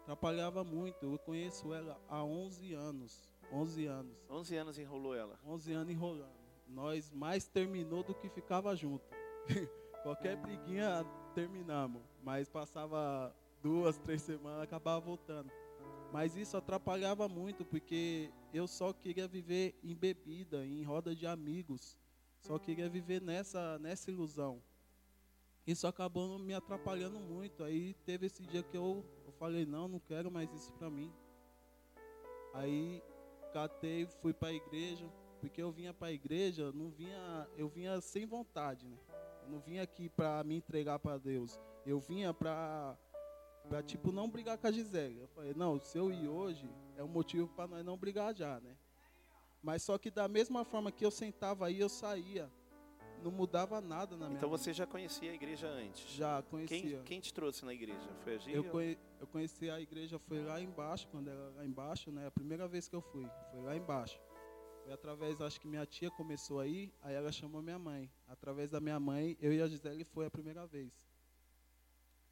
Atrapalhava 0.03 0.63
muito. 0.63 1.03
Eu 1.03 1.19
conheço 1.19 1.73
ela 1.73 1.99
há 2.09 2.23
11 2.23 2.75
anos. 2.75 3.31
11 3.51 3.87
anos. 3.87 4.17
11 4.29 4.57
anos 4.57 4.79
enrolou 4.79 5.15
ela. 5.15 5.41
11 5.47 5.73
anos 5.73 5.91
enrolando. 5.91 6.39
Nós 6.69 7.11
mais 7.11 7.49
terminou 7.49 8.03
do 8.03 8.15
que 8.15 8.29
ficava 8.29 8.77
junto. 8.77 9.05
Qualquer 10.03 10.37
briguinha 10.37 11.05
terminamos, 11.35 12.03
mas 12.23 12.49
passava 12.49 13.35
duas, 13.63 13.99
três 13.99 14.23
semanas, 14.23 14.63
acabava 14.63 15.01
voltando. 15.01 15.51
Mas 16.13 16.37
isso 16.37 16.57
atrapalhava 16.57 17.29
muito, 17.29 17.65
porque 17.65 18.31
eu 18.53 18.67
só 18.67 18.93
queria 18.93 19.27
viver 19.27 19.79
em 19.83 19.95
bebida, 19.95 20.65
em 20.67 20.83
roda 20.83 21.15
de 21.15 21.27
amigos. 21.27 21.99
Só 22.41 22.59
queria 22.59 22.89
viver 22.89 23.21
nessa, 23.21 23.79
nessa 23.79 24.11
ilusão. 24.11 24.63
Isso 25.67 25.87
acabou 25.87 26.39
me 26.39 26.55
atrapalhando 26.55 27.19
muito. 27.19 27.63
Aí 27.63 27.95
teve 28.05 28.27
esse 28.27 28.43
dia 28.43 28.63
que 28.63 28.77
eu, 28.77 29.05
eu 29.25 29.33
falei, 29.33 29.67
não, 29.67 29.87
não 29.89 30.01
quero 30.01 30.31
mais 30.31 30.53
isso 30.53 30.73
para 30.75 30.91
mim. 30.91 31.13
Aí 32.55 33.03
catei, 33.53 34.07
fui 34.07 34.33
para 34.33 34.49
a 34.49 34.53
igreja, 34.53 35.11
Porque 35.41 35.63
eu 35.63 35.73
vinha 35.73 35.95
para 35.95 36.09
a 36.09 36.13
igreja, 36.13 36.71
não 36.73 36.91
vinha, 36.91 37.49
eu 37.57 37.69
vinha 37.69 38.01
sem 38.01 38.27
vontade, 38.27 38.87
né? 38.87 38.97
Eu 39.43 39.49
não 39.49 39.61
vinha 39.61 39.83
aqui 39.83 40.09
para 40.09 40.45
me 40.45 40.57
entregar 40.57 40.99
para 40.99 41.17
Deus. 41.17 41.59
Eu 41.87 41.99
vinha 41.99 42.35
para 42.35 42.97
para 43.69 43.83
tipo 43.83 44.11
não 44.11 44.29
brigar 44.29 44.59
com 44.59 44.67
a 44.67 44.73
Gisele. 44.73 45.21
Eu 45.21 45.29
falei, 45.29 45.55
não, 45.55 45.79
se 45.79 45.97
eu 45.97 46.13
ir 46.13 46.29
hoje 46.29 46.69
é 46.97 47.05
um 47.05 47.09
motivo 47.09 47.49
para 47.49 47.69
nós 47.69 47.85
não 47.85 47.97
brigar 47.97 48.35
já, 48.35 48.61
né? 48.61 48.77
Mas 49.63 49.83
só 49.83 49.97
que 49.97 50.11
da 50.11 50.27
mesma 50.27 50.65
forma 50.65 50.91
que 50.91 51.05
eu 51.05 51.11
sentava 51.11 51.67
aí, 51.67 51.79
eu 51.79 51.89
saía. 51.89 52.51
Não 53.23 53.31
mudava 53.31 53.81
nada 53.81 54.17
na 54.17 54.27
minha 54.27 54.37
Então 54.39 54.49
vida. 54.51 54.59
você 54.59 54.73
já 54.73 54.87
conhecia 54.87 55.31
a 55.31 55.35
igreja 55.35 55.69
antes? 55.69 56.09
já 56.11 56.43
conhecia. 56.43 56.81
Quem, 56.99 57.03
quem 57.05 57.21
te 57.21 57.33
trouxe 57.35 57.65
na 57.65 57.73
igreja? 57.75 58.09
Foi 58.25 58.35
a 58.35 58.39
Gília? 58.39 58.57
Eu, 58.57 58.65
conhe, 58.65 58.99
eu 59.21 59.27
conheci 59.27 59.71
a 59.71 59.81
igreja, 59.81 60.19
foi 60.19 60.43
lá 60.43 60.61
embaixo, 60.61 61.07
quando 61.09 61.29
era 61.29 61.51
lá 61.51 61.65
embaixo, 61.65 62.11
né? 62.11 62.27
A 62.27 62.31
primeira 62.31 62.67
vez 62.67 62.89
que 62.89 62.97
eu 62.97 63.01
fui, 63.03 63.27
foi 63.51 63.61
lá 63.63 63.77
embaixo. 63.77 64.19
Foi 64.85 64.93
através, 64.93 65.41
acho 65.41 65.61
que 65.61 65.69
minha 65.69 65.85
tia 65.85 66.11
começou 66.11 66.59
aí, 66.61 66.93
aí 67.03 67.15
ela 67.15 67.31
chamou 67.31 67.61
minha 67.63 67.79
mãe. 67.79 68.11
Através 68.27 68.71
da 68.71 68.81
minha 68.81 68.99
mãe, 68.99 69.37
eu 69.41 69.53
e 69.53 69.61
a 69.61 69.69
Gisele 69.69 70.05
foi 70.05 70.27
a 70.27 70.31
primeira 70.31 70.67
vez. 70.67 70.91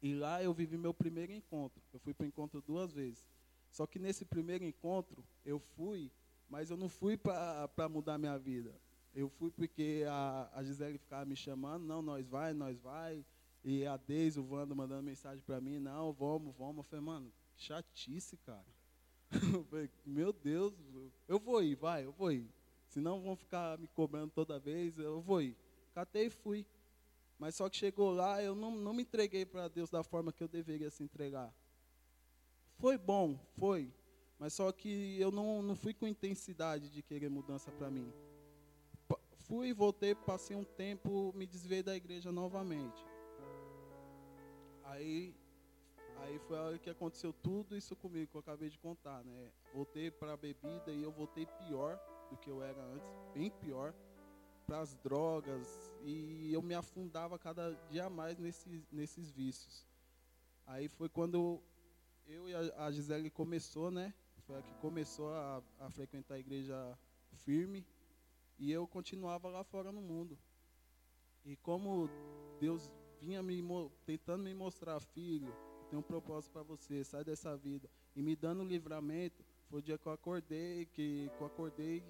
E 0.01 0.13
lá 0.13 0.41
eu 0.41 0.53
vivi 0.53 0.77
meu 0.77 0.93
primeiro 0.93 1.31
encontro. 1.31 1.81
Eu 1.93 1.99
fui 1.99 2.13
para 2.13 2.23
o 2.23 2.27
encontro 2.27 2.61
duas 2.61 2.91
vezes. 2.93 3.29
Só 3.71 3.85
que 3.85 3.99
nesse 3.99 4.25
primeiro 4.25 4.63
encontro, 4.63 5.23
eu 5.45 5.59
fui, 5.59 6.11
mas 6.49 6.71
eu 6.71 6.77
não 6.77 6.89
fui 6.89 7.15
para 7.17 7.87
mudar 7.89 8.17
minha 8.17 8.37
vida. 8.39 8.73
Eu 9.13 9.29
fui 9.29 9.49
porque 9.49 10.05
a, 10.07 10.49
a 10.53 10.63
Gisele 10.63 10.97
ficava 10.97 11.25
me 11.25 11.35
chamando, 11.35 11.85
não, 11.85 12.01
nós 12.01 12.27
vai, 12.27 12.53
nós 12.53 12.79
vai. 12.79 13.25
E 13.63 13.85
a 13.85 13.97
Deise, 13.97 14.39
o 14.39 14.51
Wanda 14.51 14.73
mandando 14.73 15.03
mensagem 15.03 15.43
para 15.43 15.59
mim, 15.59 15.79
não, 15.79 16.13
vamos, 16.13 16.55
vamos. 16.55 16.77
Eu 16.77 16.83
falei, 16.83 17.05
mano, 17.05 17.33
chatice, 17.55 18.37
cara. 18.37 18.65
Eu 19.53 19.63
falei, 19.65 19.89
meu 20.03 20.33
Deus, 20.33 20.73
eu 21.27 21.39
vou 21.39 21.61
ir, 21.61 21.75
vai, 21.75 22.03
eu 22.03 22.11
vou 22.11 22.31
ir. 22.31 22.49
Senão 22.87 23.21
vão 23.21 23.35
ficar 23.35 23.77
me 23.77 23.87
cobrando 23.89 24.31
toda 24.31 24.57
vez, 24.57 24.97
eu 24.97 25.21
vou 25.21 25.39
ir. 25.39 25.55
Catei 25.93 26.25
e 26.25 26.29
fui. 26.31 26.65
Mas 27.37 27.53
só 27.53 27.69
que 27.69 27.77
chegou 27.77 28.11
lá, 28.11 28.41
eu 28.41 28.55
não, 28.55 28.71
não 28.71 28.91
me 28.91 29.03
entreguei 29.03 29.45
para 29.45 29.67
Deus 29.67 29.89
da 29.89 30.01
forma 30.03 30.33
que 30.33 30.43
eu 30.43 30.47
deveria 30.47 30.89
se 30.89 31.03
entregar. 31.03 31.53
Foi 32.79 32.97
bom, 32.97 33.39
foi. 33.57 33.93
Mas 34.39 34.53
só 34.53 34.71
que 34.71 35.19
eu 35.19 35.31
não, 35.31 35.61
não 35.61 35.75
fui 35.75 35.93
com 35.93 36.07
intensidade 36.07 36.89
de 36.89 37.03
querer 37.03 37.29
mudança 37.29 37.71
para 37.71 37.91
mim. 37.91 38.11
Fui, 39.49 39.73
voltei, 39.73 40.13
passei 40.13 40.55
um 40.55 40.63
tempo, 40.63 41.33
me 41.35 41.47
desviei 41.47 41.81
da 41.81 41.95
igreja 41.95 42.31
novamente. 42.31 43.03
Aí, 44.83 45.35
aí 46.17 46.37
foi 46.37 46.55
a 46.55 46.61
hora 46.61 46.77
que 46.77 46.87
aconteceu 46.87 47.33
tudo 47.33 47.75
isso 47.75 47.95
comigo 47.95 48.29
que 48.29 48.37
eu 48.37 48.41
acabei 48.41 48.69
de 48.69 48.77
contar, 48.77 49.23
né? 49.23 49.51
Voltei 49.73 50.11
para 50.11 50.33
a 50.33 50.37
bebida 50.37 50.91
e 50.91 51.01
eu 51.01 51.11
voltei 51.11 51.47
pior 51.67 51.99
do 52.29 52.37
que 52.37 52.47
eu 52.47 52.61
era 52.61 52.79
antes, 52.79 53.09
bem 53.33 53.49
pior, 53.49 53.91
para 54.67 54.81
as 54.81 54.93
drogas 54.97 55.67
e 56.03 56.53
eu 56.53 56.61
me 56.61 56.75
afundava 56.75 57.39
cada 57.39 57.73
dia 57.89 58.07
mais 58.07 58.37
nesses, 58.37 58.85
nesses 58.91 59.31
vícios. 59.31 59.83
Aí 60.67 60.87
foi 60.87 61.09
quando 61.09 61.59
eu 62.27 62.47
e 62.47 62.53
a, 62.53 62.85
a 62.85 62.91
Gisele 62.91 63.31
começou, 63.31 63.89
né? 63.89 64.13
Foi 64.45 64.59
a 64.59 64.61
que 64.61 64.75
começou 64.75 65.33
a, 65.33 65.63
a 65.79 65.89
frequentar 65.89 66.35
a 66.35 66.39
igreja 66.39 66.95
firme 67.33 67.83
e 68.59 68.71
eu 68.71 68.85
continuava 68.85 69.47
lá 69.49 69.63
fora 69.63 69.91
no 69.91 70.01
mundo. 70.01 70.37
E 71.45 71.55
como 71.55 72.09
Deus 72.59 72.91
vinha 73.21 73.41
me 73.41 73.63
tentando 74.05 74.43
me 74.43 74.53
mostrar, 74.53 74.99
filho, 74.99 75.55
tem 75.89 75.97
um 75.97 76.03
propósito 76.03 76.51
para 76.51 76.63
você, 76.63 77.03
sai 77.03 77.23
dessa 77.23 77.55
vida. 77.55 77.89
E 78.15 78.21
me 78.21 78.35
dando 78.35 78.63
livramento, 78.63 79.43
foi 79.69 79.79
o 79.79 79.81
dia 79.81 79.97
que 79.97 80.05
eu 80.05 80.11
acordei, 80.11 80.85
que, 80.87 81.31
que 81.35 81.41
eu 81.41 81.47
acordei 81.47 82.03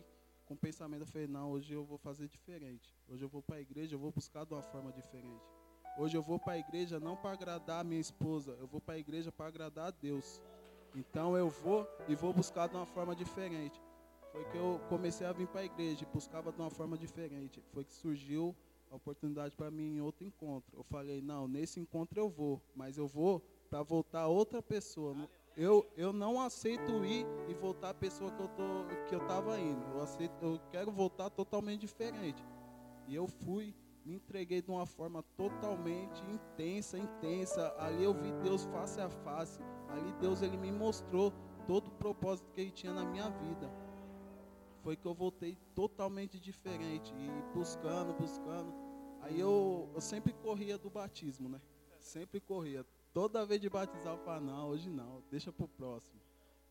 com 0.45 0.55
o 0.55 0.57
pensamento, 0.57 1.01
eu 1.01 1.05
falei, 1.05 1.27
não, 1.27 1.51
hoje 1.51 1.73
eu 1.73 1.85
vou 1.85 1.97
fazer 1.97 2.27
diferente. 2.27 2.95
Hoje 3.07 3.23
eu 3.23 3.29
vou 3.29 3.41
para 3.43 3.57
a 3.57 3.61
igreja, 3.61 3.93
eu 3.93 3.99
vou 3.99 4.11
buscar 4.11 4.45
de 4.45 4.53
uma 4.53 4.63
forma 4.63 4.91
diferente. 4.91 5.45
Hoje 5.97 6.17
eu 6.17 6.23
vou 6.23 6.39
para 6.39 6.53
a 6.53 6.57
igreja 6.57 6.99
não 6.99 7.15
para 7.15 7.33
agradar 7.33 7.81
a 7.81 7.83
minha 7.83 8.01
esposa, 8.01 8.55
eu 8.59 8.65
vou 8.65 8.81
para 8.81 8.95
a 8.95 8.97
igreja 8.97 9.31
para 9.31 9.47
agradar 9.47 9.87
a 9.87 9.91
Deus. 9.91 10.41
Então 10.95 11.37
eu 11.37 11.49
vou 11.49 11.87
e 12.07 12.15
vou 12.15 12.33
buscar 12.33 12.67
de 12.67 12.75
uma 12.75 12.85
forma 12.85 13.15
diferente. 13.15 13.79
Foi 14.31 14.45
que 14.45 14.57
eu 14.57 14.79
comecei 14.89 15.25
a 15.25 15.33
vir 15.33 15.47
para 15.47 15.61
a 15.61 15.65
igreja 15.65 16.03
e 16.03 16.13
buscava 16.13 16.51
de 16.51 16.59
uma 16.59 16.69
forma 16.69 16.97
diferente. 16.97 17.63
Foi 17.71 17.83
que 17.83 17.93
surgiu 17.93 18.55
a 18.91 18.95
oportunidade 18.95 19.55
para 19.55 19.71
mim 19.71 19.97
em 19.97 20.01
outro 20.01 20.25
encontro. 20.25 20.71
Eu 20.75 20.83
falei, 20.83 21.21
não, 21.21 21.47
nesse 21.47 21.79
encontro 21.79 22.19
eu 22.19 22.29
vou, 22.29 22.61
mas 22.75 22.97
eu 22.97 23.07
vou 23.07 23.41
para 23.69 23.81
voltar 23.83 24.27
outra 24.27 24.61
pessoa. 24.61 25.15
Eu, 25.55 25.85
eu 25.97 26.13
não 26.13 26.39
aceito 26.39 27.03
ir 27.03 27.25
e 27.47 27.53
voltar 27.53 27.89
a 27.89 27.93
pessoa 27.93 28.31
que 28.31 28.41
eu 28.41 28.47
tô 28.49 28.85
que 29.07 29.15
eu 29.15 29.21
estava 29.21 29.59
indo. 29.59 29.83
Eu 29.93 30.01
aceito, 30.01 30.33
eu 30.41 30.59
quero 30.71 30.91
voltar 30.91 31.29
totalmente 31.29 31.81
diferente. 31.81 32.43
E 33.07 33.15
eu 33.15 33.27
fui, 33.27 33.75
me 34.05 34.15
entreguei 34.15 34.61
de 34.61 34.69
uma 34.69 34.85
forma 34.85 35.23
totalmente 35.35 36.23
intensa, 36.31 36.97
intensa. 36.97 37.73
Ali 37.77 38.03
eu 38.03 38.13
vi 38.13 38.31
Deus 38.43 38.65
face 38.65 39.01
a 39.01 39.09
face. 39.09 39.59
Ali 39.89 40.13
Deus 40.19 40.41
ele 40.41 40.57
me 40.57 40.71
mostrou 40.71 41.33
todo 41.67 41.87
o 41.87 41.91
propósito 41.91 42.49
que 42.51 42.61
ele 42.61 42.71
tinha 42.71 42.93
na 42.93 43.03
minha 43.03 43.29
vida. 43.29 43.69
Foi 44.89 44.95
que 44.95 45.05
eu 45.05 45.13
voltei 45.13 45.55
totalmente 45.75 46.39
diferente 46.39 47.13
e 47.13 47.53
buscando, 47.53 48.11
buscando. 48.11 48.73
Aí 49.21 49.39
eu, 49.39 49.87
eu 49.93 50.01
sempre 50.01 50.33
corria 50.33 50.79
do 50.79 50.89
batismo, 50.89 51.47
né? 51.47 51.61
Sempre 51.99 52.39
corria. 52.39 52.83
Toda 53.13 53.45
vez 53.45 53.61
de 53.61 53.69
batizar 53.69 54.15
eu 54.15 54.17
falava, 54.17 54.43
não, 54.43 54.69
hoje 54.69 54.89
não, 54.89 55.21
deixa 55.29 55.51
pro 55.51 55.67
próximo. 55.67 56.19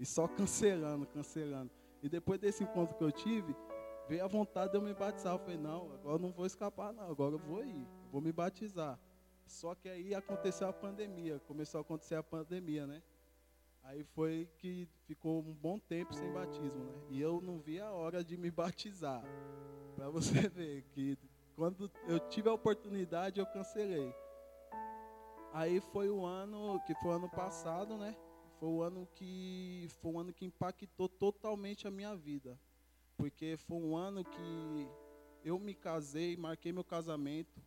E 0.00 0.04
só 0.04 0.26
cancelando, 0.26 1.06
cancelando. 1.06 1.70
E 2.02 2.08
depois 2.08 2.40
desse 2.40 2.64
encontro 2.64 2.96
que 2.96 3.04
eu 3.04 3.12
tive, 3.12 3.54
veio 4.08 4.24
a 4.24 4.26
vontade 4.26 4.72
de 4.72 4.78
eu 4.78 4.82
me 4.82 4.92
batizar. 4.92 5.34
Eu 5.34 5.38
falei, 5.38 5.56
não, 5.56 5.92
agora 5.92 6.16
eu 6.16 6.18
não 6.18 6.32
vou 6.32 6.44
escapar, 6.44 6.92
não, 6.92 7.08
agora 7.08 7.36
eu 7.36 7.38
vou 7.38 7.64
ir, 7.64 7.86
vou 8.10 8.20
me 8.20 8.32
batizar. 8.32 8.98
Só 9.46 9.76
que 9.76 9.88
aí 9.88 10.12
aconteceu 10.12 10.66
a 10.66 10.72
pandemia, 10.72 11.38
começou 11.46 11.78
a 11.78 11.82
acontecer 11.82 12.16
a 12.16 12.22
pandemia, 12.24 12.84
né? 12.84 13.00
Aí 13.88 14.04
foi 14.04 14.46
que 14.58 14.86
ficou 15.06 15.40
um 15.40 15.54
bom 15.54 15.78
tempo 15.78 16.12
sem 16.12 16.30
batismo, 16.30 16.84
né? 16.84 16.92
E 17.08 17.22
eu 17.22 17.40
não 17.40 17.58
vi 17.58 17.80
a 17.80 17.90
hora 17.90 18.22
de 18.22 18.36
me 18.36 18.50
batizar. 18.52 19.24
Para 19.96 20.10
você 20.10 20.46
ver 20.46 20.82
que 20.90 21.16
quando 21.56 21.90
eu 22.06 22.20
tive 22.28 22.50
a 22.50 22.52
oportunidade, 22.52 23.40
eu 23.40 23.46
cancelei. 23.46 24.14
Aí 25.54 25.80
foi 25.80 26.10
o 26.10 26.26
ano, 26.26 26.78
que 26.86 26.94
foi 26.96 27.12
o 27.12 27.14
ano 27.14 27.30
passado, 27.30 27.96
né? 27.96 28.14
Foi 28.60 28.68
o 28.68 28.82
ano 28.82 29.08
que 29.14 29.88
foi 30.02 30.12
um 30.12 30.18
ano 30.18 30.34
que 30.34 30.44
impactou 30.44 31.08
totalmente 31.08 31.88
a 31.88 31.90
minha 31.90 32.14
vida. 32.14 32.60
Porque 33.16 33.56
foi 33.56 33.78
um 33.78 33.96
ano 33.96 34.22
que 34.22 34.88
eu 35.42 35.58
me 35.58 35.74
casei, 35.74 36.36
marquei 36.36 36.72
meu 36.72 36.84
casamento, 36.84 37.58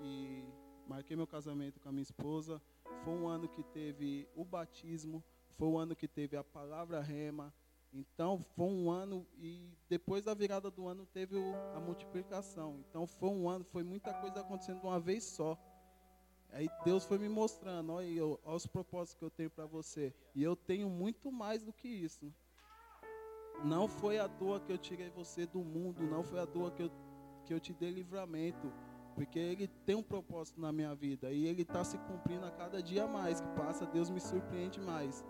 que 0.00 0.48
marquei 0.88 1.16
meu 1.16 1.28
casamento 1.28 1.78
com 1.78 1.88
a 1.90 1.92
minha 1.92 2.02
esposa. 2.02 2.60
Foi 3.04 3.14
um 3.14 3.28
ano 3.28 3.48
que 3.48 3.62
teve 3.62 4.28
o 4.34 4.44
batismo, 4.44 5.22
foi 5.56 5.68
um 5.68 5.78
ano 5.78 5.94
que 5.96 6.06
teve 6.08 6.36
a 6.36 6.44
palavra 6.44 7.00
rema. 7.00 7.52
Então 7.92 8.40
foi 8.56 8.66
um 8.66 8.90
ano 8.90 9.24
e 9.38 9.72
depois 9.88 10.24
da 10.24 10.34
virada 10.34 10.70
do 10.70 10.86
ano 10.88 11.06
teve 11.06 11.36
o- 11.36 11.54
a 11.74 11.80
multiplicação. 11.80 12.84
Então 12.88 13.06
foi 13.06 13.28
um 13.28 13.48
ano, 13.48 13.64
foi 13.64 13.84
muita 13.84 14.12
coisa 14.14 14.40
acontecendo 14.40 14.80
de 14.80 14.86
uma 14.86 14.98
vez 14.98 15.22
só. 15.24 15.56
Aí 16.50 16.68
Deus 16.84 17.04
foi 17.04 17.18
me 17.18 17.28
mostrando, 17.28 17.92
olha, 17.92 18.24
olha 18.26 18.56
os 18.56 18.66
propósitos 18.66 19.14
que 19.18 19.24
eu 19.24 19.30
tenho 19.30 19.50
para 19.50 19.66
você. 19.66 20.12
E 20.34 20.42
eu 20.42 20.56
tenho 20.56 20.88
muito 20.90 21.30
mais 21.30 21.62
do 21.62 21.72
que 21.72 21.88
isso. 21.88 22.32
Não 23.64 23.86
foi 23.88 24.18
à 24.18 24.28
toa 24.28 24.60
que 24.60 24.72
eu 24.72 24.78
tirei 24.78 25.10
você 25.10 25.46
do 25.46 25.60
mundo, 25.60 26.02
não 26.02 26.22
foi 26.22 26.40
à 26.40 26.46
toa 26.46 26.70
que 26.70 26.82
eu, 26.82 26.90
que 27.46 27.54
eu 27.54 27.60
te 27.60 27.72
dei 27.72 27.90
livramento. 27.90 28.72
Porque 29.14 29.38
Ele 29.38 29.68
tem 29.86 29.94
um 29.94 30.02
propósito 30.02 30.60
na 30.60 30.72
minha 30.72 30.92
vida 30.94 31.30
e 31.32 31.46
Ele 31.46 31.62
está 31.62 31.84
se 31.84 31.96
cumprindo 31.98 32.44
a 32.44 32.50
cada 32.50 32.82
dia 32.82 33.06
mais 33.06 33.40
que 33.40 33.46
passa, 33.50 33.86
Deus 33.86 34.10
me 34.10 34.20
surpreende 34.20 34.80
mais. 34.80 35.24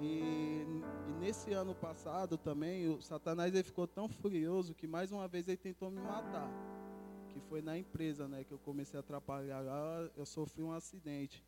E, 0.00 0.62
e 1.08 1.12
nesse 1.18 1.52
ano 1.52 1.74
passado 1.74 2.38
também, 2.38 2.88
o 2.88 3.00
Satanás 3.00 3.54
ele 3.54 3.64
ficou 3.64 3.86
tão 3.86 4.08
furioso 4.08 4.74
que 4.74 4.86
mais 4.86 5.10
uma 5.10 5.26
vez 5.26 5.48
ele 5.48 5.56
tentou 5.56 5.90
me 5.90 6.00
matar. 6.00 6.48
Que 7.30 7.40
foi 7.40 7.60
na 7.60 7.76
empresa, 7.76 8.28
né, 8.28 8.44
que 8.44 8.52
eu 8.52 8.58
comecei 8.58 8.96
a 8.96 9.00
atrapalhar 9.00 9.60
lá, 9.60 10.10
eu 10.16 10.24
sofri 10.24 10.62
um 10.62 10.72
acidente. 10.72 11.44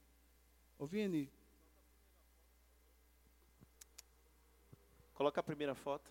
Ô 0.78 0.86
Vini, 0.86 1.30
Coloca 5.20 5.38
a 5.38 5.42
primeira 5.44 5.74
foto. 5.74 6.10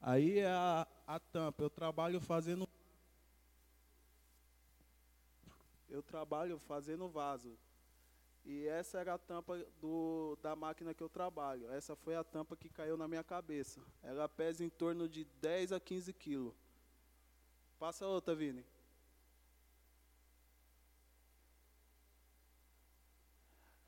aí 0.00 0.40
é 0.40 0.48
a, 0.48 0.84
a 1.06 1.20
tampa, 1.20 1.62
eu 1.62 1.70
trabalho 1.70 2.20
fazendo 2.20 2.68
eu 5.88 6.02
trabalho 6.02 6.58
fazendo 6.58 7.08
vaso. 7.08 7.56
E 8.44 8.66
essa 8.68 8.98
era 8.98 9.14
a 9.14 9.18
tampa 9.18 9.56
do, 9.80 10.36
da 10.42 10.54
máquina 10.54 10.92
que 10.92 11.02
eu 11.02 11.08
trabalho. 11.08 11.70
Essa 11.72 11.96
foi 11.96 12.14
a 12.14 12.22
tampa 12.22 12.54
que 12.54 12.68
caiu 12.68 12.96
na 12.96 13.08
minha 13.08 13.24
cabeça. 13.24 13.80
Ela 14.02 14.28
pesa 14.28 14.62
em 14.62 14.68
torno 14.68 15.08
de 15.08 15.24
10 15.40 15.72
a 15.72 15.80
15 15.80 16.12
quilos. 16.12 16.54
Passa 17.78 18.06
outra, 18.06 18.34
Vini. 18.34 18.64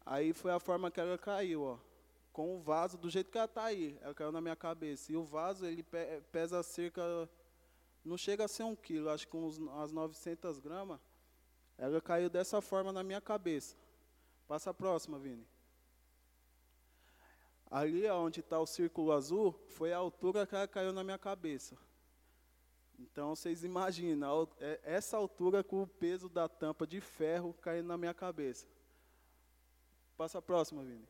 Aí 0.07 0.33
foi 0.33 0.53
a 0.53 0.61
forma 0.61 0.91
que 0.91 1.01
ela 1.01 1.19
caiu, 1.19 1.63
ó. 1.63 1.79
com 2.33 2.57
o 2.57 2.61
vaso 2.61 2.97
do 2.97 3.11
jeito 3.11 3.31
que 3.31 3.37
ela 3.37 3.47
está 3.47 3.65
aí. 3.65 3.99
Ela 4.01 4.15
caiu 4.15 4.33
na 4.33 4.41
minha 4.41 4.57
cabeça. 4.57 5.13
E 5.13 5.17
o 5.17 5.25
vaso, 5.25 5.67
ele 5.67 5.83
pe 5.83 6.23
pesa 6.33 6.63
cerca, 6.63 7.03
não 8.05 8.17
chega 8.17 8.45
a 8.45 8.49
ser 8.49 8.63
um 8.63 8.77
quilo, 8.77 9.11
acho 9.11 9.27
que 9.29 9.37
uns, 9.37 9.59
umas 9.59 9.93
900 9.93 10.61
gramas. 10.61 11.01
Ela 11.77 12.01
caiu 12.01 12.31
dessa 12.31 12.63
forma 12.63 12.91
na 12.93 13.03
minha 13.03 13.21
cabeça. 13.21 13.77
Passa 14.47 14.71
a 14.71 14.75
próxima, 14.75 15.19
Vini. 15.19 15.47
Ali 17.71 18.09
onde 18.11 18.41
está 18.41 18.61
o 18.61 18.67
círculo 18.67 19.13
azul, 19.13 19.53
foi 19.69 19.93
a 19.93 19.99
altura 19.99 20.47
que 20.47 20.55
ela 20.55 20.69
caiu 20.69 20.93
na 20.93 21.03
minha 21.03 21.19
cabeça. 21.19 21.77
Então 22.99 23.35
vocês 23.35 23.65
imaginam, 23.65 24.49
é, 24.59 24.81
essa 24.85 25.17
altura 25.17 25.63
com 25.65 25.83
o 25.83 25.87
peso 25.87 26.29
da 26.29 26.49
tampa 26.49 26.87
de 26.87 27.01
ferro 27.01 27.53
caindo 27.61 27.87
na 27.87 27.99
minha 27.99 28.15
cabeça. 28.15 28.67
Passa 30.17 30.39
a 30.39 30.43
próxima, 30.43 30.83
Vini. 30.83 31.07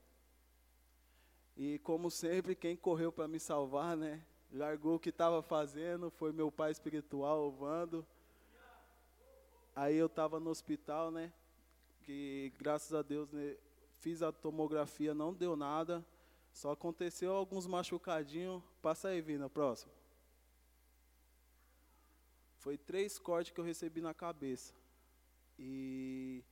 E 1.56 1.78
como 1.80 2.10
sempre, 2.10 2.54
quem 2.54 2.76
correu 2.76 3.12
para 3.12 3.28
me 3.28 3.38
salvar, 3.38 3.96
né? 3.96 4.22
Largou 4.50 4.96
o 4.96 4.98
que 4.98 5.10
estava 5.10 5.42
fazendo, 5.42 6.10
foi 6.10 6.32
meu 6.32 6.50
pai 6.50 6.70
espiritual, 6.70 7.46
o 7.46 7.50
Vando. 7.50 8.06
Aí 9.74 9.96
eu 9.96 10.06
estava 10.06 10.40
no 10.40 10.50
hospital, 10.50 11.10
né? 11.10 11.32
Que 12.06 12.52
graças 12.56 12.94
a 12.94 13.02
Deus 13.02 13.32
né, 13.32 13.56
fiz 13.98 14.22
a 14.22 14.30
tomografia, 14.30 15.12
não 15.12 15.34
deu 15.34 15.56
nada. 15.56 16.06
Só 16.52 16.70
aconteceu 16.70 17.34
alguns 17.34 17.66
machucadinhos. 17.66 18.62
Passa 18.80 19.08
aí, 19.08 19.20
Vina, 19.20 19.50
próximo. 19.50 19.90
Foi 22.58 22.78
três 22.78 23.18
cortes 23.18 23.52
que 23.52 23.58
eu 23.58 23.64
recebi 23.64 24.00
na 24.00 24.14
cabeça. 24.14 24.72
E 25.58 26.44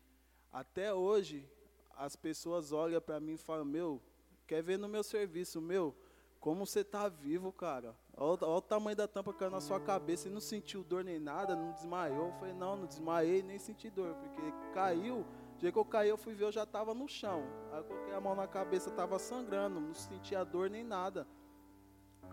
até 0.53 0.93
hoje 0.93 1.49
as 1.97 2.17
pessoas 2.17 2.73
olham 2.73 3.01
para 3.01 3.21
mim 3.21 3.35
e 3.35 3.39
falam, 3.39 3.65
meu, 3.65 4.03
quer 4.49 4.61
ver 4.61 4.77
no 4.77 4.89
meu 4.89 5.05
serviço, 5.05 5.61
meu, 5.61 5.95
como 6.41 6.67
você 6.67 6.83
tá 6.83 7.09
vivo, 7.09 7.53
cara. 7.53 7.97
Olha, 8.17 8.39
olha 8.43 8.59
o 8.59 8.61
tamanho 8.61 8.97
da 8.97 9.07
tampa 9.07 9.33
que 9.33 9.39
caiu 9.39 9.53
na 9.53 9.61
sua 9.61 9.81
cabeça. 9.81 10.29
e 10.29 10.31
não 10.33 10.41
sentiu 10.41 10.83
dor 10.83 11.05
nem 11.05 11.21
nada, 11.21 11.55
não 11.55 11.71
desmaiou. 11.73 12.27
Eu 12.27 12.33
falei, 12.33 12.55
não, 12.55 12.77
não 12.77 12.87
desmaiei, 12.87 13.43
nem 13.43 13.59
senti 13.59 13.89
dor, 13.89 14.15
porque 14.17 14.43
caiu. 14.75 15.25
O 15.55 15.59
dia 15.59 15.71
que 15.71 15.79
eu 15.79 15.85
caí, 15.85 16.09
eu 16.09 16.17
fui 16.17 16.35
ver, 16.35 16.45
eu 16.45 16.53
já 16.53 16.65
estava 16.65 16.93
no 16.93 17.09
chão. 17.09 17.45
Aí 17.73 17.79
eu 17.79 17.85
coloquei 17.85 18.15
a 18.15 18.21
mão 18.21 18.35
na 18.35 18.47
cabeça, 18.47 18.91
estava 18.91 19.19
sangrando, 19.19 19.81
não 19.81 19.95
sentia 19.95 20.45
dor 20.45 20.69
nem 20.69 20.83
nada. 20.83 21.27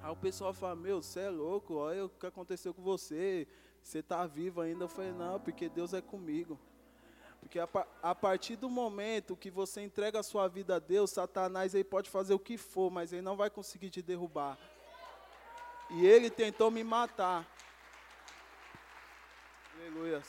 Aí 0.02 0.12
o 0.12 0.16
pessoal 0.16 0.54
fala, 0.54 0.76
meu, 0.76 1.02
você 1.02 1.22
é 1.22 1.30
louco, 1.30 1.76
olha 1.76 2.06
o 2.06 2.10
que 2.10 2.26
aconteceu 2.26 2.74
com 2.74 2.82
você, 2.82 3.48
você 3.82 4.00
está 4.00 4.26
vivo 4.26 4.62
ainda. 4.62 4.86
Eu 4.86 4.90
falei, 4.90 5.12
não, 5.12 5.40
porque 5.40 5.70
Deus 5.70 5.94
é 5.94 6.02
comigo. 6.02 6.60
Porque 7.40 7.60
a, 7.60 7.68
a, 8.02 8.14
partir 8.14 8.56
do 8.56 8.70
momento 8.70 9.36
que 9.36 9.50
você 9.50 9.82
entrega 9.82 10.20
a 10.20 10.24
sua 10.24 10.48
vida 10.48 10.76
a 10.76 10.80
Deus, 10.80 11.12
Satanás 11.12 11.74
aí 11.74 11.84
pode 11.84 12.10
fazer 12.10 12.34
o 12.34 12.40
que 12.40 12.58
for, 12.58 12.92
mas 12.92 13.12
ele 13.12 13.24
não 13.24 13.36
vai 13.36 13.50
conseguir 13.50 13.90
te 13.90 14.02
derrubar. 14.02 14.58
E 15.90 16.06
ele 16.06 16.30
tentou 16.30 16.72
me 16.72 16.84
matar. 16.84 17.46
Aleluia. 19.76 20.22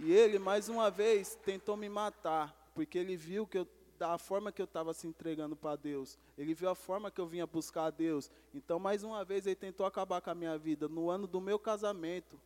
E 0.00 0.12
ele, 0.12 0.38
mais 0.38 0.68
uma 0.68 0.90
vez, 0.90 1.34
tentou 1.44 1.76
me 1.76 1.88
matar, 1.88 2.54
porque 2.74 2.98
ele 2.98 3.16
viu 3.16 3.46
que 3.46 3.58
eu, 3.58 3.68
da 3.98 4.16
forma 4.16 4.52
que 4.52 4.62
eu 4.62 4.64
estava 4.64 4.94
se 4.94 5.06
entregando 5.06 5.56
para 5.56 5.74
Deus, 5.74 6.16
ele 6.36 6.54
viu 6.54 6.68
a 6.68 6.74
forma 6.74 7.10
que 7.10 7.20
eu 7.20 7.26
vinha 7.26 7.46
buscar 7.46 7.86
a 7.86 7.90
Deus. 7.90 8.30
Então, 8.54 8.78
mais 8.78 9.02
uma 9.02 9.24
vez, 9.24 9.46
ele 9.46 9.56
tentou 9.56 9.84
acabar 9.84 10.20
com 10.20 10.30
a 10.30 10.34
minha 10.34 10.56
vida. 10.56 10.88
No 10.88 11.10
ano 11.10 11.26
do 11.26 11.40
meu 11.40 11.58
casamento, 11.58 12.40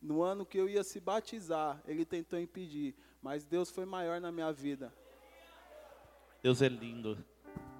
no 0.00 0.22
ano 0.22 0.46
que 0.46 0.56
eu 0.56 0.68
ia 0.68 0.82
se 0.82 0.98
batizar, 0.98 1.82
ele 1.86 2.04
tentou 2.04 2.38
impedir, 2.38 2.94
mas 3.20 3.44
Deus 3.44 3.70
foi 3.70 3.84
maior 3.84 4.20
na 4.20 4.32
minha 4.32 4.52
vida. 4.52 4.92
Deus 6.42 6.62
é 6.62 6.68
lindo. 6.68 7.22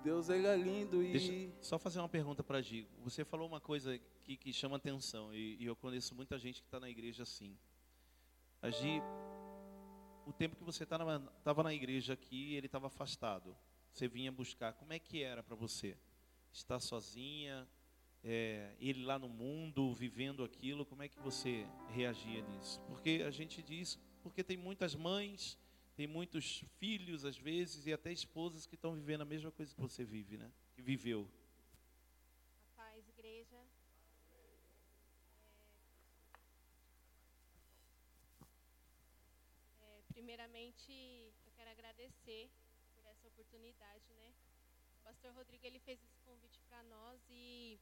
Deus 0.02 0.28
ele 0.28 0.46
é 0.46 0.56
lindo 0.56 1.02
e 1.02 1.12
Deixa 1.12 1.52
só 1.60 1.78
fazer 1.78 1.98
uma 1.98 2.08
pergunta 2.08 2.42
para 2.42 2.60
Gi. 2.62 2.86
Você 3.04 3.24
falou 3.24 3.48
uma 3.48 3.60
coisa 3.60 3.98
que, 4.22 4.36
que 4.36 4.52
chama 4.52 4.76
atenção 4.76 5.34
e, 5.34 5.56
e 5.58 5.66
eu 5.66 5.76
conheço 5.76 6.14
muita 6.14 6.38
gente 6.38 6.60
que 6.60 6.66
está 6.66 6.78
na 6.78 6.88
igreja 6.88 7.24
assim. 7.24 7.56
A 8.60 8.70
Gi, 8.70 9.00
o 10.26 10.32
tempo 10.32 10.56
que 10.56 10.64
você 10.64 10.84
estava 10.84 11.18
na, 11.18 11.62
na 11.62 11.74
igreja 11.74 12.12
aqui, 12.12 12.54
ele 12.54 12.66
estava 12.66 12.88
afastado. 12.88 13.56
Você 13.92 14.06
vinha 14.08 14.30
buscar. 14.30 14.72
Como 14.74 14.92
é 14.92 14.98
que 14.98 15.22
era 15.22 15.42
para 15.42 15.56
você? 15.56 15.96
Estar 16.52 16.80
sozinha, 16.80 17.68
é, 18.22 18.74
ele 18.80 19.04
lá 19.04 19.18
no 19.18 19.28
mundo, 19.28 19.92
vivendo 19.94 20.42
aquilo, 20.42 20.84
como 20.84 21.02
é 21.02 21.08
que 21.08 21.18
você 21.20 21.66
reagia 21.90 22.42
nisso? 22.42 22.80
Porque 22.82 23.22
a 23.26 23.30
gente 23.30 23.62
diz, 23.62 23.98
porque 24.22 24.42
tem 24.42 24.56
muitas 24.56 24.94
mães, 24.94 25.58
tem 25.96 26.06
muitos 26.06 26.64
filhos 26.78 27.24
às 27.24 27.36
vezes 27.36 27.86
e 27.86 27.92
até 27.92 28.12
esposas 28.12 28.66
que 28.66 28.74
estão 28.74 28.94
vivendo 28.94 29.22
a 29.22 29.24
mesma 29.24 29.50
coisa 29.50 29.74
que 29.74 29.80
você 29.80 30.04
vive, 30.04 30.36
né? 30.36 30.50
Que 30.74 30.82
viveu. 30.82 31.28
A 32.76 32.82
paz, 32.82 33.08
igreja. 33.08 33.56
É, 34.30 34.44
é, 39.82 40.02
primeiramente, 40.88 41.34
eu 41.44 41.52
quero 41.52 41.70
agradecer 41.70 42.50
por 42.94 43.04
essa 43.04 43.28
oportunidade, 43.28 44.14
né? 44.14 44.32
O 45.00 45.04
pastor 45.04 45.32
Rodrigo 45.34 45.66
ele 45.66 45.78
fez 45.80 46.02
esse 46.02 46.18
convite 46.24 46.58
para 46.68 46.82
nós 46.84 47.20
e 47.28 47.78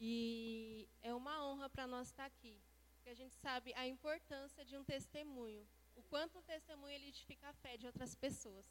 e 0.00 0.88
é 1.02 1.12
uma 1.12 1.44
honra 1.44 1.68
para 1.68 1.84
nós 1.88 2.06
estar 2.06 2.24
aqui, 2.26 2.56
porque 2.94 3.10
a 3.10 3.14
gente 3.14 3.34
sabe 3.34 3.74
a 3.74 3.84
importância 3.88 4.64
de 4.64 4.76
um 4.76 4.84
testemunho, 4.84 5.66
o 5.96 6.02
quanto 6.04 6.38
o 6.38 6.42
testemunho 6.42 6.94
ele 6.94 7.08
edifica 7.08 7.48
a 7.48 7.52
fé 7.54 7.76
de 7.76 7.86
outras 7.86 8.14
pessoas. 8.14 8.64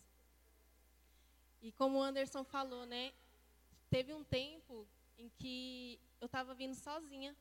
E 1.62 1.74
como 1.74 1.98
o 1.98 2.02
Anderson 2.02 2.46
falou, 2.46 2.86
né, 2.86 3.14
teve 3.90 4.14
um 4.14 4.24
tempo 4.24 4.88
em 5.18 5.28
que 5.28 6.00
eu 6.22 6.28
estava 6.28 6.56
vindo 6.56 6.76
sozinha. 6.76 7.36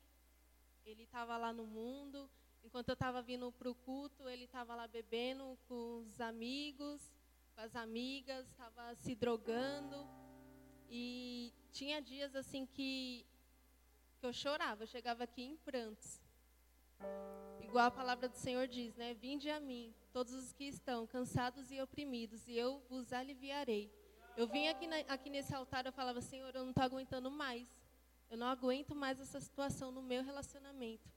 Ele 0.84 1.04
estava 1.04 1.36
lá 1.36 1.52
no 1.52 1.66
mundo, 1.66 2.28
enquanto 2.66 2.88
eu 2.88 2.94
estava 2.94 3.22
vindo 3.22 3.52
para 3.52 3.70
o 3.70 3.74
culto, 3.74 4.28
ele 4.28 4.44
estava 4.44 4.74
lá 4.74 4.88
bebendo 4.88 5.56
com 5.68 6.04
os 6.08 6.20
amigos, 6.20 7.00
com 7.54 7.60
as 7.60 7.76
amigas, 7.76 8.46
estava 8.48 8.94
se 8.96 9.14
drogando. 9.14 10.06
E 10.90 11.52
tinha 11.70 12.02
dias 12.02 12.34
assim 12.34 12.66
que, 12.66 13.24
que 14.18 14.26
eu 14.26 14.32
chorava, 14.32 14.82
eu 14.82 14.86
chegava 14.88 15.22
aqui 15.22 15.42
em 15.42 15.56
prantos. 15.56 16.20
Igual 17.60 17.86
a 17.86 17.90
palavra 17.90 18.28
do 18.28 18.36
Senhor 18.36 18.66
diz, 18.66 18.96
né? 18.96 19.14
Vinde 19.14 19.48
a 19.48 19.60
mim, 19.60 19.94
todos 20.12 20.34
os 20.34 20.52
que 20.52 20.64
estão 20.64 21.06
cansados 21.06 21.70
e 21.70 21.80
oprimidos, 21.80 22.48
e 22.48 22.56
eu 22.56 22.82
vos 22.88 23.12
aliviarei. 23.12 23.92
Eu 24.36 24.46
vim 24.48 24.66
aqui, 24.68 24.86
na, 24.86 24.96
aqui 25.08 25.30
nesse 25.30 25.54
altar, 25.54 25.86
eu 25.86 25.92
falava, 25.92 26.20
Senhor, 26.20 26.54
eu 26.54 26.62
não 26.62 26.70
estou 26.70 26.84
aguentando 26.84 27.30
mais. 27.30 27.68
Eu 28.28 28.36
não 28.36 28.48
aguento 28.48 28.94
mais 28.94 29.20
essa 29.20 29.40
situação 29.40 29.92
no 29.92 30.02
meu 30.02 30.22
relacionamento. 30.22 31.08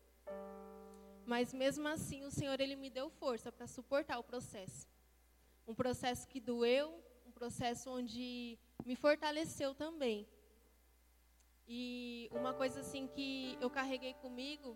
Mas 1.30 1.54
mesmo 1.54 1.88
assim, 1.88 2.26
o 2.26 2.32
Senhor 2.32 2.60
ele 2.60 2.76
me 2.76 2.90
deu 2.90 3.08
força 3.08 3.52
para 3.52 3.68
suportar 3.68 4.18
o 4.18 4.24
processo. 4.24 4.88
Um 5.68 5.76
processo 5.76 6.28
que 6.28 6.40
doeu, 6.40 6.88
um 7.24 7.32
processo 7.32 7.92
onde 7.92 8.58
me 8.84 8.96
fortaleceu 8.96 9.76
também. 9.76 10.28
E 11.68 12.28
uma 12.32 12.52
coisa 12.52 12.80
assim 12.80 13.06
que 13.06 13.56
eu 13.62 13.70
carreguei 13.70 14.16
comigo 14.16 14.76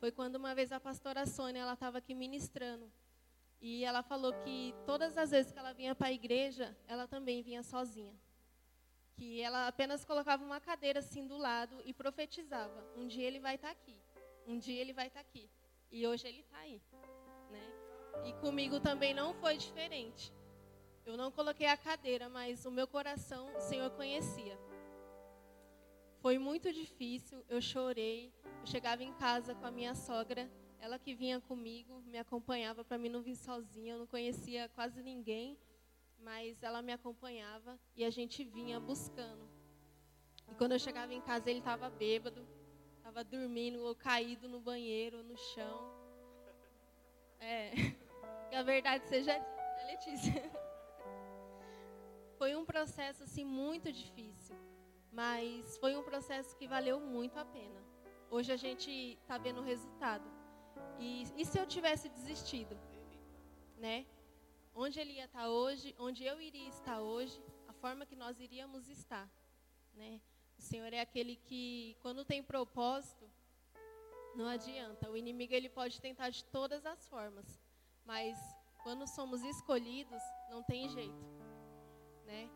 foi 0.00 0.10
quando 0.10 0.36
uma 0.36 0.54
vez 0.54 0.72
a 0.72 0.80
pastora 0.80 1.26
Sônia 1.26 1.60
ela 1.60 1.74
estava 1.74 1.98
aqui 1.98 2.14
ministrando 2.14 2.90
e 3.60 3.84
ela 3.84 4.02
falou 4.02 4.32
que 4.32 4.74
todas 4.86 5.18
as 5.18 5.30
vezes 5.30 5.52
que 5.52 5.58
ela 5.58 5.74
vinha 5.74 5.94
para 5.94 6.08
a 6.08 6.12
igreja, 6.12 6.74
ela 6.88 7.06
também 7.06 7.42
vinha 7.42 7.62
sozinha. 7.62 8.18
Que 9.12 9.42
ela 9.42 9.68
apenas 9.68 10.06
colocava 10.06 10.42
uma 10.42 10.58
cadeira 10.58 11.00
assim 11.00 11.26
do 11.26 11.36
lado 11.36 11.82
e 11.84 11.92
profetizava: 11.92 12.82
um 12.96 13.06
dia 13.06 13.26
ele 13.26 13.40
vai 13.40 13.56
estar 13.56 13.68
tá 13.68 13.72
aqui, 13.74 14.00
um 14.46 14.56
dia 14.56 14.80
ele 14.80 14.94
vai 14.94 15.08
estar 15.08 15.22
tá 15.22 15.28
aqui. 15.28 15.50
E 15.92 16.06
hoje 16.06 16.26
ele 16.26 16.40
está 16.40 16.56
aí, 16.56 16.80
né? 17.50 17.70
E 18.24 18.32
comigo 18.40 18.80
também 18.80 19.12
não 19.12 19.34
foi 19.34 19.58
diferente. 19.58 20.32
Eu 21.04 21.18
não 21.18 21.30
coloquei 21.30 21.66
a 21.66 21.76
cadeira, 21.76 22.30
mas 22.30 22.64
o 22.64 22.70
meu 22.70 22.88
coração 22.88 23.54
o 23.54 23.60
Senhor 23.60 23.90
conhecia. 23.90 24.58
Foi 26.22 26.38
muito 26.38 26.72
difícil, 26.72 27.44
eu 27.46 27.60
chorei. 27.60 28.32
Eu 28.60 28.66
chegava 28.66 29.02
em 29.04 29.12
casa 29.14 29.54
com 29.54 29.66
a 29.66 29.70
minha 29.70 29.94
sogra, 29.94 30.50
ela 30.80 30.98
que 30.98 31.14
vinha 31.14 31.40
comigo, 31.42 32.00
me 32.06 32.16
acompanhava 32.16 32.82
para 32.82 32.96
mim 32.96 33.10
não 33.10 33.20
vir 33.20 33.36
sozinha. 33.36 33.92
Eu 33.92 33.98
não 33.98 34.06
conhecia 34.06 34.70
quase 34.70 35.02
ninguém, 35.02 35.58
mas 36.18 36.62
ela 36.62 36.80
me 36.80 36.92
acompanhava 36.92 37.78
e 37.94 38.02
a 38.02 38.10
gente 38.10 38.44
vinha 38.44 38.80
buscando. 38.80 39.46
E 40.50 40.54
quando 40.54 40.72
eu 40.72 40.78
chegava 40.78 41.12
em 41.12 41.20
casa, 41.20 41.50
ele 41.50 41.58
estava 41.58 41.90
bêbado, 41.90 42.46
estava 43.12 43.24
dormindo 43.24 43.84
ou 43.84 43.94
caído 43.94 44.48
no 44.48 44.58
banheiro, 44.58 45.22
no 45.22 45.36
chão. 45.36 45.92
É, 47.38 47.70
que 48.48 48.56
a 48.56 48.62
verdade 48.62 49.06
seja 49.06 49.34
dita, 49.38 49.74
né, 49.76 49.84
Letícia. 49.92 50.50
Foi 52.38 52.56
um 52.56 52.64
processo 52.64 53.22
assim 53.24 53.44
muito 53.44 53.92
difícil, 53.92 54.56
mas 55.12 55.76
foi 55.76 55.94
um 55.94 56.02
processo 56.02 56.56
que 56.56 56.66
valeu 56.66 56.98
muito 56.98 57.38
a 57.38 57.44
pena. 57.44 57.80
Hoje 58.30 58.50
a 58.50 58.56
gente 58.56 58.90
está 58.90 59.36
vendo 59.36 59.60
o 59.60 59.64
resultado. 59.64 60.24
E, 60.98 61.24
e 61.36 61.44
se 61.44 61.58
eu 61.58 61.66
tivesse 61.66 62.08
desistido, 62.08 62.78
né? 63.76 64.06
onde 64.74 64.98
ele 64.98 65.12
ia 65.12 65.26
estar 65.26 65.50
hoje, 65.50 65.94
onde 65.98 66.24
eu 66.24 66.40
iria 66.40 66.68
estar 66.68 66.98
hoje, 67.00 67.38
a 67.68 67.74
forma 67.74 68.06
que 68.06 68.16
nós 68.16 68.40
iríamos 68.40 68.88
estar, 68.88 69.30
né? 69.92 70.18
O 70.62 70.64
Senhor 70.64 70.92
é 70.92 71.00
aquele 71.00 71.34
que, 71.34 71.96
quando 72.00 72.24
tem 72.24 72.40
propósito, 72.40 73.28
não 74.36 74.46
adianta. 74.46 75.10
O 75.10 75.16
inimigo 75.16 75.52
ele 75.52 75.68
pode 75.68 76.00
tentar 76.00 76.30
de 76.30 76.44
todas 76.44 76.86
as 76.86 77.04
formas, 77.08 77.60
mas 78.04 78.38
quando 78.84 79.04
somos 79.08 79.42
escolhidos, 79.42 80.22
não 80.48 80.62
tem 80.62 80.88
jeito, 80.88 81.26
né? 82.24 82.48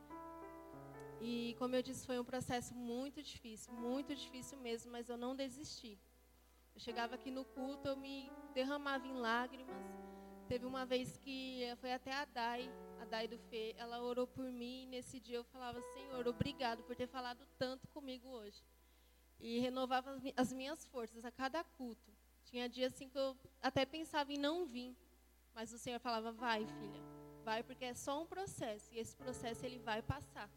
E 1.20 1.56
como 1.58 1.74
eu 1.74 1.82
disse, 1.82 2.06
foi 2.06 2.16
um 2.20 2.24
processo 2.24 2.76
muito 2.76 3.20
difícil, 3.20 3.72
muito 3.72 4.14
difícil 4.14 4.56
mesmo, 4.58 4.92
mas 4.92 5.08
eu 5.08 5.16
não 5.16 5.34
desisti. 5.34 5.98
Eu 6.76 6.80
chegava 6.80 7.16
aqui 7.16 7.32
no 7.32 7.44
culto, 7.44 7.88
eu 7.88 7.96
me 7.96 8.30
derramava 8.54 9.04
em 9.04 9.14
lágrimas. 9.14 9.84
Teve 10.46 10.64
uma 10.64 10.86
vez 10.86 11.18
que 11.18 11.60
foi 11.80 11.92
até 11.92 12.12
a 12.12 12.24
Dai, 12.24 12.70
a 13.06 13.08
Dai 13.08 13.28
do 13.28 13.38
Fê, 13.38 13.72
ela 13.78 14.02
orou 14.02 14.26
por 14.26 14.44
mim 14.44 14.82
e 14.82 14.86
nesse 14.86 15.20
dia 15.20 15.36
eu 15.36 15.44
falava, 15.44 15.80
Senhor, 15.94 16.26
obrigado 16.26 16.82
por 16.82 16.96
ter 16.96 17.06
falado 17.06 17.46
tanto 17.56 17.86
comigo 17.88 18.28
hoje. 18.28 18.60
E 19.38 19.60
renovava 19.60 20.20
as 20.36 20.52
minhas 20.52 20.84
forças 20.86 21.24
a 21.24 21.30
cada 21.30 21.62
culto. 21.62 22.10
Tinha 22.44 22.68
dias 22.68 22.92
assim 22.92 23.08
que 23.08 23.16
eu 23.16 23.36
até 23.62 23.86
pensava 23.86 24.32
em 24.32 24.38
não 24.38 24.66
vir, 24.66 24.96
mas 25.54 25.72
o 25.72 25.78
Senhor 25.78 26.00
falava, 26.00 26.32
vai 26.32 26.66
filha, 26.66 27.00
vai 27.44 27.62
porque 27.62 27.84
é 27.84 27.94
só 27.94 28.20
um 28.20 28.26
processo 28.26 28.92
e 28.92 28.98
esse 28.98 29.14
processo 29.14 29.64
ele 29.64 29.78
vai 29.78 30.02
passar. 30.02 30.50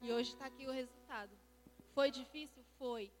E 0.00 0.12
hoje 0.12 0.32
está 0.32 0.46
aqui 0.46 0.66
o 0.66 0.72
resultado. 0.72 1.30
Foi 1.94 2.10
difícil? 2.10 2.64
Foi. 2.78 3.12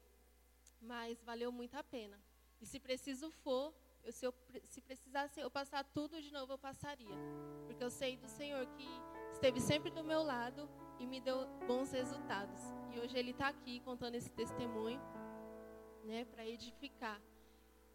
Mas 0.80 1.22
valeu 1.22 1.52
muito 1.52 1.76
a 1.76 1.84
pena. 1.84 2.20
E 2.60 2.66
se 2.66 2.80
preciso 2.80 3.30
for, 3.30 3.72
se, 4.10 4.26
eu, 4.26 4.34
se 4.64 4.80
precisasse 4.80 5.40
eu 5.40 5.50
passar 5.50 5.84
tudo 5.84 6.20
de 6.20 6.32
novo, 6.32 6.52
eu 6.52 6.58
passaria. 6.58 7.16
Porque 7.66 7.82
eu 7.82 7.90
sei 7.90 8.16
do 8.16 8.28
Senhor 8.28 8.66
que 8.76 8.86
esteve 9.32 9.60
sempre 9.60 9.90
do 9.90 10.02
meu 10.02 10.22
lado 10.22 10.68
e 10.98 11.06
me 11.06 11.20
deu 11.20 11.46
bons 11.66 11.92
resultados. 11.92 12.60
E 12.92 12.98
hoje 12.98 13.16
Ele 13.16 13.30
está 13.30 13.48
aqui 13.48 13.80
contando 13.80 14.14
esse 14.14 14.30
testemunho, 14.30 15.00
né, 16.04 16.24
para 16.24 16.46
edificar. 16.46 17.20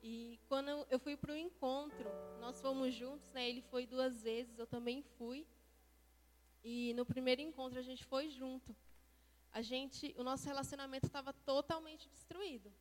E 0.01 0.37
quando 0.49 0.69
eu 0.89 0.99
fui 0.99 1.15
para 1.15 1.31
o 1.31 1.37
encontro, 1.37 2.09
nós 2.39 2.59
fomos 2.59 2.93
juntos, 2.93 3.31
né? 3.31 3.47
Ele 3.47 3.61
foi 3.61 3.85
duas 3.87 4.21
vezes, 4.21 4.59
eu 4.59 4.67
também 4.67 5.01
fui. 5.17 5.47
E 6.61 6.93
no 6.93 7.05
primeiro 7.05 7.41
encontro 7.41 7.79
a 7.79 7.81
gente 7.81 8.03
foi 8.03 8.29
junto. 8.29 8.75
A 9.51 9.61
gente, 9.61 10.13
o 10.17 10.23
nosso 10.23 10.45
relacionamento 10.45 11.05
estava 11.05 11.31
totalmente 11.31 12.09
destruído. 12.09 12.71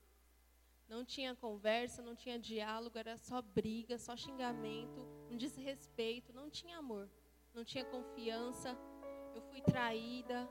Não 0.93 1.07
tinha 1.07 1.35
conversa, 1.35 2.03
não 2.03 2.15
tinha 2.15 2.39
diálogo, 2.39 2.99
era 2.99 3.17
só 3.17 3.41
briga, 3.41 3.97
só 3.97 4.15
xingamento, 4.15 5.01
um 5.31 5.37
desrespeito, 5.39 6.35
não 6.35 6.51
tinha 6.51 6.77
amor, 6.77 7.09
não 7.55 7.65
tinha 7.65 7.83
confiança. 7.83 8.77
Eu 9.35 9.41
fui 9.41 9.63
traída, 9.63 10.47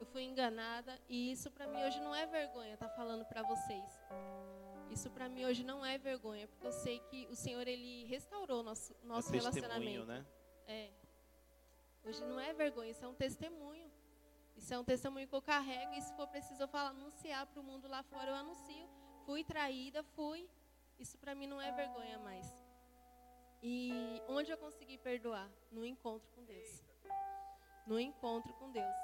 eu 0.00 0.06
fui 0.06 0.24
enganada 0.24 1.00
e 1.08 1.30
isso 1.30 1.48
para 1.48 1.68
mim 1.68 1.80
hoje 1.84 2.00
não 2.00 2.12
é 2.12 2.26
vergonha, 2.26 2.76
tá 2.76 2.88
falando 2.88 3.24
para 3.24 3.44
vocês. 3.44 3.88
Isso 4.90 5.08
para 5.12 5.28
mim 5.28 5.44
hoje 5.44 5.62
não 5.62 5.86
é 5.86 5.96
vergonha, 5.96 6.48
porque 6.48 6.66
eu 6.66 6.72
sei 6.72 6.98
que 6.98 7.28
o 7.30 7.36
Senhor 7.36 7.64
ele 7.68 8.04
restaurou 8.06 8.64
nosso 8.64 8.96
nosso 9.04 9.32
é 9.32 9.36
relacionamento. 9.36 10.06
Né? 10.06 10.26
É. 10.66 10.90
Hoje 12.04 12.20
não 12.24 12.40
é 12.40 12.52
vergonha, 12.52 12.90
isso 12.90 13.04
é 13.04 13.08
um 13.08 13.14
testemunho. 13.14 13.88
Isso 14.56 14.74
é 14.74 14.78
um 14.78 14.84
testemunho 14.84 15.28
que 15.28 15.34
eu 15.36 15.42
carrego 15.42 15.92
e 15.94 16.02
se 16.02 16.12
for 16.16 16.26
preciso 16.26 16.64
eu 16.64 16.68
falar, 16.68 16.90
anunciar 16.90 17.46
para 17.46 17.60
o 17.60 17.62
mundo 17.62 17.86
lá 17.86 18.02
fora, 18.02 18.32
eu 18.32 18.34
anuncio. 18.34 19.03
Fui 19.24 19.42
traída, 19.42 20.02
fui. 20.02 20.48
Isso 20.98 21.18
para 21.18 21.34
mim 21.34 21.46
não 21.46 21.60
é 21.60 21.72
vergonha 21.72 22.18
mais. 22.18 22.46
E 23.62 23.90
onde 24.28 24.50
eu 24.50 24.58
consegui 24.58 24.98
perdoar? 24.98 25.50
No 25.72 25.84
encontro 25.84 26.30
com 26.34 26.44
Deus. 26.44 26.84
No 27.86 27.98
encontro 27.98 28.52
com 28.54 28.70
Deus. 28.70 28.96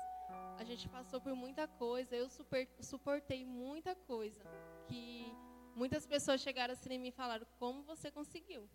A 0.59 0.65
gente 0.65 0.89
passou 0.89 1.21
por 1.21 1.35
muita 1.35 1.67
coisa, 1.67 2.15
eu 2.15 2.29
super, 2.29 2.69
suportei 2.81 3.45
muita 3.45 3.95
coisa. 3.95 4.43
Que 4.87 5.35
muitas 5.75 6.07
pessoas 6.07 6.41
chegaram 6.41 6.73
assim 6.73 7.03
e 7.07 7.11
falaram: 7.11 7.47
Como 7.59 7.83
você 7.83 8.11
conseguiu? 8.11 8.69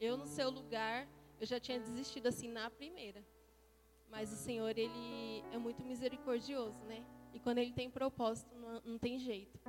Eu, 0.00 0.16
no 0.16 0.26
seu 0.26 0.50
lugar, 0.50 1.08
eu 1.40 1.46
já 1.46 1.58
tinha 1.58 1.78
desistido 1.78 2.28
assim 2.28 2.48
na 2.48 2.70
primeira. 2.70 3.24
Mas 4.08 4.32
o 4.32 4.36
Senhor, 4.36 4.78
Ele 4.78 5.44
é 5.52 5.58
muito 5.58 5.82
misericordioso, 5.84 6.84
né? 6.84 7.04
E 7.34 7.40
quando 7.40 7.58
Ele 7.58 7.72
tem 7.72 7.90
propósito, 7.90 8.54
não, 8.54 8.80
não 8.84 8.98
tem 8.98 9.18
jeito. 9.18 9.60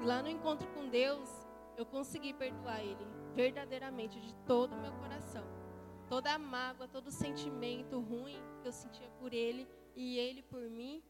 E 0.00 0.04
lá 0.04 0.22
no 0.22 0.28
encontro 0.28 0.66
com 0.70 0.88
Deus, 0.88 1.28
eu 1.76 1.86
consegui 1.86 2.32
perdoar 2.32 2.80
Ele 2.80 3.06
verdadeiramente, 3.34 4.20
de 4.20 4.34
todo 4.46 4.74
o 4.74 4.80
meu 4.80 4.92
coração. 4.94 5.44
Toda 6.08 6.32
a 6.32 6.38
mágoa, 6.38 6.88
todo 6.88 7.06
o 7.06 7.12
sentimento 7.12 8.00
ruim 8.00 8.38
que 8.60 8.68
eu 8.68 8.72
sentia 8.72 9.08
por 9.20 9.32
Ele 9.32 9.68
e 9.94 10.18
Ele 10.18 10.42
por 10.42 10.68
mim, 10.68 11.02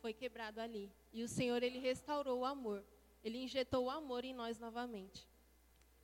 foi 0.00 0.12
quebrado 0.12 0.60
ali. 0.60 0.90
E 1.12 1.22
o 1.22 1.28
Senhor, 1.28 1.62
Ele 1.62 1.78
restaurou 1.78 2.40
o 2.40 2.44
amor. 2.44 2.84
Ele 3.22 3.38
injetou 3.38 3.84
o 3.84 3.90
amor 3.90 4.24
em 4.24 4.34
nós 4.34 4.58
novamente. 4.58 5.28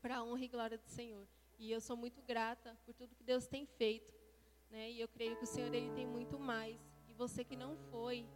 Para 0.01 0.18
a 0.18 0.24
honra 0.24 0.45
e 0.45 0.49
glória 0.49 0.78
do 0.78 0.86
Senhor. 0.86 1.26
E 1.59 1.70
eu 1.72 1.80
sou 1.80 1.97
muito 1.97 2.22
grata 2.22 2.78
por 2.86 2.95
tudo 2.95 3.14
que 3.14 3.24
Deus 3.24 3.47
tem 3.47 3.66
feito 3.66 4.20
né? 4.70 4.91
E 4.91 5.01
eu 5.01 5.09
creio 5.09 5.36
que 5.36 5.45
o 5.45 5.47
Senhor 5.47 5.72
ele 5.74 5.91
tem 5.91 6.07
muito 6.07 6.38
mais. 6.38 6.78
E 7.09 7.12
você 7.12 7.45
que 7.45 7.57
não 7.57 7.76
foi, 7.91 8.26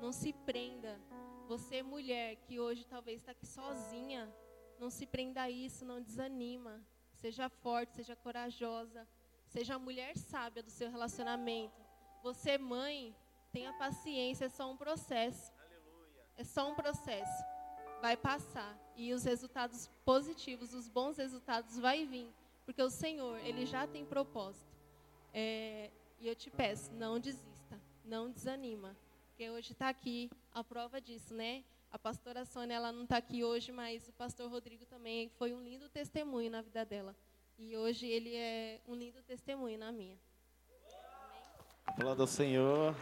não 0.00 0.12
se 0.12 0.32
prenda. 0.32 0.98
Você 1.46 1.82
mulher 1.82 2.36
que 2.36 2.58
hoje 2.58 2.86
talvez 2.86 3.20
está 3.20 3.32
aqui 3.32 3.46
sozinha, 3.46 4.32
não 4.78 4.88
se 4.88 5.06
prenda 5.06 5.42
a 5.42 5.50
isso, 5.50 5.84
não 5.84 6.00
desanima. 6.00 6.80
Seja 7.12 7.48
forte, 7.48 7.96
seja 7.96 8.16
corajosa, 8.16 9.06
seja 9.46 9.74
a 9.74 9.78
mulher 9.78 10.16
sábia 10.16 10.62
do 10.62 10.70
seu 10.70 10.90
relacionamento. 10.90 11.80
Você 12.22 12.56
mãe, 12.56 13.14
tenha 13.52 13.72
paciência, 13.74 14.46
é 14.46 14.48
só 14.48 14.70
um 14.70 14.76
processo. 14.76 15.52
Aleluia. 15.58 16.24
É 16.36 16.44
só 16.44 16.70
um 16.70 16.74
processo. 16.74 17.44
Vai 18.00 18.16
passar 18.16 18.78
e 18.96 19.12
os 19.12 19.24
resultados 19.24 19.90
positivos, 20.04 20.72
os 20.72 20.88
bons 20.88 21.18
resultados 21.18 21.78
vai 21.78 22.06
vir, 22.06 22.32
porque 22.64 22.82
o 22.82 22.88
Senhor, 22.88 23.38
ele 23.44 23.66
já 23.66 23.86
tem 23.86 24.06
propósito. 24.06 24.70
É, 25.34 25.90
e 26.18 26.26
eu 26.26 26.34
te 26.34 26.50
peço, 26.50 26.92
não 26.92 27.18
desista, 27.18 27.80
não 28.04 28.30
desanima, 28.30 28.96
porque 29.40 29.48
hoje 29.48 29.72
está 29.72 29.88
aqui 29.88 30.30
a 30.52 30.62
prova 30.62 31.00
disso, 31.00 31.32
né? 31.32 31.64
A 31.90 31.98
pastora 31.98 32.44
Sônia, 32.44 32.74
ela 32.74 32.92
não 32.92 33.04
está 33.04 33.16
aqui 33.16 33.42
hoje, 33.42 33.72
mas 33.72 34.06
o 34.06 34.12
pastor 34.12 34.50
Rodrigo 34.50 34.84
também 34.84 35.30
foi 35.30 35.54
um 35.54 35.62
lindo 35.62 35.88
testemunho 35.88 36.50
na 36.50 36.60
vida 36.60 36.84
dela. 36.84 37.16
E 37.58 37.74
hoje 37.74 38.06
ele 38.06 38.36
é 38.36 38.82
um 38.86 38.94
lindo 38.94 39.22
testemunho 39.22 39.78
na 39.78 39.90
minha. 39.90 40.18
Aplauda 41.86 42.22
ao 42.22 42.26
Senhor. 42.26 42.94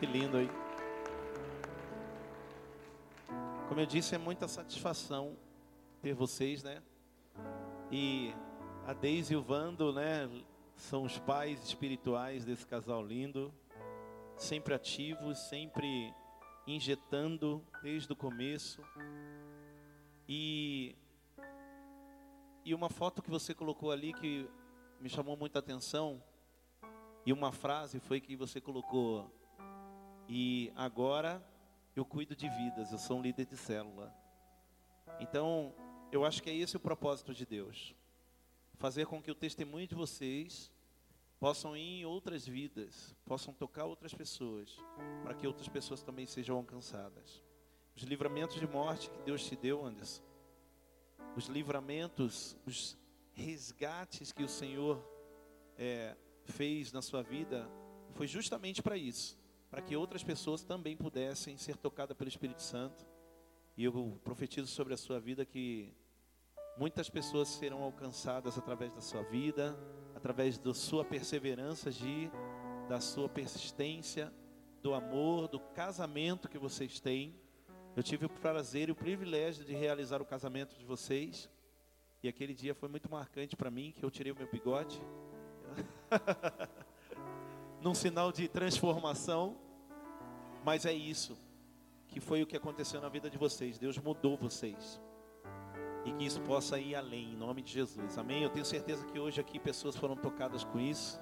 Que 0.00 0.06
lindo, 0.06 0.38
aí. 0.38 0.48
Como 3.68 3.78
eu 3.78 3.86
disse, 3.86 4.14
é 4.14 4.18
muita 4.18 4.48
satisfação 4.48 5.36
ter 6.00 6.14
vocês, 6.14 6.62
né? 6.62 6.82
E 7.92 8.32
a 8.86 8.94
Deise 8.94 9.34
e 9.34 9.36
o 9.36 9.42
Vando, 9.42 9.92
né, 9.92 10.26
são 10.74 11.02
os 11.02 11.18
pais 11.18 11.62
espirituais 11.62 12.46
desse 12.46 12.64
casal 12.66 13.04
lindo, 13.04 13.52
sempre 14.36 14.74
ativos, 14.74 15.38
sempre 15.38 16.14
injetando 16.66 17.64
desde 17.82 18.12
o 18.12 18.16
começo. 18.16 18.82
E 20.28 20.96
e 22.64 22.74
uma 22.74 22.88
foto 22.88 23.20
que 23.22 23.28
você 23.28 23.52
colocou 23.54 23.90
ali 23.90 24.14
que 24.14 24.48
me 24.98 25.10
chamou 25.10 25.36
muita 25.36 25.58
atenção, 25.58 26.22
e 27.26 27.32
uma 27.32 27.52
frase 27.52 28.00
foi 28.00 28.20
que 28.20 28.34
você 28.34 28.60
colocou: 28.60 29.30
"E 30.28 30.72
agora 30.74 31.44
eu 31.94 32.04
cuido 32.04 32.34
de 32.34 32.48
vidas, 32.48 32.90
eu 32.90 32.98
sou 32.98 33.18
um 33.18 33.22
líder 33.22 33.44
de 33.44 33.56
célula". 33.56 34.14
Então, 35.20 35.74
eu 36.10 36.24
acho 36.24 36.42
que 36.42 36.48
é 36.48 36.54
esse 36.54 36.76
o 36.76 36.80
propósito 36.80 37.34
de 37.34 37.44
Deus 37.44 37.94
fazer 38.76 39.06
com 39.06 39.22
que 39.22 39.30
o 39.30 39.34
testemunho 39.34 39.86
de 39.86 39.94
vocês 39.94 40.70
possam 41.44 41.76
ir 41.76 42.00
em 42.00 42.04
outras 42.06 42.46
vidas, 42.46 43.14
possam 43.26 43.52
tocar 43.52 43.84
outras 43.84 44.14
pessoas, 44.14 44.78
para 45.22 45.34
que 45.34 45.46
outras 45.46 45.68
pessoas 45.68 46.02
também 46.02 46.24
sejam 46.24 46.56
alcançadas. 46.56 47.42
Os 47.94 48.02
livramentos 48.02 48.58
de 48.58 48.66
morte 48.66 49.10
que 49.10 49.22
Deus 49.24 49.46
te 49.46 49.54
deu, 49.54 49.84
Anderson, 49.84 50.22
os 51.36 51.44
livramentos, 51.44 52.56
os 52.64 52.96
resgates 53.34 54.32
que 54.32 54.42
o 54.42 54.48
Senhor 54.48 55.06
é, 55.76 56.16
fez 56.46 56.90
na 56.92 57.02
sua 57.02 57.22
vida, 57.22 57.70
foi 58.14 58.26
justamente 58.26 58.82
para 58.82 58.96
isso, 58.96 59.38
para 59.70 59.82
que 59.82 59.94
outras 59.94 60.24
pessoas 60.24 60.64
também 60.64 60.96
pudessem 60.96 61.58
ser 61.58 61.76
tocadas 61.76 62.16
pelo 62.16 62.28
Espírito 62.28 62.62
Santo. 62.62 63.04
E 63.76 63.84
eu 63.84 64.18
profetizo 64.24 64.68
sobre 64.68 64.94
a 64.94 64.96
sua 64.96 65.20
vida 65.20 65.44
que 65.44 65.94
Muitas 66.76 67.08
pessoas 67.08 67.46
serão 67.46 67.84
alcançadas 67.84 68.58
através 68.58 68.92
da 68.92 69.00
sua 69.00 69.22
vida, 69.22 69.78
através 70.24 70.56
da 70.56 70.72
sua 70.72 71.04
perseverança, 71.04 71.90
de, 71.90 72.30
da 72.88 72.98
sua 72.98 73.28
persistência, 73.28 74.32
do 74.80 74.94
amor, 74.94 75.48
do 75.48 75.60
casamento 75.60 76.48
que 76.48 76.56
vocês 76.56 76.98
têm. 76.98 77.38
Eu 77.94 78.02
tive 78.02 78.24
o 78.24 78.30
prazer 78.30 78.88
e 78.88 78.92
o 78.92 78.94
privilégio 78.94 79.66
de 79.66 79.74
realizar 79.74 80.22
o 80.22 80.24
casamento 80.24 80.78
de 80.78 80.84
vocês. 80.86 81.50
E 82.22 82.28
aquele 82.28 82.54
dia 82.54 82.74
foi 82.74 82.88
muito 82.88 83.10
marcante 83.10 83.54
para 83.54 83.70
mim, 83.70 83.92
que 83.94 84.02
eu 84.02 84.10
tirei 84.10 84.32
o 84.32 84.34
meu 84.34 84.50
bigode. 84.50 84.98
Num 87.82 87.94
sinal 87.94 88.32
de 88.32 88.48
transformação. 88.48 89.58
Mas 90.64 90.86
é 90.86 90.92
isso 90.94 91.36
que 92.08 92.18
foi 92.18 92.42
o 92.42 92.46
que 92.46 92.56
aconteceu 92.56 92.98
na 92.98 93.10
vida 93.10 93.28
de 93.28 93.36
vocês. 93.36 93.76
Deus 93.76 93.98
mudou 93.98 94.38
vocês. 94.38 94.98
E 96.04 96.12
que 96.12 96.24
isso 96.24 96.40
possa 96.42 96.78
ir 96.78 96.94
além, 96.94 97.32
em 97.32 97.36
nome 97.36 97.62
de 97.62 97.72
Jesus. 97.72 98.18
Amém? 98.18 98.42
Eu 98.42 98.50
tenho 98.50 98.64
certeza 98.64 99.06
que 99.06 99.18
hoje 99.18 99.40
aqui 99.40 99.58
pessoas 99.58 99.96
foram 99.96 100.14
tocadas 100.16 100.62
com 100.62 100.78
isso 100.78 101.20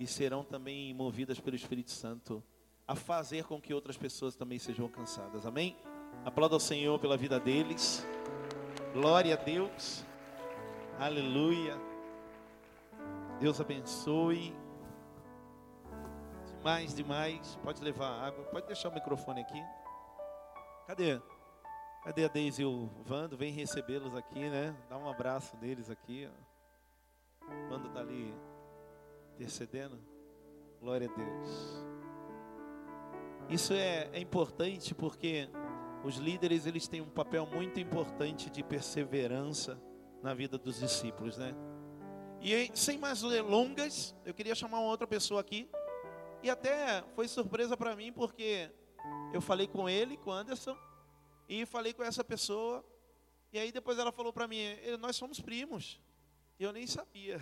e 0.00 0.06
serão 0.06 0.42
também 0.42 0.94
movidas 0.94 1.38
pelo 1.38 1.54
Espírito 1.54 1.90
Santo 1.90 2.42
a 2.86 2.94
fazer 2.94 3.44
com 3.44 3.60
que 3.60 3.72
outras 3.72 3.96
pessoas 3.96 4.34
também 4.34 4.58
sejam 4.58 4.86
alcançadas. 4.86 5.46
Amém? 5.46 5.76
Aplauda 6.24 6.54
ao 6.56 6.60
Senhor 6.60 6.98
pela 6.98 7.16
vida 7.16 7.38
deles. 7.38 8.06
Glória 8.92 9.34
a 9.34 9.36
Deus. 9.36 10.04
Aleluia. 10.98 11.76
Deus 13.40 13.60
abençoe. 13.60 14.54
Demais, 16.58 16.94
demais. 16.94 17.58
Pode 17.62 17.82
levar 17.82 18.24
água. 18.24 18.44
Pode 18.44 18.66
deixar 18.66 18.88
o 18.88 18.94
microfone 18.94 19.42
aqui. 19.42 19.62
Cadê? 20.86 21.20
Cadê 22.04 22.26
a 22.26 22.28
Deise 22.28 22.60
e 22.60 22.64
o 22.66 22.90
Vando? 23.02 23.34
Vem 23.34 23.50
recebê-los 23.50 24.14
aqui, 24.14 24.38
né? 24.38 24.76
Dá 24.90 24.98
um 24.98 25.08
abraço 25.08 25.56
neles 25.56 25.88
aqui. 25.88 26.28
Ó. 26.28 27.46
O 27.46 27.68
Vando 27.70 27.88
está 27.88 28.00
ali 28.00 28.34
intercedendo. 29.34 29.98
Glória 30.82 31.10
a 31.10 31.16
Deus. 31.16 31.82
Isso 33.48 33.72
é, 33.72 34.10
é 34.12 34.20
importante 34.20 34.94
porque 34.94 35.48
os 36.04 36.16
líderes 36.16 36.66
eles 36.66 36.86
têm 36.86 37.00
um 37.00 37.08
papel 37.08 37.46
muito 37.46 37.80
importante 37.80 38.50
de 38.50 38.62
perseverança 38.62 39.80
na 40.22 40.34
vida 40.34 40.58
dos 40.58 40.80
discípulos, 40.80 41.38
né? 41.38 41.54
E 42.42 42.70
sem 42.74 42.98
mais 42.98 43.22
delongas, 43.22 44.14
eu 44.26 44.34
queria 44.34 44.54
chamar 44.54 44.80
uma 44.80 44.90
outra 44.90 45.06
pessoa 45.06 45.40
aqui. 45.40 45.70
E 46.42 46.50
até 46.50 47.02
foi 47.14 47.28
surpresa 47.28 47.78
para 47.78 47.96
mim 47.96 48.12
porque 48.12 48.70
eu 49.32 49.40
falei 49.40 49.66
com 49.66 49.88
ele, 49.88 50.18
com 50.18 50.30
Anderson, 50.30 50.76
e 51.48 51.66
falei 51.66 51.92
com 51.92 52.02
essa 52.02 52.24
pessoa. 52.24 52.84
E 53.52 53.58
aí 53.58 53.70
depois 53.70 53.98
ela 53.98 54.10
falou 54.10 54.32
para 54.32 54.48
mim, 54.48 54.62
nós 55.00 55.16
somos 55.16 55.40
primos. 55.40 56.00
Eu 56.58 56.72
nem 56.72 56.86
sabia. 56.86 57.40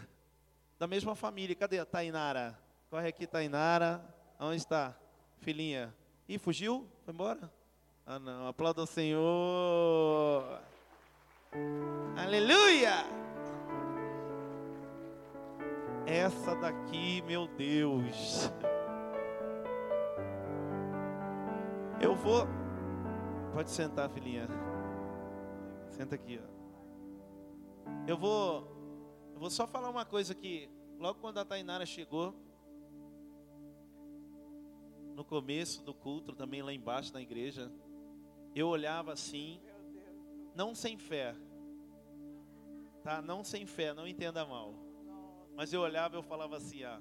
Da 0.79 0.87
mesma 0.87 1.15
família. 1.15 1.55
Cadê 1.55 1.79
a 1.79 1.85
Tainara? 1.85 2.59
Corre 2.91 3.09
aqui, 3.09 3.27
Tainara. 3.27 4.05
Onde 4.39 4.57
está? 4.57 4.97
Filhinha. 5.41 5.95
Ih, 6.29 6.39
fugiu? 6.39 6.89
Foi 7.05 7.15
embora? 7.15 7.51
Ah 8.07 8.19
não, 8.19 8.49
aplauda 8.49 8.83
o 8.83 8.87
Senhor. 8.87 10.61
Aleluia! 12.16 13.05
Essa 16.07 16.57
daqui, 16.57 17.23
meu 17.23 17.47
Deus. 17.47 18.51
Eu 22.01 22.15
vou. 22.16 22.62
Pode 23.53 23.70
sentar, 23.70 24.09
filhinha. 24.09 24.49
Senta 25.91 26.15
aqui, 26.15 26.41
ó. 26.43 26.53
Eu 28.09 28.16
vou. 28.16 28.66
Eu 29.35 29.41
vou 29.41 29.51
só 29.51 29.66
falar 29.66 29.91
uma 29.91 30.07
coisa 30.07 30.35
que 30.35 30.70
logo 30.99 31.20
quando 31.20 31.39
a 31.39 31.45
Tainara 31.45 31.85
chegou, 31.85 32.35
no 35.15 35.24
começo 35.24 35.83
do 35.85 35.93
culto, 35.93 36.35
também 36.35 36.62
lá 36.62 36.73
embaixo 36.73 37.12
na 37.12 37.20
igreja, 37.20 37.70
eu 38.55 38.69
olhava 38.69 39.12
assim, 39.12 39.61
não 40.55 40.74
sem 40.74 40.97
fé, 40.97 41.35
tá? 43.03 43.20
Não 43.20 43.45
sem 43.45 43.66
fé, 43.66 43.93
não 43.93 44.07
entenda 44.07 44.47
mal. 44.47 44.74
Mas 45.55 45.73
eu 45.73 45.83
olhava 45.83 46.16
e 46.16 46.19
eu 46.19 46.23
falava 46.23 46.57
assim, 46.57 46.85
ah, 46.85 47.01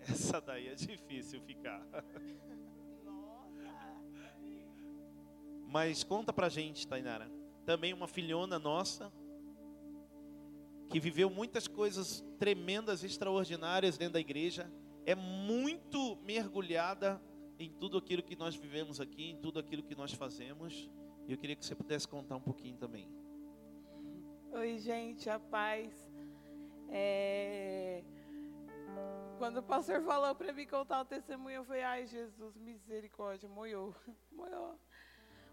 essa 0.00 0.40
daí 0.40 0.68
é 0.68 0.74
difícil 0.74 1.40
ficar. 1.42 1.86
Mas 5.74 6.04
conta 6.04 6.32
pra 6.32 6.48
gente, 6.48 6.86
Tainara. 6.86 7.28
Também 7.66 7.92
uma 7.92 8.06
filhona 8.06 8.60
nossa 8.60 9.12
que 10.88 11.00
viveu 11.00 11.28
muitas 11.28 11.66
coisas 11.66 12.24
tremendas, 12.38 13.02
extraordinárias 13.02 13.98
dentro 13.98 14.12
da 14.12 14.20
igreja, 14.20 14.70
é 15.04 15.16
muito 15.16 16.14
mergulhada 16.22 17.20
em 17.58 17.72
tudo 17.72 17.98
aquilo 17.98 18.22
que 18.22 18.36
nós 18.36 18.54
vivemos 18.54 19.00
aqui, 19.00 19.30
em 19.30 19.36
tudo 19.36 19.58
aquilo 19.58 19.82
que 19.82 19.96
nós 19.96 20.12
fazemos. 20.12 20.88
E 21.26 21.32
eu 21.32 21.38
queria 21.38 21.56
que 21.56 21.64
você 21.64 21.74
pudesse 21.74 22.06
contar 22.06 22.36
um 22.36 22.40
pouquinho 22.40 22.76
também. 22.76 23.08
Oi, 24.52 24.78
gente, 24.78 25.28
a 25.28 25.40
paz. 25.40 25.92
É... 26.88 28.04
Quando 29.38 29.56
o 29.56 29.62
pastor 29.64 30.00
falou 30.04 30.36
para 30.36 30.52
mim 30.52 30.68
contar 30.68 31.00
o 31.00 31.04
testemunho, 31.04 31.56
eu 31.56 31.64
falei, 31.64 31.82
ai 31.82 32.06
Jesus, 32.06 32.56
misericórdia, 32.58 33.48
moiou, 33.48 33.92
moiou. 34.30 34.78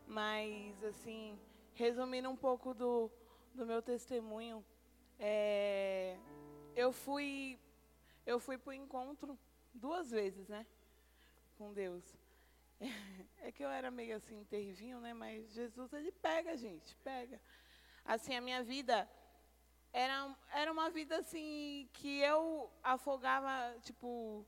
Mas, 0.07 0.83
assim, 0.83 1.39
resumindo 1.73 2.29
um 2.29 2.35
pouco 2.35 2.73
do, 2.73 3.09
do 3.53 3.65
meu 3.65 3.81
testemunho, 3.81 4.63
é... 5.19 6.17
eu 6.75 6.91
fui 6.91 7.59
eu 8.25 8.39
fui 8.39 8.57
para 8.57 8.69
o 8.69 8.73
encontro 8.73 9.37
duas 9.73 10.11
vezes, 10.11 10.47
né? 10.47 10.65
com 11.61 11.71
Deus. 11.73 12.03
É 13.43 13.51
que 13.51 13.63
eu 13.63 13.69
era 13.69 13.89
meio 13.89 14.15
assim, 14.15 14.43
terrível, 14.45 14.99
né? 14.99 15.15
Mas 15.15 15.51
Jesus, 15.51 15.91
ele 15.93 16.11
pega, 16.11 16.55
gente, 16.55 16.95
pega. 16.97 17.41
Assim, 18.05 18.35
a 18.35 18.41
minha 18.41 18.63
vida 18.63 19.09
era, 19.91 20.35
era 20.51 20.71
uma 20.71 20.91
vida 20.91 21.17
assim 21.17 21.89
que 21.91 22.19
eu 22.19 22.71
afogava, 22.83 23.51
tipo, 23.81 24.45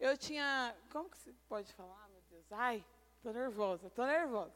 eu 0.00 0.18
tinha. 0.18 0.76
Como 0.90 1.08
que 1.08 1.16
se 1.18 1.32
pode 1.48 1.72
falar, 1.74 2.08
meu 2.08 2.20
Deus? 2.28 2.44
Ai, 2.50 2.84
tô 3.22 3.30
nervosa, 3.32 3.88
tô 3.90 4.04
nervosa. 4.04 4.52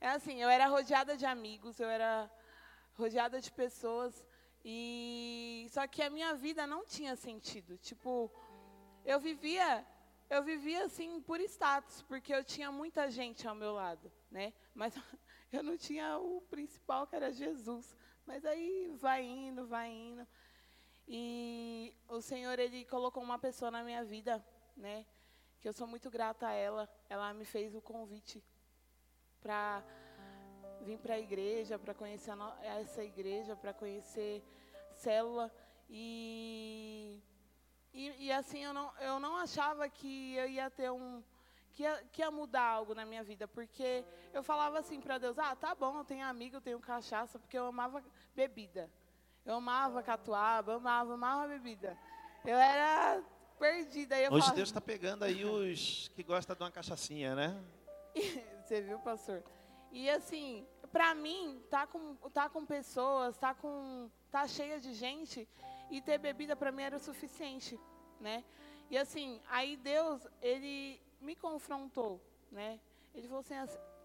É 0.00 0.08
assim, 0.08 0.40
eu 0.40 0.48
era 0.48 0.66
rodeada 0.66 1.16
de 1.16 1.26
amigos, 1.26 1.80
eu 1.80 1.88
era 1.88 2.30
rodeada 2.94 3.40
de 3.40 3.50
pessoas, 3.50 4.24
e 4.64 5.66
só 5.70 5.86
que 5.86 6.02
a 6.02 6.10
minha 6.10 6.34
vida 6.34 6.66
não 6.66 6.84
tinha 6.84 7.16
sentido. 7.16 7.76
Tipo, 7.78 8.30
eu 9.04 9.18
vivia 9.18 9.86
eu 10.30 10.42
vivia 10.42 10.84
assim 10.84 11.22
por 11.22 11.40
status, 11.40 12.02
porque 12.02 12.34
eu 12.34 12.44
tinha 12.44 12.70
muita 12.70 13.10
gente 13.10 13.48
ao 13.48 13.54
meu 13.54 13.72
lado, 13.72 14.12
né? 14.30 14.52
Mas 14.74 14.94
eu 15.50 15.62
não 15.62 15.76
tinha 15.76 16.18
o 16.18 16.42
principal 16.42 17.06
que 17.06 17.16
era 17.16 17.32
Jesus. 17.32 17.96
Mas 18.26 18.44
aí 18.44 18.90
vai 18.96 19.24
indo, 19.24 19.66
vai 19.66 19.90
indo. 19.90 20.26
E 21.06 21.94
o 22.08 22.20
Senhor 22.20 22.58
ele 22.58 22.84
colocou 22.84 23.22
uma 23.22 23.38
pessoa 23.38 23.70
na 23.70 23.82
minha 23.82 24.04
vida, 24.04 24.44
né? 24.76 25.06
Que 25.60 25.68
eu 25.68 25.72
sou 25.72 25.86
muito 25.86 26.10
grata 26.10 26.48
a 26.48 26.52
ela. 26.52 26.86
Ela 27.08 27.32
me 27.32 27.46
fez 27.46 27.74
o 27.74 27.80
convite 27.80 28.44
para 29.40 29.82
vir 30.82 30.98
para 30.98 31.14
a 31.14 31.18
igreja, 31.18 31.78
para 31.78 31.94
conhecer 31.94 32.32
essa 32.62 33.02
igreja, 33.02 33.56
para 33.56 33.72
conhecer 33.72 34.42
célula 34.92 35.52
e 35.88 37.22
e, 37.92 38.26
e, 38.26 38.32
assim, 38.32 38.62
eu 38.62 38.72
não, 38.72 38.92
eu 39.00 39.18
não 39.18 39.36
achava 39.36 39.88
que 39.88 40.34
eu 40.34 40.48
ia 40.48 40.70
ter 40.70 40.90
um. 40.90 41.22
Que 41.72 41.82
ia, 41.82 42.04
que 42.12 42.22
ia 42.22 42.30
mudar 42.30 42.62
algo 42.62 42.94
na 42.94 43.04
minha 43.04 43.22
vida, 43.22 43.46
porque 43.46 44.04
eu 44.32 44.42
falava 44.42 44.78
assim 44.78 45.00
para 45.00 45.18
Deus: 45.18 45.38
ah, 45.38 45.54
tá 45.56 45.74
bom, 45.74 45.98
eu 45.98 46.04
tenho 46.04 46.24
amigo, 46.24 46.56
eu 46.56 46.60
tenho 46.60 46.78
cachaça, 46.80 47.38
porque 47.38 47.58
eu 47.58 47.66
amava 47.66 48.02
bebida. 48.34 48.90
Eu 49.44 49.54
amava 49.54 50.02
catuaba, 50.02 50.72
eu 50.72 50.76
amava, 50.76 51.14
amava 51.14 51.48
bebida. 51.48 51.96
Eu 52.44 52.56
era 52.56 53.22
perdida. 53.58 54.16
Eu 54.16 54.30
Hoje 54.30 54.40
falava, 54.40 54.56
Deus 54.56 54.68
está 54.68 54.80
pegando 54.80 55.24
aí 55.24 55.44
os 55.44 56.08
que 56.14 56.22
gostam 56.22 56.54
de 56.54 56.62
uma 56.62 56.70
cachaçinha, 56.70 57.34
né? 57.34 57.64
Você 58.68 58.82
viu, 58.82 58.98
pastor? 58.98 59.42
E 59.90 60.10
assim, 60.10 60.66
para 60.92 61.14
mim, 61.14 61.58
tá 61.70 61.86
com, 61.86 62.16
tá 62.34 62.50
com 62.50 62.66
pessoas, 62.66 63.38
tá 63.38 63.54
com, 63.54 64.10
tá 64.30 64.46
cheia 64.46 64.78
de 64.78 64.92
gente, 64.92 65.48
e 65.90 66.02
ter 66.02 66.18
bebida 66.18 66.54
para 66.54 66.70
mim 66.70 66.82
era 66.82 66.98
o 66.98 67.00
suficiente, 67.00 67.80
né? 68.20 68.44
E 68.90 68.98
assim, 68.98 69.40
aí 69.48 69.74
Deus, 69.74 70.28
ele 70.42 71.00
me 71.18 71.34
confrontou, 71.34 72.20
né? 72.52 72.78
Ele 73.14 73.26
falou 73.26 73.40
assim, 73.40 73.54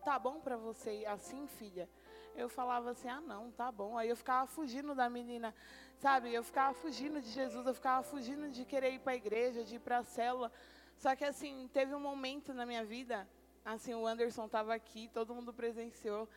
tá 0.02 0.18
bom 0.18 0.40
para 0.40 0.56
você 0.56 1.04
assim, 1.10 1.46
filha? 1.46 1.90
Eu 2.34 2.48
falava 2.48 2.92
assim, 2.92 3.10
ah 3.10 3.20
não, 3.20 3.52
tá 3.52 3.70
bom. 3.70 3.98
Aí 3.98 4.08
eu 4.08 4.16
ficava 4.16 4.48
fugindo 4.48 4.96
da 4.96 5.10
menina, 5.10 5.54
sabe? 5.98 6.34
Eu 6.34 6.42
ficava 6.42 6.74
fugindo 6.74 7.20
de 7.20 7.28
Jesus, 7.28 7.68
eu 7.68 7.74
ficava 7.74 8.02
fugindo 8.02 8.48
de 8.48 8.64
querer 8.64 8.94
ir 8.94 9.00
para 9.00 9.12
a 9.12 9.18
igreja, 9.18 9.62
de 9.62 9.76
ir 9.76 9.80
para 9.80 9.98
a 9.98 10.04
célula. 10.06 10.50
Só 10.96 11.14
que 11.18 11.26
assim, 11.26 11.70
teve 11.74 11.94
um 11.94 12.00
momento 12.00 12.54
na 12.54 12.66
minha 12.66 12.86
vida, 12.86 13.28
assim, 13.64 13.94
o 13.94 14.06
Anderson 14.06 14.46
estava 14.46 14.74
aqui, 14.74 15.10
todo 15.14 15.34
mundo 15.34 15.54
presenciou. 15.54 16.28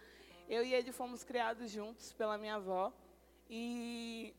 Eu 0.48 0.64
e 0.64 0.74
ele 0.74 0.92
fomos 0.92 1.24
criados 1.24 1.70
juntos 1.70 2.12
pela 2.12 2.38
minha 2.38 2.56
avó. 2.56 2.92
E 3.48 4.34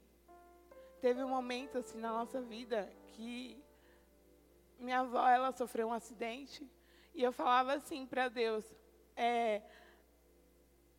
teve 1.01 1.23
um 1.23 1.29
momento 1.29 1.77
assim 1.77 1.99
na 1.99 2.11
nossa 2.11 2.41
vida 2.41 2.91
que 3.09 3.63
minha 4.79 4.99
avó 4.99 5.27
ela 5.27 5.51
sofreu 5.51 5.87
um 5.87 5.93
acidente 5.93 6.69
e 7.13 7.23
eu 7.23 7.31
falava 7.31 7.73
assim 7.73 8.05
para 8.05 8.29
Deus, 8.29 8.63
é, 9.15 9.63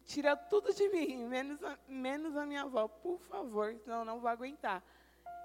tira 0.04 0.36
tudo 0.36 0.74
de 0.74 0.88
mim, 0.88 1.24
menos 1.26 1.62
a, 1.62 1.78
menos 1.86 2.36
a 2.36 2.44
minha 2.44 2.62
avó, 2.62 2.88
por 2.88 3.20
favor, 3.20 3.76
senão 3.76 4.00
eu 4.00 4.04
não 4.04 4.18
vou 4.18 4.28
aguentar. 4.28 4.82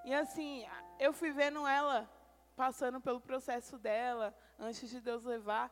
E 0.03 0.13
assim, 0.13 0.65
eu 0.99 1.13
fui 1.13 1.31
vendo 1.31 1.67
ela 1.67 2.09
passando 2.55 2.99
pelo 2.99 3.21
processo 3.21 3.77
dela, 3.77 4.35
antes 4.57 4.89
de 4.89 4.99
Deus 4.99 5.23
levar, 5.23 5.71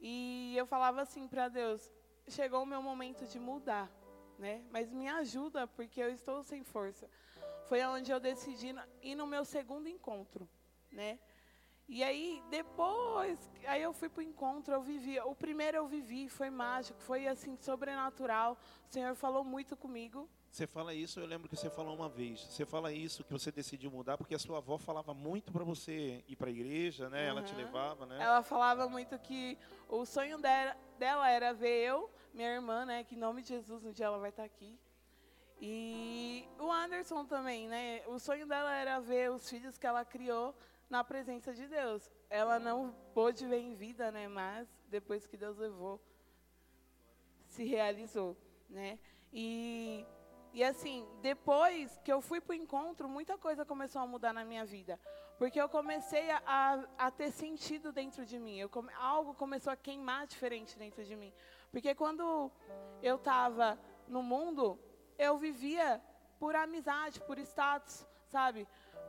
e 0.00 0.54
eu 0.56 0.66
falava 0.66 1.00
assim 1.00 1.26
para 1.26 1.48
Deus: 1.48 1.92
chegou 2.28 2.62
o 2.62 2.66
meu 2.66 2.82
momento 2.82 3.26
de 3.26 3.38
mudar, 3.38 3.90
né? 4.38 4.64
Mas 4.70 4.92
me 4.92 5.08
ajuda, 5.08 5.66
porque 5.66 6.00
eu 6.00 6.10
estou 6.10 6.42
sem 6.42 6.62
força. 6.62 7.08
Foi 7.68 7.84
onde 7.84 8.10
eu 8.10 8.20
decidi 8.20 8.74
ir 9.02 9.14
no 9.14 9.26
meu 9.26 9.44
segundo 9.44 9.88
encontro, 9.88 10.48
né? 10.90 11.18
E 11.88 12.02
aí, 12.02 12.42
depois, 12.50 13.38
aí 13.64 13.80
eu 13.80 13.92
fui 13.92 14.08
para 14.08 14.20
o 14.20 14.22
encontro, 14.22 14.74
eu 14.74 14.82
vivi. 14.82 15.20
O 15.20 15.36
primeiro 15.36 15.76
eu 15.76 15.86
vivi, 15.86 16.28
foi 16.28 16.50
mágico, 16.50 17.00
foi 17.00 17.28
assim, 17.28 17.56
sobrenatural. 17.56 18.58
O 18.88 18.92
Senhor 18.92 19.14
falou 19.14 19.44
muito 19.44 19.76
comigo. 19.76 20.28
Você 20.56 20.66
fala 20.66 20.94
isso, 20.94 21.20
eu 21.20 21.26
lembro 21.26 21.50
que 21.50 21.54
você 21.54 21.68
falou 21.68 21.94
uma 21.94 22.08
vez. 22.08 22.40
Você 22.40 22.64
fala 22.64 22.90
isso 22.90 23.22
que 23.22 23.30
você 23.30 23.52
decidiu 23.52 23.90
mudar 23.90 24.16
porque 24.16 24.34
a 24.34 24.38
sua 24.38 24.56
avó 24.56 24.78
falava 24.78 25.12
muito 25.12 25.52
para 25.52 25.62
você 25.62 26.24
ir 26.26 26.34
para 26.34 26.48
a 26.48 26.50
igreja, 26.50 27.10
né? 27.10 27.24
Uhum. 27.24 27.28
Ela 27.28 27.42
te 27.42 27.54
levava, 27.54 28.06
né? 28.06 28.16
Ela 28.18 28.42
falava 28.42 28.88
muito 28.88 29.18
que 29.18 29.58
o 29.86 30.06
sonho 30.06 30.38
dela, 30.38 31.28
era 31.28 31.52
ver 31.52 31.84
eu, 31.84 32.10
minha 32.32 32.48
irmã, 32.48 32.86
né? 32.86 33.04
Que 33.04 33.16
em 33.16 33.18
nome 33.18 33.42
de 33.42 33.48
Jesus 33.48 33.84
um 33.84 33.92
dia 33.92 34.06
ela 34.06 34.18
vai 34.18 34.30
estar 34.30 34.44
aqui. 34.44 34.80
E 35.60 36.48
o 36.58 36.72
Anderson 36.72 37.26
também, 37.26 37.68
né? 37.68 38.02
O 38.06 38.18
sonho 38.18 38.46
dela 38.46 38.74
era 38.74 38.98
ver 38.98 39.30
os 39.30 39.46
filhos 39.46 39.76
que 39.76 39.86
ela 39.86 40.06
criou 40.06 40.54
na 40.88 41.04
presença 41.04 41.52
de 41.52 41.68
Deus. 41.68 42.10
Ela 42.30 42.58
não 42.58 42.94
pôde 43.12 43.46
ver 43.46 43.60
em 43.60 43.74
vida, 43.74 44.10
né? 44.10 44.26
Mas 44.26 44.66
depois 44.88 45.26
que 45.26 45.36
Deus 45.36 45.58
levou, 45.58 46.00
se 47.46 47.62
realizou, 47.62 48.34
né? 48.70 48.98
E 49.30 50.06
e 50.56 50.64
assim, 50.64 51.06
depois 51.20 52.00
que 52.02 52.10
eu 52.10 52.22
fui 52.22 52.40
para 52.40 52.52
o 52.52 52.54
encontro, 52.54 53.06
muita 53.06 53.36
coisa 53.36 53.62
começou 53.62 54.00
a 54.00 54.06
mudar 54.06 54.32
na 54.32 54.42
minha 54.42 54.64
vida. 54.64 54.98
Porque 55.36 55.60
eu 55.60 55.68
comecei 55.68 56.30
a, 56.30 56.42
a, 56.46 57.06
a 57.06 57.10
ter 57.10 57.30
sentido 57.30 57.92
dentro 57.92 58.24
de 58.24 58.38
mim. 58.38 58.56
Eu 58.56 58.70
algo 58.98 59.34
começou 59.34 59.70
a 59.70 59.76
queimar 59.76 60.26
diferente 60.26 60.78
dentro 60.78 61.04
de 61.04 61.14
mim. 61.14 61.30
Porque 61.70 61.94
quando 61.94 62.50
eu 63.02 63.16
estava 63.16 63.78
no 64.08 64.22
mundo, 64.22 64.78
eu 65.18 65.36
vivia 65.36 66.02
por 66.38 66.56
amizade, 66.56 67.20
por 67.20 67.38
status, 67.38 68.06
sabe? 68.24 68.66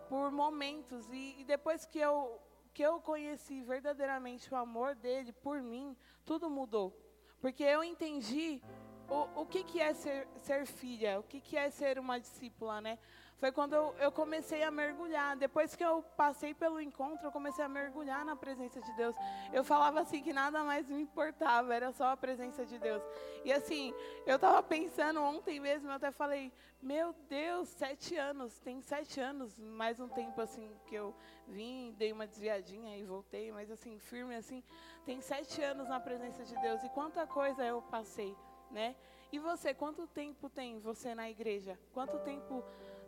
Por 0.10 0.30
momentos. 0.30 1.10
E, 1.14 1.40
e 1.40 1.46
depois 1.46 1.86
que 1.86 1.98
eu, 1.98 2.42
que 2.74 2.84
eu 2.84 3.00
conheci 3.00 3.62
verdadeiramente 3.62 4.54
o 4.54 4.58
amor 4.58 4.96
dele 4.96 5.32
por 5.32 5.62
mim, 5.62 5.96
tudo 6.26 6.50
mudou. 6.50 6.94
Porque 7.40 7.64
eu 7.64 7.86
entendi 7.86 8.62
o, 9.10 9.42
o 9.42 9.46
que, 9.46 9.64
que 9.64 9.80
é 9.80 9.94
ser, 9.94 10.28
ser 10.38 10.66
filha, 10.66 11.20
o 11.20 11.24
que, 11.24 11.40
que 11.40 11.58
é 11.58 11.70
ser 11.70 11.98
uma 12.00 12.20
discípula, 12.20 12.82
né? 12.82 12.98
Foi 13.38 13.52
quando 13.52 13.74
eu, 13.74 13.96
eu 14.00 14.12
comecei 14.12 14.64
a 14.64 14.72
mergulhar. 14.72 15.38
Depois 15.38 15.76
que 15.76 15.86
eu 15.86 16.02
passei 16.16 16.56
pelo 16.56 16.82
encontro, 16.82 17.28
eu 17.28 17.32
comecei 17.32 17.64
a 17.64 17.70
mergulhar 17.70 18.26
na 18.26 18.36
presença 18.36 18.82
de 18.82 18.92
Deus. 18.94 19.16
Eu 19.54 19.64
falava 19.64 20.00
assim 20.00 20.24
que 20.24 20.34
nada 20.34 20.64
mais 20.64 20.90
me 20.90 21.00
importava, 21.00 21.74
era 21.74 21.92
só 21.92 22.12
a 22.12 22.18
presença 22.18 22.66
de 22.66 22.80
Deus. 22.80 23.04
E 23.46 23.54
assim, 23.54 23.94
eu 24.26 24.38
estava 24.38 24.64
pensando 24.64 25.22
ontem 25.22 25.60
mesmo, 25.60 25.88
eu 25.88 25.94
até 25.94 26.10
falei, 26.10 26.52
meu 26.82 27.14
Deus, 27.30 27.70
sete 27.70 28.16
anos, 28.16 28.58
tem 28.60 28.82
sete 28.82 29.20
anos, 29.20 29.60
mais 29.60 30.00
um 30.00 30.10
tempo 30.10 30.42
assim 30.42 30.76
que 30.88 30.96
eu 30.96 31.16
vim, 31.48 31.94
dei 31.96 32.12
uma 32.12 32.26
desviadinha 32.26 32.98
e 32.98 33.04
voltei, 33.04 33.52
mas 33.52 33.70
assim, 33.70 34.00
firme 34.00 34.36
assim, 34.36 34.64
tem 35.06 35.22
sete 35.22 35.62
anos 35.62 35.88
na 35.88 36.00
presença 36.00 36.44
de 36.44 36.60
Deus. 36.60 36.84
E 36.84 36.90
quanta 36.90 37.28
coisa 37.28 37.64
eu 37.64 37.84
passei 37.84 38.36
né? 38.72 38.96
E 39.32 39.40
você, 39.40 39.74
quanto 39.74 40.08
tempo 40.08 40.50
tem 40.50 40.80
você 40.80 41.14
na 41.14 41.30
igreja? 41.30 41.78
Quanto 41.94 42.18
tempo 42.20 42.64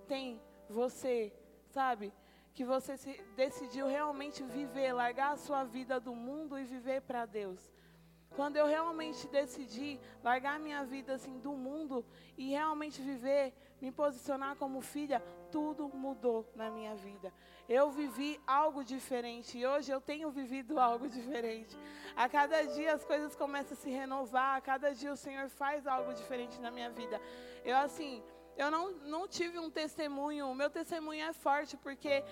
tem 0.08 0.42
você, 0.70 1.34
sabe? 1.70 2.14
Que 2.54 2.66
você 2.66 2.96
decidiu 3.36 3.88
realmente 3.88 4.44
viver, 4.44 4.92
largar 4.92 5.32
a 5.34 5.38
sua 5.38 5.64
vida 5.64 6.00
do 6.00 6.14
mundo 6.14 6.58
e 6.58 6.64
viver 6.64 7.02
para 7.02 7.26
Deus. 7.26 7.72
Quando 8.36 8.58
eu 8.58 8.68
realmente 8.68 9.28
decidi 9.28 10.00
largar 10.24 10.60
minha 10.60 10.84
vida 10.84 11.14
assim 11.14 11.40
do 11.40 11.54
mundo 11.54 12.06
e 12.38 12.50
realmente 12.50 13.02
viver, 13.02 13.54
me 13.82 13.92
posicionar 13.92 14.56
como 14.56 14.82
filha, 14.82 15.22
tudo 15.52 15.90
mudou 15.90 16.46
na 16.56 16.70
minha 16.70 16.96
vida. 16.96 17.34
Eu 17.68 17.92
vivi 17.92 18.40
algo 18.46 18.84
diferente 18.84 19.58
e 19.58 19.66
hoje 19.66 19.92
eu 19.92 20.02
tenho 20.02 20.30
vivido 20.30 20.80
algo 20.80 21.08
diferente. 21.08 21.78
A 22.16 22.28
cada 22.28 22.64
dia 22.64 22.94
as 22.94 23.04
coisas 23.04 23.36
começam 23.36 23.78
a 23.78 23.82
se 23.82 23.90
renovar, 23.90 24.58
a 24.58 24.62
cada 24.62 24.94
dia 24.94 25.12
o 25.12 25.18
Senhor 25.18 25.50
faz 25.50 25.88
algo 25.88 26.14
diferente 26.14 26.60
na 26.60 26.72
minha 26.72 26.90
vida. 26.90 27.22
Eu 27.64 27.78
assim, 27.78 28.24
eu 28.58 28.70
não, 28.70 28.92
não 28.92 29.28
tive 29.28 29.58
um 29.58 29.70
testemunho, 29.70 30.48
o 30.48 30.56
meu 30.56 30.70
testemunho 30.70 31.24
é 31.24 31.34
forte 31.34 31.78
porque 31.78 32.24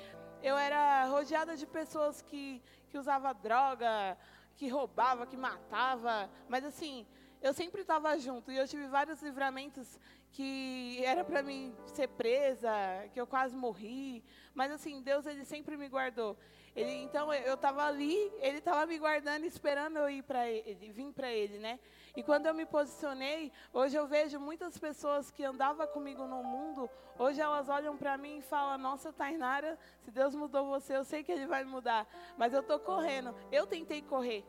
eu 0.43 0.57
era 0.57 1.05
rodeada 1.05 1.55
de 1.55 1.65
pessoas 1.65 2.21
que, 2.21 2.61
que 2.89 2.97
usavam 2.97 3.33
droga, 3.41 4.17
que 4.55 4.67
roubava, 4.67 5.25
que 5.25 5.37
matava, 5.37 6.29
mas 6.49 6.65
assim, 6.65 7.05
eu 7.41 7.53
sempre 7.53 7.81
estava 7.81 8.17
junto 8.17 8.51
e 8.51 8.57
eu 8.57 8.67
tive 8.67 8.87
vários 8.87 9.21
livramentos 9.21 9.99
que 10.31 11.01
era 11.03 11.23
para 11.23 11.41
mim 11.41 11.75
ser 11.93 12.07
presa, 12.09 12.69
que 13.13 13.19
eu 13.19 13.25
quase 13.25 13.55
morri, 13.55 14.23
mas 14.53 14.71
assim, 14.71 15.01
Deus 15.01 15.25
ele 15.25 15.45
sempre 15.45 15.77
me 15.77 15.87
guardou. 15.89 16.37
Ele, 16.75 16.91
então 16.91 17.33
eu 17.33 17.55
estava 17.55 17.85
ali, 17.85 18.31
ele 18.39 18.59
estava 18.59 18.85
me 18.85 18.99
guardando, 18.99 19.45
esperando 19.45 19.97
eu 19.97 20.09
ir 20.09 20.21
para 20.21 20.47
ele, 20.47 20.91
vir 20.91 21.11
para 21.11 21.31
ele, 21.31 21.57
né? 21.57 21.79
E 22.15 22.21
quando 22.21 22.45
eu 22.45 22.53
me 22.53 22.65
posicionei, 22.65 23.51
hoje 23.73 23.95
eu 23.95 24.07
vejo 24.07 24.39
muitas 24.39 24.77
pessoas 24.77 25.31
que 25.31 25.43
andavam 25.43 25.85
comigo 25.87 26.25
no 26.25 26.43
mundo, 26.43 26.89
hoje 27.17 27.41
elas 27.41 27.67
olham 27.69 27.97
para 27.97 28.17
mim 28.17 28.37
e 28.37 28.41
falam: 28.41 28.77
Nossa, 28.77 29.13
Tainara, 29.13 29.77
se 30.01 30.11
Deus 30.11 30.35
mudou 30.35 30.67
você, 30.67 30.97
eu 30.97 31.03
sei 31.03 31.23
que 31.23 31.31
Ele 31.31 31.47
vai 31.47 31.63
mudar. 31.63 32.07
Mas 32.37 32.53
eu 32.53 32.61
estou 32.61 32.79
correndo. 32.79 33.35
Eu 33.51 33.65
tentei 33.65 34.01
correr. 34.01 34.43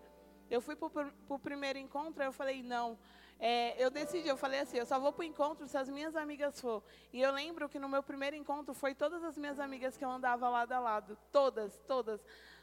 Eu 0.50 0.60
fui 0.62 0.76
para 0.76 1.10
o 1.28 1.38
primeiro 1.38 1.78
encontro, 1.78 2.22
eu 2.22 2.32
falei: 2.32 2.62
Não. 2.62 2.98
É, 3.40 3.80
eu 3.82 3.88
decidi, 3.88 4.28
eu 4.28 4.36
falei 4.36 4.60
assim, 4.60 4.78
eu 4.78 4.86
só 4.86 4.98
vou 4.98 5.12
para 5.12 5.22
o 5.22 5.24
encontro 5.24 5.68
se 5.68 5.78
as 5.78 5.88
minhas 5.88 6.16
amigas 6.16 6.60
for. 6.60 6.82
E 7.12 7.20
eu 7.20 7.32
lembro 7.32 7.68
que 7.68 7.78
no 7.78 7.88
meu 7.88 8.02
primeiro 8.02 8.34
encontro 8.34 8.74
foi 8.74 8.94
todas 8.94 9.22
as 9.22 9.38
minhas 9.38 9.60
amigas 9.60 9.96
que 9.96 10.04
eu 10.04 10.10
andava 10.10 10.48
lado 10.48 10.72
a 10.72 10.78
lado, 10.80 11.16
todas, 11.30 11.78
todas. 11.86 12.20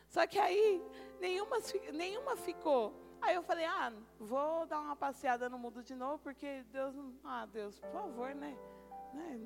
Só 0.10 0.28
que 0.28 0.38
aí 0.38 0.82
nenhuma, 1.20 1.58
nenhuma 1.94 2.36
ficou. 2.36 2.94
Aí 3.22 3.36
eu 3.36 3.44
falei, 3.44 3.66
ah, 3.66 3.92
vou 4.20 4.66
dar 4.66 4.80
uma 4.80 4.96
passeada 4.96 5.50
no 5.50 5.58
mundo 5.58 5.82
de 5.82 5.96
novo, 5.96 6.20
porque 6.20 6.64
Deus, 6.72 6.94
ah, 7.24 7.46
Deus, 7.46 7.80
por 7.80 7.92
favor, 7.92 8.36
né? 8.36 8.56
né? 9.14 9.40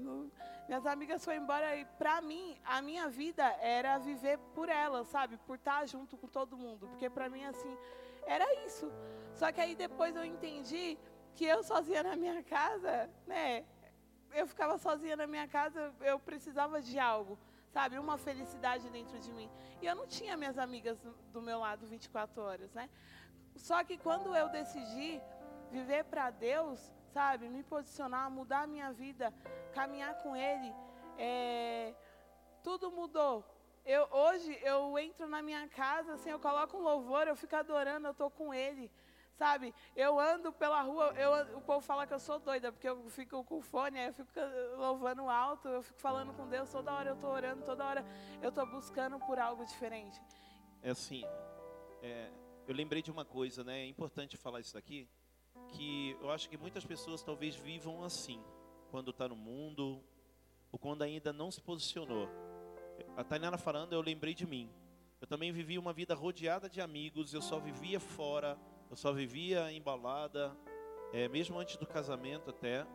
Minhas 0.68 0.85
amigas 0.85 1.23
foram 1.23 1.38
embora 1.38 1.76
e 1.76 1.85
para 1.85 2.22
mim, 2.22 2.60
a 2.65 2.81
minha 2.81 3.07
vida 3.07 3.43
era 3.61 3.97
viver 3.97 4.38
por 4.53 4.68
elas, 4.68 5.07
sabe? 5.07 5.38
Por 5.38 5.56
estar 5.56 5.88
junto 5.88 6.18
com 6.18 6.27
todo 6.27 6.57
mundo, 6.57 6.88
porque 6.88 7.10
para 7.10 7.30
mim 7.30 7.45
assim, 7.45 7.77
era 8.26 8.45
isso. 8.65 8.91
Só 9.34 9.51
que 9.51 9.61
aí 9.61 9.76
depois 9.76 10.15
eu 10.15 10.26
entendi 10.26 10.97
que 11.35 11.45
eu 11.45 11.64
sozinha 11.64 12.03
na 12.03 12.15
minha 12.15 12.43
casa, 12.43 13.10
né? 13.26 13.65
Eu 14.34 14.45
ficava 14.47 14.77
sozinha 14.77 15.15
na 15.15 15.26
minha 15.26 15.47
casa, 15.47 15.93
eu 16.01 16.19
precisava 16.19 16.81
de 16.81 16.99
algo, 16.99 17.38
sabe? 17.72 17.97
Uma 17.97 18.18
felicidade 18.18 18.89
dentro 18.89 19.19
de 19.19 19.31
mim. 19.31 19.49
E 19.81 19.85
eu 19.85 19.95
não 19.95 20.07
tinha 20.07 20.38
minhas 20.38 20.57
amigas 20.57 20.99
do 21.34 21.41
meu 21.41 21.60
lado 21.60 21.88
24 21.88 22.41
horas, 22.41 22.72
né? 22.73 22.89
Só 23.56 23.84
que 23.84 23.97
quando 23.97 24.35
eu 24.35 24.49
decidi 24.49 25.22
viver 25.72 26.03
para 26.06 26.30
Deus, 26.30 26.93
sabe, 27.14 27.49
me 27.49 27.64
posicionar, 27.64 28.30
mudar 28.30 28.61
a 28.64 28.68
minha 28.68 28.91
vida, 28.91 29.34
caminhar 29.73 30.15
com 30.22 30.35
Ele, 30.35 30.73
é, 31.18 31.93
tudo 32.64 32.91
mudou. 32.91 33.43
Eu, 33.85 34.07
hoje 34.11 34.57
eu 34.61 34.97
entro 34.99 35.27
na 35.27 35.41
minha 35.41 35.68
casa, 35.69 36.14
assim, 36.14 36.30
eu 36.30 36.39
coloco 36.39 36.77
um 36.77 36.81
louvor, 36.81 37.27
eu 37.27 37.35
fico 37.35 37.56
adorando, 37.56 38.07
eu 38.07 38.11
estou 38.11 38.30
com 38.30 38.53
Ele. 38.53 38.91
Sabe, 39.40 39.74
eu 39.95 40.20
ando 40.20 40.52
pela 40.52 40.82
rua, 40.82 41.14
eu, 41.16 41.57
o 41.57 41.61
povo 41.61 41.80
fala 41.80 42.06
que 42.06 42.14
eu 42.14 42.20
sou 42.20 42.40
doida, 42.40 42.74
porque 42.74 42.90
eu 42.90 43.10
fico 43.10 43.41
com 43.45 43.61
fone, 43.61 43.98
eu 43.98 44.14
fico 44.14 44.30
louvando 44.76 45.30
alto, 45.30 45.70
eu 45.70 45.82
fico 45.82 45.98
falando 45.98 46.34
com 46.34 46.45
Deus, 46.45 46.70
toda 46.70 46.91
hora 46.91 47.11
eu 47.11 47.16
estou 47.16 47.30
orando, 47.30 47.64
toda 47.64 47.86
hora 47.86 48.06
eu 48.41 48.49
estou 48.49 48.66
buscando 48.66 49.18
por 49.20 49.40
algo 49.40 49.66
diferente. 49.66 50.20
É 50.84 50.90
assim, 50.90 51.24
é, 52.02 52.30
eu 52.68 52.76
lembrei 52.76 53.02
de 53.02 53.11
uma 53.11 53.24
coisa, 53.24 53.64
né? 53.64 53.80
É 53.80 53.88
importante 53.88 54.36
falar 54.36 54.60
isso 54.60 54.74
daqui, 54.74 55.07
que 55.70 56.18
eu 56.20 56.30
acho 56.32 56.49
que 56.49 56.57
muitas 56.57 56.84
pessoas 56.84 57.24
talvez 57.24 57.56
vivam 57.56 58.03
assim, 58.03 58.44
quando 58.91 59.11
está 59.11 59.26
no 59.30 59.38
mundo, 59.38 60.03
ou 60.70 60.78
quando 60.78 61.02
ainda 61.03 61.32
não 61.32 61.49
se 61.49 61.61
posicionou. 61.61 62.28
A 63.16 63.24
Tainara 63.24 63.57
falando, 63.57 63.94
eu 63.94 64.02
lembrei 64.02 64.34
de 64.34 64.45
mim. 64.45 64.70
Eu 65.22 65.28
também 65.28 65.49
vivi 65.53 65.78
uma 65.78 65.94
vida 65.94 66.14
rodeada 66.14 66.70
de 66.70 66.82
amigos, 66.82 67.34
eu 67.34 67.41
só 67.41 67.57
vivia 67.57 68.02
fora, 68.02 68.60
eu 68.90 68.95
só 68.95 69.11
vivia 69.11 69.72
embalada, 69.72 70.56
é, 71.14 71.28
mesmo 71.28 71.57
antes 71.60 71.78
do 71.78 71.86
casamento 71.86 72.49
até. 72.49 72.86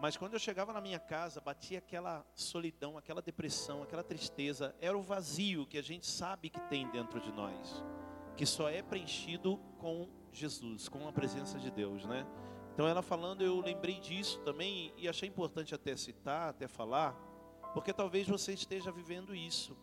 Mas 0.00 0.16
quando 0.16 0.34
eu 0.34 0.38
chegava 0.38 0.72
na 0.72 0.80
minha 0.80 0.98
casa, 0.98 1.40
batia 1.40 1.78
aquela 1.78 2.26
solidão, 2.34 2.98
aquela 2.98 3.22
depressão, 3.22 3.82
aquela 3.82 4.02
tristeza. 4.02 4.74
Era 4.80 4.96
o 4.96 5.02
vazio 5.02 5.66
que 5.66 5.78
a 5.78 5.82
gente 5.82 6.06
sabe 6.06 6.50
que 6.50 6.60
tem 6.62 6.88
dentro 6.90 7.20
de 7.20 7.30
nós 7.32 7.82
que 8.36 8.44
só 8.44 8.68
é 8.68 8.82
preenchido 8.82 9.58
com 9.78 10.08
Jesus, 10.32 10.88
com 10.88 11.06
a 11.06 11.12
presença 11.12 11.58
de 11.58 11.70
Deus, 11.70 12.04
né? 12.04 12.26
Então 12.72 12.88
ela 12.88 13.02
falando, 13.02 13.42
eu 13.42 13.60
lembrei 13.60 14.00
disso 14.00 14.40
também 14.40 14.92
e 14.96 15.08
achei 15.08 15.28
importante 15.28 15.74
até 15.74 15.96
citar, 15.96 16.48
até 16.48 16.66
falar, 16.66 17.12
porque 17.72 17.92
talvez 17.92 18.26
você 18.26 18.52
esteja 18.52 18.90
vivendo 18.90 19.34
isso. 19.34 19.76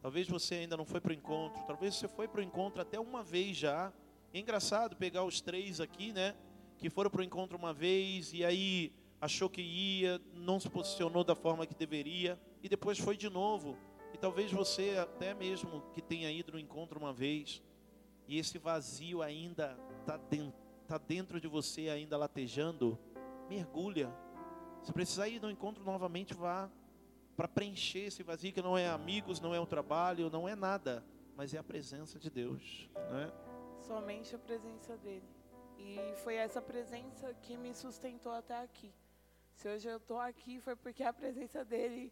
Talvez 0.00 0.26
você 0.26 0.56
ainda 0.56 0.76
não 0.76 0.84
foi 0.84 1.00
para 1.00 1.10
o 1.10 1.14
encontro, 1.14 1.62
talvez 1.66 1.94
você 1.94 2.08
foi 2.08 2.26
para 2.26 2.40
o 2.40 2.42
encontro 2.42 2.80
até 2.80 2.98
uma 2.98 3.22
vez 3.22 3.56
já. 3.56 3.92
É 4.34 4.40
engraçado 4.40 4.96
pegar 4.96 5.22
os 5.22 5.40
três 5.40 5.80
aqui, 5.80 6.12
né? 6.12 6.34
Que 6.76 6.90
foram 6.90 7.08
para 7.08 7.20
o 7.20 7.24
encontro 7.24 7.56
uma 7.56 7.72
vez 7.72 8.32
e 8.32 8.44
aí 8.44 8.92
achou 9.20 9.48
que 9.48 9.62
ia, 9.62 10.20
não 10.32 10.58
se 10.58 10.68
posicionou 10.68 11.22
da 11.22 11.36
forma 11.36 11.64
que 11.64 11.74
deveria 11.76 12.36
e 12.60 12.68
depois 12.68 12.98
foi 12.98 13.16
de 13.16 13.30
novo. 13.30 13.78
E 14.12 14.18
talvez 14.18 14.50
você 14.50 14.96
até 14.98 15.32
mesmo 15.34 15.84
que 15.94 16.02
tenha 16.02 16.32
ido 16.32 16.50
no 16.50 16.58
encontro 16.58 16.98
uma 16.98 17.12
vez 17.12 17.62
e 18.26 18.36
esse 18.36 18.58
vazio 18.58 19.22
ainda 19.22 19.78
está 20.00 20.16
dentro, 20.16 20.60
tá 20.88 20.98
dentro 20.98 21.40
de 21.40 21.46
você, 21.46 21.88
ainda 21.88 22.16
latejando, 22.16 22.98
mergulha. 23.48 24.12
Se 24.82 24.92
precisar 24.92 25.28
ir 25.28 25.40
no 25.40 25.48
encontro 25.48 25.84
novamente, 25.84 26.34
vá 26.34 26.68
para 27.36 27.46
preencher 27.46 28.06
esse 28.06 28.24
vazio 28.24 28.52
que 28.52 28.60
não 28.60 28.76
é 28.76 28.88
amigos, 28.88 29.40
não 29.40 29.54
é 29.54 29.60
o 29.60 29.66
trabalho, 29.66 30.28
não 30.28 30.48
é 30.48 30.56
nada, 30.56 31.04
mas 31.36 31.54
é 31.54 31.58
a 31.58 31.62
presença 31.62 32.18
de 32.18 32.28
Deus, 32.28 32.90
né? 33.12 33.32
Somente 33.86 34.34
a 34.34 34.38
presença 34.38 34.96
dele. 34.96 35.28
E 35.78 35.98
foi 36.22 36.36
essa 36.36 36.62
presença 36.62 37.34
que 37.34 37.56
me 37.56 37.74
sustentou 37.74 38.32
até 38.32 38.56
aqui. 38.62 38.90
Se 39.54 39.68
hoje 39.68 39.88
eu 39.88 39.98
estou 39.98 40.18
aqui, 40.18 40.58
foi 40.58 40.74
porque 40.74 41.02
a 41.02 41.12
presença 41.12 41.62
dele 41.64 42.10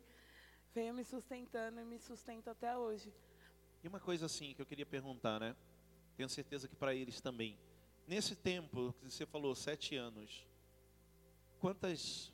veio 0.75 0.93
me 0.93 1.03
sustentando 1.03 1.81
e 1.81 1.85
me 1.85 1.99
sustenta 1.99 2.51
até 2.51 2.77
hoje. 2.77 3.13
E 3.83 3.89
uma 3.89 3.99
coisa 3.99 4.27
assim 4.27 4.53
que 4.55 4.61
eu 4.61 4.67
queria 4.67 4.85
perguntar, 4.85 5.41
né? 5.41 5.57
Tenho 6.15 6.29
certeza 6.29 6.69
que 6.69 6.77
para 6.77 6.95
eles 6.95 7.21
também. 7.23 7.59
Nesse 8.07 8.37
tempo 8.37 8.93
que 9.01 9.11
você 9.11 9.25
falou, 9.25 9.55
sete 9.55 9.97
anos, 9.97 10.47
quantas 11.59 12.33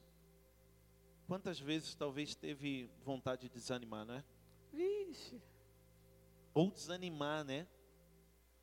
quantas 1.28 1.60
vezes 1.60 1.94
talvez 1.94 2.35
teve 2.35 2.90
vontade 3.05 3.43
de 3.43 3.51
desanimar, 3.51 4.05
né? 4.05 4.24
Vixe. 4.73 5.40
Ou 6.52 6.73
desanimar, 6.73 7.44
né? 7.44 7.69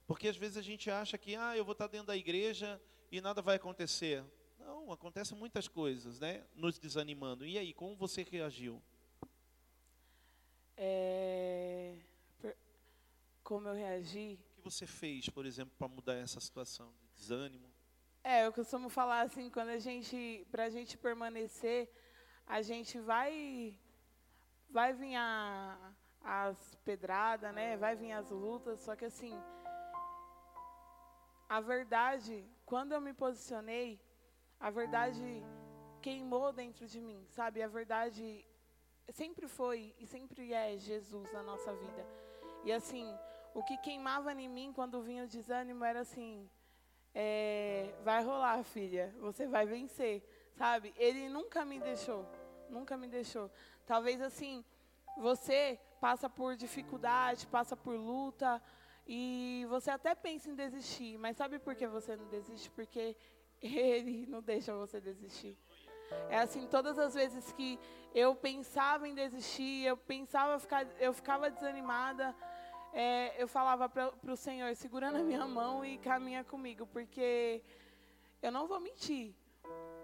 Porque 0.08 0.28
às 0.28 0.38
vezes 0.38 0.58
a 0.58 0.62
gente 0.62 0.90
acha 0.90 1.18
que, 1.18 1.36
ah, 1.36 1.58
eu 1.58 1.66
vou 1.66 1.74
estar 1.74 1.88
dentro 1.88 2.08
da 2.08 2.18
igreja 2.18 2.82
e 3.12 3.20
nada 3.20 3.42
vai 3.42 3.56
acontecer. 3.56 4.24
Não, 4.60 4.92
acontecem 4.92 5.38
muitas 5.38 5.68
coisas, 5.68 6.20
né? 6.20 6.44
Nos 6.56 6.78
desanimando. 6.78 7.46
E 7.46 7.58
aí, 7.58 7.74
como 7.74 7.96
você 7.96 8.24
reagiu? 8.24 8.82
É, 10.78 11.98
como 13.46 13.68
eu 13.68 13.76
reagi? 13.76 14.40
O 14.50 14.56
que 14.56 14.62
você 14.62 14.88
fez, 14.88 15.30
por 15.30 15.46
exemplo, 15.46 15.74
para 15.78 15.88
mudar 15.88 16.16
essa 16.16 16.40
situação 16.40 16.92
de 17.00 17.08
desânimo? 17.14 17.72
É, 18.24 18.46
eu 18.46 18.52
costumo 18.52 18.90
falar 18.90 19.22
assim, 19.22 19.52
quando 19.52 19.70
a 19.70 19.78
gente, 19.78 20.48
para 20.50 20.64
a 20.66 20.70
gente 20.70 20.98
permanecer, 20.98 21.88
a 22.48 22.64
gente 22.64 23.00
vai, 23.00 23.80
vai 24.68 24.94
vir 24.94 25.16
a, 25.16 25.94
as 26.22 26.58
pedradas, 26.84 27.54
né? 27.54 27.78
Vai 27.78 27.96
vir 27.96 28.14
as 28.14 28.32
lutas, 28.32 28.80
só 28.80 28.96
que 28.96 29.06
assim, 29.06 29.40
a 31.48 31.60
verdade, 31.62 32.44
quando 32.66 32.92
eu 32.92 33.02
me 33.02 33.14
posicionei, 33.14 34.00
a 34.60 34.70
verdade 34.70 35.44
queimou 36.02 36.52
dentro 36.52 36.88
de 36.88 37.00
mim, 37.00 37.26
sabe? 37.30 37.62
A 37.62 37.68
verdade 37.68 38.46
sempre 39.10 39.48
foi 39.48 39.96
e 40.00 40.06
sempre 40.08 40.54
é 40.54 40.78
Jesus 40.78 41.32
na 41.32 41.44
nossa 41.44 41.74
vida. 41.74 42.06
E 42.64 42.72
assim, 42.72 43.08
o 43.54 43.64
que 43.64 43.78
queimava 43.78 44.34
em 44.34 44.50
mim 44.50 44.74
quando 44.74 45.02
vinha 45.02 45.24
o 45.24 45.28
desânimo 45.28 45.84
era 45.84 46.02
assim: 46.02 46.50
é, 47.14 47.94
vai 48.04 48.24
rolar, 48.24 48.64
filha, 48.64 49.16
você 49.20 49.48
vai 49.48 49.66
vencer, 49.66 50.24
sabe? 50.56 50.94
Ele 50.98 51.30
nunca 51.30 51.64
me 51.64 51.80
deixou, 51.80 52.26
nunca 52.70 52.98
me 52.98 53.08
deixou. 53.08 53.52
Talvez 53.86 54.22
assim, 54.22 54.66
você 55.18 55.80
passa 56.02 56.30
por 56.30 56.56
dificuldade, 56.56 57.48
passa 57.48 57.76
por 57.76 57.96
luta 57.96 58.62
e 59.08 59.66
você 59.70 59.92
até 59.92 60.16
pensa 60.16 60.50
em 60.50 60.56
desistir, 60.56 61.18
mas 61.18 61.38
sabe 61.38 61.60
por 61.60 61.76
que 61.76 61.88
você 61.88 62.16
não 62.16 62.28
desiste? 62.28 62.72
Porque 62.72 63.16
ele 63.62 64.26
não 64.26 64.42
deixa 64.42 64.76
você 64.76 65.00
desistir. 65.00 65.58
É 66.30 66.40
assim, 66.40 66.68
todas 66.68 66.98
as 67.00 67.14
vezes 67.14 67.52
que 67.52 67.80
eu 68.14 68.36
pensava 68.36 69.08
em 69.08 69.16
desistir, 69.16 69.86
eu 69.86 69.98
pensava 69.98 70.60
ficar, 70.60 70.88
eu 71.00 71.14
ficava 71.14 71.50
desanimada, 71.50 72.36
é, 72.94 73.42
eu 73.42 73.48
falava 73.48 73.90
para 73.90 74.14
o 74.28 74.36
Senhor, 74.38 74.74
segura 74.76 75.12
na 75.12 75.22
minha 75.22 75.46
mão 75.46 75.84
e 75.84 75.98
caminha 75.98 76.44
comigo, 76.44 76.88
porque 76.88 77.62
eu 78.42 78.52
não 78.52 78.68
vou 78.68 78.80
mentir. 78.80 79.34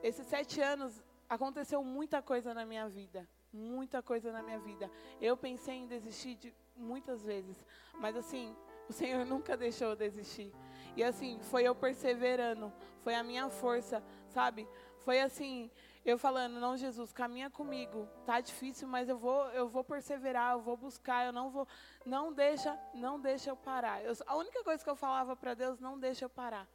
Esses 0.03 0.25
sete 0.27 0.59
anos 0.59 1.01
aconteceu 1.29 1.83
muita 1.83 2.21
coisa 2.21 2.53
na 2.53 2.65
minha 2.65 2.89
vida, 2.89 3.27
muita 3.53 4.01
coisa 4.01 4.31
na 4.31 4.43
minha 4.43 4.59
vida. 4.59 4.91
Eu 5.21 5.37
pensei 5.37 5.75
em 5.75 5.87
desistir 5.87 6.35
de, 6.35 6.53
muitas 6.75 7.23
vezes, 7.23 7.63
mas 7.93 8.15
assim, 8.15 8.55
o 8.89 8.93
Senhor 8.93 9.25
nunca 9.25 9.55
deixou 9.57 9.89
eu 9.89 9.95
desistir. 9.95 10.51
E 10.95 11.03
assim, 11.03 11.39
foi 11.41 11.63
eu 11.63 11.73
perseverando, 11.73 12.71
foi 12.99 13.15
a 13.15 13.23
minha 13.23 13.49
força, 13.49 14.03
sabe? 14.27 14.67
Foi 14.99 15.19
assim, 15.19 15.71
eu 16.05 16.17
falando, 16.17 16.59
não, 16.59 16.75
Jesus, 16.75 17.11
caminha 17.11 17.49
comigo. 17.49 18.07
Tá 18.25 18.41
difícil, 18.41 18.87
mas 18.87 19.07
eu 19.07 19.17
vou, 19.17 19.45
eu 19.51 19.67
vou 19.67 19.83
perseverar, 19.83 20.53
eu 20.53 20.59
vou 20.59 20.75
buscar, 20.75 21.25
eu 21.25 21.31
não 21.31 21.49
vou, 21.49 21.67
não 22.05 22.33
deixa, 22.33 22.77
não 22.93 23.19
deixa 23.19 23.49
eu 23.51 23.55
parar. 23.55 24.03
Eu, 24.03 24.13
a 24.25 24.35
única 24.35 24.63
coisa 24.63 24.83
que 24.83 24.89
eu 24.89 24.95
falava 24.95 25.35
para 25.35 25.53
Deus, 25.53 25.79
não 25.79 25.99
deixa 25.99 26.25
eu 26.25 26.29
parar. 26.29 26.67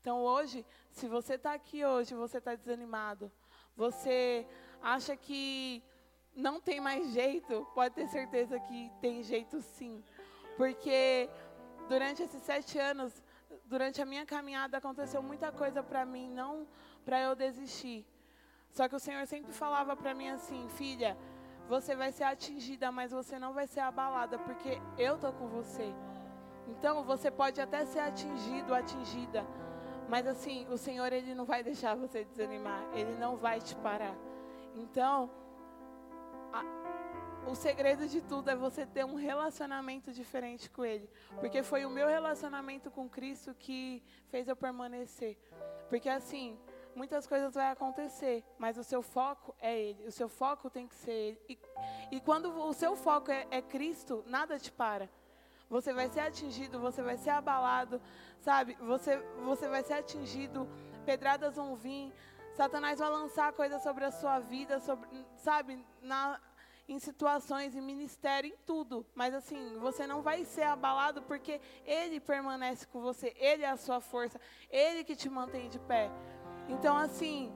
Então 0.00 0.20
hoje, 0.22 0.64
se 0.90 1.06
você 1.08 1.34
está 1.34 1.52
aqui 1.52 1.84
hoje, 1.84 2.14
você 2.14 2.38
está 2.38 2.54
desanimado, 2.54 3.30
você 3.76 4.46
acha 4.82 5.16
que 5.16 5.82
não 6.34 6.60
tem 6.60 6.80
mais 6.80 7.12
jeito, 7.12 7.66
pode 7.74 7.94
ter 7.94 8.08
certeza 8.08 8.58
que 8.60 8.90
tem 9.00 9.22
jeito 9.22 9.60
sim. 9.60 10.02
Porque 10.60 11.30
durante 11.88 12.22
esses 12.22 12.42
sete 12.42 12.78
anos 12.78 13.10
durante 13.64 14.02
a 14.02 14.04
minha 14.04 14.26
caminhada 14.26 14.76
aconteceu 14.76 15.22
muita 15.22 15.50
coisa 15.50 15.82
para 15.82 16.04
mim, 16.04 16.28
não 16.28 16.66
para 17.02 17.18
eu 17.18 17.34
desistir. 17.34 18.04
Só 18.70 18.86
que 18.86 18.94
o 18.94 19.00
Senhor 19.00 19.26
sempre 19.26 19.54
falava 19.54 19.96
para 19.96 20.12
mim 20.12 20.28
assim, 20.28 20.68
filha, 20.76 21.16
você 21.66 21.96
vai 21.96 22.12
ser 22.12 22.24
atingida, 22.24 22.92
mas 22.92 23.10
você 23.10 23.38
não 23.38 23.54
vai 23.54 23.66
ser 23.66 23.80
abalada, 23.80 24.38
porque 24.38 24.78
eu 24.98 25.16
tô 25.16 25.32
com 25.32 25.48
você. 25.48 25.94
Então 26.68 27.04
você 27.04 27.30
pode 27.30 27.58
até 27.58 27.86
ser 27.86 28.00
atingido, 28.00 28.74
atingida, 28.74 29.46
mas 30.10 30.26
assim, 30.26 30.66
o 30.68 30.76
Senhor 30.76 31.10
ele 31.10 31.34
não 31.34 31.46
vai 31.46 31.62
deixar 31.62 31.94
você 31.94 32.22
desanimar, 32.22 32.82
ele 32.92 33.16
não 33.18 33.34
vai 33.34 33.62
te 33.62 33.74
parar. 33.76 34.14
Então, 34.76 35.30
a, 36.52 36.62
o 37.46 37.54
segredo 37.54 38.06
de 38.06 38.20
tudo 38.20 38.50
é 38.50 38.56
você 38.56 38.86
ter 38.86 39.04
um 39.04 39.14
relacionamento 39.14 40.12
diferente 40.12 40.68
com 40.70 40.84
Ele. 40.84 41.08
Porque 41.38 41.62
foi 41.62 41.84
o 41.84 41.90
meu 41.90 42.08
relacionamento 42.08 42.90
com 42.90 43.08
Cristo 43.08 43.54
que 43.58 44.02
fez 44.28 44.48
eu 44.48 44.56
permanecer. 44.56 45.36
Porque 45.88 46.08
assim, 46.08 46.58
muitas 46.94 47.26
coisas 47.26 47.54
vão 47.54 47.64
acontecer, 47.64 48.44
mas 48.58 48.76
o 48.76 48.84
seu 48.84 49.02
foco 49.02 49.54
é 49.60 49.78
Ele. 49.78 50.06
O 50.06 50.12
seu 50.12 50.28
foco 50.28 50.70
tem 50.70 50.86
que 50.86 50.94
ser 50.94 51.12
Ele. 51.12 51.40
E, 51.48 51.58
e 52.12 52.20
quando 52.20 52.50
o 52.50 52.72
seu 52.72 52.94
foco 52.96 53.30
é, 53.30 53.46
é 53.50 53.62
Cristo, 53.62 54.22
nada 54.26 54.58
te 54.58 54.70
para. 54.70 55.08
Você 55.68 55.92
vai 55.92 56.08
ser 56.08 56.20
atingido, 56.20 56.80
você 56.80 57.00
vai 57.00 57.16
ser 57.16 57.30
abalado, 57.30 58.00
sabe? 58.40 58.76
Você, 58.80 59.18
você 59.44 59.68
vai 59.68 59.84
ser 59.84 59.94
atingido, 59.94 60.68
pedradas 61.06 61.54
vão 61.54 61.76
vir, 61.76 62.12
Satanás 62.54 62.98
vai 62.98 63.08
lançar 63.08 63.52
coisas 63.52 63.82
sobre 63.82 64.04
a 64.04 64.10
sua 64.10 64.40
vida, 64.40 64.80
sobre, 64.80 65.08
sabe? 65.36 65.84
Na, 66.02 66.40
em 66.90 66.98
situações, 66.98 67.76
em 67.76 67.80
ministério, 67.80 68.50
em 68.50 68.56
tudo. 68.66 69.06
Mas 69.14 69.32
assim, 69.32 69.78
você 69.78 70.06
não 70.06 70.22
vai 70.22 70.44
ser 70.44 70.64
abalado 70.64 71.22
porque 71.22 71.60
Ele 71.86 72.18
permanece 72.18 72.86
com 72.88 73.00
você, 73.00 73.32
Ele 73.38 73.62
é 73.62 73.70
a 73.70 73.76
sua 73.76 74.00
força, 74.00 74.40
Ele 74.68 75.04
que 75.04 75.14
te 75.14 75.28
mantém 75.28 75.68
de 75.68 75.78
pé. 75.78 76.10
Então, 76.68 76.96
assim, 76.96 77.52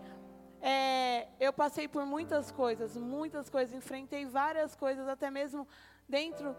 é, 0.62 1.28
eu 1.40 1.52
passei 1.52 1.88
por 1.88 2.06
muitas 2.06 2.52
coisas, 2.52 2.96
muitas 2.96 3.50
coisas, 3.50 3.74
enfrentei 3.74 4.24
várias 4.24 4.76
coisas, 4.76 5.08
até 5.08 5.30
mesmo 5.30 5.66
dentro 6.08 6.56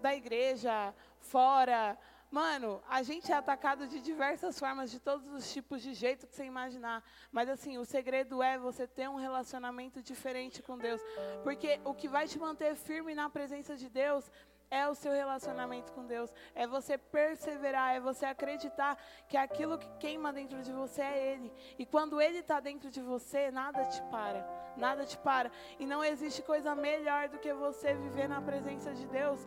da 0.00 0.14
igreja, 0.14 0.94
fora, 1.20 1.96
Mano, 2.34 2.82
a 2.88 3.00
gente 3.00 3.30
é 3.30 3.36
atacado 3.36 3.86
de 3.86 4.00
diversas 4.00 4.58
formas, 4.58 4.90
de 4.90 4.98
todos 4.98 5.32
os 5.32 5.52
tipos 5.52 5.80
de 5.80 5.94
jeito 5.94 6.26
que 6.26 6.34
você 6.34 6.44
imaginar. 6.44 7.00
Mas 7.30 7.48
assim, 7.48 7.78
o 7.78 7.84
segredo 7.84 8.42
é 8.42 8.58
você 8.58 8.88
ter 8.88 9.08
um 9.08 9.14
relacionamento 9.14 10.02
diferente 10.02 10.60
com 10.60 10.76
Deus. 10.76 11.00
Porque 11.44 11.78
o 11.84 11.94
que 11.94 12.08
vai 12.08 12.26
te 12.26 12.36
manter 12.36 12.74
firme 12.74 13.14
na 13.14 13.30
presença 13.30 13.76
de 13.76 13.88
Deus 13.88 14.28
é 14.68 14.88
o 14.88 14.96
seu 14.96 15.12
relacionamento 15.12 15.92
com 15.92 16.04
Deus. 16.04 16.28
É 16.56 16.66
você 16.66 16.98
perseverar, 16.98 17.94
é 17.94 18.00
você 18.00 18.26
acreditar 18.26 18.98
que 19.28 19.36
aquilo 19.36 19.78
que 19.78 19.88
queima 20.00 20.32
dentro 20.32 20.60
de 20.60 20.72
você 20.72 21.02
é 21.02 21.34
Ele. 21.34 21.52
E 21.78 21.86
quando 21.86 22.20
Ele 22.20 22.38
está 22.38 22.58
dentro 22.58 22.90
de 22.90 23.00
você, 23.00 23.52
nada 23.52 23.84
te 23.84 24.02
para. 24.10 24.44
Nada 24.76 25.04
te 25.04 25.16
para. 25.18 25.52
E 25.78 25.86
não 25.86 26.02
existe 26.02 26.42
coisa 26.42 26.74
melhor 26.74 27.28
do 27.28 27.38
que 27.38 27.54
você 27.54 27.94
viver 27.94 28.28
na 28.28 28.42
presença 28.42 28.92
de 28.92 29.06
Deus. 29.06 29.46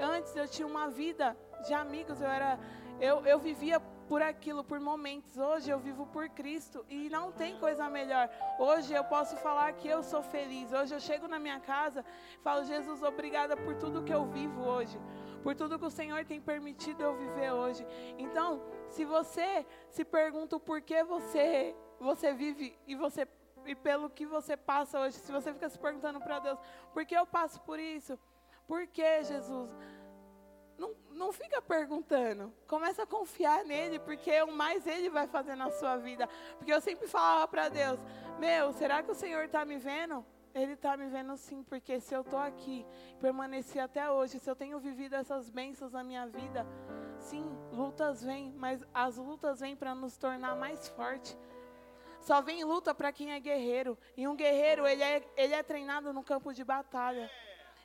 Antes 0.00 0.34
eu 0.36 0.48
tinha 0.48 0.66
uma 0.66 0.88
vida 0.88 1.36
de 1.66 1.74
amigos, 1.74 2.20
eu 2.20 2.28
era 2.28 2.58
eu, 3.00 3.24
eu 3.24 3.38
vivia 3.38 3.80
por 4.08 4.22
aquilo, 4.22 4.64
por 4.64 4.80
momentos. 4.80 5.36
Hoje 5.36 5.70
eu 5.70 5.78
vivo 5.78 6.06
por 6.06 6.28
Cristo 6.30 6.84
e 6.88 7.08
não 7.10 7.30
tem 7.30 7.58
coisa 7.58 7.88
melhor. 7.88 8.28
Hoje 8.58 8.92
eu 8.94 9.04
posso 9.04 9.36
falar 9.36 9.72
que 9.74 9.86
eu 9.86 10.02
sou 10.02 10.22
feliz. 10.22 10.72
Hoje 10.72 10.94
eu 10.94 11.00
chego 11.00 11.28
na 11.28 11.38
minha 11.38 11.60
casa 11.60 12.04
falo, 12.42 12.64
Jesus, 12.64 13.02
obrigada 13.02 13.56
por 13.56 13.74
tudo 13.76 14.02
que 14.02 14.12
eu 14.12 14.24
vivo 14.24 14.62
hoje, 14.62 14.98
por 15.42 15.54
tudo 15.54 15.78
que 15.78 15.84
o 15.84 15.90
Senhor 15.90 16.24
tem 16.24 16.40
permitido 16.40 17.02
eu 17.02 17.16
viver 17.16 17.52
hoje. 17.52 17.86
Então, 18.16 18.62
se 18.88 19.04
você 19.04 19.66
se 19.90 20.04
pergunta 20.04 20.56
o 20.56 20.60
porquê 20.60 21.04
você 21.04 21.76
você 22.00 22.32
vive 22.32 22.78
e 22.86 22.94
você 22.94 23.28
e 23.66 23.74
pelo 23.74 24.08
que 24.08 24.24
você 24.24 24.56
passa 24.56 24.98
hoje, 24.98 25.16
se 25.16 25.30
você 25.30 25.52
fica 25.52 25.68
se 25.68 25.78
perguntando 25.78 26.20
para 26.20 26.38
Deus, 26.38 26.58
por 26.94 27.04
que 27.04 27.14
eu 27.14 27.26
passo 27.26 27.60
por 27.60 27.78
isso? 27.78 28.18
Por 28.68 28.86
que, 28.86 29.24
Jesus? 29.24 29.70
Não, 30.76 30.94
não 31.10 31.32
fica 31.32 31.60
perguntando. 31.60 32.52
Começa 32.66 33.02
a 33.02 33.06
confiar 33.06 33.64
nele, 33.64 33.98
porque 33.98 34.40
o 34.42 34.52
mais 34.52 34.86
ele 34.86 35.08
vai 35.08 35.26
fazer 35.26 35.56
na 35.56 35.70
sua 35.70 35.96
vida. 35.96 36.28
Porque 36.58 36.72
eu 36.72 36.80
sempre 36.80 37.08
falava 37.08 37.48
para 37.48 37.70
Deus: 37.70 37.98
Meu, 38.38 38.72
será 38.74 39.02
que 39.02 39.10
o 39.10 39.14
Senhor 39.14 39.46
está 39.46 39.64
me 39.64 39.78
vendo? 39.78 40.24
Ele 40.54 40.74
está 40.74 40.96
me 40.96 41.08
vendo 41.08 41.36
sim, 41.36 41.62
porque 41.62 41.98
se 42.00 42.14
eu 42.14 42.20
estou 42.20 42.38
aqui, 42.38 42.84
permaneci 43.20 43.78
até 43.78 44.10
hoje, 44.10 44.38
se 44.38 44.50
eu 44.50 44.56
tenho 44.56 44.78
vivido 44.78 45.14
essas 45.14 45.48
bênçãos 45.48 45.92
na 45.92 46.02
minha 46.02 46.26
vida, 46.26 46.66
sim, 47.18 47.44
lutas 47.72 48.24
vêm, 48.24 48.52
mas 48.56 48.82
as 48.92 49.16
lutas 49.16 49.60
vêm 49.60 49.76
para 49.76 49.94
nos 49.94 50.16
tornar 50.16 50.56
mais 50.56 50.88
fortes. 50.88 51.38
Só 52.20 52.42
vem 52.42 52.64
luta 52.64 52.94
para 52.94 53.12
quem 53.12 53.32
é 53.32 53.40
guerreiro. 53.40 53.96
E 54.16 54.26
um 54.26 54.34
guerreiro, 54.34 54.86
ele 54.86 55.02
é, 55.02 55.22
ele 55.36 55.54
é 55.54 55.62
treinado 55.62 56.12
no 56.12 56.22
campo 56.22 56.52
de 56.52 56.64
batalha. 56.64 57.30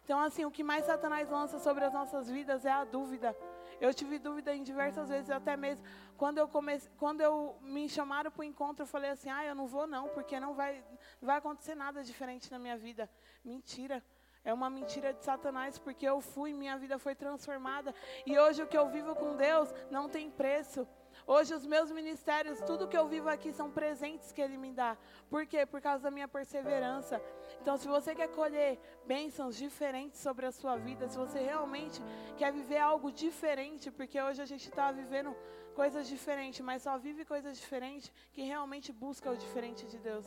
Então, 0.03 0.19
assim, 0.19 0.43
o 0.45 0.51
que 0.51 0.63
mais 0.63 0.85
Satanás 0.85 1.29
lança 1.29 1.59
sobre 1.59 1.85
as 1.85 1.93
nossas 1.93 2.29
vidas 2.29 2.65
é 2.65 2.71
a 2.71 2.83
dúvida. 2.83 3.35
Eu 3.79 3.93
tive 3.93 4.19
dúvida 4.19 4.53
em 4.53 4.63
diversas 4.63 5.09
vezes, 5.09 5.29
até 5.29 5.57
mesmo 5.57 5.85
quando 6.17 6.37
eu 6.37 6.47
comecei, 6.47 6.89
quando 6.97 7.21
eu 7.21 7.57
me 7.61 7.89
chamaram 7.89 8.31
para 8.31 8.41
o 8.41 8.43
encontro, 8.43 8.83
eu 8.83 8.87
falei 8.87 9.11
assim: 9.11 9.29
"Ah, 9.29 9.45
eu 9.45 9.55
não 9.55 9.65
vou 9.67 9.87
não, 9.87 10.09
porque 10.09 10.39
não 10.39 10.53
vai 10.53 10.83
vai 11.21 11.37
acontecer 11.37 11.75
nada 11.75 12.03
diferente 12.03 12.51
na 12.51 12.59
minha 12.59 12.77
vida". 12.77 13.09
Mentira. 13.43 14.03
É 14.45 14.53
uma 14.53 14.69
mentira 14.69 15.13
de 15.13 15.23
Satanás, 15.23 15.79
porque 15.79 16.05
eu 16.05 16.19
fui, 16.19 16.53
minha 16.53 16.77
vida 16.77 16.99
foi 16.99 17.15
transformada, 17.15 17.95
e 18.25 18.37
hoje 18.37 18.61
o 18.61 18.67
que 18.67 18.77
eu 18.77 18.89
vivo 18.89 19.15
com 19.15 19.37
Deus 19.37 19.73
não 19.89 20.09
tem 20.09 20.29
preço. 20.29 20.85
Hoje 21.25 21.53
os 21.53 21.65
meus 21.65 21.89
ministérios, 21.89 22.59
tudo 22.61 22.87
que 22.87 22.97
eu 22.97 23.07
vivo 23.07 23.29
aqui 23.29 23.53
são 23.53 23.71
presentes 23.71 24.31
que 24.33 24.41
Ele 24.41 24.57
me 24.57 24.71
dá. 24.71 24.97
Por 25.29 25.45
quê? 25.45 25.65
Por 25.65 25.79
causa 25.79 26.03
da 26.03 26.11
minha 26.11 26.27
perseverança. 26.27 27.21
Então, 27.61 27.77
se 27.77 27.87
você 27.87 28.13
quer 28.13 28.27
colher 28.27 28.77
bênçãos 29.05 29.55
diferentes 29.55 30.19
sobre 30.19 30.45
a 30.45 30.51
sua 30.51 30.75
vida, 30.75 31.07
se 31.07 31.17
você 31.17 31.39
realmente 31.39 32.01
quer 32.37 32.51
viver 32.51 32.79
algo 32.79 33.09
diferente, 33.09 33.89
porque 33.89 34.21
hoje 34.21 34.41
a 34.41 34.45
gente 34.45 34.67
está 34.67 34.91
vivendo 34.91 35.33
coisas 35.73 36.07
diferentes, 36.07 36.59
mas 36.59 36.83
só 36.83 36.97
vive 36.97 37.23
coisas 37.23 37.57
diferentes 37.57 38.11
quem 38.33 38.45
realmente 38.45 38.91
busca 38.91 39.31
o 39.31 39.37
diferente 39.37 39.85
de 39.87 39.97
Deus. 39.97 40.25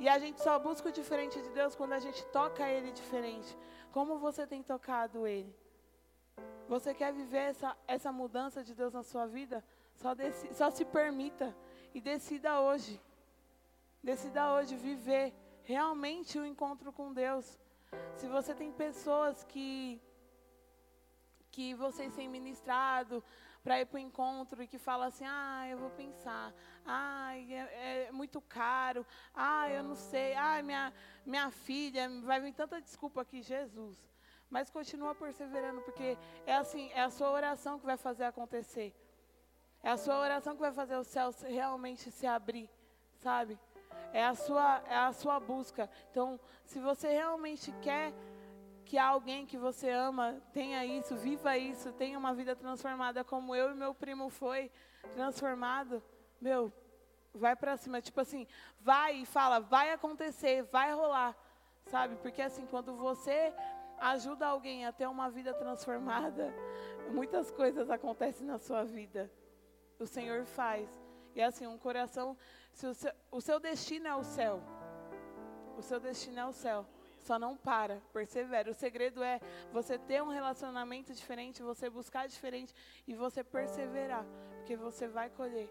E 0.00 0.08
a 0.08 0.18
gente 0.18 0.42
só 0.42 0.58
busca 0.58 0.88
o 0.88 0.92
diferente 0.92 1.40
de 1.40 1.50
Deus 1.50 1.76
quando 1.76 1.92
a 1.92 2.00
gente 2.00 2.24
toca 2.26 2.68
Ele 2.68 2.90
diferente. 2.90 3.56
Como 3.92 4.18
você 4.18 4.44
tem 4.44 4.60
tocado 4.62 5.26
Ele? 5.26 5.54
Você 6.68 6.94
quer 6.94 7.12
viver 7.12 7.50
essa, 7.50 7.76
essa 7.86 8.10
mudança 8.10 8.64
de 8.64 8.74
Deus 8.74 8.92
na 8.92 9.02
sua 9.02 9.26
vida? 9.26 9.62
Só, 9.94 10.14
deci, 10.14 10.52
só 10.54 10.70
se 10.70 10.84
permita 10.84 11.54
e 11.94 12.00
decida 12.00 12.60
hoje. 12.60 13.00
Decida 14.02 14.52
hoje 14.54 14.76
viver 14.76 15.32
realmente 15.62 16.38
o 16.38 16.44
encontro 16.44 16.92
com 16.92 17.12
Deus. 17.12 17.58
Se 18.16 18.26
você 18.26 18.54
tem 18.54 18.72
pessoas 18.72 19.44
que 19.44 20.00
que 21.52 21.74
vocês 21.74 22.14
têm 22.14 22.28
ministrado 22.28 23.22
para 23.62 23.78
ir 23.80 23.86
para 23.86 23.96
o 23.96 24.00
encontro 24.00 24.62
e 24.62 24.66
que 24.66 24.78
fala 24.78 25.06
assim, 25.06 25.24
ah, 25.26 25.68
eu 25.68 25.78
vou 25.78 25.90
pensar, 25.90 26.52
ah, 26.84 27.36
é, 27.36 28.06
é, 28.06 28.10
muito 28.10 28.40
caro, 28.40 29.06
ah, 29.34 29.70
eu 29.70 29.84
não 29.84 29.94
sei, 29.94 30.34
ah, 30.34 30.60
minha, 30.62 30.92
minha 31.24 31.50
filha, 31.50 32.08
vai 32.22 32.40
vir 32.40 32.54
tanta 32.54 32.80
desculpa 32.80 33.20
aqui, 33.20 33.42
Jesus. 33.42 33.96
Mas 34.50 34.70
continua 34.70 35.14
perseverando, 35.14 35.82
porque 35.82 36.18
é 36.46 36.54
assim, 36.54 36.90
é 36.92 37.02
a 37.02 37.10
sua 37.10 37.30
oração 37.30 37.78
que 37.78 37.86
vai 37.86 37.96
fazer 37.96 38.24
acontecer. 38.24 38.92
É 39.82 39.90
a 39.90 39.96
sua 39.96 40.20
oração 40.20 40.54
que 40.54 40.60
vai 40.60 40.70
fazer 40.70 40.96
o 40.96 41.02
céu 41.02 41.30
realmente 41.44 42.08
se 42.10 42.24
abrir, 42.24 42.70
sabe? 43.16 43.58
É 44.12 44.24
a 44.24 44.34
sua, 44.34 44.80
é 44.86 44.96
a 44.96 45.12
sua 45.12 45.40
busca. 45.40 45.90
Então, 46.10 46.38
se 46.64 46.78
você 46.78 47.08
realmente 47.08 47.72
quer 47.82 48.14
que 48.84 48.96
alguém 48.96 49.44
que 49.44 49.58
você 49.58 49.90
ama 49.90 50.40
tenha 50.52 50.84
isso, 50.84 51.16
viva 51.16 51.58
isso, 51.58 51.92
tenha 51.92 52.16
uma 52.16 52.32
vida 52.32 52.54
transformada 52.54 53.24
como 53.24 53.56
eu 53.56 53.72
e 53.72 53.74
meu 53.74 53.92
primo 53.92 54.28
foi 54.28 54.70
transformado, 55.14 56.00
meu, 56.40 56.72
vai 57.34 57.56
para 57.56 57.76
cima, 57.76 58.00
tipo 58.00 58.20
assim, 58.20 58.46
vai 58.80 59.22
e 59.22 59.26
fala, 59.26 59.58
vai 59.58 59.90
acontecer, 59.90 60.62
vai 60.64 60.92
rolar, 60.92 61.36
sabe? 61.86 62.14
Porque 62.16 62.40
assim, 62.40 62.66
quando 62.66 62.94
você 62.94 63.52
ajuda 63.98 64.46
alguém 64.46 64.86
a 64.86 64.92
ter 64.92 65.08
uma 65.08 65.28
vida 65.28 65.52
transformada, 65.52 66.54
muitas 67.10 67.50
coisas 67.50 67.90
acontecem 67.90 68.46
na 68.46 68.58
sua 68.58 68.84
vida 68.84 69.30
o 70.02 70.06
Senhor 70.06 70.44
faz. 70.44 70.88
E 71.34 71.40
é 71.40 71.44
assim, 71.44 71.66
um 71.66 71.78
coração, 71.78 72.36
se 72.72 72.86
o, 72.86 72.94
seu, 72.94 73.12
o 73.30 73.40
seu 73.40 73.58
destino 73.58 74.06
é 74.06 74.14
o 74.14 74.22
céu. 74.22 74.60
O 75.78 75.82
seu 75.82 75.98
destino 75.98 76.38
é 76.40 76.46
o 76.46 76.52
céu. 76.52 76.86
Só 77.20 77.38
não 77.38 77.56
para, 77.56 78.02
persevera. 78.12 78.70
O 78.70 78.74
segredo 78.74 79.22
é 79.22 79.40
você 79.72 79.96
ter 79.98 80.22
um 80.22 80.28
relacionamento 80.28 81.14
diferente, 81.14 81.62
você 81.62 81.88
buscar 81.88 82.26
diferente 82.26 82.74
e 83.06 83.14
você 83.14 83.44
perseverar, 83.44 84.26
porque 84.56 84.76
você 84.76 85.06
vai 85.06 85.30
colher. 85.30 85.70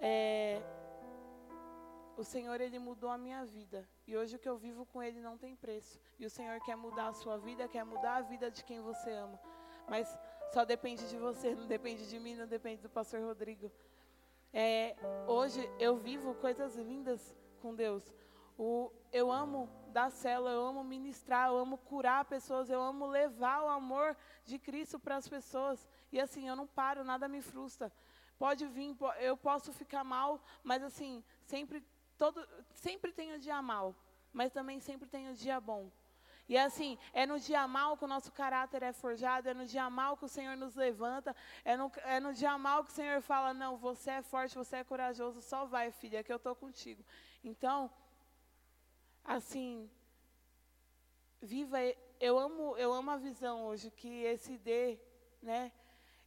É, 0.00 0.62
o 2.16 2.22
Senhor, 2.22 2.60
Ele 2.60 2.78
mudou 2.78 3.10
a 3.10 3.18
minha 3.18 3.44
vida. 3.44 3.88
E 4.06 4.16
hoje 4.16 4.36
o 4.36 4.38
que 4.38 4.48
eu 4.48 4.56
vivo 4.56 4.84
com 4.86 5.02
Ele 5.02 5.20
não 5.20 5.38
tem 5.38 5.56
preço. 5.56 5.98
E 6.18 6.26
o 6.26 6.30
Senhor 6.30 6.60
quer 6.60 6.76
mudar 6.76 7.08
a 7.08 7.12
sua 7.14 7.38
vida, 7.38 7.66
quer 7.66 7.84
mudar 7.84 8.16
a 8.16 8.20
vida 8.22 8.50
de 8.50 8.62
quem 8.62 8.80
você 8.80 9.10
ama. 9.10 9.40
Mas 9.88 10.18
só 10.52 10.64
depende 10.64 11.08
de 11.08 11.16
você, 11.16 11.54
não 11.56 11.66
depende 11.66 12.08
de 12.08 12.18
mim, 12.18 12.34
não 12.34 12.46
depende 12.46 12.82
do 12.82 12.88
pastor 12.88 13.20
Rodrigo. 13.20 13.70
É, 14.52 14.96
hoje 15.26 15.68
eu 15.78 15.96
vivo 15.96 16.34
coisas 16.36 16.76
lindas 16.76 17.34
com 17.60 17.74
Deus. 17.74 18.14
O, 18.58 18.90
eu 19.12 19.30
amo 19.30 19.68
dar 19.92 20.10
célula, 20.10 20.50
eu 20.50 20.64
amo 20.66 20.82
ministrar, 20.82 21.48
eu 21.48 21.58
amo 21.58 21.76
curar 21.76 22.24
pessoas, 22.24 22.70
eu 22.70 22.80
amo 22.80 23.06
levar 23.06 23.62
o 23.62 23.68
amor 23.68 24.16
de 24.44 24.58
Cristo 24.58 24.98
para 24.98 25.16
as 25.16 25.28
pessoas. 25.28 25.86
E 26.10 26.18
assim, 26.18 26.48
eu 26.48 26.56
não 26.56 26.66
paro, 26.66 27.04
nada 27.04 27.28
me 27.28 27.42
frustra. 27.42 27.92
Pode 28.38 28.66
vir, 28.66 28.96
eu 29.20 29.36
posso 29.36 29.72
ficar 29.72 30.04
mal, 30.04 30.42
mas 30.62 30.82
assim, 30.82 31.24
sempre, 31.44 31.82
todo, 32.18 32.46
sempre 32.70 33.12
tenho 33.12 33.38
dia 33.38 33.60
mal, 33.60 33.94
mas 34.32 34.52
também 34.52 34.80
sempre 34.80 35.08
tenho 35.08 35.34
dia 35.34 35.60
bom. 35.60 35.90
E 36.48 36.56
assim, 36.56 36.96
é 37.12 37.26
no 37.26 37.40
dia 37.40 37.66
mal 37.66 37.96
que 37.96 38.04
o 38.04 38.08
nosso 38.08 38.30
caráter 38.30 38.82
é 38.82 38.92
forjado, 38.92 39.48
é 39.48 39.54
no 39.54 39.66
dia 39.66 39.90
mal 39.90 40.16
que 40.16 40.24
o 40.24 40.28
Senhor 40.28 40.56
nos 40.56 40.76
levanta, 40.76 41.34
é 41.64 41.76
no, 41.76 41.90
é 42.04 42.20
no 42.20 42.32
dia 42.32 42.56
mal 42.56 42.84
que 42.84 42.90
o 42.90 42.94
Senhor 42.94 43.20
fala: 43.20 43.52
Não, 43.52 43.76
você 43.76 44.10
é 44.10 44.22
forte, 44.22 44.54
você 44.54 44.76
é 44.76 44.84
corajoso, 44.84 45.42
só 45.42 45.64
vai, 45.64 45.90
filha, 45.90 46.22
que 46.22 46.32
eu 46.32 46.36
estou 46.36 46.54
contigo. 46.54 47.04
Então, 47.42 47.90
assim, 49.24 49.90
viva. 51.42 51.78
Eu 52.20 52.38
amo, 52.38 52.76
eu 52.78 52.92
amo 52.92 53.10
a 53.10 53.16
visão 53.16 53.66
hoje 53.66 53.90
que 53.90 54.22
esse 54.22 54.56
D, 54.56 54.98
né? 55.42 55.72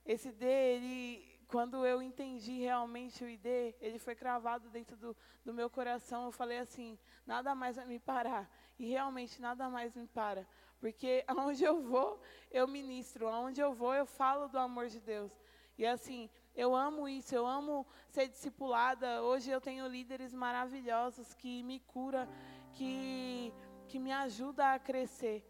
Esse 0.06 0.32
D, 0.32 0.46
ele, 0.46 1.40
quando 1.48 1.86
eu 1.86 2.02
entendi 2.02 2.60
realmente 2.60 3.24
o 3.24 3.30
ID, 3.30 3.74
ele 3.80 4.00
foi 4.00 4.16
cravado 4.16 4.70
dentro 4.70 4.98
do, 4.98 5.16
do 5.46 5.54
meu 5.54 5.70
coração. 5.70 6.26
Eu 6.26 6.32
falei 6.32 6.60
assim: 6.60 7.00
nada 7.26 7.56
mais 7.56 7.78
vai 7.78 7.86
me 7.86 8.00
parar. 8.00 8.50
E 8.80 8.88
realmente 8.88 9.42
nada 9.42 9.70
mais 9.70 9.94
me 9.94 10.08
para. 10.08 10.48
Porque 10.80 11.24
aonde 11.28 11.64
eu 11.64 11.82
vou, 11.82 12.20
eu 12.50 12.68
ministro. 12.68 13.28
Aonde 13.28 13.60
eu 13.60 13.74
vou, 13.74 13.94
eu 13.94 14.06
falo 14.06 14.48
do 14.48 14.58
amor 14.58 14.88
de 14.88 15.02
Deus. 15.02 15.32
E 15.78 15.86
assim, 15.86 16.30
eu 16.56 16.76
amo 16.76 17.08
isso, 17.08 17.36
eu 17.36 17.46
amo 17.46 17.86
ser 18.10 18.28
discipulada. 18.28 19.22
Hoje 19.22 19.52
eu 19.52 19.62
tenho 19.62 19.86
líderes 19.88 20.34
maravilhosos 20.34 21.34
que 21.34 21.62
me 21.64 21.80
cura, 21.82 22.28
que, 22.74 23.54
que 23.88 24.00
me 24.00 24.12
ajuda 24.12 24.74
a 24.74 24.80
crescer. 24.80 25.46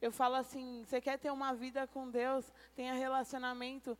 Eu 0.00 0.12
falo 0.12 0.34
assim, 0.34 0.84
você 0.84 1.00
quer 1.00 1.18
ter 1.18 1.30
uma 1.30 1.54
vida 1.54 1.86
com 1.86 2.10
Deus, 2.10 2.52
tenha 2.74 2.92
relacionamento. 2.92 3.98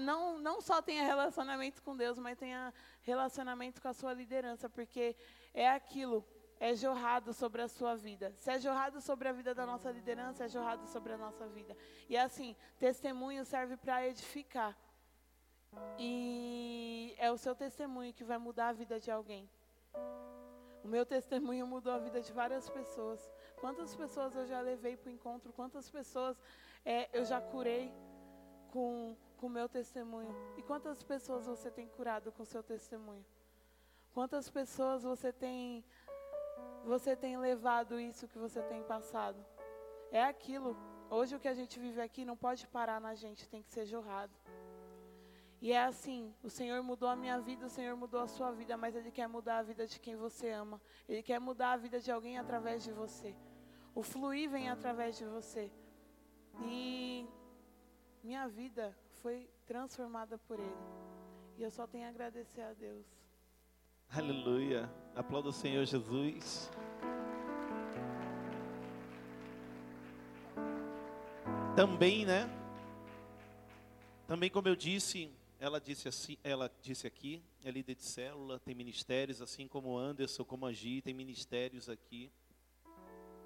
não, 0.00 0.38
não 0.38 0.60
só 0.60 0.80
tenha 0.80 1.04
relacionamento 1.04 1.82
com 1.82 1.96
Deus, 1.96 2.18
mas 2.18 2.38
tenha 2.38 2.72
relacionamento 3.02 3.80
com 3.80 3.88
a 3.88 3.92
sua 3.92 4.12
liderança, 4.14 4.68
porque 4.68 5.14
é 5.52 5.68
aquilo 5.68 6.24
é 6.60 6.74
jorrado 6.74 7.32
sobre 7.32 7.62
a 7.62 7.68
sua 7.68 7.94
vida. 7.94 8.32
Se 8.38 8.50
é 8.50 8.58
jorrado 8.58 9.00
sobre 9.00 9.28
a 9.28 9.32
vida 9.32 9.54
da 9.54 9.64
nossa 9.64 9.90
liderança, 9.90 10.44
é 10.44 10.48
jorrado 10.48 10.86
sobre 10.86 11.12
a 11.12 11.18
nossa 11.18 11.46
vida. 11.46 11.76
E 12.08 12.16
é 12.16 12.20
assim, 12.20 12.56
testemunho 12.78 13.44
serve 13.44 13.76
para 13.76 14.06
edificar. 14.06 14.76
E 15.98 17.14
é 17.18 17.30
o 17.30 17.36
seu 17.36 17.54
testemunho 17.54 18.12
que 18.12 18.24
vai 18.24 18.38
mudar 18.38 18.68
a 18.68 18.72
vida 18.72 18.98
de 18.98 19.10
alguém. 19.10 19.48
O 20.82 20.88
meu 20.88 21.04
testemunho 21.04 21.66
mudou 21.66 21.92
a 21.92 21.98
vida 21.98 22.20
de 22.20 22.32
várias 22.32 22.68
pessoas. 22.68 23.30
Quantas 23.60 23.94
pessoas 23.94 24.34
eu 24.34 24.46
já 24.46 24.60
levei 24.60 24.96
para 24.96 25.10
o 25.10 25.12
encontro? 25.12 25.52
Quantas 25.52 25.90
pessoas 25.90 26.40
é, 26.84 27.08
eu 27.12 27.24
já 27.24 27.40
curei 27.40 27.92
com 28.72 29.16
com 29.38 29.46
o 29.46 29.50
meu 29.50 29.68
testemunho? 29.68 30.34
E 30.56 30.62
quantas 30.62 31.02
pessoas 31.02 31.46
você 31.46 31.70
tem 31.70 31.86
curado 31.86 32.30
com 32.32 32.42
o 32.42 32.46
seu 32.46 32.62
testemunho? 32.62 33.24
Quantas 34.12 34.50
pessoas 34.50 35.04
você 35.04 35.32
tem 35.32 35.84
você 36.84 37.14
tem 37.16 37.36
levado 37.38 37.98
isso 38.00 38.28
que 38.28 38.38
você 38.38 38.62
tem 38.62 38.82
passado? 38.82 39.44
É 40.10 40.22
aquilo. 40.22 40.76
Hoje 41.10 41.36
o 41.36 41.40
que 41.40 41.48
a 41.48 41.54
gente 41.54 41.78
vive 41.78 42.00
aqui 42.00 42.24
não 42.24 42.36
pode 42.36 42.66
parar 42.66 43.00
na 43.00 43.14
gente, 43.14 43.48
tem 43.48 43.62
que 43.62 43.70
ser 43.70 43.86
jorrado. 43.86 44.32
E 45.60 45.72
é 45.72 45.82
assim, 45.84 46.32
o 46.42 46.48
Senhor 46.48 46.82
mudou 46.82 47.08
a 47.08 47.16
minha 47.16 47.40
vida, 47.40 47.66
o 47.66 47.68
Senhor 47.68 47.96
mudou 47.96 48.20
a 48.20 48.28
sua 48.28 48.52
vida, 48.52 48.76
mas 48.76 48.94
Ele 48.94 49.10
quer 49.10 49.26
mudar 49.26 49.58
a 49.58 49.62
vida 49.62 49.86
de 49.86 49.98
quem 49.98 50.14
você 50.14 50.50
ama. 50.50 50.80
Ele 51.08 51.22
quer 51.22 51.40
mudar 51.40 51.72
a 51.72 51.76
vida 51.76 51.98
de 51.98 52.12
alguém 52.12 52.38
através 52.38 52.84
de 52.84 52.92
você. 52.92 53.34
O 53.94 54.02
fluir 54.02 54.48
vem 54.48 54.68
através 54.68 55.18
de 55.18 55.24
você. 55.24 55.72
E 56.62 57.26
minha 58.22 58.46
vida 58.46 58.96
foi 59.20 59.50
transformada 59.66 60.38
por 60.38 60.60
Ele. 60.60 60.76
E 61.56 61.62
eu 61.64 61.70
só 61.72 61.88
tenho 61.88 62.06
a 62.06 62.10
agradecer 62.10 62.62
a 62.62 62.72
Deus. 62.72 63.17
Aleluia. 64.10 64.90
Aplauda 65.14 65.50
o 65.50 65.52
Senhor 65.52 65.84
Jesus. 65.84 66.70
Também, 71.76 72.24
né? 72.24 72.48
Também, 74.26 74.50
como 74.50 74.66
eu 74.66 74.74
disse, 74.74 75.30
ela 75.60 75.78
disse 75.78 76.08
assim, 76.08 76.38
ela 76.42 76.72
disse 76.80 77.06
aqui, 77.06 77.42
é 77.62 77.70
líder 77.70 77.96
de 77.96 78.02
célula, 78.02 78.58
tem 78.58 78.74
ministérios, 78.74 79.42
assim 79.42 79.68
como 79.68 79.98
Anderson, 79.98 80.42
como 80.42 80.64
a 80.64 80.72
Gi, 80.72 81.02
tem 81.02 81.12
ministérios 81.12 81.88
aqui. 81.88 82.30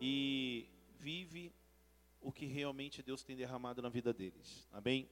E 0.00 0.68
vive 1.00 1.52
o 2.20 2.30
que 2.30 2.46
realmente 2.46 3.02
Deus 3.02 3.24
tem 3.24 3.34
derramado 3.34 3.82
na 3.82 3.88
vida 3.88 4.12
deles. 4.12 4.68
Amém? 4.72 5.08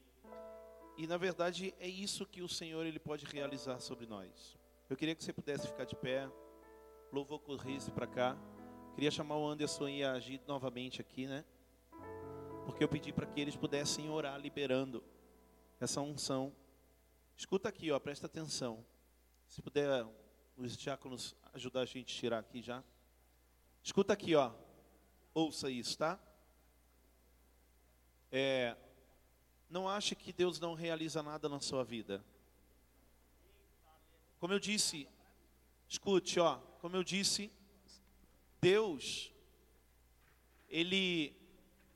E 0.97 1.09
na 1.09 1.17
verdade 1.17 1.75
é 1.81 1.89
isso 1.89 2.25
que 2.25 2.41
o 2.41 2.49
Senhor 2.49 2.87
ele 2.87 3.01
pode 3.01 3.27
realizar 3.27 3.81
sobre 3.81 4.07
nós. 4.07 4.60
Eu 4.91 4.97
queria 4.97 5.15
que 5.15 5.23
você 5.23 5.33
pudesse 5.33 5.69
ficar 5.69 5.85
de 5.85 5.95
pé. 5.95 6.29
Louvor 7.13 7.39
corresse 7.39 7.93
para 7.93 8.09
cá. 8.09 8.37
Queria 8.93 9.09
chamar 9.09 9.37
o 9.37 9.47
Anderson 9.47 9.87
e 9.87 10.03
a 10.03 10.19
Gi 10.19 10.43
novamente 10.49 11.01
aqui, 11.01 11.29
né? 11.29 11.45
Porque 12.65 12.83
eu 12.83 12.89
pedi 12.89 13.13
para 13.13 13.25
que 13.25 13.41
eles 13.41 13.55
pudessem 13.55 14.11
orar 14.11 14.37
liberando 14.41 15.01
essa 15.79 16.01
unção. 16.01 16.53
Escuta 17.37 17.69
aqui, 17.69 17.93
ó, 17.93 18.01
presta 18.01 18.27
atenção. 18.27 18.85
Se 19.47 19.63
puder 19.63 20.05
os 20.57 20.77
diáconos 20.77 21.37
ajudar 21.53 21.83
a 21.83 21.87
gente 21.87 22.13
a 22.13 22.19
tirar 22.19 22.39
aqui 22.41 22.61
já. 22.61 22.83
Escuta 23.85 24.13
aqui, 24.13 24.35
ó. 24.35 24.53
Ouça 25.33 25.71
isso, 25.71 25.97
tá? 25.97 26.19
É, 28.33 28.77
não 29.69 29.89
ache 29.89 30.17
que 30.17 30.33
Deus 30.33 30.59
não 30.59 30.75
realiza 30.75 31.23
nada 31.23 31.49
na 31.49 31.61
sua 31.61 31.85
vida. 31.85 32.25
Como 34.41 34.55
eu 34.55 34.59
disse, 34.59 35.07
escute, 35.87 36.41
ó, 36.41 36.57
como 36.81 36.97
eu 36.97 37.05
disse, 37.05 37.53
Deus 38.61 39.31
ele 40.69 41.37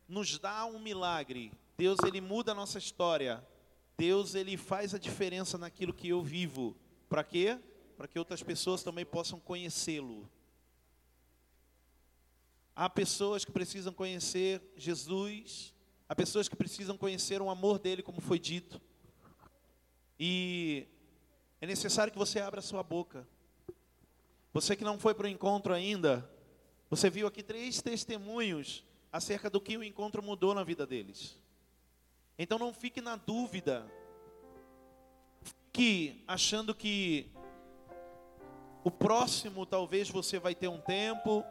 nos 0.06 0.38
dá 0.38 0.66
um 0.66 0.78
milagre. 0.78 1.52
Deus 1.76 1.98
ele 2.04 2.20
muda 2.20 2.52
a 2.52 2.54
nossa 2.54 2.78
história. 2.78 3.44
Deus 3.96 4.34
ele 4.34 4.56
faz 4.56 4.94
a 4.94 4.98
diferença 4.98 5.56
naquilo 5.56 5.94
que 5.94 6.08
eu 6.08 6.22
vivo. 6.22 6.76
Para 7.08 7.24
quê? 7.24 7.58
Para 7.96 8.08
que 8.08 8.18
outras 8.18 8.42
pessoas 8.42 8.82
também 8.82 9.06
possam 9.06 9.40
conhecê-lo. 9.40 10.28
Há 12.76 12.90
pessoas 12.90 13.44
que 13.44 13.52
precisam 13.52 13.92
conhecer 13.92 14.60
Jesus, 14.76 15.72
há 16.08 16.14
pessoas 16.14 16.48
que 16.48 16.56
precisam 16.56 16.98
conhecer 16.98 17.40
o 17.40 17.48
amor 17.48 17.78
dele, 17.78 18.02
como 18.02 18.20
foi 18.20 18.38
dito. 18.38 18.82
E 20.18 20.88
é 21.64 21.66
necessário 21.66 22.12
que 22.12 22.18
você 22.18 22.40
abra 22.40 22.60
sua 22.60 22.82
boca. 22.82 23.26
Você 24.52 24.76
que 24.76 24.84
não 24.84 24.98
foi 24.98 25.14
para 25.14 25.24
o 25.24 25.30
encontro 25.30 25.72
ainda, 25.72 26.30
você 26.90 27.08
viu 27.08 27.26
aqui 27.26 27.42
três 27.42 27.80
testemunhos 27.80 28.84
acerca 29.10 29.48
do 29.48 29.58
que 29.58 29.74
o 29.78 29.82
encontro 29.82 30.22
mudou 30.22 30.52
na 30.52 30.62
vida 30.62 30.86
deles. 30.86 31.40
Então 32.38 32.58
não 32.58 32.70
fique 32.74 33.00
na 33.00 33.16
dúvida, 33.16 33.90
que 35.72 36.22
achando 36.28 36.74
que 36.74 37.30
o 38.84 38.90
próximo 38.90 39.64
talvez 39.64 40.10
você 40.10 40.38
vai 40.38 40.54
ter 40.54 40.68
um 40.68 40.82
tempo, 40.82 41.42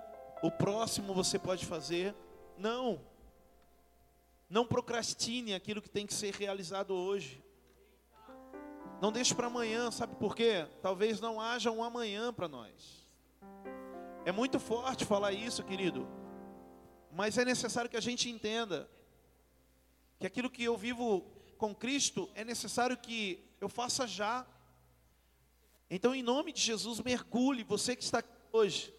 o 0.44 0.52
próximo 0.52 1.16
você 1.16 1.40
pode 1.40 1.66
fazer. 1.66 2.14
Não. 2.56 3.02
Não 4.48 4.64
procrastine 4.64 5.56
aquilo 5.56 5.82
que 5.82 5.90
tem 5.90 6.06
que 6.06 6.14
ser 6.14 6.36
realizado 6.36 6.94
hoje. 6.94 7.44
Não 9.04 9.12
deixe 9.12 9.36
para 9.36 9.48
amanhã, 9.48 9.92
sabe 9.92 10.16
por 10.16 10.34
quê? 10.34 10.66
Talvez 10.82 11.20
não 11.20 11.42
haja 11.42 11.70
um 11.70 11.84
amanhã 11.84 12.32
para 12.32 12.48
nós. 12.48 13.06
É 14.24 14.32
muito 14.32 14.62
forte 14.62 15.04
falar 15.04 15.34
isso, 15.34 15.62
querido. 15.62 16.08
Mas 17.12 17.38
é 17.38 17.44
necessário 17.44 17.90
que 17.90 17.98
a 17.98 18.02
gente 18.02 18.30
entenda 18.30 18.90
que 20.18 20.26
aquilo 20.26 20.50
que 20.50 20.64
eu 20.64 20.78
vivo 20.78 21.20
com 21.58 21.76
Cristo 21.76 22.30
é 22.34 22.46
necessário 22.46 22.96
que 22.96 23.44
eu 23.60 23.68
faça 23.68 24.08
já. 24.08 24.48
Então, 25.90 26.16
em 26.16 26.24
nome 26.24 26.54
de 26.54 26.62
Jesus, 26.62 27.02
mergulhe, 27.02 27.62
você 27.62 27.98
que 27.98 28.04
está 28.04 28.20
aqui 28.20 28.32
hoje 28.54 28.94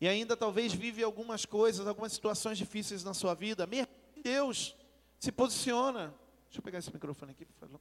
e 0.00 0.06
ainda 0.06 0.36
talvez 0.36 0.72
vive 0.72 1.02
algumas 1.02 1.44
coisas, 1.44 1.84
algumas 1.84 2.12
situações 2.12 2.58
difíceis 2.58 3.02
na 3.02 3.12
sua 3.12 3.34
vida, 3.34 3.66
mergulhe 3.66 3.98
em 4.14 4.22
Deus, 4.22 4.76
se 5.18 5.32
posiciona. 5.32 6.14
Deixa 6.44 6.60
eu 6.60 6.62
pegar 6.62 6.78
esse 6.78 6.92
microfone 6.92 7.32
aqui, 7.32 7.44
por 7.44 7.56
favor. 7.56 7.80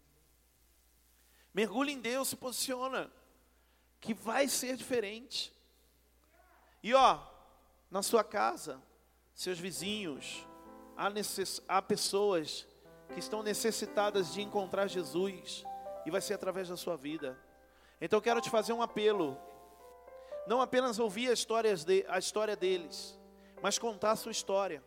Mergulhe 1.56 1.94
em 1.94 2.02
Deus, 2.02 2.28
se 2.28 2.36
posiciona, 2.36 3.10
que 4.02 4.14
vai 4.14 4.46
ser 4.50 4.76
diferente. 4.76 5.54
E 6.84 6.94
ó, 6.94 7.18
na 7.90 8.04
sua 8.04 8.26
casa, 8.26 8.84
seus 9.34 9.58
vizinhos, 9.58 10.46
há, 10.98 11.10
necess... 11.10 11.62
há 11.66 11.82
pessoas 11.82 12.68
que 13.14 13.20
estão 13.20 13.42
necessitadas 13.42 14.34
de 14.34 14.42
encontrar 14.42 14.88
Jesus, 14.88 15.64
e 16.06 16.12
vai 16.12 16.20
ser 16.20 16.34
através 16.34 16.68
da 16.68 16.76
sua 16.76 16.98
vida. 16.98 17.40
Então 18.02 18.18
eu 18.18 18.22
quero 18.22 18.42
te 18.42 18.50
fazer 18.50 18.74
um 18.74 18.82
apelo. 18.82 19.40
Não 20.46 20.60
apenas 20.60 21.00
ouvir 21.00 21.32
histórias 21.32 21.86
de, 21.86 22.06
a 22.10 22.20
história 22.20 22.58
deles, 22.58 23.18
mas 23.62 23.80
contar 23.80 24.12
a 24.12 24.16
sua 24.18 24.34
história. 24.34 24.84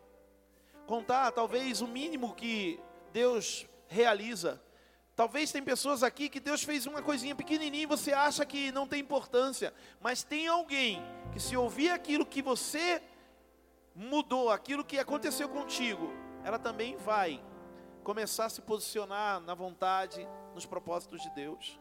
Contar 0.85 1.31
talvez 1.31 1.81
o 1.81 1.87
mínimo 1.87 2.35
que 2.35 2.79
Deus 3.11 3.65
realiza. 3.87 4.61
Talvez 5.19 5.51
tem 5.51 5.61
pessoas 5.61 6.01
aqui 6.01 6.29
que 6.29 6.39
Deus 6.39 6.63
fez 6.63 6.85
uma 6.85 7.01
coisinha 7.01 7.35
pequenininha 7.35 7.83
e 7.83 7.85
você 7.85 8.13
acha 8.13 8.45
que 8.45 8.71
não 8.71 8.87
tem 8.87 9.01
importância, 9.01 9.73
mas 9.99 10.23
tem 10.23 10.47
alguém 10.47 11.03
que 11.33 11.41
se 11.41 11.57
ouvir 11.57 11.89
aquilo 11.89 12.25
que 12.25 12.41
você 12.41 13.03
mudou, 13.93 14.49
aquilo 14.49 14.81
que 14.81 14.97
aconteceu 14.97 15.49
contigo, 15.49 16.13
ela 16.41 16.57
também 16.57 16.95
vai 16.95 17.43
começar 18.01 18.45
a 18.45 18.49
se 18.49 18.61
posicionar 18.61 19.41
na 19.41 19.53
vontade, 19.53 20.25
nos 20.55 20.65
propósitos 20.65 21.21
de 21.21 21.29
Deus. 21.31 21.77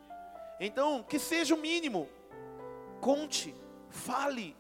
Então, 0.59 1.05
que 1.05 1.21
seja 1.21 1.55
o 1.55 1.59
mínimo. 1.59 2.09
Conte, 3.01 3.55
fale. 3.89 4.57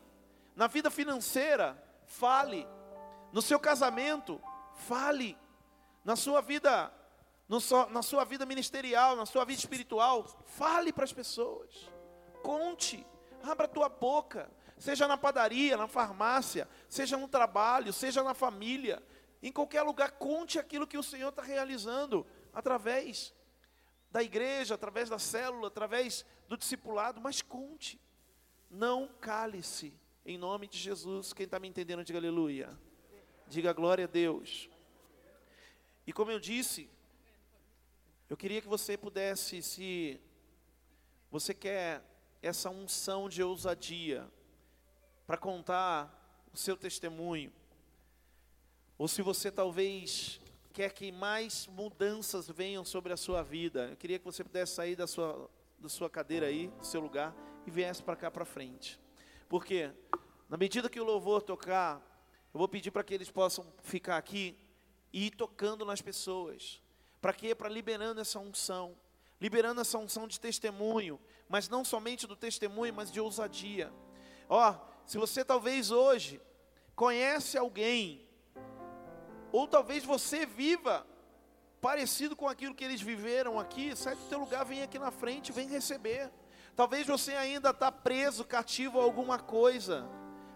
Na 0.54 0.68
vida 0.68 0.88
financeira, 0.88 1.76
fale. 2.06 2.64
No 3.32 3.42
seu 3.42 3.58
casamento, 3.58 4.40
fale. 4.86 5.36
Na 6.04 6.14
sua 6.14 6.40
vida, 6.40 6.92
na 7.90 8.02
sua 8.02 8.24
vida 8.24 8.44
ministerial, 8.44 9.16
na 9.16 9.24
sua 9.24 9.44
vida 9.44 9.58
espiritual, 9.58 10.26
fale 10.44 10.92
para 10.92 11.04
as 11.04 11.12
pessoas. 11.12 11.90
Conte, 12.42 13.06
abra 13.42 13.64
a 13.64 13.68
tua 13.68 13.88
boca. 13.88 14.50
Seja 14.76 15.08
na 15.08 15.16
padaria, 15.16 15.76
na 15.76 15.88
farmácia, 15.88 16.68
seja 16.88 17.16
no 17.16 17.26
trabalho, 17.26 17.92
seja 17.92 18.22
na 18.22 18.32
família, 18.32 19.02
em 19.42 19.50
qualquer 19.50 19.82
lugar, 19.82 20.12
conte 20.12 20.58
aquilo 20.58 20.86
que 20.86 20.98
o 20.98 21.02
Senhor 21.02 21.30
está 21.30 21.42
realizando 21.42 22.26
através 22.52 23.34
da 24.10 24.22
igreja, 24.22 24.74
através 24.74 25.08
da 25.08 25.18
célula, 25.18 25.68
através 25.68 26.24
do 26.48 26.56
discipulado, 26.56 27.20
mas 27.20 27.42
conte. 27.42 28.00
Não 28.70 29.08
cale-se, 29.20 29.94
em 30.24 30.36
nome 30.36 30.66
de 30.66 30.78
Jesus. 30.78 31.32
Quem 31.32 31.44
está 31.44 31.58
me 31.58 31.68
entendendo, 31.68 32.04
diga 32.04 32.18
aleluia. 32.18 32.76
Diga 33.46 33.72
glória 33.72 34.04
a 34.04 34.08
Deus. 34.08 34.68
E 36.06 36.12
como 36.12 36.30
eu 36.30 36.40
disse, 36.40 36.90
eu 38.28 38.36
queria 38.36 38.60
que 38.60 38.68
você 38.68 38.96
pudesse, 38.96 39.62
se 39.62 40.20
você 41.30 41.54
quer 41.54 42.02
essa 42.42 42.68
unção 42.68 43.28
de 43.28 43.42
ousadia 43.42 44.30
para 45.26 45.38
contar 45.38 46.46
o 46.52 46.56
seu 46.56 46.76
testemunho, 46.76 47.50
ou 48.98 49.08
se 49.08 49.22
você 49.22 49.50
talvez 49.50 50.40
quer 50.74 50.92
que 50.92 51.10
mais 51.10 51.66
mudanças 51.68 52.48
venham 52.48 52.84
sobre 52.84 53.12
a 53.12 53.16
sua 53.16 53.42
vida, 53.42 53.88
eu 53.88 53.96
queria 53.96 54.18
que 54.18 54.24
você 54.24 54.44
pudesse 54.44 54.74
sair 54.74 54.94
da 54.94 55.06
sua, 55.06 55.50
da 55.78 55.88
sua 55.88 56.10
cadeira 56.10 56.46
aí, 56.46 56.68
do 56.68 56.84
seu 56.84 57.00
lugar, 57.00 57.34
e 57.66 57.70
viesse 57.70 58.02
para 58.02 58.14
cá 58.14 58.30
para 58.30 58.44
frente. 58.44 59.00
Porque, 59.48 59.90
na 60.48 60.56
medida 60.58 60.90
que 60.90 61.00
o 61.00 61.04
louvor 61.04 61.40
tocar, 61.40 61.96
eu 62.52 62.58
vou 62.58 62.68
pedir 62.68 62.90
para 62.90 63.02
que 63.02 63.14
eles 63.14 63.30
possam 63.30 63.66
ficar 63.82 64.18
aqui 64.18 64.54
e 65.12 65.26
ir 65.26 65.30
tocando 65.30 65.84
nas 65.84 66.02
pessoas. 66.02 66.82
Para 67.20 67.32
quê? 67.32 67.54
Para 67.54 67.68
liberando 67.68 68.20
essa 68.20 68.38
unção. 68.38 68.96
Liberando 69.40 69.80
essa 69.80 69.96
unção 69.98 70.26
de 70.26 70.40
testemunho, 70.40 71.20
mas 71.48 71.68
não 71.68 71.84
somente 71.84 72.26
do 72.26 72.34
testemunho, 72.34 72.92
mas 72.92 73.10
de 73.10 73.20
ousadia. 73.20 73.92
Ó, 74.48 74.74
se 75.06 75.16
você 75.16 75.44
talvez 75.44 75.92
hoje 75.92 76.40
conhece 76.96 77.56
alguém, 77.56 78.28
ou 79.52 79.68
talvez 79.68 80.04
você 80.04 80.44
viva 80.44 81.06
parecido 81.80 82.34
com 82.34 82.48
aquilo 82.48 82.74
que 82.74 82.84
eles 82.84 83.00
viveram 83.00 83.58
aqui, 83.58 83.94
sai 83.94 84.16
do 84.16 84.28
teu 84.28 84.40
lugar, 84.40 84.64
vem 84.64 84.82
aqui 84.82 84.98
na 84.98 85.12
frente, 85.12 85.52
vem 85.52 85.68
receber. 85.68 86.30
Talvez 86.74 87.06
você 87.06 87.34
ainda 87.34 87.70
está 87.70 87.90
preso, 87.90 88.44
cativo 88.44 89.00
a 89.00 89.04
alguma 89.04 89.38
coisa. 89.38 90.08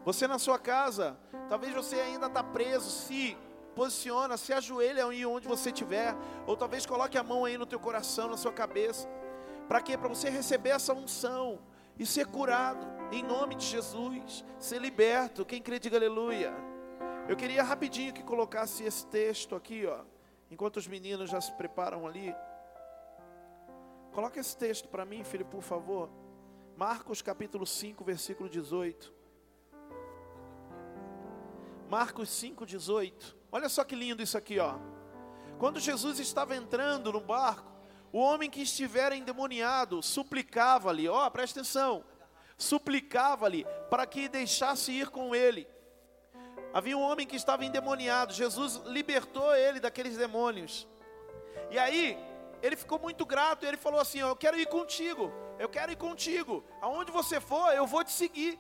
Você 0.05 0.27
na 0.27 0.39
sua 0.39 0.59
casa, 0.59 1.19
talvez 1.49 1.73
você 1.73 1.97
ainda 2.01 2.27
está 2.27 2.43
preso, 2.43 2.91
se 2.91 3.37
posiciona, 3.75 4.37
se 4.37 4.53
ajoelha 4.53 5.07
aí 5.07 5.25
onde 5.27 5.49
você 5.49 5.71
estiver, 5.71 6.15
ou 6.47 6.57
talvez 6.57 6.87
coloque 6.87 7.19
a 7.19 7.23
mão 7.23 7.45
aí 7.45 7.59
no 7.59 7.67
teu 7.67 7.81
coração, 7.81 8.29
na 8.29 8.37
sua 8.37 8.53
cabeça. 8.53 9.09
Para 9.69 9.81
quê? 9.81 9.97
Para 9.97 10.09
você 10.09 10.29
receber 10.29 10.71
essa 10.71 10.93
unção 10.93 11.59
e 11.99 12.07
ser 12.07 12.27
curado, 12.27 12.87
em 13.11 13.23
nome 13.23 13.55
de 13.55 13.67
Jesus, 13.67 14.45
ser 14.59 14.81
liberto. 14.81 15.45
Quem 15.45 15.63
crê, 15.63 15.79
diga 15.79 15.97
aleluia. 15.97 16.53
Eu 17.29 17.37
queria 17.37 17.63
rapidinho 17.63 18.13
que 18.13 18.23
colocasse 18.23 18.85
esse 18.85 19.07
texto 19.07 19.55
aqui, 19.55 19.87
ó, 19.87 20.01
enquanto 20.51 20.77
os 20.77 20.87
meninos 20.87 21.31
já 21.31 21.41
se 21.41 21.53
preparam 21.53 22.07
ali. 22.07 22.35
Coloca 24.13 24.39
esse 24.39 24.57
texto 24.57 24.89
para 24.89 25.05
mim, 25.05 25.25
filho, 25.25 25.47
por 25.47 25.63
favor. 25.63 26.11
Marcos 26.77 27.23
capítulo 27.23 27.67
5, 27.67 28.05
versículo 28.05 28.49
18. 28.49 29.13
Marcos 31.89 32.29
5, 32.31 32.67
18. 32.67 33.42
Olha 33.55 33.69
só 33.69 33.85
que 33.85 33.95
lindo 33.95 34.23
isso 34.23 34.39
aqui, 34.39 34.59
ó. 34.59 34.77
Quando 35.59 35.79
Jesus 35.79 36.19
estava 36.19 36.57
entrando 36.57 37.13
no 37.13 37.21
barco, 37.21 37.71
o 38.11 38.19
homem 38.19 38.49
que 38.49 38.63
estivera 38.63 39.15
endemoniado 39.15 40.03
suplicava-lhe, 40.03 41.07
ó, 41.07 41.29
presta 41.29 41.61
atenção, 41.61 42.03
suplicava-lhe 42.57 43.67
para 43.91 44.07
que 44.07 44.27
deixasse 44.27 44.91
ir 44.91 45.11
com 45.11 45.35
ele. 45.35 45.69
Havia 46.73 46.97
um 46.97 47.03
homem 47.03 47.27
que 47.27 47.37
estava 47.37 47.63
endemoniado, 47.65 48.33
Jesus 48.33 48.81
libertou 48.87 49.55
ele 49.55 49.79
daqueles 49.79 50.17
demônios. 50.17 50.89
E 51.71 51.79
aí, 51.79 52.19
ele 52.63 52.77
ficou 52.77 52.99
muito 52.99 53.27
grato, 53.27 53.65
e 53.65 53.69
ele 53.69 53.77
falou 53.77 54.01
assim: 54.01 54.21
Eu 54.21 54.35
quero 54.35 54.59
ir 54.59 54.67
contigo, 54.67 55.31
eu 55.59 55.69
quero 55.69 55.93
ir 55.93 55.97
contigo, 55.97 56.65
aonde 56.81 57.13
você 57.13 57.39
for, 57.39 57.75
eu 57.75 57.87
vou 57.87 58.03
te 58.03 58.13
seguir. 58.13 58.59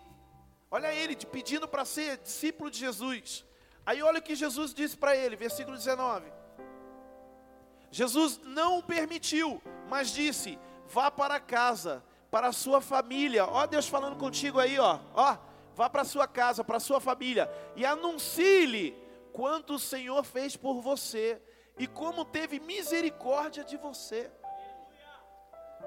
Olha 0.70 0.92
ele 0.92 1.16
pedindo 1.16 1.66
para 1.66 1.84
ser 1.86 2.18
discípulo 2.18 2.70
de 2.70 2.78
Jesus. 2.78 3.44
Aí 3.84 4.02
olha 4.02 4.20
o 4.20 4.22
que 4.22 4.34
Jesus 4.34 4.72
disse 4.72 4.96
para 4.96 5.16
ele, 5.16 5.36
versículo 5.36 5.76
19. 5.76 6.32
Jesus 7.90 8.40
não 8.44 8.78
o 8.78 8.82
permitiu, 8.82 9.60
mas 9.88 10.10
disse: 10.10 10.58
vá 10.86 11.10
para 11.10 11.40
casa, 11.40 12.02
para 12.30 12.48
a 12.48 12.52
sua 12.52 12.80
família. 12.80 13.44
Ó 13.46 13.66
Deus 13.66 13.88
falando 13.88 14.16
contigo 14.16 14.58
aí, 14.58 14.78
ó. 14.78 14.98
Ó, 15.14 15.36
vá 15.74 15.90
para 15.90 16.02
a 16.02 16.06
sua 16.06 16.26
casa, 16.26 16.64
para 16.64 16.76
a 16.76 16.80
sua 16.80 17.00
família 17.00 17.50
e 17.76 17.84
anuncie-lhe 17.84 18.96
quanto 19.32 19.74
o 19.74 19.78
Senhor 19.78 20.22
fez 20.24 20.56
por 20.56 20.80
você 20.80 21.40
e 21.78 21.86
como 21.86 22.24
teve 22.24 22.60
misericórdia 22.60 23.64
de 23.64 23.76
você. 23.76 24.30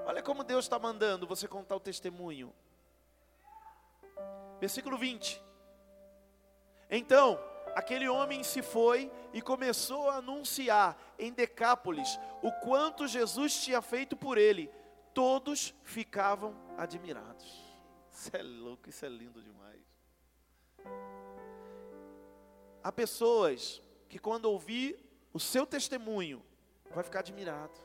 Olha 0.04 0.22
como 0.22 0.44
Deus 0.44 0.64
está 0.64 0.78
mandando 0.78 1.26
você 1.26 1.48
contar 1.48 1.76
o 1.76 1.80
testemunho. 1.80 2.52
Versículo 4.60 4.96
20. 4.96 5.42
Então, 6.88 7.40
aquele 7.76 8.08
homem 8.08 8.42
se 8.42 8.62
foi 8.62 9.12
e 9.34 9.42
começou 9.42 10.08
a 10.08 10.16
anunciar 10.16 10.96
em 11.18 11.30
Decápolis 11.30 12.18
o 12.42 12.50
quanto 12.50 13.06
Jesus 13.06 13.62
tinha 13.62 13.82
feito 13.82 14.16
por 14.16 14.38
ele. 14.38 14.70
Todos 15.12 15.74
ficavam 15.84 16.56
admirados. 16.78 17.62
Isso 18.10 18.34
é 18.34 18.42
louco, 18.42 18.88
isso 18.88 19.04
é 19.04 19.10
lindo 19.10 19.42
demais. 19.42 19.82
Há 22.82 22.90
pessoas 22.90 23.82
que 24.08 24.18
quando 24.18 24.46
ouvir 24.46 24.98
o 25.34 25.38
seu 25.38 25.66
testemunho, 25.66 26.42
vai 26.94 27.04
ficar 27.04 27.18
admirado. 27.18 27.78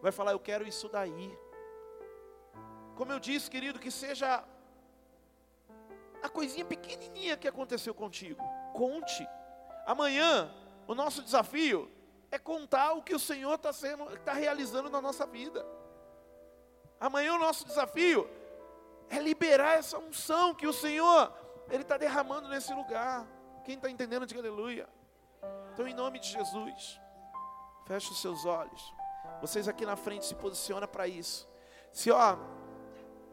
Vai 0.00 0.10
falar, 0.10 0.32
eu 0.32 0.40
quero 0.40 0.66
isso 0.66 0.88
daí. 0.88 1.38
Como 2.96 3.12
eu 3.12 3.20
disse, 3.20 3.50
querido, 3.50 3.78
que 3.78 3.90
seja 3.90 4.42
a 6.22 6.28
coisinha 6.30 6.64
pequenininha 6.64 7.36
que 7.36 7.46
aconteceu 7.46 7.92
contigo. 7.92 8.42
Conte. 8.74 9.26
Amanhã, 9.86 10.52
o 10.88 10.94
nosso 10.94 11.22
desafio 11.22 11.90
é 12.30 12.38
contar 12.38 12.92
o 12.94 13.02
que 13.02 13.14
o 13.14 13.18
Senhor 13.18 13.54
está 13.54 13.70
tá 14.24 14.32
realizando 14.32 14.90
na 14.90 15.00
nossa 15.00 15.24
vida. 15.24 15.64
Amanhã 16.98 17.34
o 17.34 17.38
nosso 17.38 17.64
desafio 17.64 18.28
é 19.08 19.20
liberar 19.20 19.78
essa 19.78 19.96
unção 19.96 20.54
que 20.54 20.66
o 20.66 20.72
Senhor 20.72 21.32
ele 21.70 21.82
está 21.82 21.96
derramando 21.96 22.48
nesse 22.48 22.74
lugar. 22.74 23.24
Quem 23.64 23.76
está 23.76 23.88
entendendo, 23.88 24.26
diga 24.26 24.40
aleluia. 24.40 24.88
Então, 25.72 25.86
em 25.86 25.94
nome 25.94 26.18
de 26.18 26.28
Jesus, 26.28 27.00
feche 27.86 28.10
os 28.10 28.20
seus 28.20 28.44
olhos. 28.44 28.92
Vocês 29.40 29.68
aqui 29.68 29.86
na 29.86 29.94
frente 29.94 30.26
se 30.26 30.34
posiciona 30.34 30.88
para 30.88 31.06
isso. 31.06 31.48
Se 31.92 32.10
ó, 32.10 32.36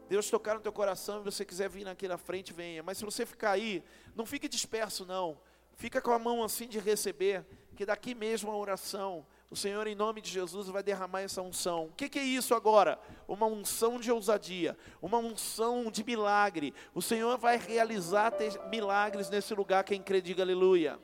Deus 0.08 0.28
tocar 0.28 0.54
no 0.54 0.60
teu 0.60 0.72
coração 0.72 1.20
e 1.20 1.24
você 1.24 1.44
quiser 1.44 1.68
vir 1.68 1.88
aqui 1.88 2.06
na 2.06 2.18
frente, 2.18 2.52
venha. 2.52 2.82
Mas 2.82 2.98
se 2.98 3.04
você 3.04 3.24
ficar 3.24 3.52
aí, 3.52 3.82
não 4.14 4.26
fique 4.26 4.48
disperso 4.48 5.06
não. 5.06 5.38
Fica 5.74 6.00
com 6.00 6.10
a 6.10 6.18
mão 6.18 6.44
assim 6.44 6.68
de 6.68 6.78
receber, 6.78 7.44
que 7.74 7.86
daqui 7.86 8.14
mesmo 8.14 8.50
a 8.50 8.56
oração, 8.56 9.26
o 9.50 9.56
Senhor 9.56 9.86
em 9.86 9.94
nome 9.94 10.20
de 10.20 10.30
Jesus 10.30 10.68
vai 10.68 10.82
derramar 10.82 11.22
essa 11.22 11.42
unção. 11.42 11.86
O 11.86 11.92
que, 11.92 12.08
que 12.08 12.18
é 12.18 12.24
isso 12.24 12.54
agora? 12.54 12.98
Uma 13.26 13.46
unção 13.46 13.98
de 13.98 14.10
ousadia, 14.10 14.76
uma 15.00 15.18
unção 15.18 15.90
de 15.90 16.04
milagre. 16.04 16.74
O 16.94 17.02
Senhor 17.02 17.36
vai 17.38 17.58
realizar 17.58 18.32
milagres 18.70 19.28
nesse 19.28 19.54
lugar, 19.54 19.84
quem 19.84 20.02
crê 20.02 20.20
diga 20.20 20.42
aleluia. 20.42 20.98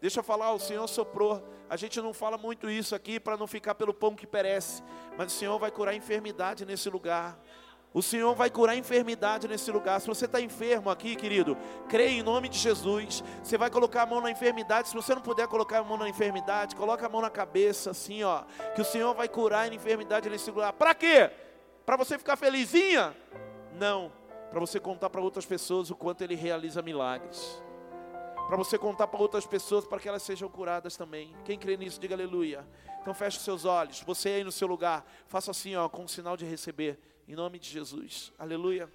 Deixa 0.00 0.20
eu 0.20 0.24
falar, 0.24 0.52
o 0.52 0.58
Senhor 0.58 0.86
soprou. 0.88 1.42
A 1.70 1.76
gente 1.76 2.00
não 2.00 2.12
fala 2.12 2.36
muito 2.36 2.68
isso 2.68 2.94
aqui 2.94 3.18
para 3.18 3.36
não 3.36 3.46
ficar 3.46 3.74
pelo 3.74 3.94
pão 3.94 4.14
que 4.14 4.26
perece, 4.26 4.82
mas 5.16 5.32
o 5.32 5.36
Senhor 5.36 5.58
vai 5.58 5.70
curar 5.70 5.94
enfermidade 5.94 6.66
nesse 6.66 6.90
lugar. 6.90 7.40
O 7.94 8.02
Senhor 8.02 8.34
vai 8.34 8.50
curar 8.50 8.76
enfermidade 8.76 9.48
nesse 9.48 9.70
lugar. 9.70 10.00
Se 10.00 10.06
você 10.06 10.26
está 10.26 10.40
enfermo 10.40 10.90
aqui, 10.90 11.16
querido, 11.16 11.56
creia 11.88 12.10
em 12.10 12.22
nome 12.22 12.48
de 12.48 12.58
Jesus. 12.58 13.24
Você 13.42 13.56
vai 13.56 13.70
colocar 13.70 14.02
a 14.02 14.06
mão 14.06 14.20
na 14.20 14.30
enfermidade. 14.30 14.88
Se 14.88 14.94
você 14.94 15.14
não 15.14 15.22
puder 15.22 15.48
colocar 15.48 15.78
a 15.78 15.84
mão 15.84 15.96
na 15.96 16.08
enfermidade, 16.08 16.76
coloca 16.76 17.06
a 17.06 17.08
mão 17.08 17.22
na 17.22 17.30
cabeça, 17.30 17.92
assim, 17.92 18.22
ó. 18.22 18.42
Que 18.74 18.82
o 18.82 18.84
Senhor 18.84 19.14
vai 19.14 19.28
curar 19.28 19.70
a 19.70 19.74
enfermidade 19.74 20.28
nesse 20.28 20.50
lugar. 20.50 20.72
Para 20.74 20.94
quê? 20.94 21.30
Para 21.86 21.96
você 21.96 22.18
ficar 22.18 22.36
felizinha? 22.36 23.16
Não. 23.72 24.12
Para 24.50 24.60
você 24.60 24.78
contar 24.78 25.08
para 25.08 25.20
outras 25.20 25.46
pessoas 25.46 25.90
o 25.90 25.96
quanto 25.96 26.22
Ele 26.22 26.34
realiza 26.34 26.82
milagres. 26.82 27.62
Para 28.46 28.56
você 28.56 28.78
contar 28.78 29.08
para 29.08 29.20
outras 29.20 29.44
pessoas 29.44 29.84
para 29.84 29.98
que 29.98 30.08
elas 30.08 30.22
sejam 30.22 30.48
curadas 30.48 30.96
também. 30.96 31.34
Quem 31.44 31.58
crê 31.58 31.76
nisso, 31.76 31.98
diga 31.98 32.14
aleluia. 32.14 32.64
Então 33.00 33.12
feche 33.12 33.40
seus 33.40 33.64
olhos. 33.64 34.00
Você 34.02 34.28
aí 34.28 34.44
no 34.44 34.52
seu 34.52 34.68
lugar, 34.68 35.04
faça 35.26 35.50
assim, 35.50 35.74
ó, 35.74 35.88
com 35.88 36.04
um 36.04 36.08
sinal 36.08 36.36
de 36.36 36.44
receber. 36.44 36.98
Em 37.28 37.34
nome 37.34 37.58
de 37.58 37.68
Jesus. 37.68 38.32
Aleluia. 38.38 38.88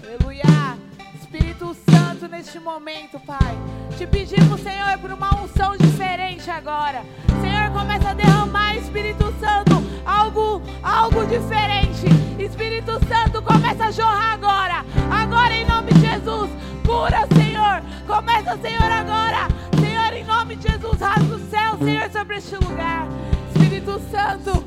Aleluia. 0.00 0.78
Espírito 1.20 1.74
Santo, 1.90 2.28
neste 2.28 2.60
momento, 2.60 3.18
Pai. 3.18 3.38
Te 3.98 4.06
pedimos, 4.06 4.60
Senhor, 4.60 4.96
por 5.00 5.10
uma 5.10 5.34
unção 5.42 5.76
diferente 5.76 6.48
agora. 6.48 7.02
Senhor, 7.40 7.72
começa 7.72 8.10
a 8.10 8.14
derramar, 8.14 8.76
Espírito 8.76 9.24
Santo, 9.40 9.82
algo, 10.06 10.62
algo 10.80 11.26
diferente. 11.26 12.06
Espírito 12.38 12.92
Santo, 13.08 13.42
começa 13.42 13.86
a 13.86 13.90
jorrar 13.90 14.34
agora. 14.34 14.84
Agora, 15.10 15.52
em 15.56 15.66
nome 15.66 15.92
de 15.92 16.00
Jesus. 16.02 16.71
Cura, 16.84 17.26
Senhor. 17.34 17.82
Começa, 18.06 18.56
Senhor, 18.58 18.90
agora. 18.90 19.48
Senhor, 19.80 20.12
em 20.12 20.24
nome 20.24 20.56
de 20.56 20.70
Jesus, 20.70 21.00
rasga 21.00 21.34
o 21.34 21.50
céu, 21.50 21.78
Senhor, 21.78 22.10
sobre 22.10 22.36
este 22.36 22.56
lugar. 22.56 23.06
Espírito 23.54 24.00
Santo, 24.10 24.64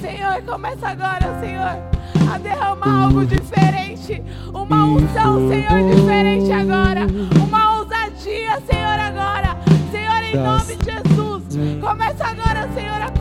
Senhor, 0.00 0.42
começa 0.42 0.88
agora, 0.88 1.40
Senhor, 1.40 2.32
a 2.32 2.38
derramar 2.38 3.04
algo 3.04 3.24
diferente. 3.24 4.22
Uma 4.52 4.84
unção, 4.84 5.48
Senhor, 5.48 5.94
diferente 5.94 6.52
agora. 6.52 7.06
Uma 7.46 7.78
ousadia, 7.78 8.60
Senhor, 8.70 8.98
agora. 8.98 9.56
Senhor, 9.90 10.22
em 10.22 10.36
nome 10.36 10.76
de 10.76 10.84
Jesus, 10.84 11.80
começa 11.80 12.24
agora, 12.26 12.68
Senhor, 12.74 13.02
a 13.02 13.11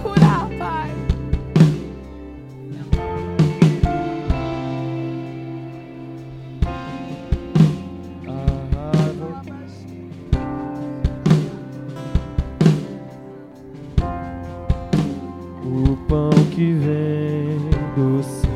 que 16.52 16.74
vem 16.74 17.58
do 17.96 18.22
céu. 18.22 18.52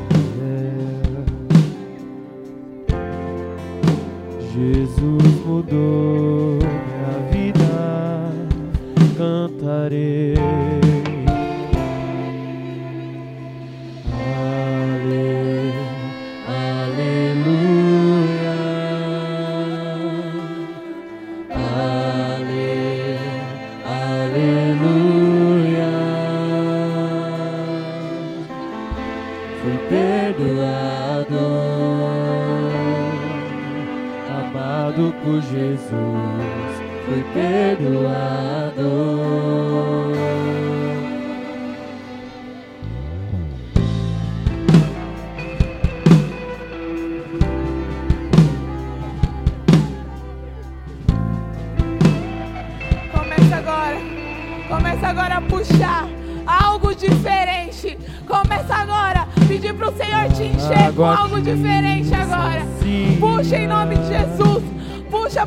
Jesus 4.53 5.45
mudou. 5.45 6.34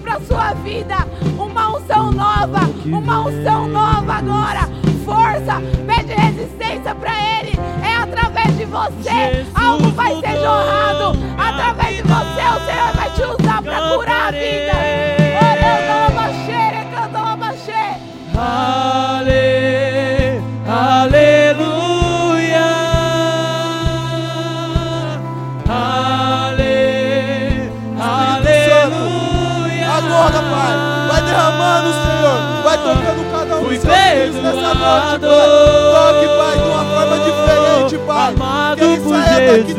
Puxa 0.09 0.21
pra 0.21 0.21
sua 0.21 0.55
vida 0.55 1.28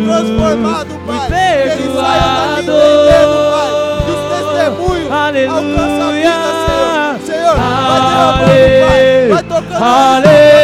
transformado, 0.10 1.00
Pai. 1.06 1.28
Que 1.28 1.34
ele 1.34 1.94
saia 1.94 2.28
daqui 2.36 2.62
entendendo, 2.62 3.38
Pai. 3.54 3.70
Que 4.06 4.12
os 4.12 4.22
testemunhos 4.34 5.10
alcançam 5.12 6.08
a 6.08 6.12
vida, 6.12 6.50
Senhor. 6.66 7.00
Senhor, 7.26 7.56
vai 7.56 8.00
derramando, 8.02 8.54
Pai. 8.86 9.04
Vai 9.30 9.44
tocando 9.44 9.84
Aleluia. 9.84 10.60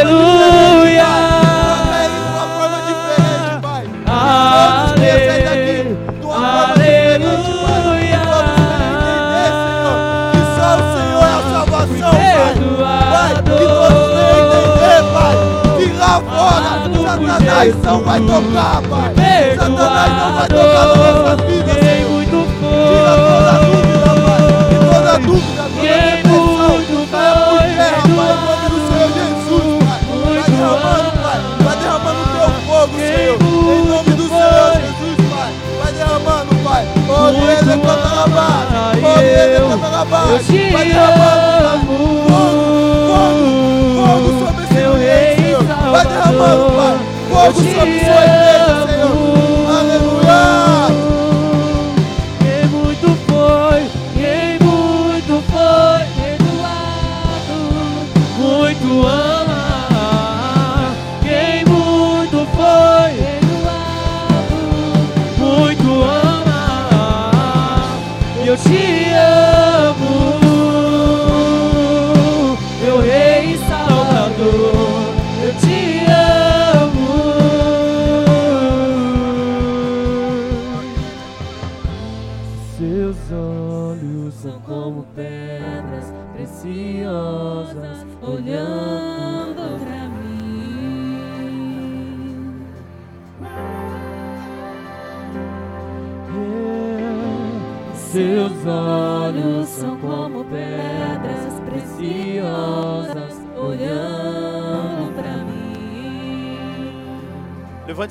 É 17.58 17.66
Satanás 17.66 17.74
não 17.82 18.00
vai 18.02 18.20
tocar, 18.20 18.82
Pai. 18.82 19.35
Satanás 20.06 20.22
não 20.22 20.32
vai 20.32 20.48
tocar 20.48 20.86
na 20.86 20.94
nossa 20.96 21.36
vida, 21.44 21.72
Quem 21.74 21.82
Senhor. 21.82 22.10
muito 22.10 22.38
Tira 22.86 23.14
toda 23.26 23.52
dúvida, 23.66 24.10
Pai. 24.26 24.42
E 24.70 24.76
toda 24.86 25.12
dúvida, 25.18 25.62
toda 25.62 25.80
Quem 25.80 26.06
depressão, 26.16 26.68
muito 26.70 26.96
caia 27.10 27.34
por 27.34 27.44
foi, 27.46 27.66
terra, 27.76 28.02
Pai, 28.02 28.06
em 28.06 28.40
nome 28.46 28.66
do 28.70 28.78
Senhor 28.86 29.10
Jesus, 29.16 29.66
Pai. 29.84 30.00
Vai 30.06 30.50
derramando, 30.50 31.10
Pai. 31.22 31.38
Vai 31.64 31.76
derramando 31.76 32.20
o 32.20 32.26
teu 32.26 32.50
fogo, 32.66 32.94
Senhor. 32.96 33.36
Em 33.36 33.84
nome 33.88 34.10
do 34.10 34.26
Senhor 34.28 34.72
Jesus, 34.80 35.16
Pai. 35.30 35.50
Vai 35.82 35.92
derramando, 35.92 36.52
Pai. 36.64 36.82
Oh, 37.08 37.28
ele 37.30 37.76
canta 37.82 38.10
na 38.14 38.26
base. 38.26 39.00
Oh, 39.02 39.20
ele 39.20 39.58
canta 39.70 39.88
na 39.88 40.00
Eu 40.00 40.06
base. 40.06 40.70
Vai 40.70 40.84
derramando, 40.86 41.46
Pai. 41.58 41.74
amo. 41.74 41.96
Fogo, 43.06 43.44
fogo 44.06 44.28
sobre 44.46 44.62
esse 44.64 44.74
Meu 44.74 44.92
ambiente, 44.92 45.10
rei 45.10 45.36
Senhor. 45.36 45.62
Vai 45.64 46.04
derramando, 46.06 46.64
Pai. 46.76 46.96
Fogo 47.28 47.60
sobre 47.60 47.74
sua 47.74 47.86
igreja, 47.86 48.86
Senhor. 48.86 48.95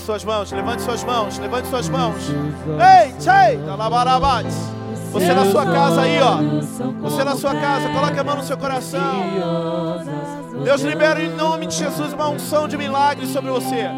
Suas 0.06 0.23
mãos, 0.23 0.52
levante 0.52 0.84
suas 0.84 1.03
mãos, 1.03 1.40
levante 1.40 1.68
suas 1.68 1.90
mãos. 1.90 2.30
Ei, 2.30 3.11
tchei. 3.14 3.60
Você 5.11 5.34
na 5.34 5.45
sua 5.45 5.65
casa 5.65 6.02
aí, 6.02 6.19
ó. 6.22 6.38
Você 7.02 7.23
na 7.23 7.36
sua 7.36 7.56
casa, 7.56 7.90
coloque 7.90 8.19
a 8.19 8.23
mão 8.23 8.36
no 8.36 8.44
seu 8.44 8.57
coração. 8.57 9.26
Deus 10.64 10.82
libera 10.82 11.22
em 11.22 11.30
nome 11.30 11.65
de 11.65 11.76
Jesus 11.76 12.14
uma 12.14 12.30
unção 12.30 12.68
de 12.68 12.77
milagres 12.77 13.30
sobre 13.30 13.49
você. 13.49 13.90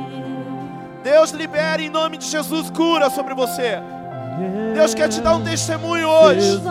Deus 1.03 1.31
libera 1.31 1.81
em 1.81 1.89
nome 1.89 2.17
de 2.17 2.25
Jesus 2.25 2.69
cura 2.69 3.09
sobre 3.09 3.33
você. 3.33 3.79
Deus 4.73 4.93
quer 4.93 5.09
te 5.09 5.19
dar 5.19 5.35
um 5.35 5.43
testemunho 5.43 6.07
hoje. 6.07 6.61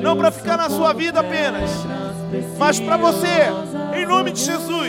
Não 0.00 0.16
para 0.16 0.30
ficar 0.30 0.56
na 0.56 0.70
sua 0.70 0.92
vida 0.92 1.20
apenas, 1.20 1.70
mas 2.58 2.80
para 2.80 2.96
você, 2.96 3.52
em 3.94 4.06
nome 4.06 4.32
de 4.32 4.40
Jesus. 4.40 4.81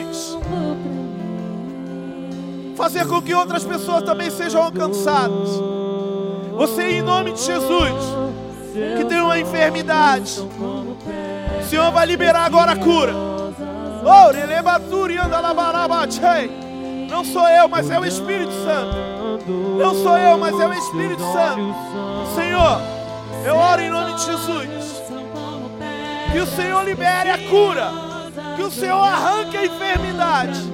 Fazer 2.84 3.08
com 3.08 3.22
que 3.22 3.34
outras 3.34 3.64
pessoas 3.64 4.04
também 4.04 4.30
sejam 4.30 4.62
alcançadas. 4.62 5.50
Você, 6.52 6.84
em 6.84 7.02
nome 7.02 7.32
de 7.32 7.42
Jesus, 7.42 7.94
que 8.98 9.06
tem 9.06 9.22
uma 9.22 9.40
enfermidade, 9.40 10.42
o 10.42 11.64
Senhor 11.70 11.90
vai 11.94 12.06
liberar 12.06 12.44
agora 12.44 12.74
a 12.74 12.76
cura. 12.76 13.14
Oh. 13.16 14.34
Não 17.10 17.24
sou 17.24 17.48
eu, 17.48 17.70
mas 17.70 17.90
é 17.90 17.98
o 17.98 18.04
Espírito 18.04 18.52
Santo. 18.52 18.98
Não 19.80 19.94
sou 20.04 20.18
eu, 20.18 20.38
mas 20.38 20.60
é 20.60 20.68
o 20.68 20.74
Espírito 20.74 21.24
Santo. 21.32 21.76
Senhor, 22.36 22.82
eu 23.46 23.56
oro 23.56 23.82
em 23.82 23.90
nome 23.90 24.14
de 24.16 24.26
Jesus. 24.26 24.70
Que 26.34 26.40
o 26.40 26.48
Senhor 26.48 26.84
libere 26.84 27.30
a 27.30 27.38
cura. 27.50 27.90
Que 28.58 28.62
o 28.62 28.70
Senhor 28.70 29.02
arranque 29.02 29.56
a 29.56 29.66
enfermidade. 29.68 30.73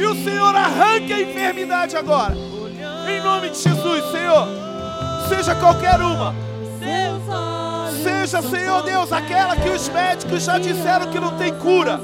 Que 0.00 0.06
o 0.06 0.14
Senhor 0.14 0.56
arranque 0.56 1.12
a 1.12 1.20
enfermidade 1.20 1.94
agora. 1.94 2.34
Em 3.06 3.22
nome 3.22 3.50
de 3.50 3.58
Jesus, 3.58 4.02
Senhor. 4.10 4.48
Seja 5.28 5.54
qualquer 5.54 6.00
uma. 6.00 6.34
Seja, 8.02 8.40
Senhor 8.40 8.82
Deus, 8.82 9.12
aquela 9.12 9.54
que 9.56 9.68
os 9.68 9.90
médicos 9.90 10.42
já 10.42 10.58
disseram 10.58 11.10
que 11.10 11.20
não 11.20 11.36
tem 11.36 11.52
cura. 11.52 12.00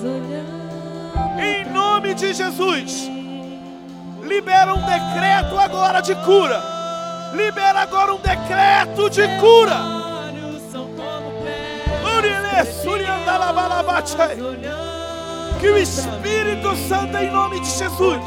Em 1.39 1.73
nome 1.73 2.13
de 2.13 2.35
Jesus. 2.35 3.11
Libera 4.23 4.75
um 4.75 4.83
decreto 4.83 5.59
agora 5.59 6.03
de 6.03 6.15
cura. 6.17 6.63
Libera 7.33 7.81
agora 7.81 8.13
um 8.13 8.19
decreto 8.19 9.09
de 9.09 9.27
cura. 9.41 9.97
Que 15.61 15.69
o 15.69 15.79
Espírito 15.79 16.77
Santo, 16.89 17.17
em 17.17 17.31
nome 17.31 17.61
de 17.61 17.67
Jesus, 17.67 18.21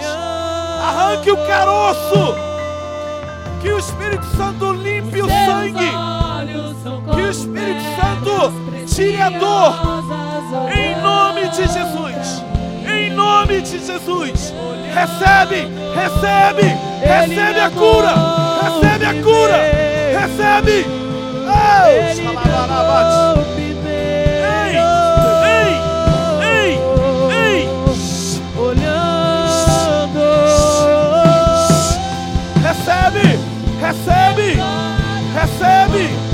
arranque 0.81 1.31
o 1.31 1.37
caroço. 1.47 2.35
Que 3.61 3.69
o 3.71 3.77
Espírito 3.79 4.25
Santo 4.37 4.71
limpe 4.73 5.21
o 5.21 5.27
sangue. 5.27 5.91
Que 7.13 7.21
o 7.21 7.29
Espírito 7.29 7.83
Santo 7.99 8.53
tire 8.87 9.21
a 9.21 9.29
dor. 9.29 9.75
Em 10.75 10.95
nome 11.01 11.49
de 11.49 11.67
Jesus. 11.67 12.43
Em 12.87 13.11
nome 13.11 13.61
de 13.61 13.79
Jesus. 13.79 14.53
Recebe, 14.93 15.67
recebe, 15.93 16.77
recebe 17.01 17.59
a 17.59 17.69
cura. 17.69 18.13
Recebe 18.63 19.05
a 19.05 19.23
cura. 19.23 19.57
Recebe. 20.19 20.85
Oh, 21.51 23.48
Recebe! 33.89 34.55
Recebe! 35.33 36.28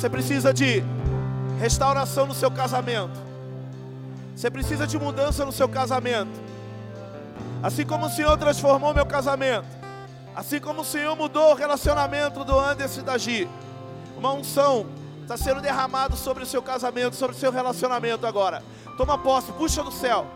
Você 0.00 0.08
precisa 0.08 0.54
de 0.54 0.82
restauração 1.58 2.26
no 2.26 2.32
seu 2.32 2.50
casamento. 2.50 3.20
Você 4.34 4.50
precisa 4.50 4.86
de 4.86 4.98
mudança 4.98 5.44
no 5.44 5.52
seu 5.52 5.68
casamento. 5.68 6.40
Assim 7.62 7.84
como 7.84 8.06
o 8.06 8.08
Senhor 8.08 8.34
transformou 8.38 8.94
meu 8.94 9.04
casamento, 9.04 9.66
assim 10.34 10.58
como 10.58 10.80
o 10.80 10.84
Senhor 10.86 11.14
mudou 11.14 11.50
o 11.50 11.54
relacionamento 11.54 12.42
do 12.46 12.58
Anderson 12.58 13.00
e 13.00 13.02
da 13.02 13.18
Gi, 13.18 13.46
uma 14.16 14.32
unção 14.32 14.86
está 15.20 15.36
sendo 15.36 15.60
derramado 15.60 16.16
sobre 16.16 16.44
o 16.44 16.46
seu 16.46 16.62
casamento, 16.62 17.14
sobre 17.14 17.36
o 17.36 17.38
seu 17.38 17.52
relacionamento 17.52 18.26
agora. 18.26 18.62
Toma 18.96 19.18
posse, 19.18 19.52
puxa 19.52 19.82
do 19.82 19.92
céu, 19.92 20.26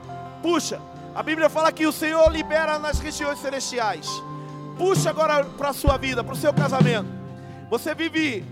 puxa. 0.42 0.78
A 1.14 1.22
Bíblia 1.22 1.48
fala 1.48 1.72
que 1.72 1.86
o 1.86 1.92
Senhor 1.92 2.30
libera 2.30 2.78
nas 2.78 2.98
regiões 2.98 3.38
celestiais. 3.38 4.06
Puxa 4.76 5.08
agora 5.08 5.42
para 5.42 5.70
a 5.70 5.72
sua 5.72 5.96
vida, 5.96 6.22
para 6.22 6.34
o 6.34 6.36
seu 6.36 6.52
casamento. 6.52 7.08
Você 7.70 7.94
vive 7.94 8.44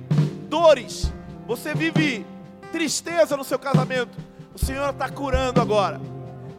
dores, 0.52 1.10
você 1.46 1.74
vive 1.74 2.26
tristeza 2.70 3.38
no 3.38 3.42
seu 3.42 3.58
casamento. 3.58 4.18
O 4.54 4.58
Senhor 4.58 4.90
está 4.90 5.08
curando 5.08 5.62
agora. 5.62 5.98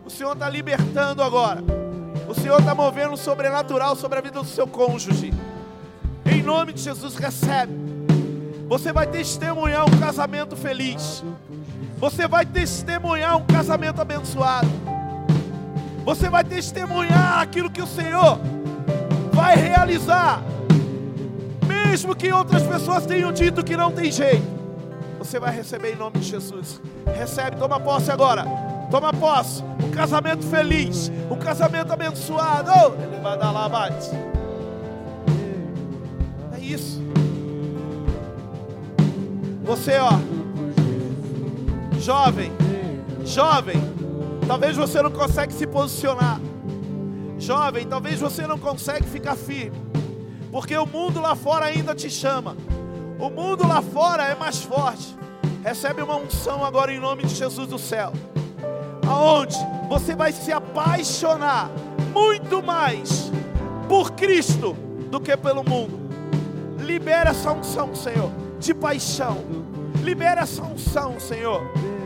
O 0.04 0.10
Senhor 0.10 0.34
está 0.34 0.50
libertando 0.50 1.22
agora. 1.22 1.64
O 2.28 2.34
Senhor 2.34 2.60
está 2.60 2.74
movendo 2.74 3.14
o 3.14 3.18
sobrenatural 3.18 3.96
sobre 3.96 4.18
a 4.18 4.22
vida 4.24 4.40
do 4.42 4.48
seu 4.48 4.66
cônjuge. 4.66 5.32
Em 6.26 6.42
nome 6.42 6.74
de 6.74 6.82
Jesus, 6.82 7.16
recebe. 7.16 7.72
Você 8.68 8.92
vai 8.92 9.06
testemunhar 9.06 9.86
um 9.86 10.00
casamento 10.00 10.56
feliz. 10.56 11.24
Você 12.00 12.28
vai 12.28 12.48
testemunhar 12.48 13.38
um 13.38 13.46
casamento 13.46 14.02
abençoado. 14.02 14.68
Você 16.04 16.32
vai 16.32 16.44
testemunhar 16.44 17.42
aquilo 17.44 17.70
que 17.70 17.82
o 17.82 17.88
Senhor 17.88 18.40
vai 19.32 19.56
realizar. 19.56 20.42
Mesmo 21.94 22.16
que 22.16 22.34
outras 22.34 22.64
pessoas 22.64 23.06
tenham 23.06 23.32
dito 23.32 23.64
que 23.64 23.78
não 23.78 23.92
tem 23.92 24.12
jeito. 24.12 24.44
Você 25.20 25.40
vai 25.40 25.56
receber 25.56 25.94
em 25.94 25.96
nome 25.96 26.18
de 26.18 26.28
Jesus. 26.28 26.82
Recebe, 27.16 27.56
toma 27.56 27.80
posse 27.80 28.10
agora. 28.10 28.48
Toma 28.90 29.14
posse. 29.14 29.62
Um 29.80 29.92
casamento 29.92 30.44
feliz. 30.44 31.12
Um 31.30 31.36
casamento 31.36 31.94
abençoado. 31.94 32.72
Oh, 32.72 33.00
ele 33.00 33.22
vai 33.22 33.38
dar 33.38 33.52
lá 33.52 33.70
mais. 33.70 34.10
É 36.52 36.60
isso. 36.60 37.00
Você, 39.64 39.94
ó. 40.00 40.14
Jovem. 42.00 42.52
Jovem. 43.24 43.80
Talvez 44.48 44.76
você 44.76 45.00
não 45.00 45.12
consegue 45.12 45.54
se 45.54 45.68
posicionar. 45.68 46.42
Jovem, 47.38 47.86
talvez 47.86 48.20
você 48.20 48.48
não 48.48 48.58
consegue 48.58 49.06
ficar 49.06 49.36
firme. 49.36 49.94
Porque 50.54 50.78
o 50.78 50.86
mundo 50.86 51.20
lá 51.20 51.36
fora 51.36 51.66
ainda 51.66 51.96
te 51.96 52.12
chama. 52.12 52.56
O 53.20 53.28
mundo 53.28 53.68
lá 53.68 53.82
fora 53.82 54.26
é 54.26 54.36
mais 54.36 54.62
forte. 54.62 55.18
Recebe 55.64 56.04
uma 56.04 56.16
unção 56.16 56.64
agora 56.64 56.94
em 56.94 57.00
nome 57.00 57.24
de 57.24 57.34
Jesus 57.34 57.68
do 57.68 57.80
céu. 57.80 58.14
Aonde 59.08 59.58
você 59.90 60.16
vai 60.16 60.32
se 60.32 60.52
apaixonar 60.52 61.72
muito 62.14 62.62
mais 62.62 63.32
por 63.90 64.12
Cristo 64.12 64.78
do 65.10 65.20
que 65.20 65.36
pelo 65.36 65.68
mundo. 65.68 66.00
Libera 66.78 67.32
essa 67.32 67.52
unção, 67.52 67.96
Senhor, 67.96 68.30
de 68.60 68.76
paixão. 68.76 69.40
Libera 70.04 70.42
essa 70.42 70.62
unção, 70.62 71.20
Senhor. 71.20 71.64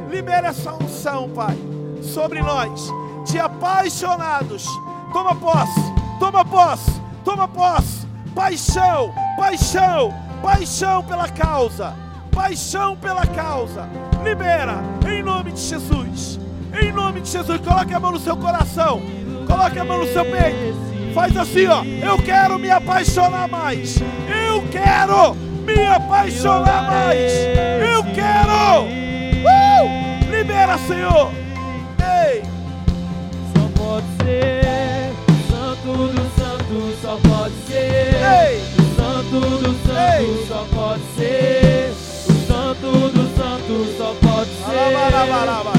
Libera 0.10 0.48
essa 0.48 0.74
unção, 0.74 1.30
Pai, 1.32 1.57
sobre 2.02 2.41
nós, 2.41 2.88
de 3.30 3.40
apaixonados. 3.40 4.65
Toma 5.11 5.36
posse, 5.36 5.82
toma 6.18 6.45
posse, 6.45 7.02
toma 7.26 7.45
posse. 7.45 8.06
Paixão, 8.38 9.15
paixão, 9.35 10.14
paixão 10.43 11.03
pela 11.03 11.27
causa, 11.27 11.95
paixão 12.31 12.95
pela 12.95 13.26
causa. 13.26 13.89
Libera, 14.23 14.76
em 15.09 15.23
nome 15.23 15.51
de 15.51 15.59
Jesus, 15.59 16.39
em 16.80 16.91
nome 16.91 17.22
de 17.22 17.31
Jesus. 17.31 17.59
Coloque 17.59 17.95
a 17.95 17.99
mão 17.99 18.11
no 18.11 18.19
seu 18.19 18.38
coração, 18.38 19.01
coloque 19.47 19.80
a 19.80 19.84
mão 19.84 20.01
no 20.01 20.14
seu 20.14 20.23
peito. 20.23 20.77
Faz 21.15 21.35
assim, 21.35 21.65
ó. 21.65 21.84
Eu 21.84 22.19
quero 22.19 22.59
me 22.59 22.69
apaixonar 22.69 23.47
mais. 23.47 23.97
Eu 23.99 24.61
quero 24.69 25.34
me 25.65 25.88
apaixonar 25.88 26.91
mais. 26.91 27.31
Eu 27.34 28.03
quero. 28.14 28.84
Uh! 28.84 30.30
Libera, 30.30 30.77
Senhor. 30.77 31.31
Ei, 31.99 32.43
Só 33.55 33.68
pode 33.76 34.05
ser 34.23 35.11
santo 35.49 36.14
do 36.14 36.39
santo, 36.39 36.47
só 37.01 37.17
pode 37.27 37.53
ser 37.67 38.15
ei, 38.15 38.61
o 38.77 38.95
santo 38.95 39.39
do 39.39 39.69
Ei. 39.69 40.25
santo, 40.25 40.47
só 40.47 40.65
pode 40.73 41.01
ser 41.17 41.91
o 41.91 42.33
santo 42.47 43.09
do 43.09 43.23
santo, 43.35 43.97
só 43.97 44.15
pode 44.21 44.49
ser 44.49 44.77
Alabarabaraba. 44.77 45.69
o 45.69 45.73
santo. 45.73 45.76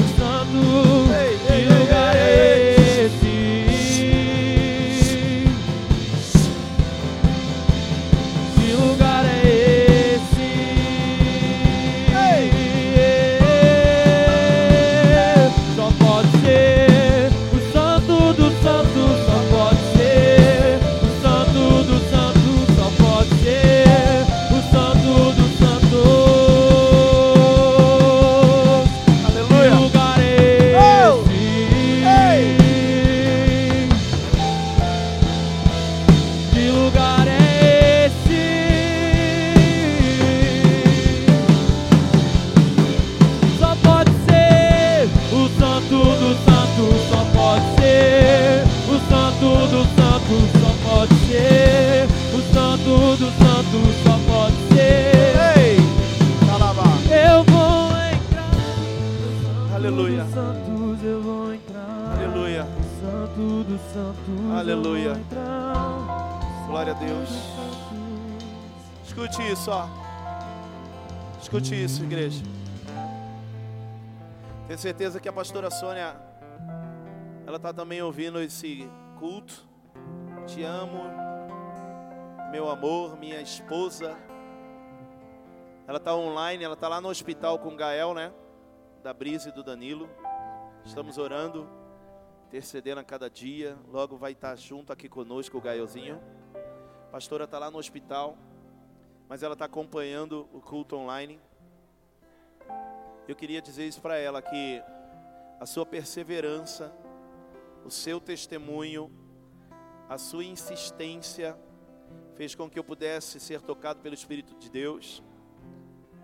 Certeza 74.99 75.21
que 75.21 75.29
a 75.29 75.33
pastora 75.33 75.71
Sônia, 75.71 76.13
ela 77.47 77.55
está 77.55 77.73
também 77.73 78.01
ouvindo 78.01 78.37
esse 78.41 78.85
culto. 79.17 79.65
Te 80.45 80.61
amo, 80.61 81.03
meu 82.51 82.69
amor, 82.69 83.17
minha 83.17 83.39
esposa. 83.39 84.17
Ela 85.87 85.99
está 85.99 86.13
online, 86.13 86.65
ela 86.65 86.73
está 86.73 86.89
lá 86.89 86.99
no 86.99 87.07
hospital 87.07 87.59
com 87.59 87.69
o 87.69 87.77
Gael, 87.77 88.13
né? 88.13 88.33
Da 89.01 89.13
Brisa 89.13 89.47
e 89.47 89.51
do 89.53 89.63
Danilo. 89.63 90.09
Estamos 90.83 91.17
orando, 91.17 91.65
intercedendo 92.47 92.99
a 92.99 93.03
cada 93.03 93.29
dia. 93.29 93.77
Logo 93.87 94.17
vai 94.17 94.33
estar 94.33 94.53
junto 94.57 94.91
aqui 94.91 95.07
conosco 95.07 95.57
o 95.57 95.61
Gaelzinho. 95.61 96.21
A 97.07 97.11
pastora 97.11 97.45
está 97.45 97.57
lá 97.57 97.71
no 97.71 97.77
hospital, 97.77 98.37
mas 99.29 99.43
ela 99.43 99.53
está 99.53 99.63
acompanhando 99.63 100.45
o 100.51 100.59
culto 100.59 100.97
online. 100.97 101.39
Eu 103.29 103.35
queria 103.35 103.61
dizer 103.61 103.87
isso 103.87 104.01
para 104.01 104.17
ela 104.17 104.41
que 104.41 104.81
a 105.59 105.65
sua 105.67 105.85
perseverança, 105.85 106.91
o 107.85 107.91
seu 107.91 108.19
testemunho, 108.19 109.11
a 110.09 110.17
sua 110.17 110.43
insistência 110.43 111.55
fez 112.33 112.55
com 112.55 112.67
que 112.67 112.79
eu 112.79 112.83
pudesse 112.83 113.39
ser 113.39 113.61
tocado 113.61 113.99
pelo 113.99 114.15
Espírito 114.15 114.55
de 114.55 114.67
Deus. 114.71 115.21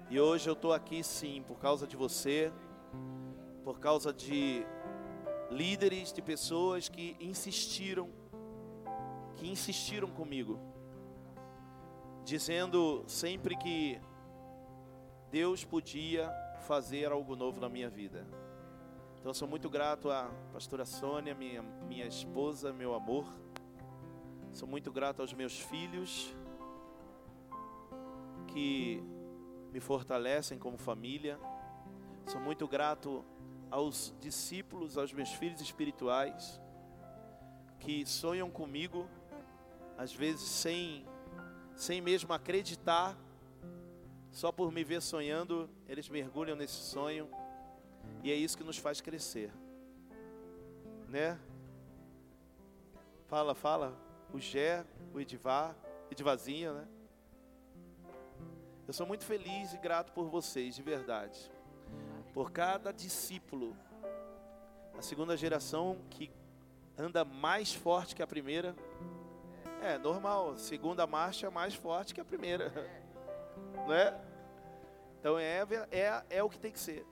E 0.09 0.19
hoje 0.19 0.49
eu 0.49 0.53
estou 0.53 0.73
aqui 0.73 1.03
sim 1.03 1.43
por 1.43 1.59
causa 1.59 1.85
de 1.85 1.95
você, 1.95 2.51
por 3.63 3.79
causa 3.79 4.11
de 4.11 4.65
líderes, 5.51 6.11
de 6.11 6.23
pessoas 6.23 6.89
que 6.89 7.15
insistiram, 7.19 8.09
que 9.35 9.47
insistiram 9.47 10.07
comigo, 10.07 10.59
dizendo 12.23 13.03
sempre 13.05 13.55
que 13.55 14.01
Deus 15.29 15.63
podia 15.63 16.33
fazer 16.65 17.11
algo 17.11 17.35
novo 17.35 17.61
na 17.61 17.69
minha 17.69 17.89
vida. 17.89 18.25
Então 19.19 19.31
sou 19.33 19.47
muito 19.47 19.69
grato 19.69 20.09
à 20.09 20.31
pastora 20.51 20.83
Sônia, 20.83 21.35
minha, 21.35 21.61
minha 21.61 22.07
esposa, 22.07 22.73
meu 22.73 22.95
amor. 22.95 23.25
Sou 24.51 24.67
muito 24.67 24.91
grato 24.91 25.21
aos 25.21 25.31
meus 25.31 25.59
filhos 25.59 26.33
que 28.47 29.03
me 29.71 29.79
fortalecem 29.79 30.57
como 30.57 30.77
família. 30.77 31.39
Sou 32.25 32.41
muito 32.41 32.67
grato 32.67 33.23
aos 33.69 34.15
discípulos, 34.19 34.97
aos 34.97 35.13
meus 35.13 35.31
filhos 35.33 35.61
espirituais 35.61 36.59
que 37.79 38.03
sonham 38.07 38.49
comigo, 38.49 39.07
às 39.97 40.11
vezes 40.11 40.41
sem 40.41 41.05
sem 41.75 42.01
mesmo 42.01 42.33
acreditar 42.33 43.15
só 44.35 44.51
por 44.51 44.69
me 44.69 44.83
ver 44.83 45.01
sonhando, 45.01 45.69
eles 45.87 46.09
mergulham 46.09 46.57
nesse 46.57 46.73
sonho. 46.73 47.29
E 48.21 48.29
é 48.29 48.35
isso 48.35 48.57
que 48.57 48.65
nos 48.65 48.77
faz 48.77 48.99
crescer. 48.99 49.49
Né? 51.07 51.39
Fala, 53.27 53.55
fala. 53.55 53.97
O 54.33 54.37
Gé, 54.37 54.85
o 55.13 55.21
Edivar, 55.21 55.73
Edivazinha, 56.11 56.73
né? 56.73 56.87
Eu 58.85 58.93
sou 58.93 59.07
muito 59.07 59.23
feliz 59.23 59.73
e 59.73 59.77
grato 59.77 60.11
por 60.11 60.27
vocês, 60.27 60.75
de 60.75 60.83
verdade. 60.83 61.49
Por 62.33 62.51
cada 62.51 62.91
discípulo. 62.91 63.73
A 64.97 65.01
segunda 65.01 65.37
geração 65.37 65.97
que 66.09 66.29
anda 66.97 67.23
mais 67.23 67.73
forte 67.73 68.13
que 68.13 68.21
a 68.21 68.27
primeira. 68.27 68.75
É 69.81 69.97
normal, 69.97 70.57
segunda 70.57 71.07
marcha 71.07 71.47
é 71.47 71.49
mais 71.49 71.73
forte 71.73 72.13
que 72.13 72.19
a 72.19 72.25
primeira. 72.25 72.73
Não 73.85 73.93
é? 73.93 74.21
Então 75.19 75.39
é, 75.39 75.65
é, 75.91 76.23
é 76.29 76.43
o 76.43 76.49
que 76.49 76.59
tem 76.59 76.71
que 76.71 76.79
ser. 76.79 77.05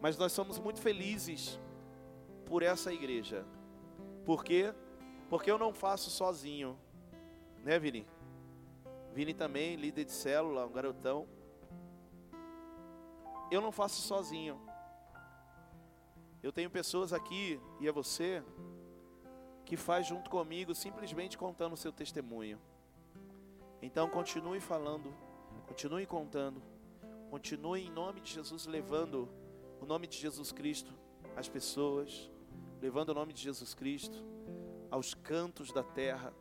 Mas 0.00 0.18
nós 0.18 0.32
somos 0.32 0.58
muito 0.58 0.80
felizes 0.80 1.58
por 2.44 2.62
essa 2.62 2.92
igreja. 2.92 3.44
Por 4.24 4.44
quê? 4.44 4.74
Porque 5.28 5.50
eu 5.50 5.58
não 5.58 5.72
faço 5.72 6.10
sozinho. 6.10 6.78
Né, 7.64 7.78
Vini? 7.78 8.06
Vini 9.12 9.32
também, 9.32 9.76
líder 9.76 10.04
de 10.04 10.12
célula, 10.12 10.66
um 10.66 10.72
garotão. 10.72 11.26
Eu 13.50 13.60
não 13.60 13.72
faço 13.72 14.02
sozinho. 14.02 14.60
Eu 16.42 16.52
tenho 16.52 16.70
pessoas 16.70 17.12
aqui, 17.12 17.60
e 17.80 17.88
é 17.88 17.92
você, 17.92 18.42
que 19.64 19.76
faz 19.76 20.06
junto 20.06 20.30
comigo, 20.30 20.74
simplesmente 20.74 21.36
contando 21.36 21.72
o 21.72 21.76
seu 21.76 21.92
testemunho. 21.92 22.60
Então 23.82 24.08
continue 24.08 24.60
falando, 24.60 25.12
continue 25.66 26.06
contando, 26.06 26.62
continue 27.30 27.86
em 27.86 27.90
nome 27.90 28.20
de 28.20 28.32
Jesus 28.32 28.66
levando 28.66 29.28
o 29.80 29.84
nome 29.84 30.06
de 30.06 30.16
Jesus 30.16 30.52
Cristo 30.52 30.92
às 31.36 31.48
pessoas, 31.48 32.30
levando 32.80 33.10
o 33.10 33.14
nome 33.14 33.32
de 33.32 33.42
Jesus 33.42 33.74
Cristo 33.74 34.24
aos 34.90 35.14
cantos 35.14 35.72
da 35.72 35.82
terra, 35.82 36.32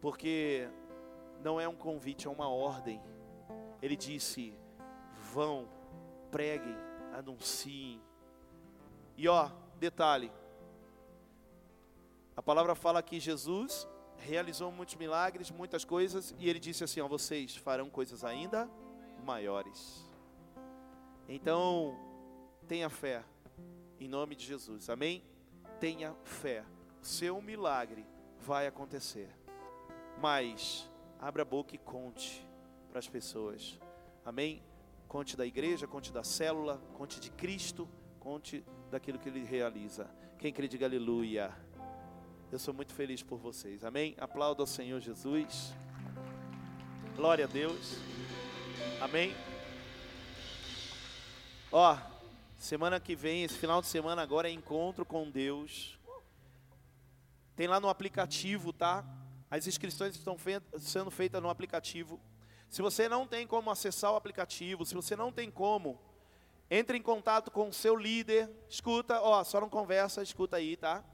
porque 0.00 0.68
não 1.42 1.60
é 1.60 1.66
um 1.66 1.74
convite, 1.74 2.26
é 2.26 2.30
uma 2.30 2.48
ordem. 2.48 3.00
Ele 3.82 3.96
disse: 3.96 4.54
vão, 5.32 5.68
preguem, 6.30 6.76
anunciem. 7.12 8.00
E 9.16 9.26
ó, 9.26 9.50
detalhe: 9.78 10.30
a 12.36 12.42
palavra 12.42 12.74
fala 12.74 13.02
que 13.02 13.18
Jesus 13.18 13.88
realizou 14.20 14.70
muitos 14.70 14.94
milagres, 14.96 15.50
muitas 15.50 15.84
coisas, 15.84 16.34
e 16.38 16.48
ele 16.48 16.60
disse 16.60 16.84
assim: 16.84 17.00
ó, 17.00 17.08
vocês 17.08 17.56
farão 17.56 17.88
coisas 17.88 18.24
ainda 18.24 18.70
maiores. 19.24 20.06
Então, 21.28 21.96
tenha 22.66 22.88
fé, 22.88 23.24
em 23.98 24.08
nome 24.08 24.34
de 24.34 24.44
Jesus, 24.44 24.90
amém? 24.90 25.24
Tenha 25.78 26.14
fé, 26.24 26.64
seu 27.00 27.40
milagre 27.40 28.04
vai 28.38 28.66
acontecer, 28.66 29.28
mas 30.20 30.90
abra 31.18 31.42
a 31.42 31.44
boca 31.44 31.74
e 31.74 31.78
conte 31.78 32.46
para 32.88 32.98
as 32.98 33.08
pessoas, 33.08 33.78
amém? 34.24 34.62
Conte 35.06 35.36
da 35.36 35.46
igreja, 35.46 35.86
conte 35.86 36.12
da 36.12 36.22
célula, 36.22 36.80
conte 36.94 37.18
de 37.18 37.30
Cristo, 37.30 37.88
conte 38.18 38.64
daquilo 38.90 39.18
que 39.18 39.28
Ele 39.28 39.44
realiza. 39.44 40.08
Quem 40.38 40.52
crê, 40.52 40.68
diga 40.68 40.86
aleluia. 40.86 41.54
Eu 42.52 42.58
sou 42.58 42.74
muito 42.74 42.92
feliz 42.92 43.22
por 43.22 43.38
vocês, 43.38 43.84
amém? 43.84 44.16
Aplauda 44.18 44.60
ao 44.60 44.66
Senhor 44.66 45.00
Jesus. 45.00 45.72
Glória 47.14 47.44
a 47.44 47.48
Deus, 47.48 47.94
amém? 49.00 49.36
Ó, 51.70 51.96
semana 52.56 52.98
que 52.98 53.14
vem, 53.14 53.44
esse 53.44 53.56
final 53.56 53.80
de 53.80 53.86
semana 53.86 54.22
agora 54.22 54.48
é 54.48 54.52
encontro 54.52 55.06
com 55.06 55.30
Deus. 55.30 55.96
Tem 57.54 57.68
lá 57.68 57.78
no 57.78 57.88
aplicativo, 57.88 58.72
tá? 58.72 59.04
As 59.48 59.68
inscrições 59.68 60.16
estão 60.16 60.36
sendo 60.80 61.08
feitas 61.08 61.40
no 61.40 61.50
aplicativo. 61.50 62.20
Se 62.68 62.82
você 62.82 63.08
não 63.08 63.28
tem 63.28 63.46
como 63.46 63.70
acessar 63.70 64.12
o 64.12 64.16
aplicativo, 64.16 64.84
se 64.84 64.96
você 64.96 65.14
não 65.14 65.30
tem 65.30 65.52
como, 65.52 66.00
entre 66.68 66.98
em 66.98 67.02
contato 67.02 67.48
com 67.48 67.68
o 67.68 67.72
seu 67.72 67.94
líder. 67.94 68.50
Escuta, 68.68 69.20
ó, 69.20 69.44
só 69.44 69.60
não 69.60 69.68
conversa, 69.68 70.20
escuta 70.20 70.56
aí, 70.56 70.76
tá? 70.76 71.04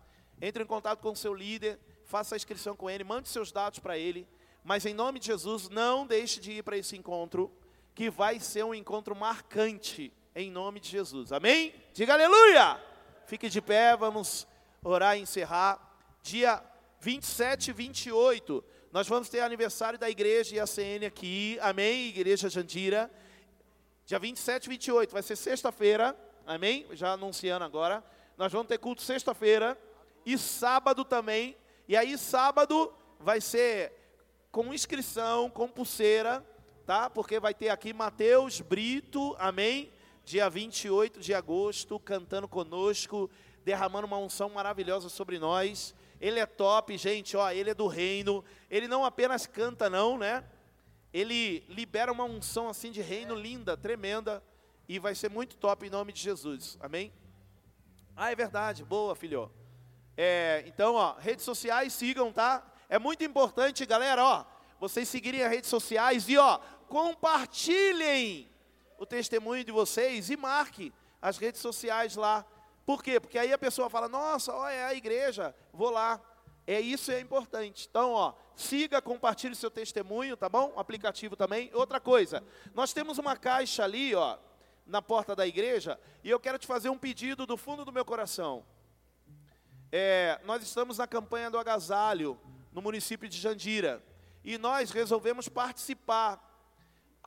Entre 0.40 0.62
em 0.62 0.66
contato 0.66 1.00
com 1.00 1.12
o 1.12 1.16
seu 1.16 1.34
líder, 1.34 1.78
faça 2.04 2.34
a 2.34 2.36
inscrição 2.36 2.76
com 2.76 2.88
ele, 2.88 3.04
mande 3.04 3.28
seus 3.28 3.50
dados 3.50 3.78
para 3.78 3.96
ele. 3.96 4.26
Mas 4.62 4.84
em 4.84 4.94
nome 4.94 5.18
de 5.18 5.26
Jesus, 5.26 5.68
não 5.68 6.06
deixe 6.06 6.40
de 6.40 6.52
ir 6.52 6.62
para 6.62 6.76
esse 6.76 6.96
encontro, 6.96 7.52
que 7.94 8.10
vai 8.10 8.38
ser 8.38 8.64
um 8.64 8.74
encontro 8.74 9.14
marcante, 9.14 10.12
em 10.34 10.50
nome 10.50 10.80
de 10.80 10.88
Jesus. 10.88 11.32
Amém? 11.32 11.74
Diga 11.92 12.12
aleluia! 12.12 12.82
Fique 13.26 13.48
de 13.48 13.60
pé, 13.60 13.96
vamos 13.96 14.46
orar 14.84 15.16
e 15.16 15.22
encerrar. 15.22 15.80
Dia 16.22 16.62
27 17.00 17.70
e 17.70 17.72
28, 17.72 18.64
nós 18.92 19.08
vamos 19.08 19.28
ter 19.28 19.40
aniversário 19.40 19.98
da 19.98 20.10
igreja 20.10 20.56
e 20.56 20.60
a 20.60 20.66
CN 20.66 21.06
aqui. 21.06 21.58
Amém? 21.60 22.08
Igreja 22.08 22.48
Jandira. 22.48 23.10
Dia 24.04 24.18
27 24.18 24.64
e 24.64 24.68
28, 24.68 25.12
vai 25.12 25.22
ser 25.22 25.36
sexta-feira, 25.36 26.16
amém? 26.46 26.86
Já 26.92 27.12
anunciando 27.12 27.64
agora. 27.64 28.04
Nós 28.36 28.52
vamos 28.52 28.68
ter 28.68 28.78
culto 28.78 29.02
sexta-feira 29.02 29.76
e 30.26 30.36
sábado 30.36 31.04
também. 31.04 31.56
E 31.88 31.96
aí, 31.96 32.18
sábado 32.18 32.92
vai 33.18 33.40
ser 33.40 33.92
com 34.50 34.74
inscrição, 34.74 35.48
com 35.48 35.68
pulseira, 35.68 36.44
tá? 36.84 37.08
Porque 37.08 37.40
vai 37.40 37.54
ter 37.54 37.68
aqui 37.68 37.94
Mateus 37.94 38.60
Brito, 38.60 39.34
amém? 39.38 39.90
Dia 40.24 40.50
28 40.50 41.20
de 41.20 41.32
agosto, 41.32 41.98
cantando 42.00 42.48
conosco, 42.48 43.30
derramando 43.64 44.06
uma 44.06 44.18
unção 44.18 44.50
maravilhosa 44.50 45.08
sobre 45.08 45.38
nós. 45.38 45.94
Ele 46.20 46.40
é 46.40 46.46
top, 46.46 46.98
gente, 46.98 47.36
ó, 47.36 47.50
ele 47.50 47.70
é 47.70 47.74
do 47.74 47.86
reino. 47.86 48.44
Ele 48.68 48.88
não 48.88 49.04
apenas 49.04 49.46
canta, 49.46 49.88
não, 49.88 50.18
né? 50.18 50.44
ele 51.18 51.64
libera 51.68 52.12
uma 52.12 52.24
unção 52.24 52.68
assim 52.68 52.90
de 52.90 53.00
reino 53.00 53.34
linda, 53.34 53.74
tremenda, 53.74 54.42
e 54.86 54.98
vai 54.98 55.14
ser 55.14 55.30
muito 55.30 55.56
top 55.56 55.86
em 55.86 55.90
nome 55.90 56.12
de 56.12 56.20
Jesus. 56.20 56.76
Amém? 56.78 57.10
Ah, 58.14 58.30
é 58.30 58.34
verdade. 58.34 58.84
Boa, 58.84 59.16
filho. 59.16 59.50
É, 60.16 60.64
então, 60.66 60.94
ó, 60.94 61.14
redes 61.14 61.44
sociais 61.44 61.92
sigam, 61.92 62.32
tá? 62.32 62.66
É 62.88 62.98
muito 62.98 63.22
importante, 63.22 63.84
galera, 63.84 64.24
ó, 64.24 64.44
vocês 64.80 65.08
seguirem 65.08 65.42
as 65.42 65.50
redes 65.50 65.68
sociais 65.68 66.28
e 66.28 66.38
ó, 66.38 66.58
compartilhem 66.88 68.50
o 68.98 69.04
testemunho 69.04 69.64
de 69.64 69.72
vocês 69.72 70.30
e 70.30 70.36
marque 70.36 70.92
as 71.20 71.36
redes 71.36 71.60
sociais 71.60 72.16
lá. 72.16 72.46
Por 72.84 73.02
quê? 73.02 73.18
Porque 73.18 73.38
aí 73.38 73.52
a 73.52 73.58
pessoa 73.58 73.90
fala: 73.90 74.08
"Nossa, 74.08 74.54
ó, 74.54 74.68
é 74.68 74.84
a 74.84 74.94
igreja, 74.94 75.54
vou 75.72 75.90
lá". 75.90 76.20
É 76.66 76.80
isso 76.80 77.12
é 77.12 77.20
importante. 77.20 77.86
Então, 77.88 78.12
ó, 78.12 78.34
siga, 78.56 79.00
compartilhe 79.00 79.54
seu 79.54 79.70
testemunho, 79.70 80.36
tá 80.36 80.48
bom? 80.48 80.72
O 80.74 80.80
aplicativo 80.80 81.36
também. 81.36 81.70
Outra 81.72 82.00
coisa, 82.00 82.42
nós 82.74 82.92
temos 82.92 83.18
uma 83.18 83.36
caixa 83.36 83.84
ali, 83.84 84.14
ó, 84.14 84.36
na 84.84 85.00
porta 85.00 85.36
da 85.36 85.46
igreja, 85.46 85.98
e 86.24 86.30
eu 86.30 86.40
quero 86.40 86.58
te 86.58 86.66
fazer 86.66 86.88
um 86.88 86.98
pedido 86.98 87.46
do 87.46 87.56
fundo 87.56 87.84
do 87.84 87.92
meu 87.92 88.04
coração. 88.04 88.64
É, 89.98 90.38
nós 90.44 90.62
estamos 90.62 90.98
na 90.98 91.06
campanha 91.06 91.50
do 91.50 91.56
agasalho 91.56 92.38
no 92.70 92.82
município 92.82 93.26
de 93.26 93.38
Jandira 93.38 94.04
e 94.44 94.58
nós 94.58 94.90
resolvemos 94.90 95.48
participar, 95.48 96.38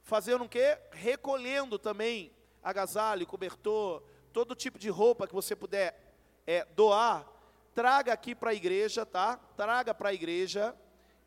fazendo 0.04 0.44
o 0.44 0.48
quê? 0.48 0.78
Recolhendo 0.92 1.80
também 1.80 2.32
agasalho, 2.62 3.26
cobertor, 3.26 4.04
todo 4.32 4.54
tipo 4.54 4.78
de 4.78 4.88
roupa 4.88 5.26
que 5.26 5.34
você 5.34 5.56
puder 5.56 6.00
é, 6.46 6.64
doar, 6.76 7.28
traga 7.74 8.14
aqui 8.14 8.36
para 8.36 8.52
a 8.52 8.54
igreja, 8.54 9.04
tá? 9.04 9.38
Traga 9.58 9.92
para 9.92 10.10
a 10.10 10.14
igreja 10.14 10.76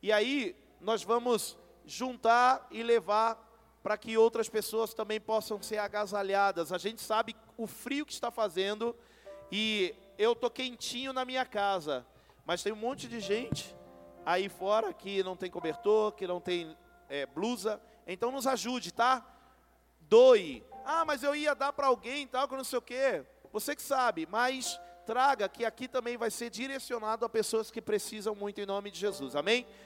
e 0.01 0.13
aí 0.13 0.55
nós 0.81 1.03
vamos 1.03 1.59
juntar 1.85 2.69
e 2.71 2.85
levar 2.85 3.37
para 3.83 3.99
que 3.99 4.17
outras 4.17 4.49
pessoas 4.49 4.95
também 4.95 5.21
possam 5.21 5.61
ser 5.61 5.79
agasalhadas. 5.79 6.73
A 6.73 6.79
gente 6.79 7.03
sabe 7.03 7.35
o 7.57 7.67
frio 7.67 8.07
que 8.07 8.13
está 8.13 8.31
fazendo 8.31 8.95
e 9.51 9.93
eu 10.23 10.37
tô 10.37 10.49
quentinho 10.49 11.13
na 11.13 11.25
minha 11.25 11.45
casa, 11.45 12.07
mas 12.47 12.63
tem 12.63 12.73
um 12.73 12.77
monte 12.77 13.09
de 13.09 13.19
gente 13.19 13.75
aí 14.25 14.49
fora 14.49 14.93
que 14.93 15.21
não 15.25 15.37
tem 15.37 15.51
cobertor, 15.51 16.13
que 16.13 16.29
não 16.29 16.41
tem 16.41 16.77
é, 17.09 17.27
blusa. 17.27 17.81
Então 18.07 18.31
nos 18.31 18.47
ajude, 18.47 18.93
tá? 18.93 19.27
Doe. 20.03 20.65
Ah, 20.85 21.05
mas 21.05 21.25
eu 21.25 21.35
ia 21.35 21.55
dar 21.55 21.73
para 21.73 21.89
alguém, 21.89 22.27
tal, 22.29 22.47
que 22.47 22.57
não 22.57 22.63
sei 22.63 22.79
o 22.79 22.83
quê. 22.83 23.25
Você 23.53 23.75
que 23.75 23.83
sabe, 23.83 24.29
mas 24.31 24.81
traga 25.05 25.49
que 25.49 25.65
aqui 25.65 25.89
também 25.89 26.17
vai 26.17 26.31
ser 26.31 26.51
direcionado 26.51 27.25
a 27.25 27.29
pessoas 27.29 27.73
que 27.73 27.83
precisam 27.83 28.33
muito 28.33 28.61
em 28.61 28.67
nome 28.67 28.93
de 28.93 29.01
Jesus. 29.01 29.35
Amém? 29.35 29.67